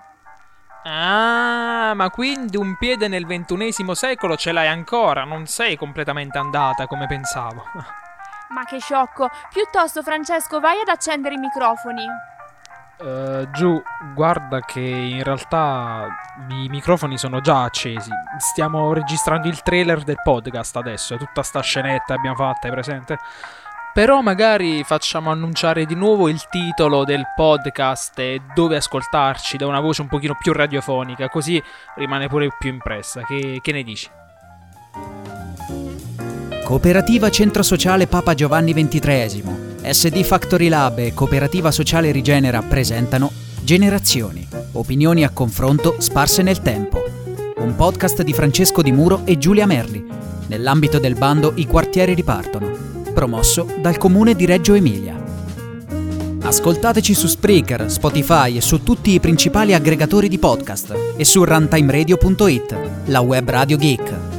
Ah, 0.83 1.93
ma 1.95 2.09
quindi 2.09 2.57
un 2.57 2.77
piede 2.77 3.07
nel 3.07 3.25
ventunesimo 3.25 3.93
secolo 3.93 4.37
ce 4.37 4.51
l'hai 4.51 4.67
ancora, 4.67 5.23
non 5.23 5.45
sei 5.45 5.75
completamente 5.75 6.37
andata 6.37 6.87
come 6.87 7.07
pensavo. 7.07 7.63
Ma 8.49 8.63
che 8.65 8.79
sciocco! 8.79 9.29
Piuttosto, 9.51 10.01
Francesco, 10.01 10.59
vai 10.59 10.79
ad 10.79 10.87
accendere 10.87 11.35
i 11.35 11.37
microfoni. 11.37 12.05
Uh, 13.01 13.49
giù, 13.51 13.81
guarda 14.13 14.59
che 14.59 14.81
in 14.81 15.23
realtà 15.23 16.05
i 16.49 16.67
microfoni 16.67 17.17
sono 17.17 17.39
già 17.39 17.63
accesi. 17.63 18.09
Stiamo 18.37 18.91
registrando 18.91 19.47
il 19.47 19.61
trailer 19.61 20.03
del 20.03 20.17
podcast 20.21 20.75
adesso, 20.75 21.13
è 21.13 21.17
tutta 21.17 21.41
sta 21.41 21.61
scenetta 21.61 22.15
abbiamo 22.15 22.35
fatta, 22.35 22.67
hai 22.67 22.73
presente? 22.73 23.17
Però 23.93 24.21
magari 24.21 24.83
facciamo 24.83 25.31
annunciare 25.31 25.85
di 25.85 25.95
nuovo 25.95 26.27
il 26.27 26.45
titolo 26.49 27.05
del 27.05 27.23
podcast 27.35 28.19
e 28.19 28.41
dove 28.53 28.75
ascoltarci 28.75 29.55
da 29.55 29.65
una 29.65 29.79
voce 29.79 30.01
un 30.01 30.09
pochino 30.09 30.35
più 30.37 30.51
radiofonica, 30.51 31.29
così 31.29 31.61
rimane 31.95 32.27
pure 32.27 32.49
più 32.57 32.69
impressa. 32.69 33.21
Che, 33.23 33.59
che 33.61 33.71
ne 33.71 33.83
dici? 33.83 34.09
Cooperativa 36.65 37.29
Centro 37.31 37.63
Sociale 37.63 38.07
Papa 38.07 38.35
Giovanni 38.35 38.73
XXIII, 38.73 39.78
SD 39.91 40.21
Factory 40.21 40.67
Lab 40.67 40.99
e 40.99 41.15
Cooperativa 41.15 41.71
Sociale 41.71 42.11
Rigenera 42.11 42.61
presentano 42.61 43.31
Generazioni, 43.63 44.47
opinioni 44.73 45.23
a 45.23 45.31
confronto 45.31 45.95
sparse 45.97 46.43
nel 46.43 46.61
tempo. 46.61 47.03
Un 47.57 47.75
podcast 47.75 48.21
di 48.21 48.31
Francesco 48.31 48.83
Di 48.83 48.91
Muro 48.91 49.21
e 49.25 49.39
Giulia 49.39 49.65
Merli, 49.65 50.05
nell'ambito 50.47 50.99
del 50.99 51.15
bando 51.15 51.53
I 51.55 51.65
quartieri 51.65 52.13
ripartono, 52.13 52.69
promosso 53.15 53.67
dal 53.81 53.97
comune 53.97 54.35
di 54.35 54.45
Reggio 54.45 54.75
Emilia. 54.75 55.15
Ascoltateci 56.41 57.15
su 57.15 57.25
Spreaker, 57.25 57.89
Spotify 57.89 58.57
e 58.57 58.61
su 58.61 58.83
tutti 58.83 59.13
i 59.13 59.19
principali 59.19 59.73
aggregatori 59.73 60.27
di 60.27 60.37
podcast 60.37 60.95
e 61.17 61.25
su 61.25 61.43
runtimeradio.it, 61.43 62.77
la 63.05 63.21
web 63.21 63.49
radio 63.49 63.77
geek. 63.77 64.38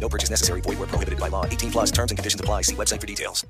No 0.00 0.08
purchase 0.08 0.30
necessary. 0.30 0.60
Void 0.60 0.78
where 0.78 0.88
prohibited 0.88 1.18
by 1.18 1.28
law. 1.28 1.44
18 1.46 1.72
plus 1.72 1.90
terms 1.90 2.12
and 2.12 2.18
conditions 2.18 2.40
apply. 2.40 2.62
See 2.62 2.76
website 2.76 3.00
for 3.00 3.06
details. 3.06 3.44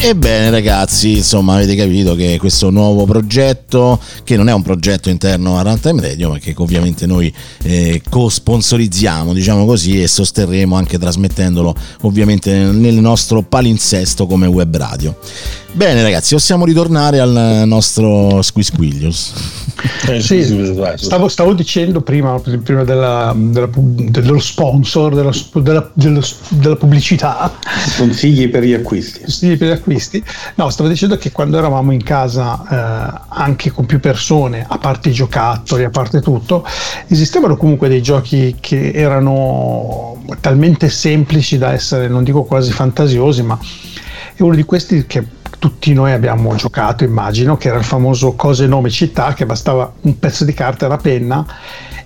Ebbene 0.00 0.48
ragazzi, 0.50 1.16
insomma 1.16 1.56
avete 1.56 1.74
capito 1.74 2.14
che 2.14 2.36
questo 2.38 2.70
nuovo 2.70 3.04
progetto, 3.04 4.00
che 4.22 4.36
non 4.36 4.48
è 4.48 4.52
un 4.52 4.62
progetto 4.62 5.10
interno 5.10 5.58
a 5.58 5.62
Runtime 5.62 6.00
Radio, 6.00 6.30
ma 6.30 6.38
che 6.38 6.54
ovviamente 6.56 7.04
noi 7.04 7.34
eh, 7.64 8.00
co-sponsorizziamo, 8.08 9.34
diciamo 9.34 9.66
così, 9.66 10.00
e 10.00 10.06
sosterremo 10.06 10.76
anche 10.76 10.98
trasmettendolo 10.98 11.74
ovviamente 12.02 12.54
nel 12.54 12.94
nostro 12.94 13.42
palinsesto 13.42 14.26
come 14.26 14.46
web 14.46 14.76
radio. 14.76 15.18
Bene 15.70 16.02
ragazzi, 16.02 16.34
possiamo 16.34 16.64
ritornare 16.64 17.20
al 17.20 17.62
nostro 17.66 18.40
Squisquiglius. 18.40 19.66
Eh, 20.08 20.20
sì, 20.20 20.42
stavo, 20.96 21.28
stavo, 21.28 21.52
dicendo 21.52 22.00
prima, 22.00 22.40
prima 22.40 22.82
della, 22.84 23.32
della, 23.36 23.68
dello 23.70 24.38
sponsor, 24.40 25.14
della, 25.14 25.30
della, 25.52 25.92
della, 26.48 26.76
pubblicità. 26.76 27.52
Consigli 27.96 28.48
per 28.48 28.64
gli 28.64 28.72
acquisti. 28.72 29.20
Consigli 29.20 29.56
per 29.56 29.68
gli 29.68 29.72
acquisti. 29.72 30.24
No, 30.56 30.70
stavo 30.70 30.88
dicendo 30.88 31.16
che 31.16 31.30
quando 31.30 31.58
eravamo 31.58 31.92
in 31.92 32.02
casa 32.02 33.14
eh, 33.14 33.20
anche 33.28 33.70
con 33.70 33.86
più 33.86 34.00
persone, 34.00 34.64
a 34.66 34.78
parte 34.78 35.10
i 35.10 35.12
giocattoli, 35.12 35.84
a 35.84 35.90
parte 35.90 36.20
tutto, 36.20 36.66
esistevano 37.06 37.56
comunque 37.56 37.88
dei 37.88 38.02
giochi 38.02 38.56
che 38.58 38.90
erano 38.92 40.24
talmente 40.40 40.88
semplici 40.88 41.58
da 41.58 41.72
essere, 41.72 42.08
non 42.08 42.24
dico 42.24 42.42
quasi 42.42 42.72
fantasiosi, 42.72 43.42
ma 43.42 43.58
è 44.34 44.42
uno 44.42 44.54
di 44.54 44.64
questi 44.64 45.04
che 45.06 45.36
tutti 45.58 45.92
noi 45.92 46.12
abbiamo 46.12 46.54
giocato, 46.54 47.04
immagino, 47.04 47.56
che 47.56 47.68
era 47.68 47.78
il 47.78 47.84
famoso 47.84 48.32
cose, 48.34 48.66
nome, 48.66 48.90
città, 48.90 49.32
che 49.34 49.46
bastava 49.46 49.92
un 50.02 50.18
pezzo 50.18 50.44
di 50.44 50.54
carta 50.54 50.86
e 50.86 50.88
la 50.88 50.96
penna 50.96 51.46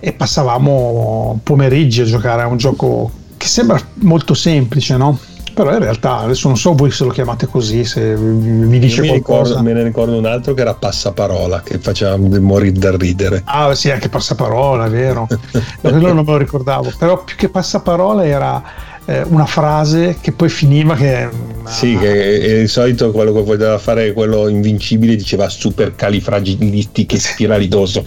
e 0.00 0.12
passavamo 0.12 1.40
pomeriggi 1.42 2.00
a 2.00 2.04
giocare 2.04 2.42
a 2.42 2.46
un 2.46 2.56
gioco 2.56 3.10
che 3.36 3.46
sembra 3.46 3.80
molto 4.00 4.34
semplice, 4.34 4.96
no? 4.96 5.18
Però 5.54 5.70
in 5.70 5.80
realtà 5.80 6.18
adesso 6.18 6.48
non 6.48 6.56
so 6.56 6.74
voi 6.74 6.90
se 6.90 7.04
lo 7.04 7.10
chiamate 7.10 7.46
così, 7.46 7.84
se 7.84 8.16
mi 8.16 8.78
dice 8.78 9.02
mi 9.02 9.08
qualcosa. 9.08 9.50
Ricordo, 9.50 9.62
me 9.62 9.72
ne 9.74 9.82
ricordo 9.82 10.16
un 10.16 10.24
altro 10.24 10.54
che 10.54 10.62
era 10.62 10.74
Passaparola, 10.74 11.60
che 11.60 11.78
faceva 11.78 12.16
morire 12.16 12.78
da 12.78 12.96
ridere. 12.96 13.42
Ah 13.44 13.74
sì, 13.74 13.90
anche 13.90 14.08
Passaparola, 14.08 14.86
è 14.86 14.90
vero. 14.90 15.28
Quello 15.80 16.12
non 16.12 16.24
me 16.24 16.30
lo 16.30 16.38
ricordavo, 16.38 16.90
però 16.96 17.22
più 17.22 17.36
che 17.36 17.50
Passaparola 17.50 18.24
era 18.24 18.62
eh, 19.06 19.22
una 19.22 19.46
frase 19.46 20.16
che 20.20 20.32
poi 20.32 20.48
finiva 20.48 20.94
che... 20.94 21.28
Sì, 21.66 21.96
che 21.96 22.40
è, 22.40 22.60
di 22.60 22.66
solito 22.66 23.12
quello 23.12 23.32
che 23.32 23.42
voleva 23.42 23.78
fare 23.78 24.12
quello 24.12 24.48
invincibile 24.48 25.14
diceva 25.14 25.48
super 25.48 25.94
califragilistiche 25.94 27.18
spiralidoso. 27.18 28.04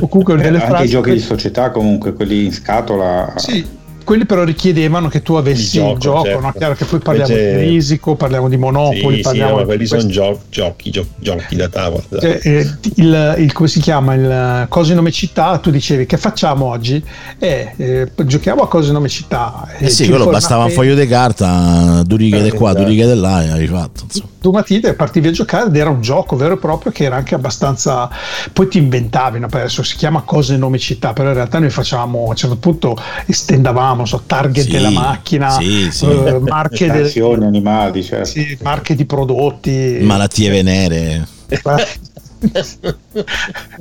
o 0.00 0.08
comunque 0.08 0.36
delle 0.36 0.58
frasi... 0.58 0.72
Anche 0.72 0.84
i 0.84 0.88
giochi 0.88 1.12
di 1.12 1.20
società 1.20 1.70
comunque, 1.70 2.12
quelli 2.14 2.46
in 2.46 2.52
scatola... 2.52 3.32
Sì 3.36 3.76
quelli 4.08 4.24
però 4.24 4.42
richiedevano 4.42 5.08
che 5.08 5.20
tu 5.20 5.34
avessi 5.34 5.76
il 5.76 5.82
gioco, 5.82 5.92
il 5.92 5.98
gioco 5.98 6.24
certo. 6.24 6.40
no? 6.40 6.52
chiaro 6.56 6.74
che 6.74 6.86
poi 6.86 6.98
parliamo 6.98 7.30
Invece... 7.30 7.58
di 7.58 7.68
risico, 7.68 8.14
parliamo 8.14 8.48
di 8.48 8.56
monopoli, 8.56 9.16
sì, 9.16 9.20
parliamo 9.20 9.52
sì, 9.52 9.58
no, 9.58 9.64
quelli 9.66 9.84
sono 9.84 10.06
gio- 10.06 10.40
giochi, 10.48 10.90
gio- 10.90 11.06
giochi 11.18 11.56
da 11.56 11.68
tavola. 11.68 12.02
Cioè, 12.18 12.40
eh, 12.42 12.70
il, 12.94 13.34
il, 13.36 13.52
come 13.52 13.68
si 13.68 13.80
chiama 13.80 14.14
il 14.14 14.66
cose 14.70 14.94
nome 14.94 15.10
città, 15.10 15.58
tu 15.58 15.68
dicevi 15.68 16.06
che 16.06 16.16
facciamo 16.16 16.64
oggi? 16.64 17.04
Eh, 17.38 17.74
eh, 17.76 18.10
giochiamo 18.24 18.62
a 18.62 18.68
cose 18.68 18.92
nome 18.92 19.10
città. 19.10 19.68
Eh 19.78 19.90
sì, 19.90 20.08
quello 20.08 20.24
bastava 20.24 20.64
un 20.64 20.70
foglio 20.70 20.94
di 20.94 21.06
carta, 21.06 22.02
due 22.02 22.16
righe 22.16 22.42
di 22.42 22.50
qua, 22.50 22.72
due 22.72 22.86
righe 22.86 23.12
di 23.12 23.20
là 23.20 23.44
e 23.44 23.50
hai 23.50 23.66
fatto. 23.66 24.04
Insomma. 24.04 24.28
Tu 24.40 24.52
matite 24.52 24.94
partivi 24.94 25.28
a 25.28 25.32
giocare 25.32 25.66
ed 25.66 25.76
era 25.76 25.90
un 25.90 26.00
gioco 26.00 26.36
vero 26.36 26.54
e 26.54 26.58
proprio 26.58 26.92
che 26.92 27.04
era 27.04 27.16
anche 27.16 27.34
abbastanza 27.34 28.08
poi 28.52 28.68
ti 28.68 28.78
inventavi, 28.78 29.40
no? 29.40 29.48
adesso 29.50 29.82
si 29.82 29.96
chiama 29.96 30.22
cose 30.22 30.56
nome 30.56 30.78
città, 30.78 31.12
però 31.12 31.28
in 31.28 31.34
realtà 31.34 31.58
noi 31.58 31.70
facciamo 31.70 32.24
a 32.24 32.28
un 32.28 32.36
certo 32.36 32.56
punto 32.56 32.96
estendavamo 33.26 33.97
so, 34.06 34.22
target 34.26 34.64
sì, 34.64 34.70
della 34.70 34.90
macchina, 34.90 35.50
sì, 35.50 35.90
sì. 35.90 36.04
Uh, 36.04 36.38
marche, 36.40 36.90
de- 36.90 37.22
animali, 37.44 38.02
certo. 38.02 38.26
sì, 38.26 38.58
marche 38.62 38.94
di 38.94 39.04
prodotti, 39.04 39.98
malattie 40.02 40.50
venere. 40.50 41.26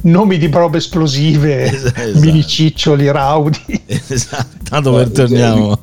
nomi 0.02 0.38
di 0.38 0.48
robe 0.48 0.78
esplosive, 0.78 1.64
esatto. 1.64 2.20
mini 2.20 2.46
ciccioli, 2.46 3.12
raudi. 3.12 3.84
Esatto, 4.10 4.58
tanto 4.64 4.94
per 4.94 5.10
torniamo. 5.12 5.78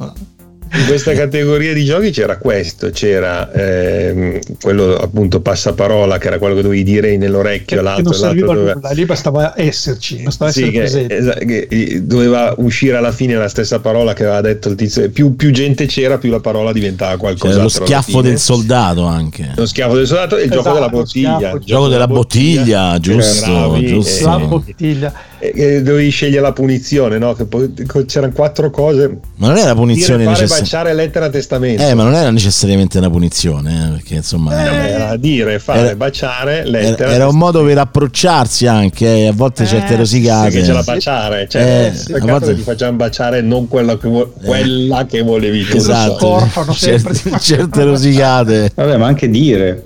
In 0.77 0.87
questa 0.87 1.13
categoria 1.13 1.73
di 1.73 1.85
giochi 1.85 2.11
c'era 2.11 2.37
questo, 2.39 2.91
c'era 2.91 3.51
ehm, 3.53 4.39
quello 4.61 4.97
appunto 4.97 5.41
passaparola 5.41 6.19
che 6.19 6.27
era 6.27 6.39
quello 6.39 6.55
che 6.57 6.63
dovevi 6.63 6.83
dire 6.83 7.17
nell'orecchio, 7.17 7.77
che 7.77 7.83
l'altro, 7.83 8.03
non 8.05 8.15
serviva 8.15 8.47
l'altro 8.47 8.55
doveva, 8.63 8.75
nulla, 8.81 8.91
lì 8.91 9.05
bastava 9.05 9.53
esserci, 9.57 10.23
bastava 10.23 10.51
sì, 10.51 10.63
essere 10.63 10.73
che, 10.73 10.79
presenti. 10.79 11.15
esa- 11.15 11.35
che, 11.35 11.67
eh, 11.71 12.01
doveva 12.03 12.55
uscire 12.59 12.97
alla 12.97 13.13
fine 13.13 13.35
la 13.35 13.49
stessa 13.49 13.79
parola 13.79 14.13
che 14.15 14.25
aveva 14.25 14.41
detto 14.41 14.69
il 14.69 14.75
tizio. 14.75 15.09
Più, 15.11 15.37
più 15.37 15.51
gente 15.53 15.87
c'era, 15.87 16.19
più 16.19 16.31
la 16.31 16.41
parola 16.41 16.73
diventava 16.73 17.17
qualcosa. 17.17 17.53
C'era 17.53 17.63
lo 17.63 17.69
schiaffo 17.69 18.21
del 18.21 18.39
soldato 18.39 19.05
anche. 19.05 19.53
Lo 19.55 19.67
schiaffo 19.67 19.95
del 19.95 20.07
soldato 20.07 20.37
e 20.37 20.45
il 20.45 20.53
Esatto, 20.53 20.63
gioco 20.63 20.75
della 20.75 20.89
bottiglia. 20.89 21.37
schiaffo, 21.37 21.57
Il 21.57 21.63
gioco 21.65 21.89
della 21.89 22.07
bottiglia, 22.07 22.99
giusto, 22.99 23.51
bravi, 23.53 23.87
giusto. 23.87 24.29
La 24.29 24.39
bottiglia. 24.39 25.13
E- 25.39 25.53
e 25.55 25.83
dovevi 25.83 26.09
scegliere 26.09 26.41
la 26.41 26.53
punizione, 26.53 27.19
no? 27.19 27.35
Che 27.35 27.45
poi 27.45 27.73
c'erano 28.07 28.33
quattro 28.33 28.71
cose. 28.71 29.19
Ma 29.37 29.49
non 29.49 29.59
era 29.59 29.75
punizione 29.75 30.21
dire, 30.25 30.31
fare, 30.31 30.41
necessaria. 30.43 30.64
Baciare, 30.65 30.95
lettera, 30.95 31.29
testamento. 31.31 31.83
Eh, 31.83 31.95
ma 31.95 32.03
non 32.05 32.15
era 32.15 32.31
necessariamente 32.31 32.99
una 32.99 33.11
punizione, 33.11 33.87
eh, 33.87 33.91
perché 33.93 34.15
insomma 34.17 34.53
Era 34.87 35.17
dire, 35.17 35.59
fare, 35.59 35.79
Era- 35.81 35.97
baciare, 35.97 36.59
era, 36.61 36.69
lettera. 36.71 37.11
era 37.13 37.29
un 37.29 37.37
modo 37.37 37.65
per 37.65 37.79
approcciarsi 37.79 38.67
anche, 38.67 39.07
eh, 39.07 39.27
a 39.29 39.33
volte 39.33 39.67
certe 39.67 39.97
rosicate. 39.97 40.51
Sì, 40.51 40.57
che 40.59 40.63
c'era 40.65 40.83
baciare, 40.83 41.47
cioè, 41.49 41.63
Eh, 41.63 42.13
peccato 42.13 42.25
a 42.25 42.31
volte- 42.33 42.47
che 42.47 42.55
ti 42.55 42.63
facciamo 42.63 42.97
baciare 42.97 43.41
non 43.41 43.69
quella 43.69 43.97
che, 43.99 44.09
vuo- 44.09 44.33
quella 44.45 45.07
che 45.07 45.23
volevi 45.23 45.65
tu. 45.65 45.77
Esatto, 45.77 46.17
Scorfano 46.19 46.73
sempre. 46.73 47.15
certe, 47.15 47.39
certe 47.41 47.85
rosicate. 47.85 48.71
Vabbè, 48.75 48.97
ma 48.97 49.07
anche 49.07 49.29
dire. 49.31 49.85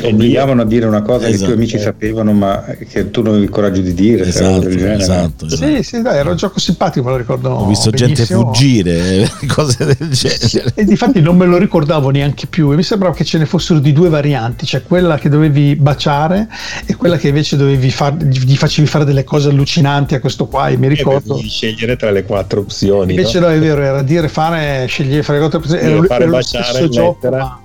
Ti 0.00 0.06
obbligavano 0.06 0.62
a 0.62 0.64
dire 0.64 0.86
una 0.86 1.02
cosa 1.02 1.24
che 1.24 1.30
i 1.30 1.34
Esatto. 1.34 1.44
tuoi 1.50 1.56
amici 1.56 1.78
sapevano, 1.78 2.32
ma 2.32 2.64
che 2.88 3.10
tu 3.10 3.20
non 3.20 3.30
avevi 3.32 3.44
il 3.44 3.50
coraggio 3.50 3.80
di 3.82 3.92
dire. 3.92 4.20
era 4.20 4.28
Esatto, 4.28 4.68
esatto, 4.68 5.46
esatto. 5.46 5.48
Sì, 5.56 5.82
sì, 5.82 6.00
dai, 6.02 6.16
era 6.18 6.30
un 6.30 6.36
gioco 6.36 6.58
simpatico, 6.60 7.04
me 7.04 7.10
lo 7.12 7.16
ricordo. 7.18 7.50
Ho 7.50 7.66
visto 7.66 7.90
gente 7.90 8.14
benissimo. 8.14 8.44
fuggire, 8.52 9.30
cose 9.48 9.84
del 9.84 10.08
genere. 10.10 10.72
E 10.74 10.84
difatti 10.84 11.20
non 11.20 11.36
me 11.36 11.46
lo 11.46 11.58
ricordavo 11.58 12.10
neanche 12.10 12.46
più 12.46 12.72
e 12.72 12.76
mi 12.76 12.82
sembrava 12.82 13.14
che 13.14 13.24
ce 13.24 13.38
ne 13.38 13.46
fossero 13.46 13.78
di 13.80 13.92
due 13.92 14.08
varianti, 14.08 14.64
cioè 14.66 14.82
quella 14.82 15.18
che 15.18 15.28
dovevi 15.28 15.76
baciare 15.76 16.48
e 16.86 16.94
quella 16.96 17.16
che 17.18 17.28
invece 17.28 17.56
dovevi 17.56 17.90
far, 17.90 18.16
gli 18.16 18.56
facevi 18.56 18.86
fare 18.88 19.04
delle 19.04 19.24
cose 19.24 19.48
allucinanti 19.50 20.14
a 20.14 20.20
questo 20.20 20.46
qua 20.46 20.68
e 20.68 20.76
mi 20.76 20.86
E 20.86 20.90
ricordo. 20.90 21.34
devi 21.34 21.48
scegliere 21.48 21.96
tra 21.96 22.10
le 22.10 22.24
quattro 22.24 22.60
opzioni. 22.60 23.10
Invece 23.12 23.38
no? 23.40 23.46
no, 23.48 23.52
è 23.52 23.58
vero, 23.58 23.82
era 23.82 24.02
dire 24.02 24.28
fare, 24.28 24.86
scegliere 24.86 25.22
fare 25.22 25.38
quattro 25.38 25.60
Dire, 25.60 25.80
era, 25.80 26.02
fare 26.04 26.22
era 26.22 26.24
lo 26.24 26.36
baciare, 26.38 26.64
stesso 26.64 26.88
gioco, 26.88 27.18
lettera, 27.22 27.42
ma 27.42 27.60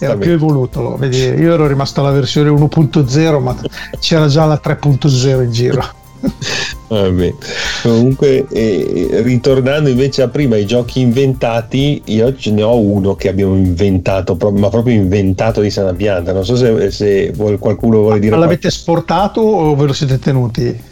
era 0.00 0.16
più 0.16 0.32
evoluto. 0.32 0.80
lo 0.80 0.96
vedi. 0.96 1.18
Io 1.18 1.54
ero 1.54 1.66
rimasto 1.66 2.00
alla 2.00 2.10
versione 2.10 2.50
1.0, 2.50 3.40
ma 3.40 3.56
c'era 3.98 4.26
già 4.26 4.44
la 4.44 4.60
3.0 4.62 5.42
in 5.42 5.50
giro. 5.50 6.00
Vabbè. 6.88 7.34
Comunque, 7.82 8.46
eh, 8.48 9.08
ritornando 9.22 9.88
invece 9.88 10.22
a 10.22 10.28
prima 10.28 10.56
ai 10.56 10.66
giochi 10.66 11.00
inventati, 11.00 12.02
io 12.06 12.34
ce 12.36 12.50
ne 12.50 12.62
ho 12.62 12.78
uno 12.78 13.14
che 13.14 13.28
abbiamo 13.28 13.54
inventato, 13.56 14.36
ma 14.52 14.68
proprio 14.68 14.94
inventato 14.94 15.60
di 15.60 15.70
sana 15.70 15.92
pianta. 15.94 16.32
Non 16.32 16.44
so 16.44 16.56
se, 16.56 16.90
se 16.90 17.32
qualcuno 17.58 17.98
vuole 17.98 18.18
dire. 18.18 18.32
Ma 18.32 18.40
l'avete 18.40 18.68
esportato 18.68 19.40
o 19.40 19.74
ve 19.74 19.86
lo 19.86 19.92
siete 19.92 20.18
tenuti? 20.18 20.90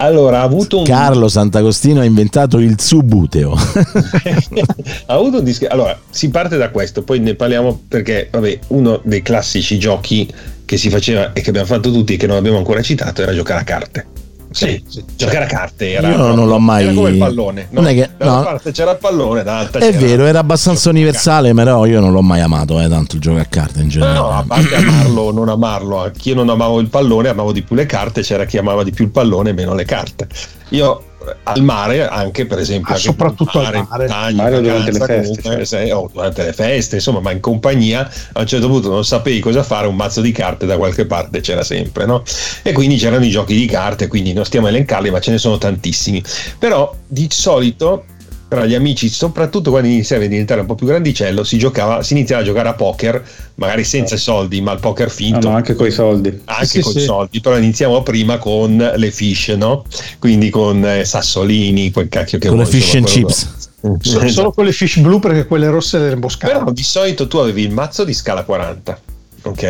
Allora, 0.00 0.40
ha 0.40 0.42
avuto 0.42 0.78
un, 0.78 0.84
Carlo 0.84 1.28
Sant'Agostino 1.28 2.00
ha 2.00 2.04
inventato 2.04 2.58
il 2.58 2.80
subuteo. 2.80 3.52
ha 5.06 5.14
avuto 5.14 5.38
un 5.38 5.44
disco. 5.44 5.66
Allora, 5.68 5.98
si 6.08 6.30
parte 6.30 6.56
da 6.56 6.70
questo, 6.70 7.02
poi 7.02 7.18
ne 7.18 7.34
parliamo 7.34 7.80
perché, 7.88 8.28
vabbè, 8.30 8.58
uno 8.68 9.00
dei 9.02 9.22
classici 9.22 9.78
giochi 9.78 10.32
che 10.64 10.76
si 10.76 10.90
faceva 10.90 11.32
e 11.32 11.40
che 11.40 11.48
abbiamo 11.48 11.66
fatto 11.66 11.90
tutti 11.90 12.14
e 12.14 12.16
che 12.16 12.26
non 12.26 12.36
abbiamo 12.36 12.58
ancora 12.58 12.82
citato 12.82 13.22
era 13.22 13.32
giocare 13.32 13.60
a 13.60 13.64
carte. 13.64 14.06
Sì, 14.50 14.82
giocare 15.14 15.44
a 15.44 15.46
carte 15.46 15.92
era, 15.92 16.08
Io 16.08 16.16
non 16.34 16.48
l'ho 16.48 16.58
mai- 16.58 16.84
era 16.84 16.94
come 16.94 17.10
il 17.10 17.18
pallone. 17.18 17.68
No? 17.70 17.80
Non 17.80 17.90
è 17.90 17.94
che- 17.94 18.10
da 18.16 18.32
una 18.32 18.42
parte 18.42 18.70
c'era 18.72 18.92
il 18.92 18.98
pallone, 18.98 19.42
dall'altra 19.42 19.80
È 19.80 19.92
vero, 19.92 20.24
era 20.24 20.38
abbastanza 20.38 20.88
universale, 20.88 21.52
però 21.52 21.84
io 21.84 22.00
non 22.00 22.12
l'ho 22.12 22.22
mai 22.22 22.40
amato, 22.40 22.80
eh, 22.80 22.88
tanto 22.88 23.16
il 23.16 23.20
gioco 23.20 23.38
a 23.40 23.44
carte 23.44 23.80
in 23.82 23.88
generale. 23.88 24.18
No, 24.18 24.30
a 24.30 24.44
parte 24.46 24.74
amarlo 24.74 25.20
o 25.20 25.32
non 25.32 25.48
amarlo, 25.50 26.00
a 26.02 26.10
chi 26.10 26.30
io 26.30 26.34
non 26.34 26.48
amavo 26.48 26.80
il 26.80 26.88
pallone, 26.88 27.28
amavo 27.28 27.52
di 27.52 27.62
più 27.62 27.76
le 27.76 27.84
carte, 27.86 28.22
c'era 28.22 28.44
chi 28.46 28.56
amava 28.56 28.82
di 28.84 28.90
più 28.90 29.04
il 29.04 29.10
pallone 29.10 29.50
e 29.50 29.52
meno 29.52 29.74
le 29.74 29.84
carte. 29.84 30.26
Io 30.70 31.02
al 31.44 31.62
mare, 31.62 32.06
anche 32.06 32.46
per 32.46 32.58
esempio, 32.58 32.92
Ah, 32.92 32.96
anche 32.96 33.02
soprattutto 33.08 33.60
in 33.60 33.66
al 33.66 33.86
mare. 33.88 34.06
montagna, 34.08 34.42
Mare 34.42 34.60
durante 34.60 34.92
le 34.92 34.98
feste, 34.98 35.42
comunque, 35.42 35.64
se- 35.64 35.92
o 35.92 36.10
durante 36.12 36.44
le 36.44 36.52
feste, 36.52 36.96
insomma, 36.96 37.20
ma 37.20 37.30
in 37.32 37.40
compagnia 37.40 38.10
a 38.32 38.40
un 38.40 38.46
certo 38.46 38.68
punto 38.68 38.88
non 38.88 39.04
sapevi 39.04 39.40
cosa 39.40 39.62
fare, 39.62 39.86
un 39.86 39.96
mazzo 39.96 40.20
di 40.20 40.32
carte 40.32 40.66
da 40.66 40.76
qualche 40.76 41.06
parte 41.06 41.40
c'era 41.40 41.62
sempre, 41.62 42.06
no? 42.06 42.22
E 42.62 42.72
quindi 42.72 42.96
c'erano 42.96 43.24
i 43.24 43.30
giochi 43.30 43.54
di 43.54 43.66
carte, 43.66 44.06
quindi 44.08 44.32
non 44.32 44.44
stiamo 44.44 44.66
a 44.66 44.70
elencarli, 44.70 45.10
ma 45.10 45.20
ce 45.20 45.30
ne 45.32 45.38
sono 45.38 45.58
tantissimi. 45.58 46.22
Però 46.58 46.94
di 47.06 47.26
solito 47.30 48.04
tra 48.48 48.64
gli 48.64 48.74
amici, 48.74 49.08
soprattutto 49.10 49.70
quando 49.70 49.88
iniziavi 49.88 50.24
a 50.24 50.28
diventare 50.28 50.60
un 50.60 50.66
po' 50.66 50.74
più 50.74 50.86
grandicello, 50.86 51.44
si 51.44 51.58
giocava, 51.58 52.02
si 52.02 52.14
iniziava 52.14 52.40
a 52.42 52.44
giocare 52.44 52.68
a 52.70 52.74
poker, 52.74 53.22
magari 53.56 53.84
senza 53.84 54.16
soldi, 54.16 54.60
ma 54.62 54.72
il 54.72 54.80
poker 54.80 55.08
No, 55.08 55.12
finto. 55.12 55.48
no, 55.50 55.54
anche 55.54 55.74
con 55.74 55.86
i 55.86 55.90
soldi. 55.90 56.40
Anche 56.46 56.64
Sì, 56.66 56.80
con 56.80 56.92
i 56.92 57.00
sì. 57.00 57.04
soldi, 57.04 57.40
però 57.40 57.58
iniziamo 57.58 58.02
prima 58.02 58.38
con 58.38 58.76
le 58.96 59.10
fish, 59.10 59.48
no? 59.48 59.84
Quindi 60.18 60.48
con 60.48 60.82
eh, 60.84 61.04
sassolini, 61.04 61.90
quel 61.90 62.08
cacchio 62.08 62.38
che 62.38 62.48
Con 62.48 62.56
le 62.56 62.64
vuoi, 62.64 62.74
fish 62.80 62.94
insomma, 62.94 63.06
and 63.06 63.12
quello- 63.12 63.26
chips. 63.28 63.56
So- 63.80 63.96
Esatto. 64.00 64.28
Solo 64.28 64.52
con 64.52 64.64
le 64.64 64.72
fish 64.72 64.98
blu 64.98 65.18
perché 65.20 65.46
quelle 65.46 65.68
rosse 65.68 65.98
le 65.98 66.12
imboscate. 66.12 66.52
Però 66.52 66.72
di 66.72 66.82
solito 66.82 67.28
tu 67.28 67.36
avevi 67.36 67.62
il 67.62 67.70
mazzo 67.70 68.02
di 68.04 68.12
scala 68.14 68.42
40, 68.44 68.98
ok? 69.42 69.62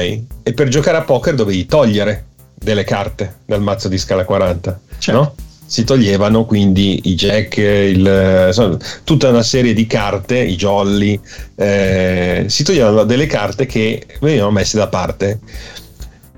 E 0.45 0.53
per 0.55 0.69
giocare 0.69 0.97
a 0.97 1.03
poker 1.03 1.35
dovevi 1.35 1.67
togliere 1.67 2.25
delle 2.55 2.85
carte 2.85 3.39
dal 3.45 3.61
mazzo 3.61 3.89
di 3.89 3.99
scala 3.99 4.25
40, 4.25 4.81
Certo. 4.99 5.21
no? 5.21 5.35
Si 5.69 5.85
toglievano 5.85 6.47
quindi 6.47 7.11
i 7.11 7.15
jack, 7.15 7.59
il, 7.59 8.45
insomma, 8.47 8.79
tutta 9.05 9.29
una 9.29 9.43
serie 9.43 9.75
di 9.75 9.87
carte, 9.87 10.39
i 10.39 10.57
jolly, 10.57 11.21
eh, 11.57 12.47
si 12.49 12.65
toglievano 12.65 13.05
delle 13.05 13.27
carte 13.27 13.67
che 13.67 14.07
venivano 14.21 14.51
messe 14.51 14.79
da 14.79 14.89
parte. 14.89 15.41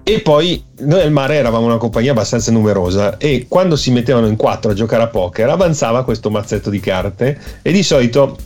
E 0.03 0.21
poi 0.21 0.61
noi 0.79 1.03
al 1.03 1.13
mare 1.13 1.37
eravamo 1.37 1.67
una 1.67 1.77
compagnia 1.77 2.11
abbastanza 2.11 2.51
numerosa 2.51 3.17
e 3.19 3.47
quando 3.49 3.77
si 3.77 3.93
mettevano 3.93 4.27
in 4.27 4.35
quattro 4.35 4.73
a 4.73 4.75
giocare 4.75 5.05
a 5.05 5.09
poker 5.09 5.49
avanzava 5.49 6.03
questo 6.03 6.31
mazzetto 6.31 6.69
di 6.69 6.81
carte 6.81 7.39
e 7.63 7.71
di 7.71 7.85
solito 7.85 8.37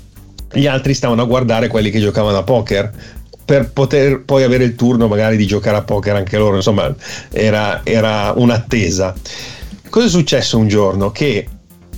gli 0.52 0.66
altri 0.66 0.92
stavano 0.92 1.22
a 1.22 1.24
guardare 1.24 1.68
quelli 1.68 1.90
che 1.90 2.00
giocavano 2.00 2.36
a 2.36 2.42
poker 2.42 2.92
per 3.44 3.70
poter 3.70 4.22
poi 4.24 4.42
avere 4.42 4.64
il 4.64 4.74
turno 4.74 5.06
magari 5.06 5.36
di 5.36 5.46
giocare 5.46 5.76
a 5.76 5.82
poker 5.82 6.16
anche 6.16 6.38
loro, 6.38 6.56
insomma 6.56 6.94
era, 7.30 7.80
era 7.84 8.32
un'attesa. 8.36 9.14
Cosa 9.94 10.06
è 10.06 10.10
successo 10.10 10.58
un 10.58 10.66
giorno? 10.66 11.12
Che 11.12 11.46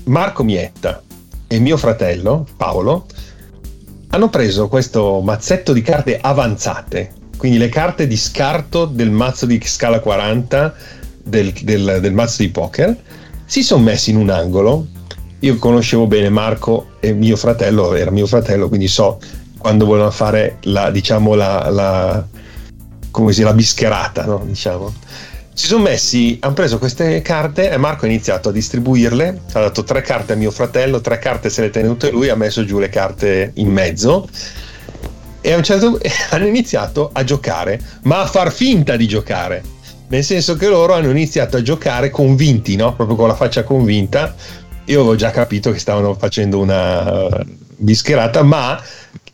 Marco 0.04 0.44
Mietta 0.44 1.02
e 1.46 1.58
mio 1.58 1.78
fratello 1.78 2.46
Paolo 2.54 3.06
hanno 4.08 4.28
preso 4.28 4.68
questo 4.68 5.22
mazzetto 5.22 5.72
di 5.72 5.80
carte 5.80 6.18
avanzate, 6.20 7.14
quindi 7.38 7.56
le 7.56 7.70
carte 7.70 8.06
di 8.06 8.18
scarto 8.18 8.84
del 8.84 9.10
mazzo 9.10 9.46
di 9.46 9.58
scala 9.64 10.00
40 10.00 10.74
del, 11.24 11.54
del- 11.62 12.00
del 12.02 12.12
mazzo 12.12 12.42
di 12.42 12.50
poker, 12.50 12.94
si 13.46 13.62
sono 13.62 13.84
messi 13.84 14.10
in 14.10 14.18
un 14.18 14.28
angolo. 14.28 14.88
Io 15.38 15.56
conoscevo 15.56 16.06
bene 16.06 16.28
Marco 16.28 16.88
e 17.00 17.14
mio 17.14 17.36
fratello, 17.36 17.94
era 17.94 18.10
mio 18.10 18.26
fratello, 18.26 18.68
quindi 18.68 18.88
so 18.88 19.18
quando 19.56 19.86
volevano 19.86 20.10
fare 20.10 20.58
la, 20.64 20.90
diciamo, 20.90 21.32
la, 21.32 21.70
la, 21.70 22.26
come 23.10 23.32
si, 23.32 23.40
la 23.40 23.54
bischerata, 23.54 24.26
no? 24.26 24.42
diciamo. 24.44 24.92
Si 25.56 25.68
sono 25.68 25.84
messi, 25.84 26.36
hanno 26.42 26.52
preso 26.52 26.76
queste 26.76 27.22
carte 27.22 27.70
e 27.70 27.78
Marco 27.78 28.04
ha 28.04 28.08
iniziato 28.08 28.50
a 28.50 28.52
distribuirle, 28.52 29.40
ha 29.52 29.60
dato 29.60 29.84
tre 29.84 30.02
carte 30.02 30.34
a 30.34 30.36
mio 30.36 30.50
fratello, 30.50 31.00
tre 31.00 31.18
carte 31.18 31.48
se 31.48 31.62
le 31.62 31.68
è 31.68 31.70
tenute 31.70 32.10
lui, 32.10 32.28
ha 32.28 32.36
messo 32.36 32.62
giù 32.66 32.78
le 32.78 32.90
carte 32.90 33.52
in 33.54 33.68
mezzo 33.68 34.28
e 35.40 35.52
a 35.52 35.56
un 35.56 35.62
certo 35.62 35.92
punto 35.92 36.06
hanno 36.30 36.46
iniziato 36.46 37.08
a 37.10 37.24
giocare, 37.24 37.80
ma 38.02 38.20
a 38.20 38.26
far 38.26 38.52
finta 38.52 38.96
di 38.96 39.08
giocare. 39.08 39.62
Nel 40.08 40.24
senso 40.24 40.56
che 40.56 40.68
loro 40.68 40.92
hanno 40.92 41.08
iniziato 41.08 41.56
a 41.56 41.62
giocare 41.62 42.10
convinti, 42.10 42.76
no? 42.76 42.94
Proprio 42.94 43.16
con 43.16 43.28
la 43.28 43.34
faccia 43.34 43.62
convinta. 43.62 44.34
Io 44.84 45.00
avevo 45.00 45.14
già 45.14 45.30
capito 45.30 45.70
che 45.70 45.78
stavano 45.78 46.12
facendo 46.14 46.58
una 46.58 47.42
bischerata, 47.76 48.42
ma 48.42 48.78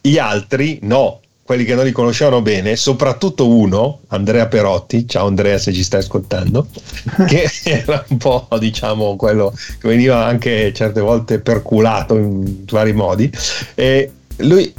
gli 0.01 0.19
altri 0.19 0.79
no. 0.83 1.22
Quelli 1.53 1.67
che 1.67 1.75
non 1.75 1.85
li 1.85 1.93
conoscevano 1.93 2.41
bene, 2.41 2.77
soprattutto 2.77 3.47
uno, 3.47 4.01
Andrea 4.09 4.47
Perotti, 4.47 5.07
ciao 5.07 5.27
Andrea 5.27 5.59
se 5.59 5.71
ci 5.71 5.83
stai 5.83 6.01
ascoltando, 6.01 6.67
che 7.29 7.47
era 7.63 8.03
un 8.09 8.17
po' 8.17 8.49
diciamo 8.59 9.17
quello 9.17 9.53
che 9.79 9.87
veniva 9.87 10.25
anche 10.25 10.73
certe 10.73 11.03
volte 11.03 11.41
perculato 11.41 12.17
in 12.17 12.65
vari 12.71 12.95
modi. 12.95 13.31
E 13.75 14.11
lui 14.37 14.73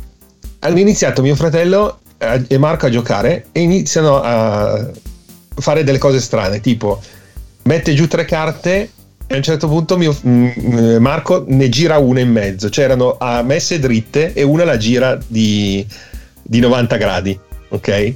hanno 0.61 0.79
iniziato 0.79 1.21
mio 1.21 1.35
fratello 1.35 1.99
eh, 2.17 2.43
e 2.47 2.57
Marco 2.57 2.87
a 2.87 2.89
giocare 2.89 3.45
e 3.51 3.59
iniziano 3.59 4.19
a 4.19 4.89
fare 5.53 5.83
delle 5.83 5.99
cose 5.99 6.19
strane, 6.19 6.59
tipo 6.59 6.99
mette 7.65 7.93
giù 7.93 8.07
tre 8.07 8.25
carte 8.25 8.89
e 9.27 9.33
a 9.35 9.37
un 9.37 9.43
certo 9.43 9.67
punto 9.67 9.95
mio- 9.95 10.17
mm, 10.27 10.95
Marco 10.97 11.45
ne 11.47 11.69
gira 11.69 11.99
una 11.99 12.21
in 12.21 12.31
mezzo, 12.31 12.71
cioè 12.71 12.85
erano 12.85 13.17
a 13.19 13.43
messe 13.43 13.77
dritte 13.77 14.33
e 14.33 14.41
una 14.41 14.63
la 14.63 14.77
gira 14.77 15.19
di, 15.27 15.85
di 16.43 16.59
90 16.59 16.97
gradi, 16.97 17.39
ok? 17.69 18.13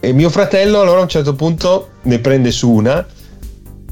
E 0.00 0.12
mio 0.12 0.30
fratello 0.30 0.80
allora 0.80 1.00
a 1.00 1.02
un 1.02 1.08
certo 1.08 1.34
punto 1.34 1.90
ne 2.02 2.18
prende 2.20 2.50
su 2.50 2.70
una 2.70 3.04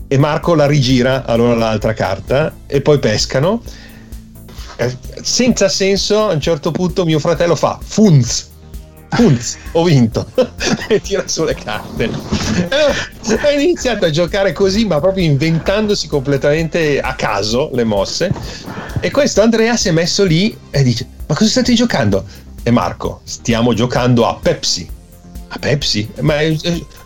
e 0.06 0.19
Marco 0.19 0.55
la 0.55 0.66
rigira 0.66 1.24
allora 1.27 1.55
l'altra 1.55 1.93
carta 1.93 2.55
e 2.66 2.81
poi 2.81 2.98
pescano 2.98 3.62
Eh, 4.77 4.97
senza 5.23 5.69
senso, 5.69 6.28
a 6.28 6.32
un 6.32 6.40
certo 6.40 6.73
punto 6.73 7.05
mio 7.05 7.19
fratello 7.20 7.55
fa 7.55 7.78
Funz. 7.81 8.48
Funz, 9.11 9.56
ho 9.73 9.85
vinto 9.85 10.27
e 10.89 11.01
tira 11.01 11.28
sulle 11.28 11.55
carte. 11.55 12.11
E 12.69 13.35
ho 13.35 13.51
iniziato 13.61 14.05
a 14.06 14.11
giocare 14.11 14.52
così, 14.52 14.85
ma 14.85 14.98
proprio 14.98 15.24
inventandosi 15.24 16.09
completamente 16.09 17.01
a 17.01 17.15
caso 17.15 17.70
le 17.73 17.85
mosse. 17.85 18.32
E 18.98 19.11
questo 19.12 19.43
Andrea 19.43 19.77
si 19.77 19.89
è 19.89 19.93
messo 19.93 20.24
lì 20.24 20.56
e 20.70 20.82
dice: 20.82 21.06
Ma 21.28 21.36
cosa 21.36 21.51
state 21.51 21.73
giocando? 21.74 22.24
E 22.66 22.70
Marco, 22.70 23.20
stiamo 23.24 23.74
giocando 23.74 24.27
a 24.27 24.36
Pepsi. 24.41 24.89
A 25.49 25.59
Pepsi? 25.59 26.09
Ma 26.20 26.41
è, 26.41 26.57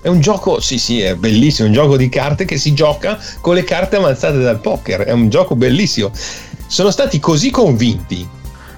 è 0.03 0.07
un 0.07 0.21
gioco, 0.21 0.61
sì, 0.61 0.79
sì, 0.79 1.01
è 1.01 1.17
bellissimo. 1.17 1.67
È 1.67 1.71
un 1.71 1.75
gioco 1.75 1.97
di 1.97 2.09
carte 2.09 2.45
che 2.45 2.57
si 2.57 2.75
gioca 2.75 3.19
con 3.41 3.55
le 3.55 3.65
carte 3.65 3.97
avanzate 3.97 4.39
dal 4.39 4.61
poker. 4.61 5.01
È 5.01 5.11
un 5.11 5.29
gioco 5.29 5.57
bellissimo. 5.57 6.13
Sono 6.69 6.93
stati 6.93 7.19
così 7.19 7.51
convinti 7.51 8.27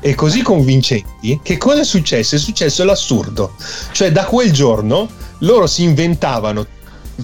e 0.01 0.15
così 0.15 0.40
convincenti 0.40 1.39
che 1.43 1.59
cosa 1.59 1.82
è 1.82 1.85
successo? 1.85 2.36
È 2.36 2.39
successo 2.39 2.82
l'assurdo. 2.82 3.57
Cioè, 3.93 4.11
da 4.11 4.24
quel 4.24 4.51
giorno 4.51 5.07
loro 5.40 5.66
si 5.66 5.82
inventavano 5.82 6.66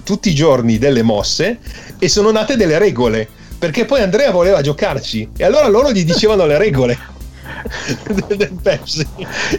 tutti 0.03 0.29
i 0.29 0.35
giorni 0.35 0.77
delle 0.77 1.01
mosse 1.01 1.57
e 1.97 2.07
sono 2.07 2.29
nate 2.29 2.55
delle 2.55 2.77
regole. 2.77 3.27
Perché 3.57 3.85
poi 3.85 4.01
Andrea 4.01 4.29
voleva 4.29 4.61
giocarci 4.61 5.29
e 5.35 5.43
allora 5.43 5.67
loro 5.67 5.91
gli 5.91 6.05
dicevano 6.05 6.45
le 6.45 6.59
regole 6.59 6.95
del 8.35 8.57
Pepsi. 8.61 9.05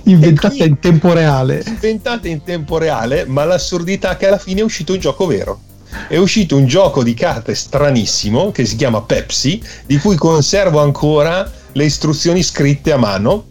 Inventate 0.05 0.65
in 0.65 0.79
tempo 0.79 1.13
reale. 1.13 1.63
Inventate 1.67 2.29
in 2.29 2.43
tempo 2.43 2.79
reale, 2.79 3.25
ma 3.27 3.45
l'assurdità 3.45 4.13
è 4.13 4.17
che 4.17 4.27
alla 4.27 4.39
fine 4.39 4.61
è 4.61 4.65
uscito 4.65 4.93
un 4.93 4.99
gioco 4.99 5.27
vero. 5.27 5.61
È 6.07 6.17
uscito 6.17 6.57
un 6.57 6.67
gioco 6.67 7.03
di 7.03 7.15
carte 7.15 7.55
stranissimo 7.55 8.51
che 8.51 8.65
si 8.67 8.77
chiama 8.77 9.03
Pepsi, 9.03 9.61
di 9.87 9.99
cui 9.99 10.17
conservo 10.17 10.81
ancora 10.81 11.51
le 11.73 11.85
istruzioni 11.85 12.43
scritte 12.43 12.93
a 12.93 12.97
mano. 12.97 13.47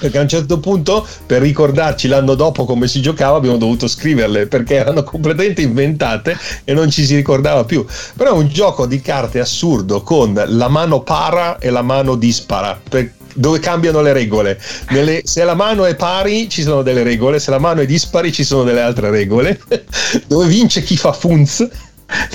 Perché 0.00 0.18
a 0.18 0.22
un 0.22 0.28
certo 0.28 0.58
punto, 0.60 1.06
per 1.26 1.42
ricordarci 1.42 2.08
l'anno 2.08 2.34
dopo 2.34 2.64
come 2.64 2.88
si 2.88 3.02
giocava, 3.02 3.36
abbiamo 3.36 3.58
dovuto 3.58 3.86
scriverle 3.86 4.46
perché 4.46 4.76
erano 4.76 5.02
completamente 5.02 5.60
inventate 5.60 6.36
e 6.64 6.72
non 6.72 6.90
ci 6.90 7.04
si 7.04 7.14
ricordava 7.14 7.64
più. 7.64 7.84
Però 8.16 8.30
è 8.30 8.36
un 8.36 8.48
gioco 8.48 8.86
di 8.86 9.00
carte 9.02 9.40
assurdo 9.40 10.02
con 10.02 10.42
la 10.46 10.68
mano 10.68 11.02
para 11.02 11.58
e 11.58 11.68
la 11.68 11.82
mano 11.82 12.14
dispara. 12.16 12.80
Per, 12.88 13.12
dove 13.34 13.58
cambiano 13.58 14.00
le 14.00 14.12
regole. 14.12 14.60
Nelle, 14.90 15.22
se 15.24 15.44
la 15.44 15.54
mano 15.54 15.84
è 15.84 15.94
pari 15.94 16.48
ci 16.48 16.62
sono 16.62 16.82
delle 16.82 17.02
regole, 17.02 17.38
se 17.38 17.50
la 17.50 17.58
mano 17.58 17.80
è 17.80 17.86
dispari 17.86 18.32
ci 18.32 18.44
sono 18.44 18.64
delle 18.64 18.80
altre 18.80 19.10
regole. 19.10 19.60
dove 20.26 20.46
vince 20.46 20.82
chi 20.82 20.96
fa 20.96 21.12
funz 21.12 21.68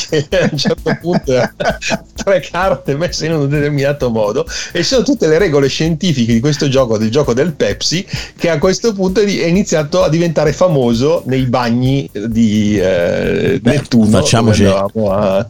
che 0.10 0.28
a 0.32 0.50
un 0.52 0.58
certo 0.58 0.98
punto 1.02 1.38
ha 1.38 1.54
tre 2.14 2.40
carte 2.40 2.96
messe 2.96 3.26
in 3.26 3.34
un 3.34 3.50
determinato 3.50 4.10
modo 4.10 4.46
e 4.72 4.84
sono 4.84 5.04
tutte 5.04 5.28
le 5.28 5.38
regole 5.38 5.68
scientifiche 5.68 6.34
di 6.34 6.40
questo 6.40 6.68
gioco, 6.68 6.98
del 6.98 7.10
gioco 7.10 7.34
del 7.34 7.54
Pepsi, 7.54 8.06
che 8.38 8.50
a 8.50 8.58
questo 8.58 8.94
punto 8.94 9.22
è 9.22 9.46
iniziato 9.46 10.04
a 10.04 10.10
diventare 10.10 10.54
famoso 10.54 11.24
nei 11.26 11.46
bagni 11.46 12.10
di 12.12 12.80
eh, 12.80 13.60
Beh, 13.62 13.72
Nettuno. 13.72 14.10
Facciamoci 14.10 14.66
a, 14.66 15.48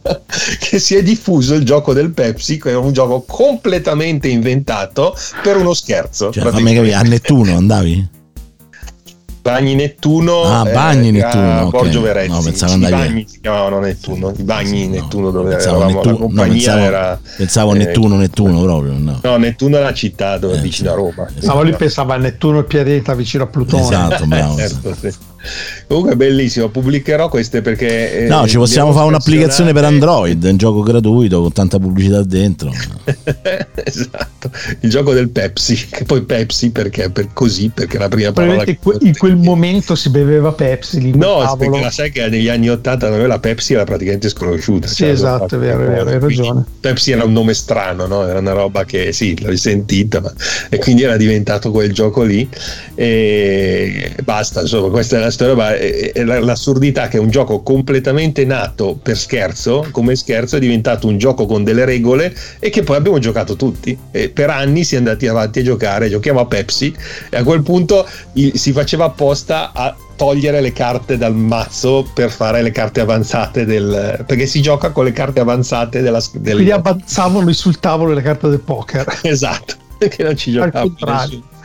che 0.60 0.78
si 0.78 0.94
è 0.96 1.02
diffuso 1.02 1.54
il 1.54 1.64
gioco 1.64 1.92
del 1.92 2.10
Pepsi, 2.10 2.58
che 2.58 2.70
è 2.70 2.76
un 2.76 2.92
gioco 2.92 3.22
completamente 3.22 4.28
inventato 4.28 5.16
per 5.42 5.56
uno 5.56 5.74
scherzo. 5.74 6.32
Cioè, 6.32 6.44
a 6.46 7.02
Nettuno 7.02 7.56
andavi? 7.56 8.15
Bagni 9.46 9.74
Nettuno, 9.74 10.42
ah, 10.42 10.64
Bagni 10.64 11.08
eh, 11.08 11.12
Nettuno, 11.12 11.58
a 11.58 11.64
Borgio 11.66 12.00
okay. 12.00 12.12
Verezzi. 12.12 12.30
No, 12.30 12.42
pensavo 12.42 12.72
I 12.72 12.74
andavi 12.74 12.92
bagni 12.94 13.26
si 13.28 13.40
chiamavano 13.40 13.78
Nettuno, 13.78 14.32
i 14.36 14.42
bagni 14.42 14.88
Nettuno 14.88 15.30
dove 15.30 15.50
pensavo 15.50 15.76
eravamo, 15.76 15.94
Nettuno, 15.94 16.12
la 16.12 16.20
compagnia 16.20 16.46
no, 16.46 16.52
pensavo, 16.52 16.80
era 16.80 17.20
pensavo 17.36 17.74
eh, 17.74 17.78
Nettuno, 17.78 18.16
Nettuno 18.16 18.62
proprio. 18.62 18.92
No, 18.92 19.20
no 19.22 19.36
Nettuno 19.36 19.76
è 19.76 19.80
la 19.80 19.94
città 19.94 20.38
dove 20.38 20.56
è 20.56 20.60
vicino 20.60 20.90
a 20.90 20.94
Roma. 20.94 21.28
Ma 21.44 21.62
lui 21.62 21.74
pensava 21.74 22.14
a 22.14 22.18
Nettuno 22.18 22.56
e 22.56 22.60
il 22.60 22.66
pianeta 22.66 23.14
vicino 23.14 23.44
a 23.44 23.46
Plutone. 23.46 23.82
Esatto, 23.82 24.26
bravo. 24.26 24.56
certo, 24.58 24.94
sì. 24.94 25.14
Comunque 25.86 26.12
è 26.12 26.16
bellissimo, 26.16 26.68
pubblicherò 26.68 27.28
queste 27.28 27.62
perché... 27.62 28.24
eh, 28.24 28.26
No, 28.26 28.46
ci 28.46 28.56
possiamo 28.56 28.92
fare 28.92 29.06
un'applicazione 29.06 29.72
per 29.72 29.84
Android, 29.84 30.42
un 30.42 30.56
gioco 30.56 30.82
gratuito 30.82 31.40
con 31.40 31.52
tanta 31.52 31.78
pubblicità 31.78 32.22
dentro. 32.22 32.72
esatto, 33.84 34.50
il 34.80 34.90
gioco 34.90 35.12
del 35.12 35.28
Pepsi, 35.30 35.86
che 35.90 36.04
poi 36.04 36.22
Pepsi 36.22 36.70
perché 36.70 37.10
per 37.10 37.28
così, 37.32 37.70
perché 37.72 37.98
la 37.98 38.08
prima 38.08 38.32
parola... 38.32 38.64
Que- 38.64 38.98
in 39.00 39.16
quel 39.16 39.36
momento 39.36 39.94
si 39.94 40.10
beveva 40.10 40.52
Pepsi 40.52 41.00
lì 41.00 41.16
No, 41.16 41.56
perché 41.58 41.80
la 41.80 41.90
sai 41.90 42.10
che 42.10 42.26
negli 42.28 42.48
anni 42.48 42.68
80 42.68 43.08
da 43.08 43.16
noi 43.16 43.26
la 43.26 43.38
Pepsi 43.38 43.74
era 43.74 43.84
praticamente 43.84 44.28
sconosciuta. 44.28 44.86
Sì, 44.86 44.94
cioè, 44.96 45.08
esatto, 45.10 45.56
è 45.56 45.58
vero, 45.58 45.82
è 45.84 45.86
vero, 45.86 46.10
hai 46.10 46.18
quindi 46.18 46.36
ragione. 46.36 46.64
Pepsi 46.80 47.12
era 47.12 47.24
un 47.24 47.32
nome 47.32 47.54
strano, 47.54 48.06
no? 48.06 48.26
era 48.26 48.38
una 48.38 48.52
roba 48.52 48.84
che 48.84 49.12
sì, 49.12 49.38
l'avevi 49.38 49.58
sentita, 49.58 50.20
ma... 50.20 50.32
e 50.68 50.78
quindi 50.78 51.02
era 51.02 51.16
diventato 51.16 51.70
quel 51.70 51.92
gioco 51.92 52.22
lì. 52.22 52.48
E 52.94 54.14
basta, 54.22 54.62
insomma, 54.62 54.88
questa 54.88 55.16
è 55.16 55.20
la 55.20 55.30
storia. 55.36 55.54
Ma 55.54 55.74
è- 55.76 56.12
è 56.12 56.24
la- 56.24 56.40
l'assurdità 56.40 57.08
che 57.08 57.18
è 57.18 57.20
un 57.20 57.30
gioco 57.30 57.62
completamente 57.62 58.44
nato 58.44 58.98
per 59.00 59.16
scherzo, 59.16 59.86
come 59.92 60.16
scherzo 60.16 60.56
è 60.56 60.58
diventato 60.58 61.06
un 61.06 61.18
gioco 61.18 61.46
con 61.46 61.62
delle 61.62 61.84
regole 61.84 62.34
e 62.58 62.70
che 62.70 62.82
poi 62.82 62.96
abbiamo 62.96 63.18
giocato 63.18 63.54
tutti. 63.56 63.96
E 64.10 64.28
per 64.30 64.50
anni 64.50 64.82
si 64.84 64.94
è 64.94 64.98
andati 64.98 65.26
avanti 65.28 65.60
a 65.60 65.62
giocare, 65.62 66.08
giochiamo 66.08 66.40
a 66.40 66.46
Pepsi 66.46 66.92
e 67.30 67.36
a 67.36 67.42
quel 67.44 67.62
punto 67.62 68.06
si 68.54 68.72
faceva 68.72 69.04
apposta 69.04 69.70
a 69.72 69.94
togliere 70.16 70.62
le 70.62 70.72
carte 70.72 71.18
dal 71.18 71.34
mazzo 71.34 72.08
per 72.14 72.30
fare 72.30 72.62
le 72.62 72.70
carte 72.70 73.00
avanzate 73.00 73.66
del 73.66 74.24
perché 74.26 74.46
si 74.46 74.62
gioca 74.62 74.88
con 74.90 75.04
le 75.04 75.12
carte 75.12 75.40
avanzate 75.40 76.00
della 76.00 76.22
del- 76.32 76.54
Quindi 76.54 76.70
avanzavano 76.72 77.52
sul 77.52 77.78
tavolo 77.78 78.14
le 78.14 78.22
carte 78.22 78.48
del 78.48 78.60
poker. 78.60 79.04
esatto 79.22 79.74
perché 79.98 80.22
non 80.22 80.36
ci 80.36 80.52
giocava. 80.52 80.84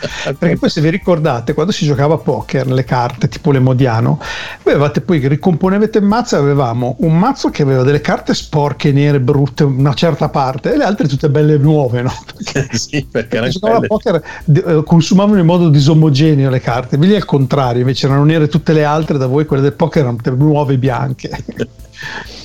Perché 0.38 0.58
poi 0.58 0.70
se 0.70 0.82
vi 0.82 0.90
ricordate, 0.90 1.54
quando 1.54 1.72
si 1.72 1.86
giocava 1.86 2.16
a 2.16 2.18
poker, 2.18 2.68
le 2.68 2.84
carte 2.84 3.28
tipo 3.28 3.52
l'emodiano, 3.52 4.20
avevate 4.64 5.02
poi 5.02 5.28
ricomponevate 5.28 6.00
il 6.00 6.06
mazzo 6.06 6.36
e 6.36 6.40
avevamo 6.40 6.96
un 7.00 7.18
mazzo 7.18 7.50
che 7.50 7.62
aveva 7.62 7.84
delle 7.84 8.02
carte 8.02 8.34
sporche, 8.34 8.92
nere, 8.92 9.20
brutte, 9.20 9.64
una 9.64 9.94
certa 9.94 10.30
parte, 10.30 10.74
e 10.74 10.78
le 10.78 10.84
altre 10.84 11.08
tutte 11.08 11.30
belle 11.30 11.58
nuove, 11.58 12.02
no? 12.02 12.14
Perché 12.52 12.78
sì, 12.78 13.06
perché 13.10 13.44
si 13.52 13.60
giocava 13.60 13.78
a 13.78 13.88
poker 13.88 14.24
eh, 14.54 14.84
consumavano 14.86 15.40
in 15.40 15.46
modo 15.46 15.70
disomogeneo 15.70 16.50
le 16.50 16.60
carte, 16.60 16.98
lì 16.98 17.16
al 17.16 17.26
contrario, 17.26 17.82
invece 17.82 18.08
erano 18.08 18.24
nere 18.24 18.48
tutte 18.48 18.74
le 18.74 18.84
altre, 18.84 19.18
da 19.18 19.28
voi 19.28 19.46
quelle 19.46 19.62
del 19.62 19.74
poker 19.74 20.04
erano 20.04 20.18
nuove 20.36 20.74
e 20.74 20.78
bianche. 20.78 21.30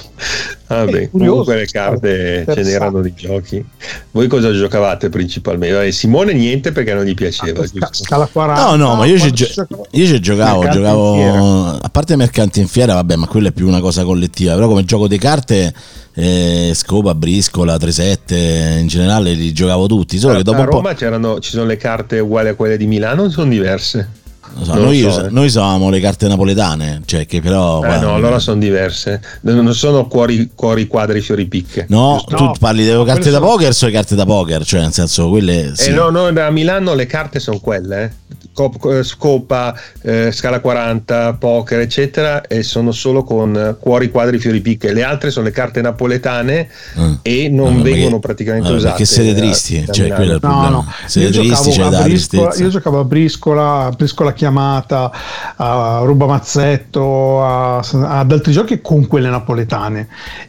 Vabbè, 0.67 1.11
comunque 1.11 1.57
le 1.57 1.67
carte 1.67 2.45
ce 2.53 2.63
n'erano 2.63 3.01
di 3.01 3.15
giochi. 3.15 3.65
Voi 4.11 4.27
cosa 4.27 4.53
giocavate 4.53 5.09
principalmente? 5.09 5.75
Vabbè, 5.75 5.91
Simone 5.91 6.33
niente 6.33 6.73
perché 6.73 6.93
non 6.95 7.05
gli 7.05 7.15
piaceva. 7.15 7.65
Scala 7.91 8.27
40. 8.27 8.63
No, 8.63 8.77
no, 8.77 8.95
ma 8.97 9.05
io 9.05 9.19
ci, 9.19 9.31
gio- 9.33 9.67
io 9.91 10.07
ci 10.07 10.21
giocavo, 10.21 10.69
giocavo 10.69 11.69
a 11.71 11.89
parte 11.91 12.17
mercanti 12.17 12.61
in 12.61 12.67
fiera, 12.67 12.95
vabbè, 12.95 13.17
ma 13.17 13.27
quella 13.27 13.49
è 13.49 13.53
più 13.53 13.69
una 13.69 13.81
cosa 13.81 14.05
collettiva, 14.05 14.55
però 14.55 14.67
come 14.67 14.85
gioco 14.85 15.07
di 15.07 15.19
carte 15.19 15.73
eh, 16.15 16.73
Scopa, 16.75 17.15
Briscola, 17.15 17.77
3-7, 17.77 18.79
in 18.81 18.87
generale 18.89 19.35
li 19.35 19.53
giocavo 19.53 19.87
tutti, 19.87 20.19
solo 20.19 20.37
che 20.37 20.43
dopo 20.43 20.59
a 20.59 20.61
un 20.63 20.69
po' 20.69 20.77
Roma 20.77 20.95
c'erano, 20.95 21.39
ci 21.41 21.51
sono 21.51 21.67
le 21.67 21.77
carte 21.77 22.19
uguali 22.19 22.49
a 22.49 22.55
quelle 22.55 22.77
di 22.77 22.87
Milano 22.87 23.25
o 23.25 23.31
sono 23.31 23.51
diverse? 23.51 24.25
So, 24.63 24.75
noi, 24.75 25.01
so, 25.01 25.27
eh. 25.27 25.31
noi 25.31 25.47
usavamo 25.47 25.91
le 25.91 26.01
carte 26.01 26.29
napoletane, 26.29 27.03
cioè 27.05 27.27
che 27.27 27.41
però 27.41 27.83
Eh, 27.83 27.87
guarda, 27.87 28.07
no, 28.07 28.15
allora 28.15 28.39
sono 28.39 28.59
diverse. 28.61 29.21
Non 29.43 29.75
sono 29.75 30.07
cuori, 30.09 30.51
cuori 30.55 30.87
quadri, 30.87 31.21
fiori 31.21 31.47
picche. 31.47 31.87
No, 31.89 32.23
Giusto? 32.27 32.37
tu 32.53 32.59
parli 32.59 32.85
delle 32.85 33.05
carte 33.05 33.31
da 33.31 33.39
sono- 33.39 33.47
poker 33.51 33.71
o 33.81 33.87
le 33.87 33.93
carte 33.93 34.15
da 34.15 34.25
poker, 34.25 34.65
cioè 34.65 34.81
nel 34.81 34.93
senso 34.93 35.29
quelle 35.29 35.73
sì. 35.75 35.91
Eh, 35.91 35.93
no, 35.93 36.11
no, 36.11 36.27
a 36.27 36.51
Milano 36.51 36.95
le 36.95 37.07
carte 37.07 37.39
sono 37.41 37.59
quelle, 37.59 38.03
eh. 38.05 38.35
Cop- 38.57 38.83
eh, 38.87 39.03
scopa, 39.03 39.75
eh, 40.01 40.33
scala 40.33 40.61
40, 40.61 41.35
poker, 41.35 41.81
eccetera, 41.81 42.41
e 42.47 42.63
sono 42.63 42.91
solo 42.91 43.23
con 43.23 43.77
cuori, 43.79 44.11
quadri, 44.11 44.39
fiori, 44.39 44.63
picche. 44.63 44.95
Le 44.95 45.03
altre 45.03 45.31
sono 45.31 45.45
le 45.45 45.51
carte 45.53 45.83
napoletane 45.83 46.67
Ah. 46.95 47.19
e 47.21 47.51
non 47.51 47.77
No, 47.77 47.83
vengono 47.83 48.19
perché- 48.19 48.19
praticamente 48.21 48.69
vabbè, 48.69 48.79
usate. 48.79 48.93
perché 48.97 49.05
siete 49.05 49.35
tristi, 49.39 49.85
a 49.87 49.93
cioè, 49.93 50.09
quello 50.09 50.33
è 50.33 50.35
il 50.37 50.41
No, 50.43 50.49
problema. 50.49 50.69
no, 50.71 50.87
Siete 51.05 51.29
io 51.29 51.43
tristi, 51.43 51.71
giocavo, 51.71 51.71
c'è 51.71 51.83
a 51.97 51.99
da 52.01 52.03
briscola, 52.09 52.55
io 52.55 52.69
giocavo 52.71 52.99
a 53.01 53.05
briscola, 53.05 53.85
a 53.85 53.91
briscola 53.91 54.33
chiamata, 54.33 55.13
a 55.57 56.01
ruba 56.05 56.25
mazzetto, 56.27 57.43
a- 57.45 57.79
ad 57.79 58.33
altri 58.33 58.53
giochi 58.53 58.81
con 58.81 59.07
quelle 59.07 59.29
napoletane 59.29 60.09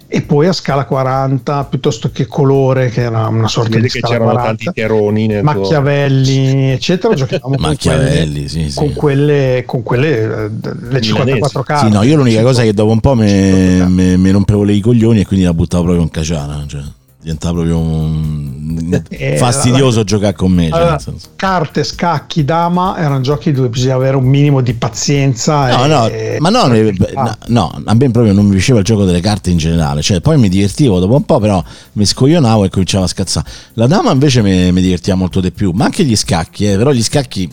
e 0.09 0.21
poi 0.21 0.47
a 0.47 0.53
scala 0.53 0.85
40 0.85 1.65
piuttosto 1.65 2.09
che 2.13 2.27
colore 2.27 2.87
che 2.89 3.01
era 3.01 3.27
una 3.27 3.49
sorta 3.49 3.75
di 3.77 3.89
che 3.89 3.99
scala 3.99 4.13
c'erano 4.13 4.31
40 4.31 4.47
tanti 4.63 4.79
teroni 4.81 5.27
nel 5.27 5.41
tuo- 5.41 5.51
Machiavelli 5.59 6.71
eccetera 6.71 7.13
giocavamo 7.15 7.55
con 7.55 7.65
Machiavelli, 7.97 8.47
sì, 8.47 8.69
sì. 8.69 8.75
con 8.75 8.93
quelle, 8.93 9.63
con 9.65 9.83
quelle 9.83 10.45
eh, 10.45 10.49
le 10.89 11.01
54 11.01 11.63
carte 11.63 11.87
Sì, 11.87 11.93
no, 11.93 12.03
io 12.03 12.15
l'unica 12.15 12.41
cosa 12.41 12.61
è 12.61 12.65
che 12.65 12.73
dopo 12.73 12.91
un 12.91 12.99
po' 12.99 13.15
mi, 13.15 14.31
rompevo 14.31 14.63
le 14.63 14.73
i 14.73 14.79
coglioni 14.79 15.21
e 15.21 15.25
quindi 15.25 15.45
la 15.45 15.53
buttavo 15.53 15.83
proprio 15.83 16.03
in 16.03 16.09
caciara, 16.11 16.63
cioè 16.67 16.81
diventava 17.19 17.55
proprio 17.55 17.77
un- 17.79 19.01
Eh, 19.09 19.35
fastidioso 19.35 20.03
giocare 20.05 20.33
con 20.33 20.49
me. 20.51 20.69
cioè, 20.69 20.79
Allora, 20.79 20.99
senso. 20.99 21.27
carte, 21.35 21.83
scacchi, 21.83 22.45
dama 22.45 22.97
erano 22.97 23.19
giochi 23.19 23.51
dove 23.51 23.67
bisognava 23.67 23.99
avere 24.01 24.15
un 24.15 24.23
minimo 24.25 24.61
di 24.61 24.73
pazienza. 24.73 25.75
No, 25.75 25.85
no, 25.87 26.09
ma 26.39 26.49
no, 26.49 26.73
eh, 26.73 26.93
Ah. 27.15 27.37
no, 27.47 27.81
a 27.83 27.93
me 27.95 28.11
proprio 28.11 28.31
non 28.31 28.45
mi 28.45 28.51
piaceva 28.51 28.79
il 28.79 28.85
gioco 28.85 29.03
delle 29.03 29.19
carte 29.19 29.49
in 29.49 29.57
generale. 29.57 30.01
Cioè, 30.01 30.21
poi 30.21 30.37
mi 30.37 30.47
divertivo 30.47 30.99
dopo 30.99 31.15
un 31.15 31.23
po', 31.25 31.39
però 31.39 31.61
mi 31.93 32.05
scoglionavo 32.05 32.63
e 32.63 32.69
cominciavo 32.69 33.03
a 33.03 33.07
scazzare. 33.07 33.49
La 33.73 33.87
dama 33.87 34.11
invece 34.11 34.41
mi, 34.41 34.71
mi 34.71 34.81
divertiva 34.81 35.17
molto 35.17 35.41
di 35.41 35.51
più, 35.51 35.71
ma 35.71 35.85
anche 35.85 36.05
gli 36.05 36.15
scacchi, 36.15 36.71
eh, 36.71 36.77
però 36.77 36.91
gli 36.91 37.03
scacchi 37.03 37.49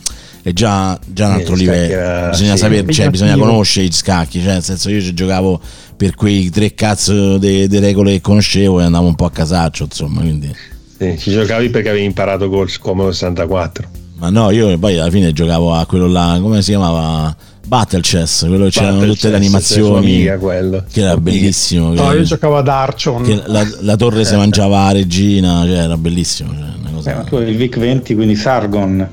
è 0.47 0.53
già, 0.53 0.99
già 1.07 1.25
un 1.25 1.31
Eh, 1.31 1.35
altro 1.37 1.55
livello. 1.55 1.91
era- 1.93 2.29
bisogna 2.29 2.51
sì, 2.51 2.57
sapere, 2.59 2.93
cioè, 2.93 3.09
bisogna 3.09 3.35
conoscere 3.35 3.87
gli 3.87 3.91
scacchi. 3.91 4.39
Cioè, 4.43 4.53
nel 4.53 4.63
senso, 4.63 4.91
io 4.91 5.01
ci 5.01 5.15
giocavo 5.15 5.59
per 5.97 6.13
quei 6.13 6.51
tre 6.51 6.75
cazzo 6.75 7.39
di 7.39 7.65
regole 7.79 8.11
che 8.11 8.21
conoscevo 8.21 8.79
e 8.79 8.83
andavo 8.83 9.07
un 9.07 9.15
po' 9.15 9.25
a 9.25 9.31
casaccio, 9.31 9.85
insomma. 9.85 10.21
Quindi. 10.21 10.53
Sì, 10.99 11.15
ci 11.17 11.31
giocavi 11.31 11.69
perché 11.71 11.89
avevi 11.89 12.05
imparato 12.05 12.47
col 12.47 12.69
Commodore 12.77 13.13
64. 13.13 13.87
Ma 14.17 14.29
no, 14.29 14.51
io 14.51 14.77
poi 14.77 14.99
alla 14.99 15.09
fine 15.09 15.33
giocavo 15.33 15.73
a 15.73 15.83
quello 15.87 16.07
là, 16.07 16.37
come 16.39 16.61
si 16.61 16.69
chiamava? 16.69 17.35
Battle 17.67 18.01
Chess, 18.01 18.45
quello 18.45 18.65
che 18.65 18.69
c'erano 18.69 18.99
tutte 18.99 19.07
le 19.09 19.15
Chess, 19.15 19.33
animazioni. 19.33 19.87
sua 19.87 19.97
amiga, 19.97 20.37
quello. 20.37 20.83
Che 20.89 21.01
era 21.01 21.17
bellissimo. 21.17 21.91
No, 21.95 22.09
che- 22.09 22.17
io 22.17 22.23
giocavo 22.23 22.57
ad 22.57 22.67
Archon. 22.67 23.23
che 23.23 23.41
la, 23.47 23.67
la 23.81 23.95
torre 23.95 24.23
si 24.23 24.35
mangiava 24.35 24.83
la 24.85 24.91
regina, 24.91 25.63
cioè 25.65 25.77
era 25.79 25.97
bellissimo. 25.97 26.51
Cioè, 26.53 26.59
una 26.79 26.91
cosa- 26.93 27.21
Eh, 27.21 27.23
tu 27.25 27.35
avevi 27.37 27.51
il 27.53 27.57
VIC 27.57 27.77
20, 27.79 28.13
quindi 28.13 28.35
Sargon. 28.35 29.07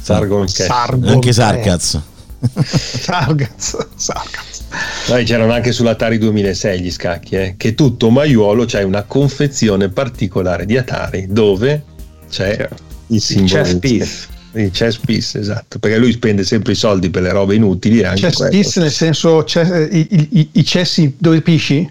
Sargon 0.00 0.46
Cash. 0.46 0.66
Sargon, 0.66 1.08
Anche 1.08 1.28
eh. 1.28 1.32
Sarkaz. 1.32 2.00
Sargaz, 2.64 3.86
Sargaz. 3.96 4.62
Dai, 5.06 5.24
c'erano 5.24 5.52
anche 5.52 5.72
sull'Atari 5.72 6.18
2006 6.18 6.80
gli 6.80 6.90
scacchi, 6.90 7.34
eh, 7.34 7.54
che 7.56 7.74
tutto 7.74 8.10
maiuolo 8.10 8.64
c'è 8.64 8.82
una 8.82 9.02
confezione 9.02 9.88
particolare 9.88 10.64
di 10.64 10.76
Atari 10.76 11.26
dove 11.28 11.84
c'è 12.30 12.68
il 13.08 13.20
simbolo 13.20 13.62
chess 13.62 13.78
piece. 13.78 14.38
Chess 14.72 14.98
piece, 14.98 15.38
esatto, 15.38 15.78
perché 15.78 15.96
lui 15.96 16.10
spende 16.12 16.42
sempre 16.42 16.72
i 16.72 16.74
soldi 16.74 17.08
per 17.08 17.22
le 17.22 17.30
robe 17.30 17.54
inutili 17.54 18.02
anche 18.02 18.22
Chess 18.22 18.34
quello. 18.34 18.50
piece 18.50 18.80
nel 18.80 18.90
senso 18.90 19.44
cioè, 19.44 19.88
i, 19.90 20.06
i- 20.10 20.28
i- 20.40 20.48
i 20.52 20.64
cessi 20.64 21.14
dove 21.18 21.40
pisci? 21.40 21.88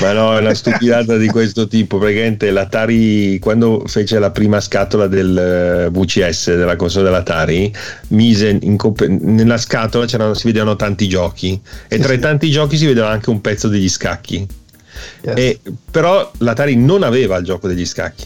Ma 0.00 0.12
no, 0.12 0.34
è 0.36 0.40
una 0.40 0.54
stupidata 0.54 1.16
di 1.18 1.26
questo 1.28 1.68
tipo. 1.68 1.98
Praticamente 1.98 2.50
l'Atari, 2.50 3.38
quando 3.38 3.82
fece 3.86 4.18
la 4.18 4.30
prima 4.30 4.58
scatola 4.60 5.06
del 5.06 5.36
eh, 5.36 5.90
VCS, 5.90 6.54
della 6.56 6.76
console 6.76 7.04
dell'Atari, 7.04 7.70
mise 8.08 8.58
comp- 8.76 9.04
nella 9.06 9.58
scatola 9.58 10.06
si 10.08 10.46
vedevano 10.46 10.76
tanti 10.76 11.08
giochi 11.08 11.60
e 11.88 11.98
tra 11.98 12.14
i 12.14 12.18
tanti 12.18 12.50
giochi 12.50 12.78
si 12.78 12.86
vedeva 12.86 13.10
anche 13.10 13.28
un 13.28 13.40
pezzo 13.42 13.68
degli 13.68 13.88
scacchi. 13.88 14.46
E, 15.22 15.60
però 15.90 16.30
l'Atari 16.38 16.74
non 16.76 17.02
aveva 17.02 17.36
il 17.36 17.44
gioco 17.44 17.68
degli 17.68 17.84
scacchi. 17.86 18.24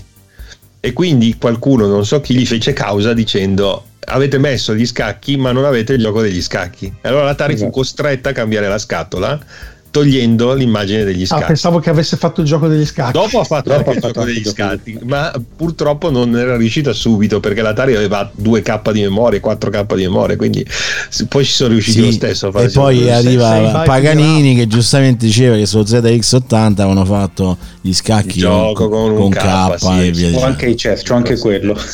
E 0.84 0.92
quindi 0.92 1.36
qualcuno, 1.38 1.86
non 1.86 2.04
so 2.04 2.20
chi, 2.20 2.34
gli 2.34 2.44
fece 2.44 2.72
causa 2.72 3.12
dicendo 3.14 3.84
avete 4.04 4.36
messo 4.38 4.74
gli 4.74 4.84
scacchi 4.84 5.36
ma 5.36 5.52
non 5.52 5.64
avete 5.64 5.92
il 5.92 6.00
gioco 6.00 6.22
degli 6.22 6.42
scacchi. 6.42 6.92
E 7.00 7.08
allora 7.08 7.22
l'Atari 7.24 7.52
fu 7.52 7.60
Esatto. 7.60 7.72
costretta 7.72 8.30
a 8.30 8.32
cambiare 8.32 8.66
la 8.66 8.78
scatola 8.78 9.38
togliendo 9.92 10.54
l'immagine 10.54 11.04
degli 11.04 11.22
Ah, 11.22 11.26
scacchi. 11.26 11.44
pensavo 11.44 11.78
che 11.78 11.90
avesse 11.90 12.16
fatto 12.16 12.40
il 12.40 12.46
gioco 12.46 12.66
degli 12.66 12.84
scacchi. 12.86 13.12
Dopo 13.12 13.38
ha 13.40 13.44
fatto 13.44 13.68
Dopo 13.68 13.90
anche 13.90 14.06
il 14.06 14.12
gioco 14.12 14.24
degli 14.24 14.44
scatti, 14.44 14.98
ma 15.04 15.30
purtroppo 15.54 16.10
non 16.10 16.34
era 16.36 16.56
riuscita 16.56 16.92
subito 16.94 17.38
perché 17.40 17.60
l'Atari 17.62 17.94
aveva 17.94 18.28
2K 18.34 18.90
di 18.90 19.02
memoria, 19.02 19.38
4K 19.38 19.94
di 19.94 20.02
memoria, 20.02 20.36
quindi 20.36 20.66
poi 21.28 21.44
ci 21.44 21.52
sono 21.52 21.68
riusciti 21.70 21.98
Sì, 21.98 22.04
lo 22.06 22.10
stesso 22.12 22.46
a 22.48 22.52
fare 22.52 22.64
e 22.64 22.70
poi 22.70 23.10
arriva 23.10 23.82
Paganini 23.84 24.54
che 24.56 24.66
giustamente 24.66 25.26
diceva 25.26 25.56
che 25.56 25.66
su 25.66 25.78
ZX80 25.80 26.54
avevano 26.80 27.04
fatto 27.04 27.58
gli 27.82 27.92
scacchi 27.92 28.28
Il 28.38 28.42
gioco 28.44 28.88
con 28.88 29.10
un 29.10 29.28
K, 29.30 29.36
K, 29.36 29.74
sì, 29.78 29.86
e 29.90 30.10
via 30.10 30.26
dicendo. 30.28 30.40
anche 30.46 30.66
i 30.68 30.74
chess, 30.74 31.02
c'ho 31.02 31.14
anche 31.14 31.36
quello. 31.38 31.74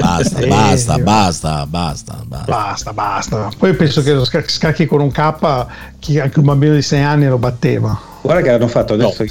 Basta, 0.00 0.40
Sì, 0.40 0.46
basta, 0.48 0.98
basta, 0.98 1.66
basta, 1.66 2.22
basta. 2.26 2.44
Basta, 2.46 2.92
basta. 2.92 3.50
Poi 3.56 3.74
penso 3.74 4.02
che 4.02 4.12
lo 4.12 4.24
sca- 4.24 4.44
scacchi 4.46 4.86
con 4.86 5.00
un 5.00 5.10
K, 5.10 5.66
chi- 6.00 6.18
anche 6.18 6.38
un 6.40 6.46
bambino 6.46 6.74
di 6.74 6.82
6 6.82 7.00
anni 7.02 7.26
lo 7.28 7.38
batteva. 7.38 7.98
Guarda 8.22 8.42
che 8.42 8.50
hanno 8.50 8.66
fatto 8.68 8.94
adesso 8.94 9.22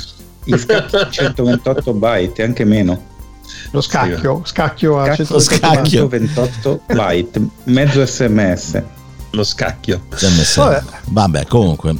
gli 0.43 0.57
scacchi 0.57 0.97
128 1.09 1.93
byte, 1.93 2.43
anche 2.43 2.63
meno. 2.63 3.07
Lo 3.71 3.81
scacchio, 3.81 4.41
scacchio 4.45 4.99
a 4.99 5.05
Scacchio 5.15 5.39
128 5.39 5.89
128 6.09 6.81
byte, 6.93 7.41
mezzo 7.65 8.05
sms. 8.05 8.81
Lo 9.31 9.43
scacchio. 9.43 10.03
SMS. 10.15 10.55
Vabbè. 10.55 10.83
Vabbè. 11.09 11.45
comunque. 11.45 11.95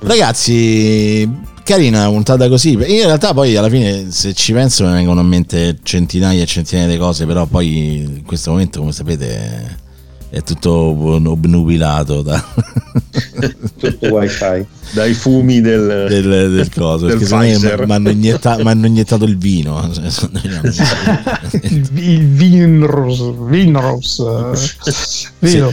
Ragazzi, 0.00 1.28
carina 1.64 2.02
una 2.02 2.10
puntata 2.10 2.48
così. 2.48 2.72
In 2.72 2.80
realtà 3.04 3.32
poi 3.34 3.56
alla 3.56 3.68
fine 3.68 4.10
se 4.10 4.32
ci 4.34 4.52
penso 4.52 4.84
mi 4.84 4.92
vengono 4.92 5.20
in 5.22 5.26
mente 5.26 5.78
centinaia 5.82 6.42
e 6.42 6.46
centinaia 6.46 6.86
di 6.86 6.96
cose, 6.96 7.26
però 7.26 7.46
poi 7.46 7.96
in 7.96 8.24
questo 8.24 8.50
momento 8.50 8.78
come 8.80 8.92
sapete 8.92 9.84
è 10.30 10.42
tutto 10.42 10.72
obnubilato 10.72 12.22
da, 12.22 12.42
Tutto 13.78 14.06
wifi. 14.06 14.66
Dai 14.92 15.14
fumi 15.14 15.60
del, 15.60 16.06
del, 16.08 16.52
del 16.52 16.72
coso. 16.72 17.06
del 17.06 17.18
mi 17.18 17.92
hanno 17.92 18.10
iniettato, 18.10 18.62
m'hanno 18.62 18.86
iniettato 18.86 19.24
il 19.24 19.36
vino. 19.36 19.74
Cioè, 19.92 20.04
il, 21.62 21.88
il 21.94 22.26
Vinros, 22.28 23.32
Vinros, 23.48 24.18
eh, 24.20 25.48
vino. 25.50 25.72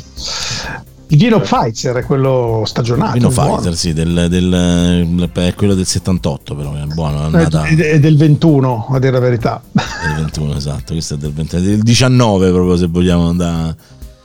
Il 1.07 1.19
vino 1.19 1.39
Pfizer 1.41 1.97
è 1.97 2.03
quello 2.03 2.63
stagionato. 2.65 3.13
Vino 3.13 3.30
è 3.30 3.34
buono. 3.34 3.55
Pfizer, 3.57 3.75
sì, 3.75 3.93
del, 3.93 4.27
del- 4.30 5.30
è 5.31 5.53
quello 5.53 5.75
del 5.75 5.85
78, 5.85 6.55
però 6.55 6.73
è 6.73 6.85
buono. 6.85 7.21
È 7.21 7.25
andata 7.25 7.63
È, 7.65 7.75
è 7.75 7.99
del 7.99 8.17
21, 8.17 8.88
a 8.89 8.99
dire 8.99 9.11
la 9.11 9.19
verità. 9.19 9.61
del 9.71 10.23
21, 10.23 10.55
esatto. 10.55 10.93
Questo 10.93 11.13
è 11.13 11.17
del, 11.17 11.34
20 11.34 11.61
del 11.61 11.81
19, 11.84 12.51
proprio 12.51 12.77
se 12.77 12.88
vogliamo 12.88 13.30
andare. 13.30 13.75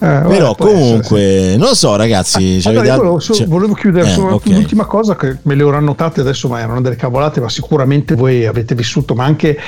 Eh, 0.00 0.06
vabbè, 0.06 0.28
Però 0.28 0.54
può 0.54 0.66
essere, 0.68 0.80
comunque, 0.80 1.54
non 1.56 1.68
lo 1.68 1.74
so, 1.74 1.96
ragazzi. 1.96 2.60
Allora, 2.64 2.80
avete 2.80 2.86
io 2.86 2.92
al- 2.92 2.98
volevo, 2.98 3.20
cioè- 3.20 3.46
volevo 3.46 3.74
chiudere 3.74 4.06
Eh, 4.06 4.10
su 4.12 4.20
ok. 4.20 4.46
un'ultima 4.46 4.84
cosa 4.84 5.16
che 5.16 5.38
me 5.42 5.54
le 5.56 5.62
ero 5.62 5.76
annotate 5.76 6.20
adesso, 6.20 6.46
ma 6.48 6.60
erano 6.60 6.80
delle 6.80 6.94
cavolate, 6.94 7.40
ma 7.40 7.48
sicuramente 7.48 8.14
voi 8.14 8.46
avete 8.46 8.76
vissuto, 8.76 9.14
ma 9.14 9.24
anche 9.24 9.58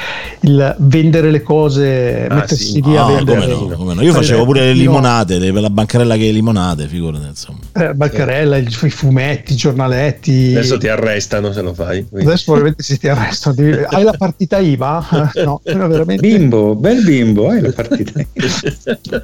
il 0.43 0.77
vendere 0.78 1.31
le 1.32 1.43
cose, 1.43 2.27
Ah, 2.28 2.35
mettersi 2.35 2.65
sì. 2.65 2.82
lì 2.82 2.97
a 2.97 3.05
Ah, 3.05 3.07
vendere. 3.09 3.40
come 3.40 3.52
no, 3.69 3.77
come 3.77 3.94
no. 3.94 4.02
Io 4.02 4.12
facevo 4.12 4.44
pure 4.44 4.61
le 4.66 4.73
limonate, 4.73 5.39
la 5.51 5.70
bancarella 5.70 6.15
che 6.15 6.27
le 6.27 6.32
limonate, 6.32 6.86
figurate, 6.86 7.27
insomma. 7.27 7.59
Eh, 7.73 7.94
Balcarella, 7.94 8.57
i 8.57 8.69
i 8.82 8.90
fumetti, 8.90 9.52
i 9.55 9.57
giornaletti. 9.57 10.52
Adesso 10.57 10.78
ti 10.78 10.86
arrestano 10.89 11.52
se 11.52 11.61
lo 11.61 11.74
fai. 11.74 12.07
quindi. 12.09 12.27
Adesso 12.28 12.44
probabilmente 12.44 12.82
si 12.85 12.98
ti 12.98 13.09
arrestano. 13.09 13.55
Devi- 13.57 13.82
Hai 13.89 14.05
la 14.05 14.15
partita 14.16 14.59
IVA? 14.59 15.09
No, 15.44 15.61
no, 15.65 15.89
veramente. 15.89 16.20
Bimbo, 16.27 16.74
bel 16.77 17.02
bimbo, 17.02 17.48
hai 17.48 17.61
la 17.61 17.73
partita. 17.74 18.20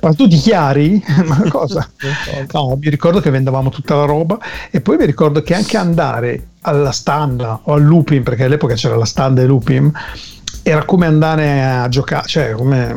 Ma 0.00 0.12
tu 0.14 0.26
dichiari? 0.26 0.94
Ma 1.26 1.42
cosa? 1.48 1.88
No, 2.52 2.78
mi 2.80 2.90
ricordo 2.90 3.20
che 3.20 3.30
vendevamo 3.30 3.70
tutta 3.70 3.94
la 3.94 4.04
roba 4.04 4.38
e 4.70 4.80
poi 4.80 4.96
mi 4.96 5.06
ricordo 5.06 5.42
che 5.42 5.54
anche 5.54 5.76
andare 5.76 6.48
alla 6.62 6.92
standa 6.92 7.60
o 7.64 7.74
al 7.74 7.84
looping, 7.84 8.22
perché 8.22 8.44
all'epoca 8.44 8.74
c'era 8.74 8.96
la 8.96 9.04
standa 9.04 9.42
e 9.42 9.46
looping, 9.46 9.92
era 10.62 10.84
come 10.84 11.06
andare 11.06 11.62
a 11.62 11.88
giocare, 11.88 12.26
cioè 12.26 12.50
come 12.52 12.92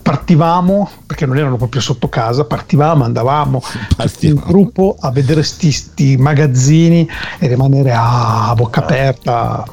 partivamo, 0.00 0.88
perché 1.06 1.26
non 1.26 1.38
erano 1.38 1.56
proprio 1.56 1.80
sotto 1.80 2.08
casa, 2.08 2.44
partivamo, 2.44 3.02
andavamo 3.02 3.60
in 4.20 4.36
gruppo 4.36 4.96
a 5.00 5.10
vedere 5.10 5.42
sti, 5.42 5.72
sti 5.72 6.16
magazzini 6.18 7.08
e 7.40 7.48
rimanere 7.48 7.92
a 7.92 8.52
bocca 8.54 8.80
aperta. 8.80 9.64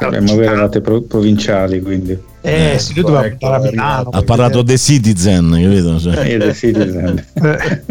Ma 0.00 0.18
voi 0.20 0.44
eravate 0.44 0.80
pro- 0.80 1.02
provinciali, 1.02 1.82
quindi. 1.82 2.18
Eh, 2.40 2.76
sì, 2.78 2.94
lui 2.94 3.02
doveva 3.02 3.20
andare 3.24 3.54
a 3.56 3.58
Milano. 3.58 4.10
Ha 4.10 4.22
parlato 4.22 4.62
The 4.62 4.78
Citizen, 4.78 5.50
capito? 5.50 5.98
Cioè, 6.00 6.18
Eh, 6.34 6.38
The 6.38 6.54
Citizen. 6.54 7.24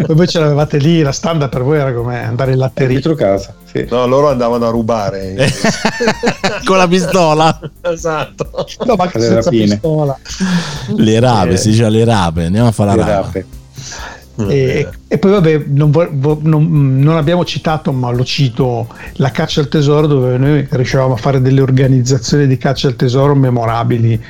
Eh, 0.07 0.13
voi 0.13 0.27
ce 0.27 0.39
l'avevate 0.39 0.77
lì, 0.77 1.01
la 1.01 1.11
standard 1.11 1.51
per 1.51 1.63
voi 1.63 1.77
era 1.79 1.93
come 1.93 2.23
andare 2.23 2.51
in 2.53 2.57
latteria. 2.57 2.89
Dietro 2.89 3.13
casa, 3.15 3.53
sì. 3.71 3.85
No, 3.89 4.05
loro 4.07 4.29
andavano 4.29 4.65
a 4.65 4.69
rubare. 4.69 5.35
con 6.65 6.77
la 6.77 6.87
pistola, 6.87 7.59
esatto. 7.81 8.49
No, 8.85 8.95
ma 8.95 9.03
Alle 9.11 9.23
senza 9.23 9.41
rapine. 9.41 9.65
pistola. 9.65 10.17
le 10.95 11.19
rape, 11.19 11.49
Eh. 11.53 11.57
si 11.57 11.69
dice 11.69 11.89
le 11.89 12.03
rape, 12.05 12.45
andiamo 12.45 12.67
a 12.67 12.71
fare 12.71 12.95
la 12.95 13.05
rape. 13.05 13.45
E, 14.49 14.87
e 15.07 15.17
poi 15.17 15.31
vabbè, 15.31 15.63
non, 15.67 15.89
vo- 15.89 16.39
non- 16.43 16.99
non 16.99 17.17
abbiamo 17.17 17.43
citato, 17.43 17.91
ma 17.91 18.11
lo 18.11 18.23
cito, 18.23 18.87
la 19.13 19.31
caccia 19.31 19.61
al 19.61 19.67
tesoro 19.67 20.05
dove 20.05 20.37
noi 20.37 20.67
riuscivamo 20.69 21.13
a 21.13 21.17
fare 21.17 21.41
delle 21.41 21.61
organizzazioni 21.61 22.45
di 22.45 22.57
caccia 22.57 22.87
al 22.87 22.95
tesoro 22.95 23.33
memorabili. 23.33 24.21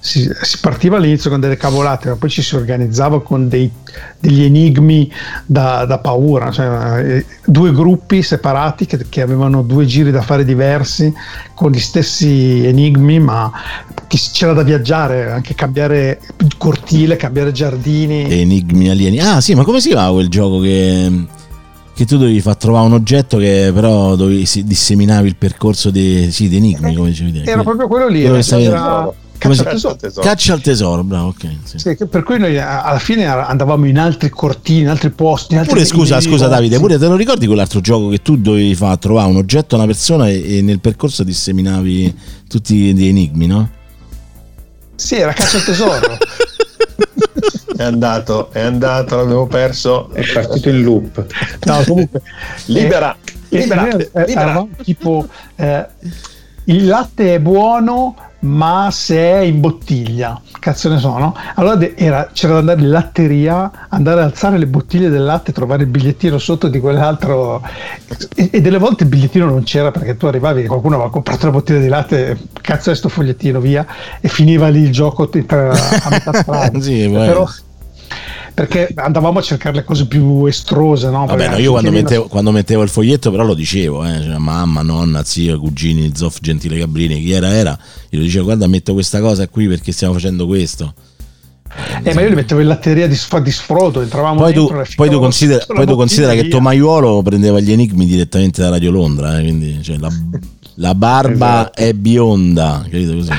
Si, 0.00 0.30
si 0.42 0.58
partiva 0.60 0.96
all'inizio 0.98 1.28
con 1.28 1.40
delle 1.40 1.56
cavolate, 1.56 2.08
ma 2.08 2.14
poi 2.14 2.30
ci 2.30 2.40
si 2.40 2.54
organizzava 2.54 3.20
con 3.20 3.48
dei- 3.48 3.70
degli 4.20 4.44
enigmi 4.44 5.10
da, 5.44 5.84
da 5.86 5.98
paura, 5.98 6.52
cioè, 6.52 7.02
eh, 7.16 7.26
due 7.44 7.72
gruppi 7.72 8.22
separati 8.22 8.86
che, 8.86 9.06
che 9.08 9.22
avevano 9.22 9.62
due 9.62 9.86
giri 9.86 10.12
da 10.12 10.22
fare 10.22 10.44
diversi 10.44 11.12
con 11.54 11.72
gli 11.72 11.80
stessi 11.80 12.64
enigmi, 12.64 13.18
ma 13.18 13.50
che 14.08 14.18
c'era 14.32 14.52
da 14.54 14.62
viaggiare, 14.62 15.30
anche 15.30 15.54
cambiare 15.54 16.20
cortile, 16.56 17.16
cambiare 17.16 17.52
giardini. 17.52 18.22
Enigmi 18.28 18.88
alieni. 18.88 19.20
Ah, 19.20 19.40
sì, 19.40 19.54
ma 19.54 19.62
come 19.64 19.80
si 19.80 19.88
chiama 19.90 20.10
quel 20.10 20.28
gioco 20.28 20.58
che, 20.60 21.26
che 21.94 22.04
tu 22.06 22.16
dovevi 22.16 22.40
far 22.40 22.56
trovare 22.56 22.86
un 22.86 22.94
oggetto 22.94 23.36
che 23.36 23.70
però 23.72 24.16
dovevi 24.16 24.46
si- 24.46 24.64
disseminavi 24.64 25.28
il 25.28 25.36
percorso 25.36 25.90
di 25.90 26.32
sì, 26.32 26.48
di 26.48 26.56
enigmi, 26.56 26.94
come 26.94 27.10
dicevi 27.10 27.32
te. 27.42 27.50
Era 27.50 27.62
proprio 27.62 27.86
quello 27.86 28.08
lì, 28.08 28.24
era, 28.24 28.42
stavi- 28.42 28.64
era- 28.64 29.12
Caccia 29.38 29.70
al 29.90 29.96
tesoro. 29.96 30.26
Caccia 30.26 30.52
al 30.52 30.60
tesoro, 30.60 31.04
bravo, 31.04 31.28
ok. 31.28 31.46
sì. 31.62 31.78
Sì, 31.78 31.96
per 32.10 32.24
cui 32.24 32.40
noi 32.40 32.58
alla 32.58 32.98
fine 32.98 33.24
andavamo 33.24 33.86
in 33.86 33.96
altri 33.96 34.30
cortini, 34.30 34.80
in 34.80 34.88
altri 34.88 35.10
posti. 35.10 35.52
In 35.52 35.60
altri 35.60 35.74
Pure 35.74 35.86
scusa, 35.86 36.20
scusa 36.20 36.48
Davide, 36.48 36.80
pure 36.80 36.98
te 36.98 37.06
lo 37.06 37.14
ricordi 37.14 37.46
quell'altro 37.46 37.80
gioco 37.80 38.08
che 38.08 38.18
tu 38.20 38.36
dovevi 38.36 38.74
fare 38.74 38.98
trovare 38.98 39.28
un 39.30 39.36
oggetto 39.36 39.76
a 39.76 39.78
una 39.78 39.86
persona 39.86 40.28
e, 40.28 40.56
e 40.56 40.62
nel 40.62 40.80
percorso 40.80 41.22
disseminavi 41.22 42.12
tutti 42.48 42.92
gli 42.92 43.06
enigmi, 43.06 43.46
no? 43.46 43.70
Sì, 44.98 45.14
era 45.14 45.32
caccia 45.32 45.58
al 45.58 45.64
tesoro. 45.64 46.18
È 47.76 47.84
andato, 47.84 48.50
è 48.50 48.58
andato, 48.58 49.14
l'abbiamo 49.14 49.46
perso. 49.46 50.10
È 50.12 50.24
partito 50.32 50.70
in 50.70 50.82
loop. 50.82 51.24
No, 51.66 51.84
comunque. 51.86 52.20
Libera, 52.66 53.16
eh, 53.22 53.58
libera, 53.60 53.82
noi, 53.82 53.90
eh, 53.92 54.10
libera. 54.12 54.40
eravamo 54.40 54.68
tipo 54.82 55.28
eh, 55.54 55.86
il 56.64 56.86
latte 56.86 57.34
è 57.36 57.38
buono 57.38 58.16
ma 58.40 58.88
se 58.92 59.16
è 59.16 59.38
in 59.40 59.60
bottiglia 59.60 60.40
cazzo 60.60 60.88
ne 60.88 60.98
so 60.98 61.18
no? 61.18 61.34
allora 61.56 61.74
de- 61.74 61.94
era- 61.96 62.30
c'era 62.32 62.52
da 62.54 62.58
andare 62.60 62.80
in 62.80 62.90
latteria 62.90 63.70
andare 63.88 64.20
ad 64.20 64.26
alzare 64.28 64.58
le 64.58 64.66
bottiglie 64.66 65.08
del 65.08 65.24
latte 65.24 65.52
trovare 65.52 65.82
il 65.82 65.88
bigliettino 65.88 66.38
sotto 66.38 66.68
di 66.68 66.78
quell'altro. 66.78 67.62
E, 68.36 68.50
e 68.52 68.60
delle 68.60 68.78
volte 68.78 69.02
il 69.04 69.08
bigliettino 69.08 69.46
non 69.46 69.62
c'era 69.64 69.90
perché 69.90 70.16
tu 70.16 70.26
arrivavi 70.26 70.62
e 70.62 70.66
qualcuno 70.66 70.94
aveva 70.96 71.10
comprato 71.10 71.46
la 71.46 71.52
bottiglia 71.52 71.80
di 71.80 71.88
latte 71.88 72.38
cazzo 72.60 72.90
è 72.90 72.94
sto 72.94 73.08
fogliettino 73.08 73.60
via 73.60 73.84
e 74.20 74.28
finiva 74.28 74.68
lì 74.68 74.82
il 74.82 74.92
gioco 74.92 75.28
tra- 75.28 75.70
a 75.72 76.08
metà 76.10 76.32
strada. 76.40 76.80
Sì, 76.80 77.08
però 77.10 77.46
perché 78.54 78.90
andavamo 78.94 79.38
a 79.38 79.42
cercare 79.42 79.76
le 79.76 79.84
cose 79.84 80.06
più 80.06 80.44
estrose 80.46 81.10
no? 81.10 81.26
Vabbè, 81.26 81.50
no, 81.50 81.56
io 81.58 81.70
quando 81.72 81.90
mettevo, 81.90 82.26
quando 82.26 82.50
mettevo 82.50 82.82
il 82.82 82.88
foglietto 82.88 83.30
però 83.30 83.44
lo 83.44 83.54
dicevo, 83.54 84.04
eh, 84.04 84.20
cioè, 84.22 84.36
mamma, 84.36 84.82
nonna, 84.82 85.22
zio, 85.22 85.58
cugini, 85.58 86.10
zoff, 86.14 86.38
gentile 86.40 86.78
Gabrini, 86.78 87.20
chi 87.20 87.32
era 87.32 87.54
era, 87.54 87.78
io 88.10 88.20
dicevo 88.20 88.46
guarda 88.46 88.66
metto 88.66 88.92
questa 88.94 89.20
cosa 89.20 89.46
qui 89.48 89.68
perché 89.68 89.92
stiamo 89.92 90.14
facendo 90.14 90.46
questo. 90.46 90.92
Eh, 92.02 92.14
ma 92.14 92.22
io 92.22 92.30
li 92.30 92.34
mettevo 92.34 92.60
in 92.60 92.66
latteria 92.66 93.06
di, 93.06 93.16
di 93.42 93.50
sfrodo, 93.50 94.00
entravamo 94.00 94.40
Poi 94.40 94.54
tu, 94.54 94.72
poi 94.96 95.10
tu 95.10 95.18
considera, 95.18 95.64
poi 95.66 95.86
tu 95.86 95.96
considera 95.96 96.32
che. 96.32 96.48
Tomaiuolo 96.48 97.22
prendeva 97.22 97.60
gli 97.60 97.70
enigmi 97.70 98.06
direttamente 98.06 98.62
da 98.62 98.70
Radio 98.70 98.90
Londra, 98.90 99.38
eh, 99.38 99.42
quindi 99.42 99.82
cioè, 99.82 99.98
la, 99.98 100.08
la 100.80 100.94
barba 100.94 101.60
Esatto. 101.72 101.80
è 101.80 101.92
bionda, 101.92 102.82
capito 102.84 103.14
così? 103.14 103.32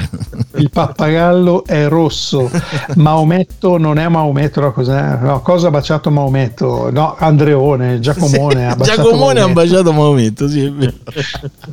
Il 0.55 0.69
pappagallo 0.69 1.63
è 1.65 1.87
rosso, 1.87 2.51
Maometto 2.95 3.77
non 3.77 3.97
è 3.97 4.07
Maometto, 4.09 4.59
no, 4.59 4.73
cos'è? 4.73 5.17
No, 5.21 5.41
cosa 5.41 5.67
ha 5.67 5.71
baciato 5.71 6.11
Maometto? 6.11 6.89
No, 6.91 7.15
Andreone, 7.17 7.99
Giacomone 7.99 8.67
ha 8.69 8.75
baciato 8.75 9.03
Giacomone 9.03 9.39
ha 9.39 9.45
Maometto. 9.47 9.61
baciato 9.69 9.93
Maometto, 9.93 10.47
sì, 10.49 10.65
è 10.65 10.71
vero. 10.71 10.93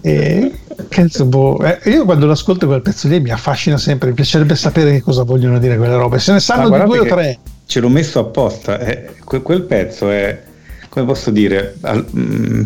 E, 0.03 0.53
cazzo, 0.89 1.25
boh, 1.25 1.61
eh, 1.63 1.81
io 1.91 2.05
quando 2.05 2.27
l'ascolto 2.27 2.67
quel 2.67 2.83
pezzo 2.83 3.09
lì 3.09 3.19
mi 3.21 3.31
affascina 3.31 3.77
sempre, 3.77 4.11
mi 4.11 4.15
piacerebbe 4.15 4.55
sapere 4.55 4.93
che 4.93 5.03
cosa 5.03 5.25
vogliono 5.25 5.59
dire 5.59 5.77
quelle 5.77 5.97
robe. 5.97 6.19
Se 6.21 6.33
ne 6.33 6.41
sanno 6.41 6.71
di 6.71 6.85
due 6.85 6.99
o 7.01 7.05
tre. 7.07 7.39
Ce 7.67 7.81
l'ho 7.81 7.89
messo 7.89 8.21
apposta. 8.21 8.79
eh, 8.79 9.15
que- 9.25 9.43
quel 9.43 9.63
pezzo 9.63 10.09
è, 10.11 10.41
come 10.89 11.07
posso 11.07 11.31
dire, 11.33 11.77
al- 11.81 12.07
mm, 12.17 12.63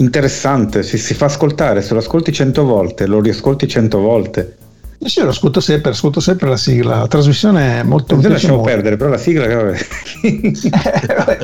interessante. 0.00 0.82
Si, 0.82 0.98
si 0.98 1.14
fa 1.14 1.26
ascoltare. 1.26 1.82
Se 1.82 1.92
lo 1.92 2.00
ascolti 2.00 2.32
cento 2.32 2.64
volte, 2.64 3.06
lo 3.06 3.20
riascolti 3.20 3.68
cento 3.68 4.00
volte. 4.00 4.56
Io 5.02 5.08
sì, 5.08 5.22
lo 5.22 5.30
ascolto 5.30 5.60
sempre, 5.60 5.92
ascolto 5.92 6.20
sempre 6.20 6.50
la 6.50 6.58
sigla. 6.58 6.98
La 6.98 7.06
trasmissione 7.06 7.80
è 7.80 7.82
molto 7.82 8.18
te 8.18 8.28
lasciamo 8.28 8.56
molto. 8.56 8.70
perdere, 8.70 8.98
però 8.98 9.08
la 9.08 9.16
sigla. 9.16 9.46
vabbè. 9.46 9.78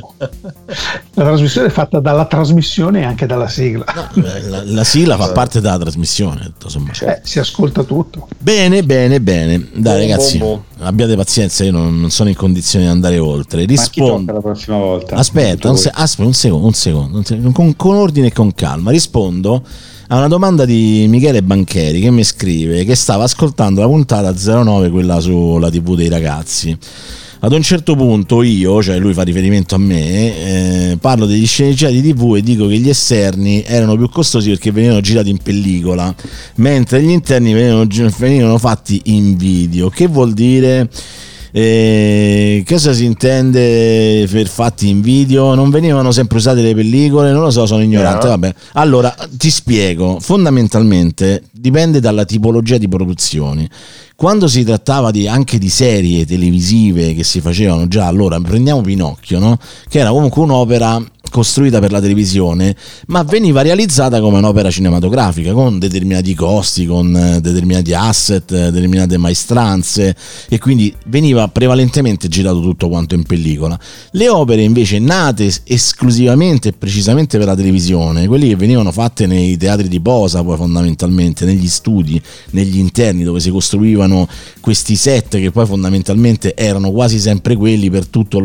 La 1.15 1.24
trasmissione 1.24 1.69
è 1.69 1.70
fatta 1.70 1.99
dalla 2.01 2.27
trasmissione 2.27 3.01
e 3.01 3.05
anche 3.05 3.24
dalla 3.24 3.49
sigla. 3.49 3.87
La, 4.49 4.62
la 4.62 4.85
sigla 4.85 5.16
fa 5.16 5.33
parte 5.33 5.62
della 5.62 5.78
trasmissione. 5.78 6.53
Eh, 7.01 7.20
si 7.23 7.39
ascolta 7.39 7.83
tutto. 7.85 8.28
Bene, 8.37 8.83
bene, 8.83 9.23
bene. 9.23 9.66
Dai, 9.73 10.01
Bom, 10.01 10.11
ragazzi, 10.11 10.37
bom, 10.37 10.62
abbiate 10.81 11.16
pazienza, 11.16 11.65
io 11.65 11.73
non, 11.73 11.99
non 11.99 12.11
sono 12.11 12.28
in 12.28 12.35
condizioni 12.35 12.85
di 12.85 12.91
andare 12.91 13.16
oltre. 13.19 13.65
Rispondo. 13.65 14.35
la 14.35 14.41
prossima 14.41 14.77
volta? 14.77 15.16
Aspetta, 15.16 15.70
un, 15.70 15.78
se- 15.78 15.91
aspetta 15.95 16.27
un 16.27 16.35
secondo, 16.35 16.66
un 16.66 16.74
secondo, 16.74 17.16
un 17.16 17.24
secondo, 17.24 17.53
con, 17.53 17.74
con 17.77 17.95
ordine 17.95 18.27
e 18.27 18.33
con 18.35 18.53
calma. 18.53 18.91
Rispondo 18.91 19.62
a 20.09 20.19
una 20.19 20.28
domanda 20.28 20.65
di 20.65 21.07
Michele 21.09 21.43
Bancheri 21.43 22.01
che 22.01 22.11
mi 22.11 22.23
scrive 22.23 22.85
che 22.85 22.95
stava 22.95 23.24
ascoltando 23.24 23.81
la 23.81 23.89
puntata 23.89 24.33
09, 24.33 24.91
quella 24.91 25.19
sulla 25.19 25.69
TV 25.69 25.97
dei 25.97 26.09
ragazzi. 26.09 26.77
Ad 27.41 27.53
un 27.53 27.61
certo 27.62 27.97
punto 27.97 28.43
io, 28.43 28.83
cioè 28.83 28.99
lui 28.99 29.12
fa 29.12 29.23
riferimento 29.23 29.74
a 29.74 29.78
me, 29.78 30.91
eh, 30.91 30.99
parlo 31.01 31.27
degli 31.27 31.47
sceneggiati 31.47 32.01
TV 32.01 32.37
e 32.37 32.43
dico 32.43 32.66
che 32.66 32.78
gli 32.78 32.89
esterni 32.89 33.62
erano 33.65 33.97
più 33.97 34.09
costosi 34.09 34.51
perché 34.51 34.70
venivano 34.70 35.01
girati 35.01 35.28
in 35.28 35.39
pellicola, 35.39 36.15
mentre 36.57 37.03
gli 37.03 37.11
interni 37.11 37.53
venivano, 37.53 37.87
venivano 38.19 38.59
fatti 38.59 39.01
in 39.07 39.37
video. 39.37 39.91
Che 39.91 40.07
vuol 40.07 40.33
dire? 40.33 40.89
Eh, 41.59 42.62
cosa 42.69 42.93
si 42.93 43.07
intende 43.07 44.28
per 44.31 44.47
fatti 44.47 44.91
in 44.91 45.01
video? 45.01 45.55
Non 45.55 45.70
venivano 45.70 46.12
sempre 46.12 46.37
usate 46.37 46.61
le 46.61 46.74
pellicole? 46.74 47.33
Non 47.33 47.41
lo 47.41 47.51
so, 47.51 47.65
sono 47.65 47.83
ignorante. 47.83 48.24
No. 48.27 48.33
Vabbè. 48.33 48.55
Allora 48.74 49.15
ti 49.31 49.51
spiego: 49.51 50.19
fondamentalmente 50.20 51.45
dipende 51.51 51.99
dalla 51.99 52.27
tipologia 52.27 52.77
di 52.77 52.89
produzioni. 52.89 53.66
Quando 54.15 54.49
si 54.49 54.65
trattava 54.65 55.11
di- 55.11 55.28
anche 55.28 55.57
di 55.57 55.70
serie 55.70 56.27
televisive 56.27 57.15
che 57.15 57.24
si 57.24 57.41
facevano 57.41 57.89
già 57.89 58.07
allora, 58.07 58.39
prendiamo 58.39 58.83
Pinocchio, 58.83 59.39
no? 59.39 59.59
che 59.89 59.99
era 59.99 60.11
comunque 60.11 60.43
un'opera 60.43 61.03
costruita 61.31 61.78
per 61.81 61.93
la 61.93 62.01
televisione, 62.01 62.74
ma 63.07 63.23
veniva 63.23 63.62
realizzata 63.62 64.20
come 64.20 64.39
un'opera 64.39 64.70
cinematografica, 64.70 65.53
con 65.53 65.78
determinati 65.78 66.35
costi, 66.35 66.86
con 66.86 67.15
eh, 67.15 67.40
determinati 67.40 67.94
asset, 67.94 68.51
eh, 68.53 68.70
determinate 68.70 69.16
maestranze, 69.16 70.15
e 70.48 70.59
quindi 70.59 70.94
veniva 71.07 71.48
prevalentemente 71.48 72.28
girato 72.28 72.61
tutto 72.61 72.89
quanto 72.89 73.15
in 73.15 73.24
pellicola. 73.24 73.78
Le 74.12 74.28
opere 74.28 74.62
invece 74.62 74.98
nate 74.98 75.47
es- 75.47 75.62
esclusivamente 75.65 76.69
e 76.69 76.73
precisamente 76.73 77.39
per 77.39 77.47
la 77.47 77.55
televisione, 77.55 78.27
quelli 78.27 78.48
che 78.48 78.57
venivano 78.57 78.93
fatte 78.93 79.27
nei 79.27 79.57
teatri 79.57 79.89
di 79.89 80.01
posa, 80.01 80.43
poi 80.43 80.57
fondamentalmente, 80.57 81.44
negli 81.44 81.69
studi, 81.69 82.20
negli 82.51 82.78
interni 82.78 83.24
dove 83.24 83.40
si 83.40 83.51
costruivano 83.51 84.28
questi 84.61 84.97
set 84.97 85.39
che 85.39 85.51
poi 85.51 85.66
fondamentalmente 85.66 86.55
erano 86.55 86.90
quasi 86.90 87.19
sempre 87.19 87.57
quelli 87.57 87.90
per 87.90 88.07
tutta 88.07 88.39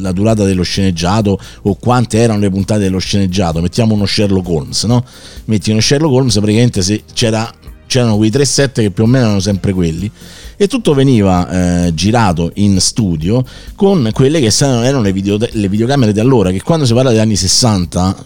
la 0.00 0.12
durata 0.12 0.44
dello 0.44 0.62
sceneggiato 0.62 1.38
o 1.62 1.76
quante 2.04 2.18
erano 2.18 2.38
le 2.38 2.50
puntate 2.50 2.80
dello 2.80 2.98
sceneggiato. 2.98 3.60
Mettiamo 3.60 3.94
uno 3.94 4.06
Sherlock 4.06 4.48
Holmes, 4.48 4.84
no? 4.84 5.04
Metti 5.46 5.70
uno 5.70 5.80
Sherlock 5.80 6.14
Holmes, 6.14 6.34
praticamente 6.34 6.82
se 6.82 7.02
c'era, 7.12 7.50
c'erano 7.86 8.16
quei 8.16 8.30
tre 8.30 8.44
set 8.44 8.80
che 8.80 8.90
più 8.90 9.04
o 9.04 9.06
meno 9.06 9.24
erano 9.24 9.40
sempre 9.40 9.72
quelli 9.72 10.10
e 10.56 10.68
tutto 10.68 10.94
veniva 10.94 11.86
eh, 11.86 11.94
girato 11.94 12.52
in 12.54 12.80
studio 12.80 13.44
con 13.74 14.08
quelle 14.12 14.38
che 14.40 14.52
erano 14.56 15.02
le, 15.02 15.12
video- 15.12 15.36
le 15.36 15.68
videocamere 15.68 16.12
di 16.12 16.20
allora 16.20 16.52
che 16.52 16.62
quando 16.62 16.86
si 16.86 16.94
parla 16.94 17.10
degli 17.10 17.18
anni 17.18 17.34
60 17.34 18.16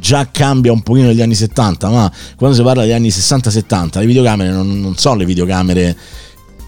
già 0.00 0.28
cambia 0.32 0.72
un 0.72 0.82
pochino 0.82 1.06
negli 1.06 1.22
anni 1.22 1.36
70 1.36 1.88
ma 1.88 2.12
quando 2.34 2.56
si 2.56 2.64
parla 2.64 2.82
degli 2.82 2.90
anni 2.90 3.10
60-70 3.10 4.00
le 4.00 4.06
videocamere 4.06 4.50
non, 4.50 4.80
non 4.80 4.96
sono 4.96 5.14
le 5.14 5.24
videocamere 5.24 5.96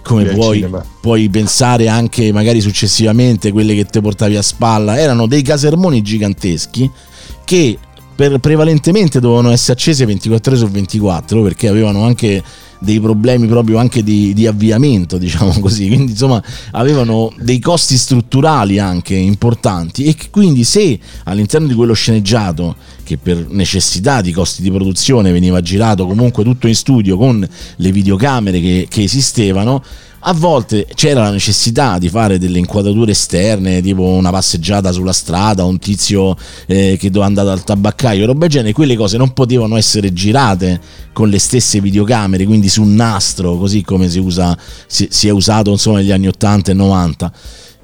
come 0.09 0.25
puoi, 0.25 0.67
puoi 1.03 1.29
pensare 1.29 1.87
anche 1.87 2.33
magari 2.33 2.63
successivamente 2.63 3.53
quelle 3.53 3.75
che 3.75 3.85
ti 3.85 4.01
portavi 4.01 4.37
a 4.37 4.43
spalla. 4.43 4.99
Erano 4.99 5.27
dei 5.27 5.43
casermoni 5.43 6.01
giganteschi 6.01 6.91
che 7.45 7.79
per- 8.19 8.39
prevalentemente 8.41 9.21
dovevano 9.21 9.53
essere 9.53 9.75
accese 9.75 10.05
24 10.05 10.51
ore 10.51 10.61
su 10.61 10.69
24 10.69 11.41
perché 11.41 11.69
avevano 11.69 12.05
anche 12.05 12.43
dei 12.81 12.99
problemi 12.99 13.47
proprio 13.47 13.79
anche 13.79 14.03
di, 14.03 14.35
di 14.35 14.45
avviamento 14.49 15.19
diciamo 15.19 15.53
così. 15.63 15.87
Quindi 15.87 16.13
insomma 16.13 16.43
avevano 16.73 17.33
dei 17.39 17.61
costi 17.61 17.97
strutturali 17.97 18.81
anche 18.81 19.15
importanti. 19.15 20.07
E 20.07 20.17
quindi 20.31 20.65
se 20.65 20.99
all'interno 21.25 21.69
di 21.69 21.75
quello 21.75 21.93
sceneggiato 21.93 22.75
che 23.05 23.19
per 23.19 23.47
necessità 23.51 24.21
di 24.21 24.33
costi 24.33 24.63
di 24.63 24.71
produzione 24.73 25.31
veniva 25.31 25.61
girato 25.61 26.05
comunque 26.05 26.43
tutto 26.43 26.67
in 26.67 26.75
studio 26.75 27.17
con 27.17 27.49
le 27.77 27.93
videocamere 27.93 28.61
che, 28.61 28.87
che 28.91 29.05
esistevano 29.05 29.81
a 30.21 30.33
volte 30.33 30.87
c'era 30.95 31.23
la 31.23 31.31
necessità 31.31 31.99
di 31.99 32.09
fare 32.09 32.39
delle 32.39 32.59
inquadrature 32.59 33.13
esterne, 33.13 33.81
tipo 33.81 34.03
una 34.03 34.31
passeggiata 34.31 34.91
sulla 34.91 35.13
strada, 35.13 35.65
un 35.65 35.79
tizio 35.79 36.37
eh, 36.67 36.97
che 36.99 37.09
doveva 37.09 37.27
andare 37.27 37.51
al 37.51 37.63
tabaccaio, 37.63 38.27
roba 38.27 38.41
del 38.41 38.49
genere, 38.49 38.73
quelle 38.73 38.97
cose 38.97 39.17
non 39.17 39.33
potevano 39.33 39.77
essere 39.77 40.13
girate 40.13 40.81
con 41.13 41.29
le 41.29 41.39
stesse 41.39 41.81
videocamere, 41.81 42.45
quindi 42.45 42.69
su 42.69 42.83
un 42.83 42.95
nastro, 42.95 43.57
così 43.57 43.83
come 43.83 44.09
si, 44.09 44.19
usa, 44.19 44.57
si, 44.87 45.07
si 45.11 45.29
è 45.29 45.31
usato 45.31 45.71
insomma, 45.71 45.99
negli 45.99 46.11
anni 46.11 46.27
80 46.27 46.71
e 46.71 46.75
90. 46.75 47.33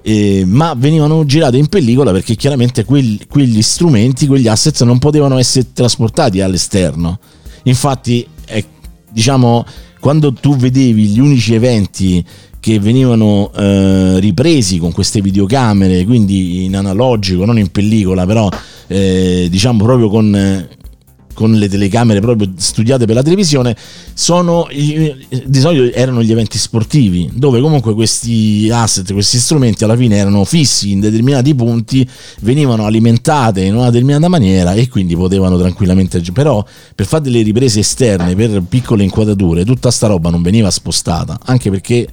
Eh, 0.06 0.44
ma 0.44 0.74
venivano 0.76 1.24
girate 1.24 1.56
in 1.56 1.68
pellicola 1.68 2.12
perché 2.12 2.34
chiaramente 2.34 2.84
quelli, 2.84 3.18
quegli 3.26 3.62
strumenti, 3.62 4.26
quegli 4.26 4.48
assets 4.48 4.82
non 4.82 4.98
potevano 4.98 5.38
essere 5.38 5.72
trasportati 5.72 6.40
all'esterno. 6.40 7.18
Infatti, 7.62 8.26
è, 8.44 8.62
diciamo, 9.10 9.64
quando 10.04 10.34
tu 10.34 10.54
vedevi 10.54 11.06
gli 11.06 11.18
unici 11.18 11.54
eventi 11.54 12.22
che 12.60 12.78
venivano 12.78 13.50
eh, 13.56 14.20
ripresi 14.20 14.76
con 14.76 14.92
queste 14.92 15.22
videocamere, 15.22 16.04
quindi 16.04 16.64
in 16.66 16.76
analogico, 16.76 17.46
non 17.46 17.58
in 17.58 17.70
pellicola, 17.70 18.26
però 18.26 18.46
eh, 18.86 19.46
diciamo 19.48 19.82
proprio 19.82 20.10
con, 20.10 20.36
eh, 20.36 20.68
con 21.34 21.52
le 21.52 21.68
telecamere 21.68 22.20
proprio 22.20 22.50
studiate 22.56 23.04
per 23.04 23.16
la 23.16 23.22
televisione, 23.22 23.76
sono 24.14 24.66
di 24.70 25.60
solito 25.60 25.94
erano 25.94 26.22
gli 26.22 26.32
eventi 26.32 26.56
sportivi, 26.56 27.30
dove 27.34 27.60
comunque 27.60 27.92
questi 27.92 28.70
asset, 28.72 29.12
questi 29.12 29.38
strumenti 29.38 29.84
alla 29.84 29.96
fine 29.96 30.16
erano 30.16 30.44
fissi 30.44 30.92
in 30.92 31.00
determinati 31.00 31.54
punti, 31.54 32.08
venivano 32.40 32.86
alimentate 32.86 33.62
in 33.62 33.74
una 33.74 33.90
determinata 33.90 34.28
maniera 34.28 34.72
e 34.72 34.88
quindi 34.88 35.14
potevano 35.16 35.58
tranquillamente. 35.58 36.22
Però 36.32 36.64
per 36.94 37.06
fare 37.06 37.24
delle 37.24 37.42
riprese 37.42 37.80
esterne, 37.80 38.34
per 38.34 38.62
piccole 38.66 39.02
inquadrature, 39.02 39.64
tutta 39.64 39.90
sta 39.90 40.06
roba 40.06 40.30
non 40.30 40.40
veniva 40.42 40.70
spostata, 40.70 41.38
anche 41.44 41.70
perché 41.70 42.08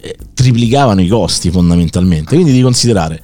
eh, 0.00 0.16
triplicavano 0.32 1.00
i 1.00 1.08
costi 1.08 1.50
fondamentalmente. 1.50 2.34
Quindi 2.34 2.52
di 2.52 2.62
considerare 2.62 3.20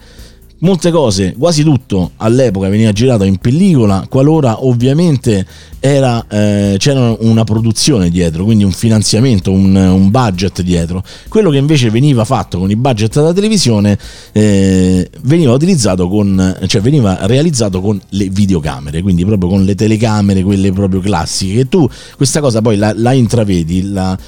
molte 0.61 0.91
cose, 0.91 1.35
quasi 1.39 1.62
tutto 1.62 2.12
all'epoca 2.16 2.69
veniva 2.69 2.93
girato 2.93 3.24
in 3.24 3.37
pellicola, 3.37 4.07
qualora 4.09 4.65
ovviamente 4.65 5.47
era, 5.78 6.24
eh, 6.28 6.77
c'era 6.78 7.16
una 7.20 7.45
produzione 7.45 8.11
dietro, 8.11 8.45
quindi 8.45 8.65
un 8.65 8.73
finanziamento, 8.73 9.51
un, 9.51 9.74
un, 9.74 10.11
budget 10.11 10.62
dietro. 10.62 11.03
Quello 11.28 11.51
che 11.51 11.57
invece 11.57 11.91
veniva 11.91 12.24
fatto 12.24 12.59
con 12.59 12.70
i 12.70 12.77
budget 12.77 13.15
della 13.15 13.32
televisione 13.32 13.99
eh, 14.32 15.09
veniva 15.23 15.53
utilizzato 15.53 16.09
con, 16.09 16.59
cioè 16.66 16.81
veniva 16.81 17.19
realizzato 17.23 17.81
con 17.81 18.01
le 18.11 18.28
videocamere, 18.28 19.01
quindi 19.01 19.24
proprio 19.24 19.49
con 19.49 19.65
le 19.65 19.74
telecamere, 19.74 20.43
quelle 20.43 20.73
proprio 20.73 21.01
classiche. 21.01 21.55
Che 21.55 21.69
tu 21.69 21.89
questa 22.16 22.41
cosa 22.41 22.61
poi 22.61 22.77
la, 22.77 22.93
la 22.95 23.12
intravedi, 23.12 23.91
la 23.91 24.19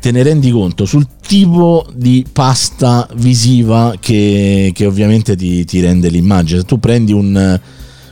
te 0.00 0.10
ne 0.10 0.22
rendi 0.22 0.50
conto 0.50 0.86
sul 0.86 1.06
tipo 1.20 1.86
di 1.94 2.24
pasta 2.32 3.06
visiva 3.14 3.94
che, 4.00 4.72
che 4.74 4.86
ovviamente 4.86 5.36
ti, 5.36 5.64
ti, 5.64 5.80
rende 5.80 6.08
l'immagine. 6.08 6.60
Se 6.60 6.64
tu 6.64 6.78
prendi 6.80 7.12
un, 7.12 7.60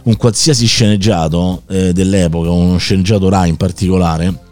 un 0.03 0.17
qualsiasi 0.17 0.67
sceneggiato 0.67 1.63
eh, 1.69 1.93
dell'epoca, 1.93 2.51
uno 2.51 2.77
sceneggiato 2.77 3.29
Rai 3.29 3.49
in 3.49 3.57
particolare, 3.57 4.47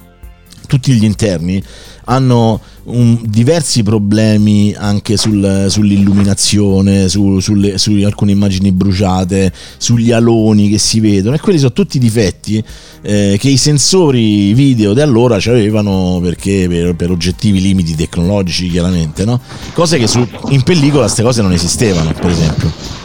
tutti 0.67 0.93
gli 0.93 1.05
interni 1.05 1.63
hanno 2.09 2.61
un, 2.85 3.19
diversi 3.25 3.83
problemi 3.83 4.75
anche 4.77 5.17
sul, 5.17 5.67
sull'illuminazione, 5.69 7.09
su, 7.09 7.41
sulle, 7.41 7.79
su 7.79 7.91
alcune 8.05 8.33
immagini 8.33 8.71
bruciate, 8.73 9.53
sugli 9.77 10.13
aloni 10.13 10.69
che 10.69 10.79
si 10.79 11.01
vedono 11.01 11.35
e 11.35 11.41
quelli 11.41 11.59
sono 11.59 11.73
tutti 11.73 11.99
difetti 11.99 12.63
eh, 13.03 13.37
che 13.39 13.49
i 13.49 13.57
sensori 13.57 14.53
video 14.55 14.95
di 14.95 15.01
allora 15.01 15.37
avevano 15.37 16.21
perché 16.23 16.67
per, 16.69 16.95
per, 16.95 17.11
oggettivi 17.11 17.61
limiti 17.61 17.95
tecnologici 17.95 18.69
chiaramente, 18.69 19.25
no? 19.25 19.41
cose 19.73 19.99
che 19.99 20.07
su, 20.07 20.27
in 20.51 20.63
pellicola 20.63 21.05
queste 21.05 21.23
cose 21.23 21.43
non 21.43 21.53
esistevano 21.53 22.13
per 22.13 22.31
esempio. 22.31 23.05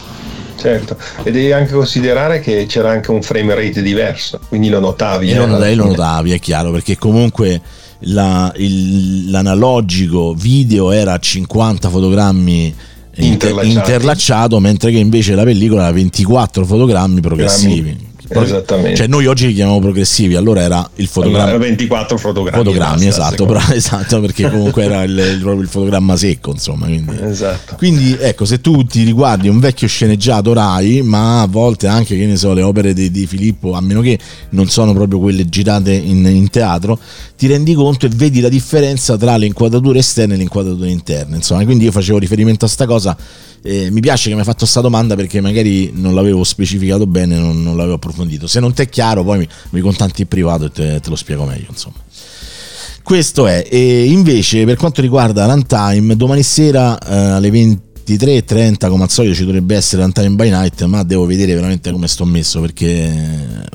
Certo, 0.62 0.96
e 1.24 1.32
devi 1.32 1.50
anche 1.50 1.72
considerare 1.72 2.38
che 2.38 2.66
c'era 2.68 2.90
anche 2.90 3.10
un 3.10 3.20
frame 3.20 3.52
rate 3.52 3.82
diverso, 3.82 4.38
quindi 4.46 4.68
lo 4.68 4.78
notavi. 4.78 5.28
E 5.28 5.32
eh, 5.32 5.36
lo, 5.38 5.46
notavi, 5.46 5.74
lo 5.74 5.86
notavi, 5.86 6.30
è 6.30 6.38
chiaro, 6.38 6.70
perché 6.70 6.96
comunque 6.96 7.60
la, 8.04 8.52
il, 8.56 9.28
l'analogico 9.28 10.34
video 10.34 10.92
era 10.92 11.14
a 11.14 11.18
50 11.18 11.88
fotogrammi 11.88 12.74
interlacciato, 13.16 14.60
mentre 14.60 14.92
che 14.92 14.98
invece 14.98 15.34
la 15.34 15.42
pellicola 15.42 15.82
era 15.82 15.92
24 15.92 16.64
fotogrammi 16.64 17.20
progressivi. 17.20 17.82
Grammi 17.82 18.11
Esattamente. 18.40 18.96
Cioè 18.96 19.06
noi 19.06 19.26
oggi 19.26 19.46
li 19.46 19.54
chiamiamo 19.54 19.80
progressivi, 19.80 20.34
allora 20.34 20.62
era 20.62 20.88
il 20.96 21.06
fotogramma. 21.06 21.50
Allora, 21.50 21.58
24 21.58 22.16
fotogrammi. 22.16 22.64
Fotogrammi, 22.64 23.06
esatto, 23.06 23.46
però, 23.46 23.60
esatto, 23.72 24.20
perché 24.20 24.50
comunque 24.50 24.84
era 24.84 25.02
il, 25.02 25.10
il, 25.10 25.40
proprio 25.40 25.62
il 25.62 25.68
fotogramma 25.68 26.16
secco, 26.16 26.50
insomma. 26.50 26.86
Quindi. 26.86 27.16
Esatto. 27.22 27.76
quindi 27.76 28.16
ecco, 28.18 28.44
se 28.44 28.60
tu 28.60 28.84
ti 28.84 29.04
riguardi 29.04 29.48
un 29.48 29.58
vecchio 29.60 29.88
sceneggiato 29.88 30.52
Rai, 30.52 31.02
ma 31.02 31.42
a 31.42 31.46
volte 31.46 31.86
anche, 31.86 32.16
che 32.16 32.26
ne 32.26 32.36
so, 32.36 32.52
le 32.52 32.62
opere 32.62 32.92
di, 32.92 33.10
di 33.10 33.26
Filippo, 33.26 33.72
a 33.72 33.80
meno 33.80 34.00
che 34.00 34.18
non 34.50 34.68
sono 34.68 34.92
proprio 34.92 35.18
quelle 35.18 35.48
girate 35.48 35.92
in, 35.92 36.24
in 36.26 36.50
teatro, 36.50 36.98
ti 37.36 37.46
rendi 37.46 37.74
conto 37.74 38.06
e 38.06 38.10
vedi 38.14 38.40
la 38.40 38.48
differenza 38.48 39.16
tra 39.16 39.36
le 39.36 39.46
inquadrature 39.46 39.98
esterne 39.98 40.34
e 40.34 40.36
le 40.36 40.42
inquadrature 40.44 40.90
interne. 40.90 41.36
Insomma, 41.36 41.64
quindi 41.64 41.84
io 41.84 41.92
facevo 41.92 42.18
riferimento 42.18 42.64
a 42.64 42.68
sta 42.68 42.86
cosa 42.86 43.16
eh, 43.62 43.90
mi 43.90 44.00
piace 44.00 44.28
che 44.28 44.34
mi 44.34 44.40
hai 44.40 44.46
fatto 44.46 44.60
questa 44.60 44.80
domanda 44.80 45.14
perché 45.14 45.40
magari 45.40 45.90
non 45.94 46.14
l'avevo 46.14 46.44
specificato 46.44 47.06
bene, 47.06 47.38
non, 47.38 47.62
non 47.62 47.76
l'avevo 47.76 47.94
approfondito. 47.94 48.46
Se 48.46 48.60
non 48.60 48.72
ti 48.72 48.82
è 48.82 48.88
chiaro, 48.88 49.22
poi 49.24 49.38
mi, 49.38 49.48
mi 49.70 49.80
contanti 49.80 50.22
in 50.22 50.28
privato 50.28 50.66
e 50.66 50.70
te, 50.70 51.00
te 51.00 51.10
lo 51.10 51.16
spiego 51.16 51.44
meglio. 51.44 51.66
Insomma. 51.68 51.96
Questo 53.02 53.46
è, 53.46 53.66
e 53.68 54.04
invece 54.04 54.64
per 54.64 54.76
quanto 54.76 55.00
riguarda 55.00 55.46
Runtime, 55.46 56.16
domani 56.16 56.42
sera 56.44 56.96
eh, 56.98 57.14
alle 57.14 57.50
23.30 57.50 58.88
come 58.88 59.02
al 59.02 59.10
solito 59.10 59.34
ci 59.34 59.44
dovrebbe 59.44 59.74
essere 59.74 60.02
Runtime 60.02 60.30
by 60.30 60.50
Night, 60.50 60.84
ma 60.84 61.02
devo 61.02 61.26
vedere 61.26 61.54
veramente 61.54 61.90
come 61.90 62.06
sto 62.06 62.24
messo 62.24 62.60
perché 62.60 63.68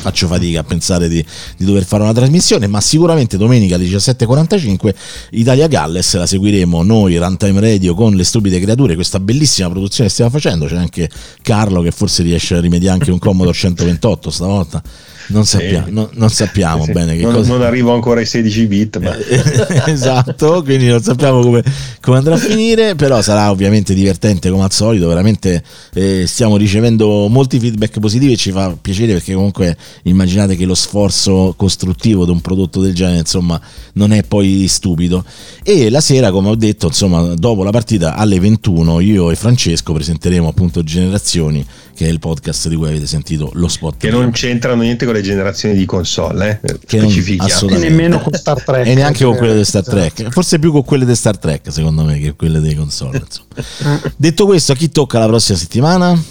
faccio 0.00 0.26
fatica 0.26 0.60
a 0.60 0.64
pensare 0.64 1.08
di, 1.08 1.24
di, 1.56 1.64
dover 1.64 1.84
fare 1.84 2.02
una 2.02 2.12
trasmissione, 2.12 2.66
ma 2.66 2.80
sicuramente 2.80 3.36
domenica 3.36 3.74
alle 3.74 3.84
17.45 3.84 4.94
Italia 5.30 5.66
Galles 5.66 6.14
la 6.14 6.26
seguiremo 6.26 6.82
noi, 6.82 7.16
Runtime 7.16 7.60
Radio, 7.60 7.94
con 7.94 8.14
le 8.14 8.24
stupide 8.24 8.60
creature, 8.60 8.94
questa 8.94 9.20
bellissima 9.20 9.68
produzione 9.68 10.08
che 10.08 10.14
stiamo 10.14 10.30
facendo, 10.30 10.66
c'è 10.66 10.76
anche 10.76 11.10
Carlo 11.42 11.82
che 11.82 11.90
forse 11.90 12.22
riesce 12.22 12.54
a 12.56 12.60
rimediare 12.60 12.94
anche 12.98 13.10
un 13.10 13.18
Commodore 13.18 13.56
128 13.56 14.30
stavolta 14.30 14.82
non 15.28 15.44
sappiamo, 15.44 15.86
sì. 15.86 15.92
no, 15.92 16.10
non 16.12 16.30
sappiamo 16.30 16.84
sì. 16.86 16.92
bene 16.92 17.16
che 17.16 17.22
non, 17.22 17.34
cosa... 17.34 17.52
non 17.52 17.62
arrivo 17.62 17.92
ancora 17.92 18.20
ai 18.20 18.26
16 18.26 18.66
bit 18.66 18.98
ma... 18.98 19.16
esatto 19.86 20.62
quindi 20.62 20.86
non 20.86 21.02
sappiamo 21.02 21.40
come, 21.40 21.62
come, 22.00 22.18
andrà 22.18 22.34
a 22.34 22.38
finire 22.38 22.94
però 22.94 23.20
sarà 23.22 23.50
ovviamente 23.50 23.94
divertente 23.94 24.50
come 24.50 24.64
al 24.64 24.72
solito 24.72 25.08
veramente 25.08 25.62
eh, 25.94 26.26
stiamo 26.26 26.56
ricevendo 26.56 27.28
molti 27.28 27.58
feedback 27.58 27.98
positivi 28.00 28.32
e 28.32 28.36
ci 28.36 28.50
fa 28.50 28.76
piacere 28.80 29.14
perché 29.14 29.34
comunque 29.34 29.76
immaginate 30.04 30.56
che 30.56 30.64
lo 30.64 30.74
sforzo 30.74 31.54
costruttivo 31.56 32.24
di 32.24 32.30
un 32.30 32.40
prodotto 32.40 32.80
del 32.80 32.94
genere 32.94 33.18
insomma 33.18 33.60
non 33.94 34.12
è 34.12 34.22
poi 34.22 34.66
stupido 34.68 35.24
e 35.62 35.90
la 35.90 36.00
sera 36.00 36.30
come 36.30 36.48
ho 36.48 36.56
detto 36.56 36.86
insomma 36.86 37.34
dopo 37.34 37.62
la 37.62 37.70
partita 37.70 38.14
alle 38.14 38.38
21 38.40 39.00
io 39.00 39.30
e 39.30 39.34
Francesco 39.34 39.92
presenteremo 39.92 40.48
appunto 40.48 40.82
Generazioni 40.82 41.64
che 41.98 42.06
è 42.06 42.08
il 42.10 42.20
podcast 42.20 42.68
di 42.68 42.76
cui 42.76 42.86
avete 42.86 43.08
sentito 43.08 43.50
lo 43.54 43.66
spot 43.66 43.96
che 43.96 44.08
non 44.08 44.30
c'entrano 44.30 44.82
niente 44.82 45.04
con 45.04 45.14
le 45.14 45.20
generazioni 45.20 45.74
di 45.74 45.84
console 45.84 46.60
eh? 46.62 46.78
che 46.86 46.98
non, 46.98 47.10
e 47.10 47.76
nemmeno 47.76 48.20
con 48.20 48.32
Star 48.34 48.62
Trek. 48.62 48.86
E 48.86 48.94
neanche 48.94 49.24
con 49.24 49.36
quelle 49.36 49.56
di 49.56 49.64
Star 49.64 49.82
Trek. 49.82 50.28
Forse 50.28 50.60
più 50.60 50.70
con 50.70 50.84
quelle 50.84 51.04
di 51.04 51.16
Star 51.16 51.36
Trek 51.38 51.72
secondo 51.72 52.04
me 52.04 52.20
che 52.20 52.36
quelle 52.36 52.60
dei 52.60 52.76
console 52.76 53.20
detto 54.14 54.46
questo 54.46 54.70
a 54.70 54.74
chi 54.76 54.90
tocca 54.90 55.18
la 55.18 55.26
prossima 55.26 55.58
settimana? 55.58 56.22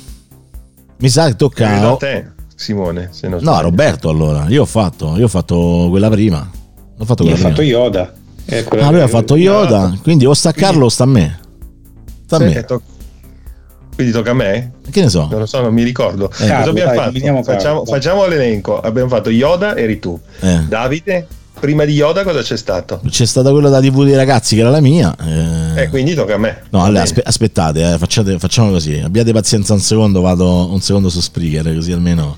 mi 0.99 1.09
sa 1.09 1.27
che 1.27 1.35
tocca 1.35 1.81
a 1.81 1.97
te 1.97 2.27
Simone 2.55 3.11
no 3.39 3.61
Roberto 3.61 4.07
allora. 4.07 4.45
Io 4.47 4.61
ho 4.61 4.65
fatto 4.65 5.17
io 5.17 5.25
ho 5.25 5.27
fatto 5.27 5.87
quella 5.89 6.09
prima. 6.09 6.49
Ho 6.97 7.03
fatto 7.03 7.23
quella 7.23 7.37
io 7.37 7.45
ho 7.45 7.49
fatto 7.49 7.61
Yoda. 7.61 8.13
Eh, 8.45 8.65
ah 8.69 8.89
lui 8.89 9.01
ha 9.01 9.07
fatto 9.09 9.35
Yoda. 9.35 9.99
Quindi 10.01 10.25
o 10.25 10.33
sta 10.33 10.49
a 10.49 10.53
Carlo 10.53 10.85
o 10.85 10.89
sta 10.89 11.03
a 11.03 11.07
me. 11.07 11.39
Sta 12.23 12.37
a 12.37 12.39
me 12.39 12.65
quindi 13.97 14.13
tocca 14.13 14.29
a 14.29 14.35
me? 14.35 14.73
Che 14.91 15.01
ne 15.01 15.09
so? 15.09 15.27
Non 15.27 15.39
lo 15.39 15.47
so, 15.47 15.59
non 15.59 15.73
mi 15.73 15.81
ricordo. 15.81 16.31
Eh, 16.37 16.45
Carlo, 16.45 16.71
dai, 16.71 16.95
fatto? 16.95 17.43
Facciamo, 17.43 17.83
facciamo, 17.83 18.27
l'elenco. 18.27 18.79
Abbiamo 18.79 19.09
fatto 19.09 19.31
Yoda, 19.31 19.75
eri 19.75 19.97
tu. 19.97 20.19
Eh. 20.39 20.65
Davide, 20.67 21.25
prima 21.59 21.83
di 21.83 21.93
Yoda 21.93 22.23
cosa 22.23 22.43
c'è 22.43 22.55
stato? 22.57 23.01
C'è 23.09 23.25
stata 23.25 23.49
quella 23.49 23.69
da 23.69 23.81
TV 23.81 24.03
dei 24.03 24.13
ragazzi 24.13 24.53
che 24.53 24.61
era 24.61 24.69
la 24.69 24.81
mia. 24.81 25.15
Eh, 25.19 25.81
eh 25.81 25.89
quindi 25.89 26.13
tocca 26.13 26.35
a 26.35 26.37
me. 26.37 26.61
No, 26.69 26.83
allora, 26.83 27.01
aspe- 27.01 27.23
aspettate, 27.23 27.93
eh, 27.93 27.97
facciate, 27.97 28.37
facciamo 28.37 28.69
così. 28.69 28.99
Abbiate 28.99 29.31
pazienza 29.33 29.73
un 29.73 29.79
secondo, 29.79 30.21
vado 30.21 30.71
un 30.71 30.79
secondo 30.79 31.09
su 31.09 31.19
Spreaker, 31.19 31.73
così 31.73 31.91
almeno 31.91 32.35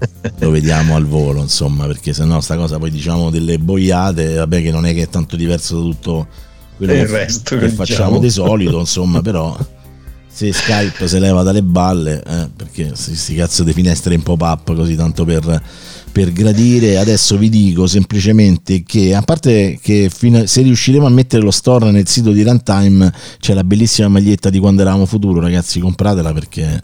lo 0.38 0.50
vediamo 0.50 0.96
al 0.96 1.04
volo, 1.04 1.42
insomma, 1.42 1.84
perché 1.84 2.14
se 2.14 2.24
no 2.24 2.40
sta 2.40 2.56
cosa 2.56 2.78
poi 2.78 2.90
diciamo 2.90 3.28
delle 3.28 3.58
boiate, 3.58 4.36
vabbè 4.36 4.62
che 4.62 4.70
non 4.70 4.86
è 4.86 4.94
che 4.94 5.02
è 5.02 5.08
tanto 5.10 5.36
diverso 5.36 5.76
da 5.76 5.82
tutto 5.82 6.26
quello 6.78 6.92
che, 6.94 7.06
resto, 7.06 7.58
che 7.58 7.68
facciamo 7.68 8.18
di 8.18 8.30
solito, 8.30 8.78
insomma, 8.78 9.20
però 9.20 9.54
se 10.34 10.52
Skype 10.52 11.06
si 11.06 11.20
leva 11.20 11.44
dalle 11.44 11.62
balle, 11.62 12.20
eh, 12.26 12.48
perché 12.56 12.88
questi 12.88 13.36
cazzo 13.36 13.62
di 13.62 13.72
finestre 13.72 14.14
in 14.14 14.22
pop-up 14.24 14.74
così 14.74 14.96
tanto 14.96 15.24
per, 15.24 15.62
per, 16.10 16.32
gradire, 16.32 16.98
adesso 16.98 17.38
vi 17.38 17.48
dico 17.48 17.86
semplicemente 17.86 18.82
che 18.82 19.14
a 19.14 19.22
parte 19.22 19.78
che 19.80 20.10
fino, 20.12 20.44
se 20.46 20.62
riusciremo 20.62 21.06
a 21.06 21.10
mettere 21.10 21.40
lo 21.40 21.52
store 21.52 21.92
nel 21.92 22.08
sito 22.08 22.32
di 22.32 22.42
Runtime 22.42 23.12
c'è 23.38 23.54
la 23.54 23.62
bellissima 23.62 24.08
maglietta 24.08 24.50
di 24.50 24.58
quando 24.58 24.82
eravamo 24.82 25.06
futuro, 25.06 25.40
ragazzi 25.40 25.78
compratela 25.78 26.32
perché 26.32 26.82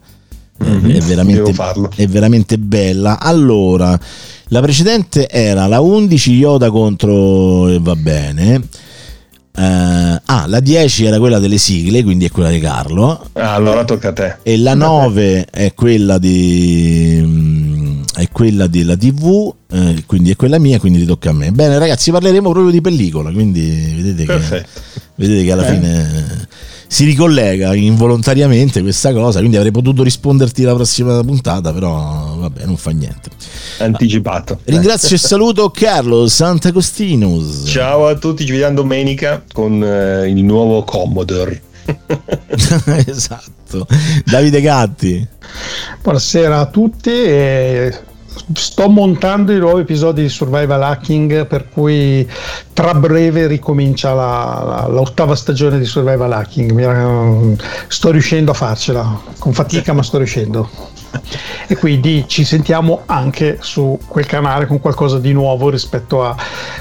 mm-hmm, 0.65 0.91
è, 0.91 1.01
veramente, 1.01 1.55
è 1.97 2.07
veramente 2.07 2.57
bella. 2.57 3.19
Allora, 3.19 3.99
la 4.47 4.61
precedente 4.61 5.29
era 5.29 5.67
la 5.67 5.81
11 5.81 6.33
Yoda 6.35 6.71
contro 6.71 7.67
e 7.67 7.81
va 7.81 7.97
bene 7.97 8.63
Uh, 9.53 10.19
ah, 10.25 10.45
la 10.47 10.61
10 10.61 11.05
era 11.05 11.19
quella 11.19 11.39
delle 11.39 11.59
sigle, 11.59 12.03
quindi 12.03 12.27
è 12.27 12.31
quella 12.31 12.51
di 12.51 12.61
Carlo. 12.61 13.29
Ah, 13.33 13.55
allora 13.55 13.85
tocca 13.85 14.09
a 14.09 14.13
te. 14.13 14.37
E 14.43 14.57
la 14.57 14.75
9 14.75 15.47
è 15.51 15.75
quella 15.75 16.19
di 16.19 17.21
mm, 17.23 18.03
è 18.15 18.29
quella 18.31 18.67
della 18.67 18.97
TV, 18.97 19.53
eh, 19.71 20.05
quindi 20.07 20.31
è 20.31 20.37
quella 20.37 20.59
mia, 20.59 20.79
quindi 20.79 21.05
tocca 21.05 21.31
a 21.31 21.33
me. 21.33 21.51
Bene, 21.53 21.79
ragazzi, 21.79 22.11
parleremo 22.11 22.51
proprio 22.51 22.73
di 22.73 22.81
pellicola, 22.81 23.31
quindi 23.33 23.93
vedete 23.97 24.25
che, 24.25 24.67
vedete 25.17 25.45
che 25.45 25.53
alla 25.53 25.67
eh. 25.67 25.75
fine 25.75 26.49
si 26.93 27.05
ricollega 27.05 27.73
involontariamente 27.73 28.83
questa 28.83 29.13
cosa, 29.13 29.39
quindi 29.39 29.57
avrei 29.57 29.71
potuto 29.71 30.03
risponderti 30.03 30.65
la 30.65 30.75
prossima 30.75 31.23
puntata, 31.23 31.73
però 31.73 32.35
vabbè, 32.37 32.65
non 32.65 32.77
fa 32.77 32.91
niente. 32.91 33.31
anticipato. 33.79 34.59
Ringrazio 34.65 35.15
e 35.15 35.19
saluto 35.21 35.71
Carlo 35.71 36.27
Sant'Agostinus. 36.27 37.63
Ciao 37.65 38.09
a 38.09 38.17
tutti, 38.17 38.45
ci 38.45 38.51
vediamo 38.51 38.75
domenica 38.75 39.41
con 39.53 39.81
eh, 39.85 40.29
il 40.31 40.43
nuovo 40.43 40.83
Commodore. 40.83 41.63
esatto. 43.07 43.87
Davide 44.25 44.61
Gatti. 44.61 45.25
Buonasera 46.03 46.59
a 46.59 46.67
tutti. 46.67 47.11
E 47.11 47.99
sto 48.53 48.89
montando 48.89 49.53
i 49.53 49.59
nuovi 49.59 49.83
episodi 49.83 50.23
di 50.23 50.29
Survival 50.29 50.83
Hacking 50.83 51.47
per 51.47 51.69
cui 51.69 52.29
tra 52.73 52.95
breve 52.95 53.47
ricomincia 53.47 54.13
la, 54.13 54.63
la, 54.67 54.87
l'ottava 54.89 55.35
stagione 55.35 55.79
di 55.79 55.85
Survival 55.85 56.33
Hacking. 56.33 56.71
Mi, 56.73 57.57
sto 57.89 58.11
riuscendo 58.11 58.51
a 58.51 58.55
farcela 58.55 59.21
con 59.39 59.53
fatica 59.53 59.93
ma 59.93 60.03
sto 60.03 60.19
riuscendo. 60.19 60.69
E 61.67 61.77
quindi 61.77 62.25
ci 62.29 62.45
sentiamo 62.45 63.03
anche 63.07 63.59
su 63.61 63.99
quel 64.07 64.27
canale 64.27 64.67
con 64.67 64.81
qualcosa 64.81 65.19
di 65.19 65.33
nuovo 65.33 65.69
rispetto 65.69 66.25
a 66.25 66.37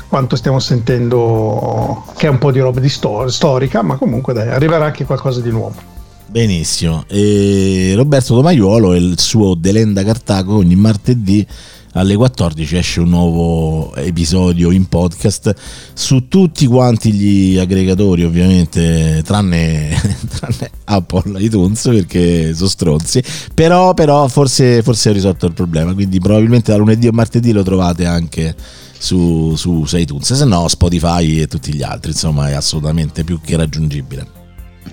quanto 0.08 0.36
stiamo 0.36 0.60
sentendo 0.60 2.06
che 2.16 2.28
è 2.28 2.30
un 2.30 2.38
po' 2.38 2.52
di 2.52 2.60
roba 2.60 2.80
di 2.80 2.90
stor- 2.90 3.32
storica 3.32 3.82
ma 3.82 3.96
comunque 3.98 4.34
dai 4.34 4.50
arriverà 4.50 4.86
anche 4.86 5.06
qualcosa 5.06 5.42
di 5.42 5.50
nuovo 5.50 5.99
Benissimo, 6.30 7.06
e 7.08 7.94
Roberto 7.96 8.36
Domaiuolo 8.36 8.94
e 8.94 9.00
il 9.00 9.20
suo 9.20 9.56
Delenda 9.56 10.04
Cartago 10.04 10.58
ogni 10.58 10.76
martedì 10.76 11.46
alle 11.94 12.16
14 12.16 12.78
esce 12.78 13.00
un 13.00 13.10
nuovo 13.10 13.96
episodio 13.96 14.70
in 14.70 14.86
podcast 14.86 15.56
su 15.92 16.28
tutti 16.28 16.68
quanti 16.68 17.14
gli 17.14 17.58
aggregatori 17.58 18.24
ovviamente 18.24 19.24
tranne, 19.26 19.90
tranne 20.38 20.70
Apple 20.84 21.42
iTunes 21.42 21.82
perché 21.82 22.54
sono 22.54 22.70
stronzi. 22.70 23.24
Però, 23.56 23.96
però 23.96 24.28
forse, 24.28 24.84
forse 24.84 25.10
ho 25.10 25.14
risolto 25.14 25.48
il 25.48 25.54
problema 25.54 25.96
quindi 25.96 26.20
probabilmente 26.20 26.72
da 26.72 26.78
lunedì 26.78 27.08
o 27.08 27.12
martedì 27.12 27.52
lo 27.52 27.64
trovate 27.64 28.06
anche 28.06 28.56
su, 29.00 29.56
su 29.56 29.84
iTunes 29.94 30.32
se 30.32 30.46
no 30.46 30.68
Spotify 30.68 31.42
e 31.42 31.48
tutti 31.48 31.74
gli 31.74 31.82
altri 31.82 32.12
insomma 32.12 32.50
è 32.50 32.54
assolutamente 32.54 33.24
più 33.24 33.40
che 33.42 33.58
raggiungibile 33.58 34.39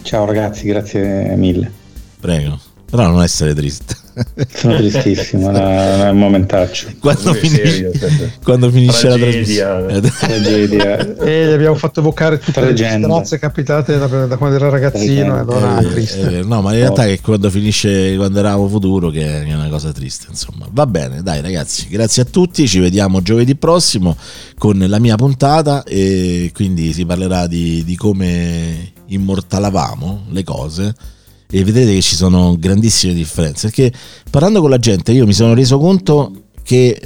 Ciao 0.03 0.25
ragazzi, 0.25 0.67
grazie 0.67 1.35
mille. 1.37 1.71
Prego. 2.21 2.59
Però 2.89 3.09
non 3.09 3.23
essere 3.23 3.53
triste. 3.53 3.97
Sono 4.49 4.77
tristissimo, 4.77 5.51
è 5.51 6.09
un 6.09 6.19
momentaccio. 6.19 6.89
Quando, 7.01 7.35
finisce, 7.35 7.91
quando 8.43 8.71
finisce 8.71 9.09
la 9.09 9.17
trasmissione. 9.17 10.01
Tragedia. 10.01 11.17
e 11.19 11.49
gli 11.49 11.53
abbiamo 11.53 11.75
fatto 11.75 12.01
evocare 12.01 12.39
tutte 12.39 12.61
Tragenda. 12.61 13.07
le 13.07 13.13
nozze 13.13 13.39
capitate 13.39 13.99
da, 13.99 14.07
da, 14.07 14.37
quando 14.37 14.57
era 14.57 14.71
ragazzino. 14.71 15.39
Allora 15.39 15.81
eh, 15.81 15.91
triste. 15.91 16.39
Eh, 16.39 16.43
no, 16.45 16.63
ma 16.63 16.73
in 16.73 16.79
realtà 16.79 17.03
oh. 17.03 17.09
è 17.09 17.21
quando 17.21 17.51
finisce, 17.51 18.17
quando 18.17 18.39
eravamo 18.39 18.69
futuro, 18.69 19.11
che 19.11 19.43
è 19.43 19.53
una 19.53 19.69
cosa 19.69 19.93
triste. 19.93 20.27
Insomma, 20.31 20.67
va 20.71 20.87
bene, 20.87 21.23
dai 21.23 21.43
ragazzi, 21.43 21.89
grazie 21.89 22.23
a 22.23 22.25
tutti. 22.25 22.67
Ci 22.67 22.79
vediamo 22.79 23.21
giovedì 23.21 23.57
prossimo 23.57 24.17
con 24.57 24.79
la 24.79 24.99
mia 24.99 25.17
puntata. 25.17 25.83
E 25.83 26.53
quindi 26.55 26.93
si 26.95 27.05
parlerà 27.05 27.47
di, 27.47 27.85
di 27.85 27.97
come 27.97 28.95
immortalavamo 29.07 30.27
le 30.31 30.45
cose 30.45 30.95
e 31.49 31.65
vedrete 31.65 31.95
che 31.95 32.03
ci 32.03 32.17
sono 32.17 32.57
grandissime 32.59 33.15
differenze 33.15 33.69
perché 33.69 33.93
parlando 34.31 34.61
con 34.61 34.71
la 34.71 34.79
gente 34.79 35.13
io 35.13 35.27
mi 35.27 35.33
sono 35.33 35.55
reso 35.55 35.79
conto 35.79 36.45
che 36.63 37.01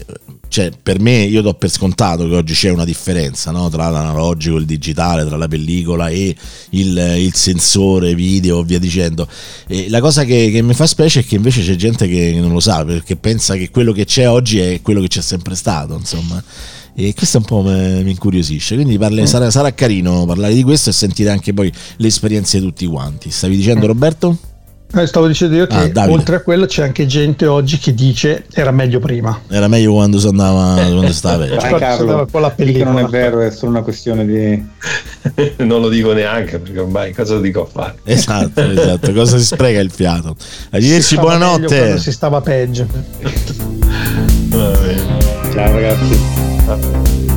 cioè, 0.50 0.72
per 0.82 0.98
me 0.98 1.22
io 1.22 1.42
do 1.42 1.54
per 1.54 1.70
scontato 1.70 2.28
che 2.28 2.34
oggi 2.34 2.54
c'è 2.54 2.70
una 2.70 2.84
differenza 2.84 3.52
no? 3.52 3.68
tra 3.68 3.88
l'analogico 3.88 4.56
e 4.56 4.58
il 4.58 4.66
digitale, 4.66 5.24
tra 5.24 5.36
la 5.36 5.46
pellicola 5.46 6.08
e 6.08 6.34
il, 6.70 7.14
il 7.18 7.34
sensore 7.34 8.16
video 8.16 8.60
e 8.60 8.64
via 8.64 8.80
dicendo. 8.80 9.28
E 9.68 9.88
la 9.88 10.00
cosa 10.00 10.24
che, 10.24 10.50
che, 10.50 10.60
mi 10.60 10.74
fa 10.74 10.88
specie 10.88 11.20
è 11.20 11.24
che 11.24 11.36
invece 11.36 11.62
c'è 11.62 11.76
gente 11.76 12.08
che 12.08 12.36
non 12.40 12.52
lo 12.52 12.58
sa 12.58 12.84
perché 12.84 13.14
pensa 13.14 13.54
che 13.54 13.70
quello 13.70 13.92
che 13.92 14.04
c'è 14.04 14.28
oggi 14.28 14.58
è 14.58 14.80
quello 14.82 15.00
che 15.00 15.06
c'è 15.06 15.22
sempre 15.22 15.54
stato, 15.54 15.94
insomma. 15.94 16.42
E 16.94 17.14
questo 17.14 17.38
un 17.38 17.44
po' 17.44 17.62
mi 17.62 18.10
incuriosisce. 18.10 18.74
Quindi 18.74 18.98
parli, 18.98 19.26
sarà, 19.26 19.50
sarà, 19.50 19.72
carino 19.72 20.24
parlare 20.26 20.54
di 20.54 20.62
questo 20.62 20.90
e 20.90 20.92
sentire 20.92 21.30
anche 21.30 21.52
poi 21.52 21.72
le 21.96 22.06
esperienze 22.06 22.58
di 22.58 22.66
tutti 22.66 22.86
quanti. 22.86 23.30
Stavi 23.30 23.56
dicendo, 23.56 23.86
Roberto? 23.86 24.36
Eh, 24.92 25.06
stavo 25.06 25.28
dicendo 25.28 25.54
io 25.54 25.66
che 25.68 25.92
ah, 25.94 26.10
oltre 26.10 26.36
a 26.36 26.40
quello 26.40 26.66
c'è 26.66 26.82
anche 26.82 27.06
gente 27.06 27.46
oggi 27.46 27.78
che 27.78 27.94
dice 27.94 28.46
era 28.52 28.72
meglio 28.72 28.98
prima. 28.98 29.40
Era 29.48 29.68
meglio 29.68 29.92
quando 29.92 30.18
si 30.18 30.26
andava 30.26 30.74
quando 30.74 31.12
stava 31.12 31.44
vecchio. 31.44 31.60
Vai 31.60 31.78
Carlo, 31.78 32.26
con 32.30 32.40
la 32.40 32.50
pellicola. 32.50 32.90
non 32.90 32.98
è 32.98 33.04
vero, 33.04 33.40
è 33.40 33.52
solo 33.52 33.70
una 33.70 33.82
questione 33.82 34.26
di 34.26 34.66
non 35.64 35.80
lo 35.80 35.88
dico 35.88 36.12
neanche 36.12 36.58
perché 36.58 36.80
ormai 36.80 37.12
cosa 37.12 37.34
lo 37.34 37.40
dico 37.40 37.62
a 37.62 37.66
fare? 37.66 37.98
Esatto, 38.02 38.60
esatto, 38.62 39.12
cosa 39.12 39.38
si 39.38 39.44
spreca 39.44 39.78
il 39.78 39.92
fiato. 39.92 40.34
Arrivederci, 40.70 41.16
buonanotte. 41.16 41.98
Si 41.98 42.10
stava 42.10 42.40
peggio. 42.40 42.86
Ciao 44.50 45.72
ragazzi. 45.72 46.49
stuff. 46.78 47.29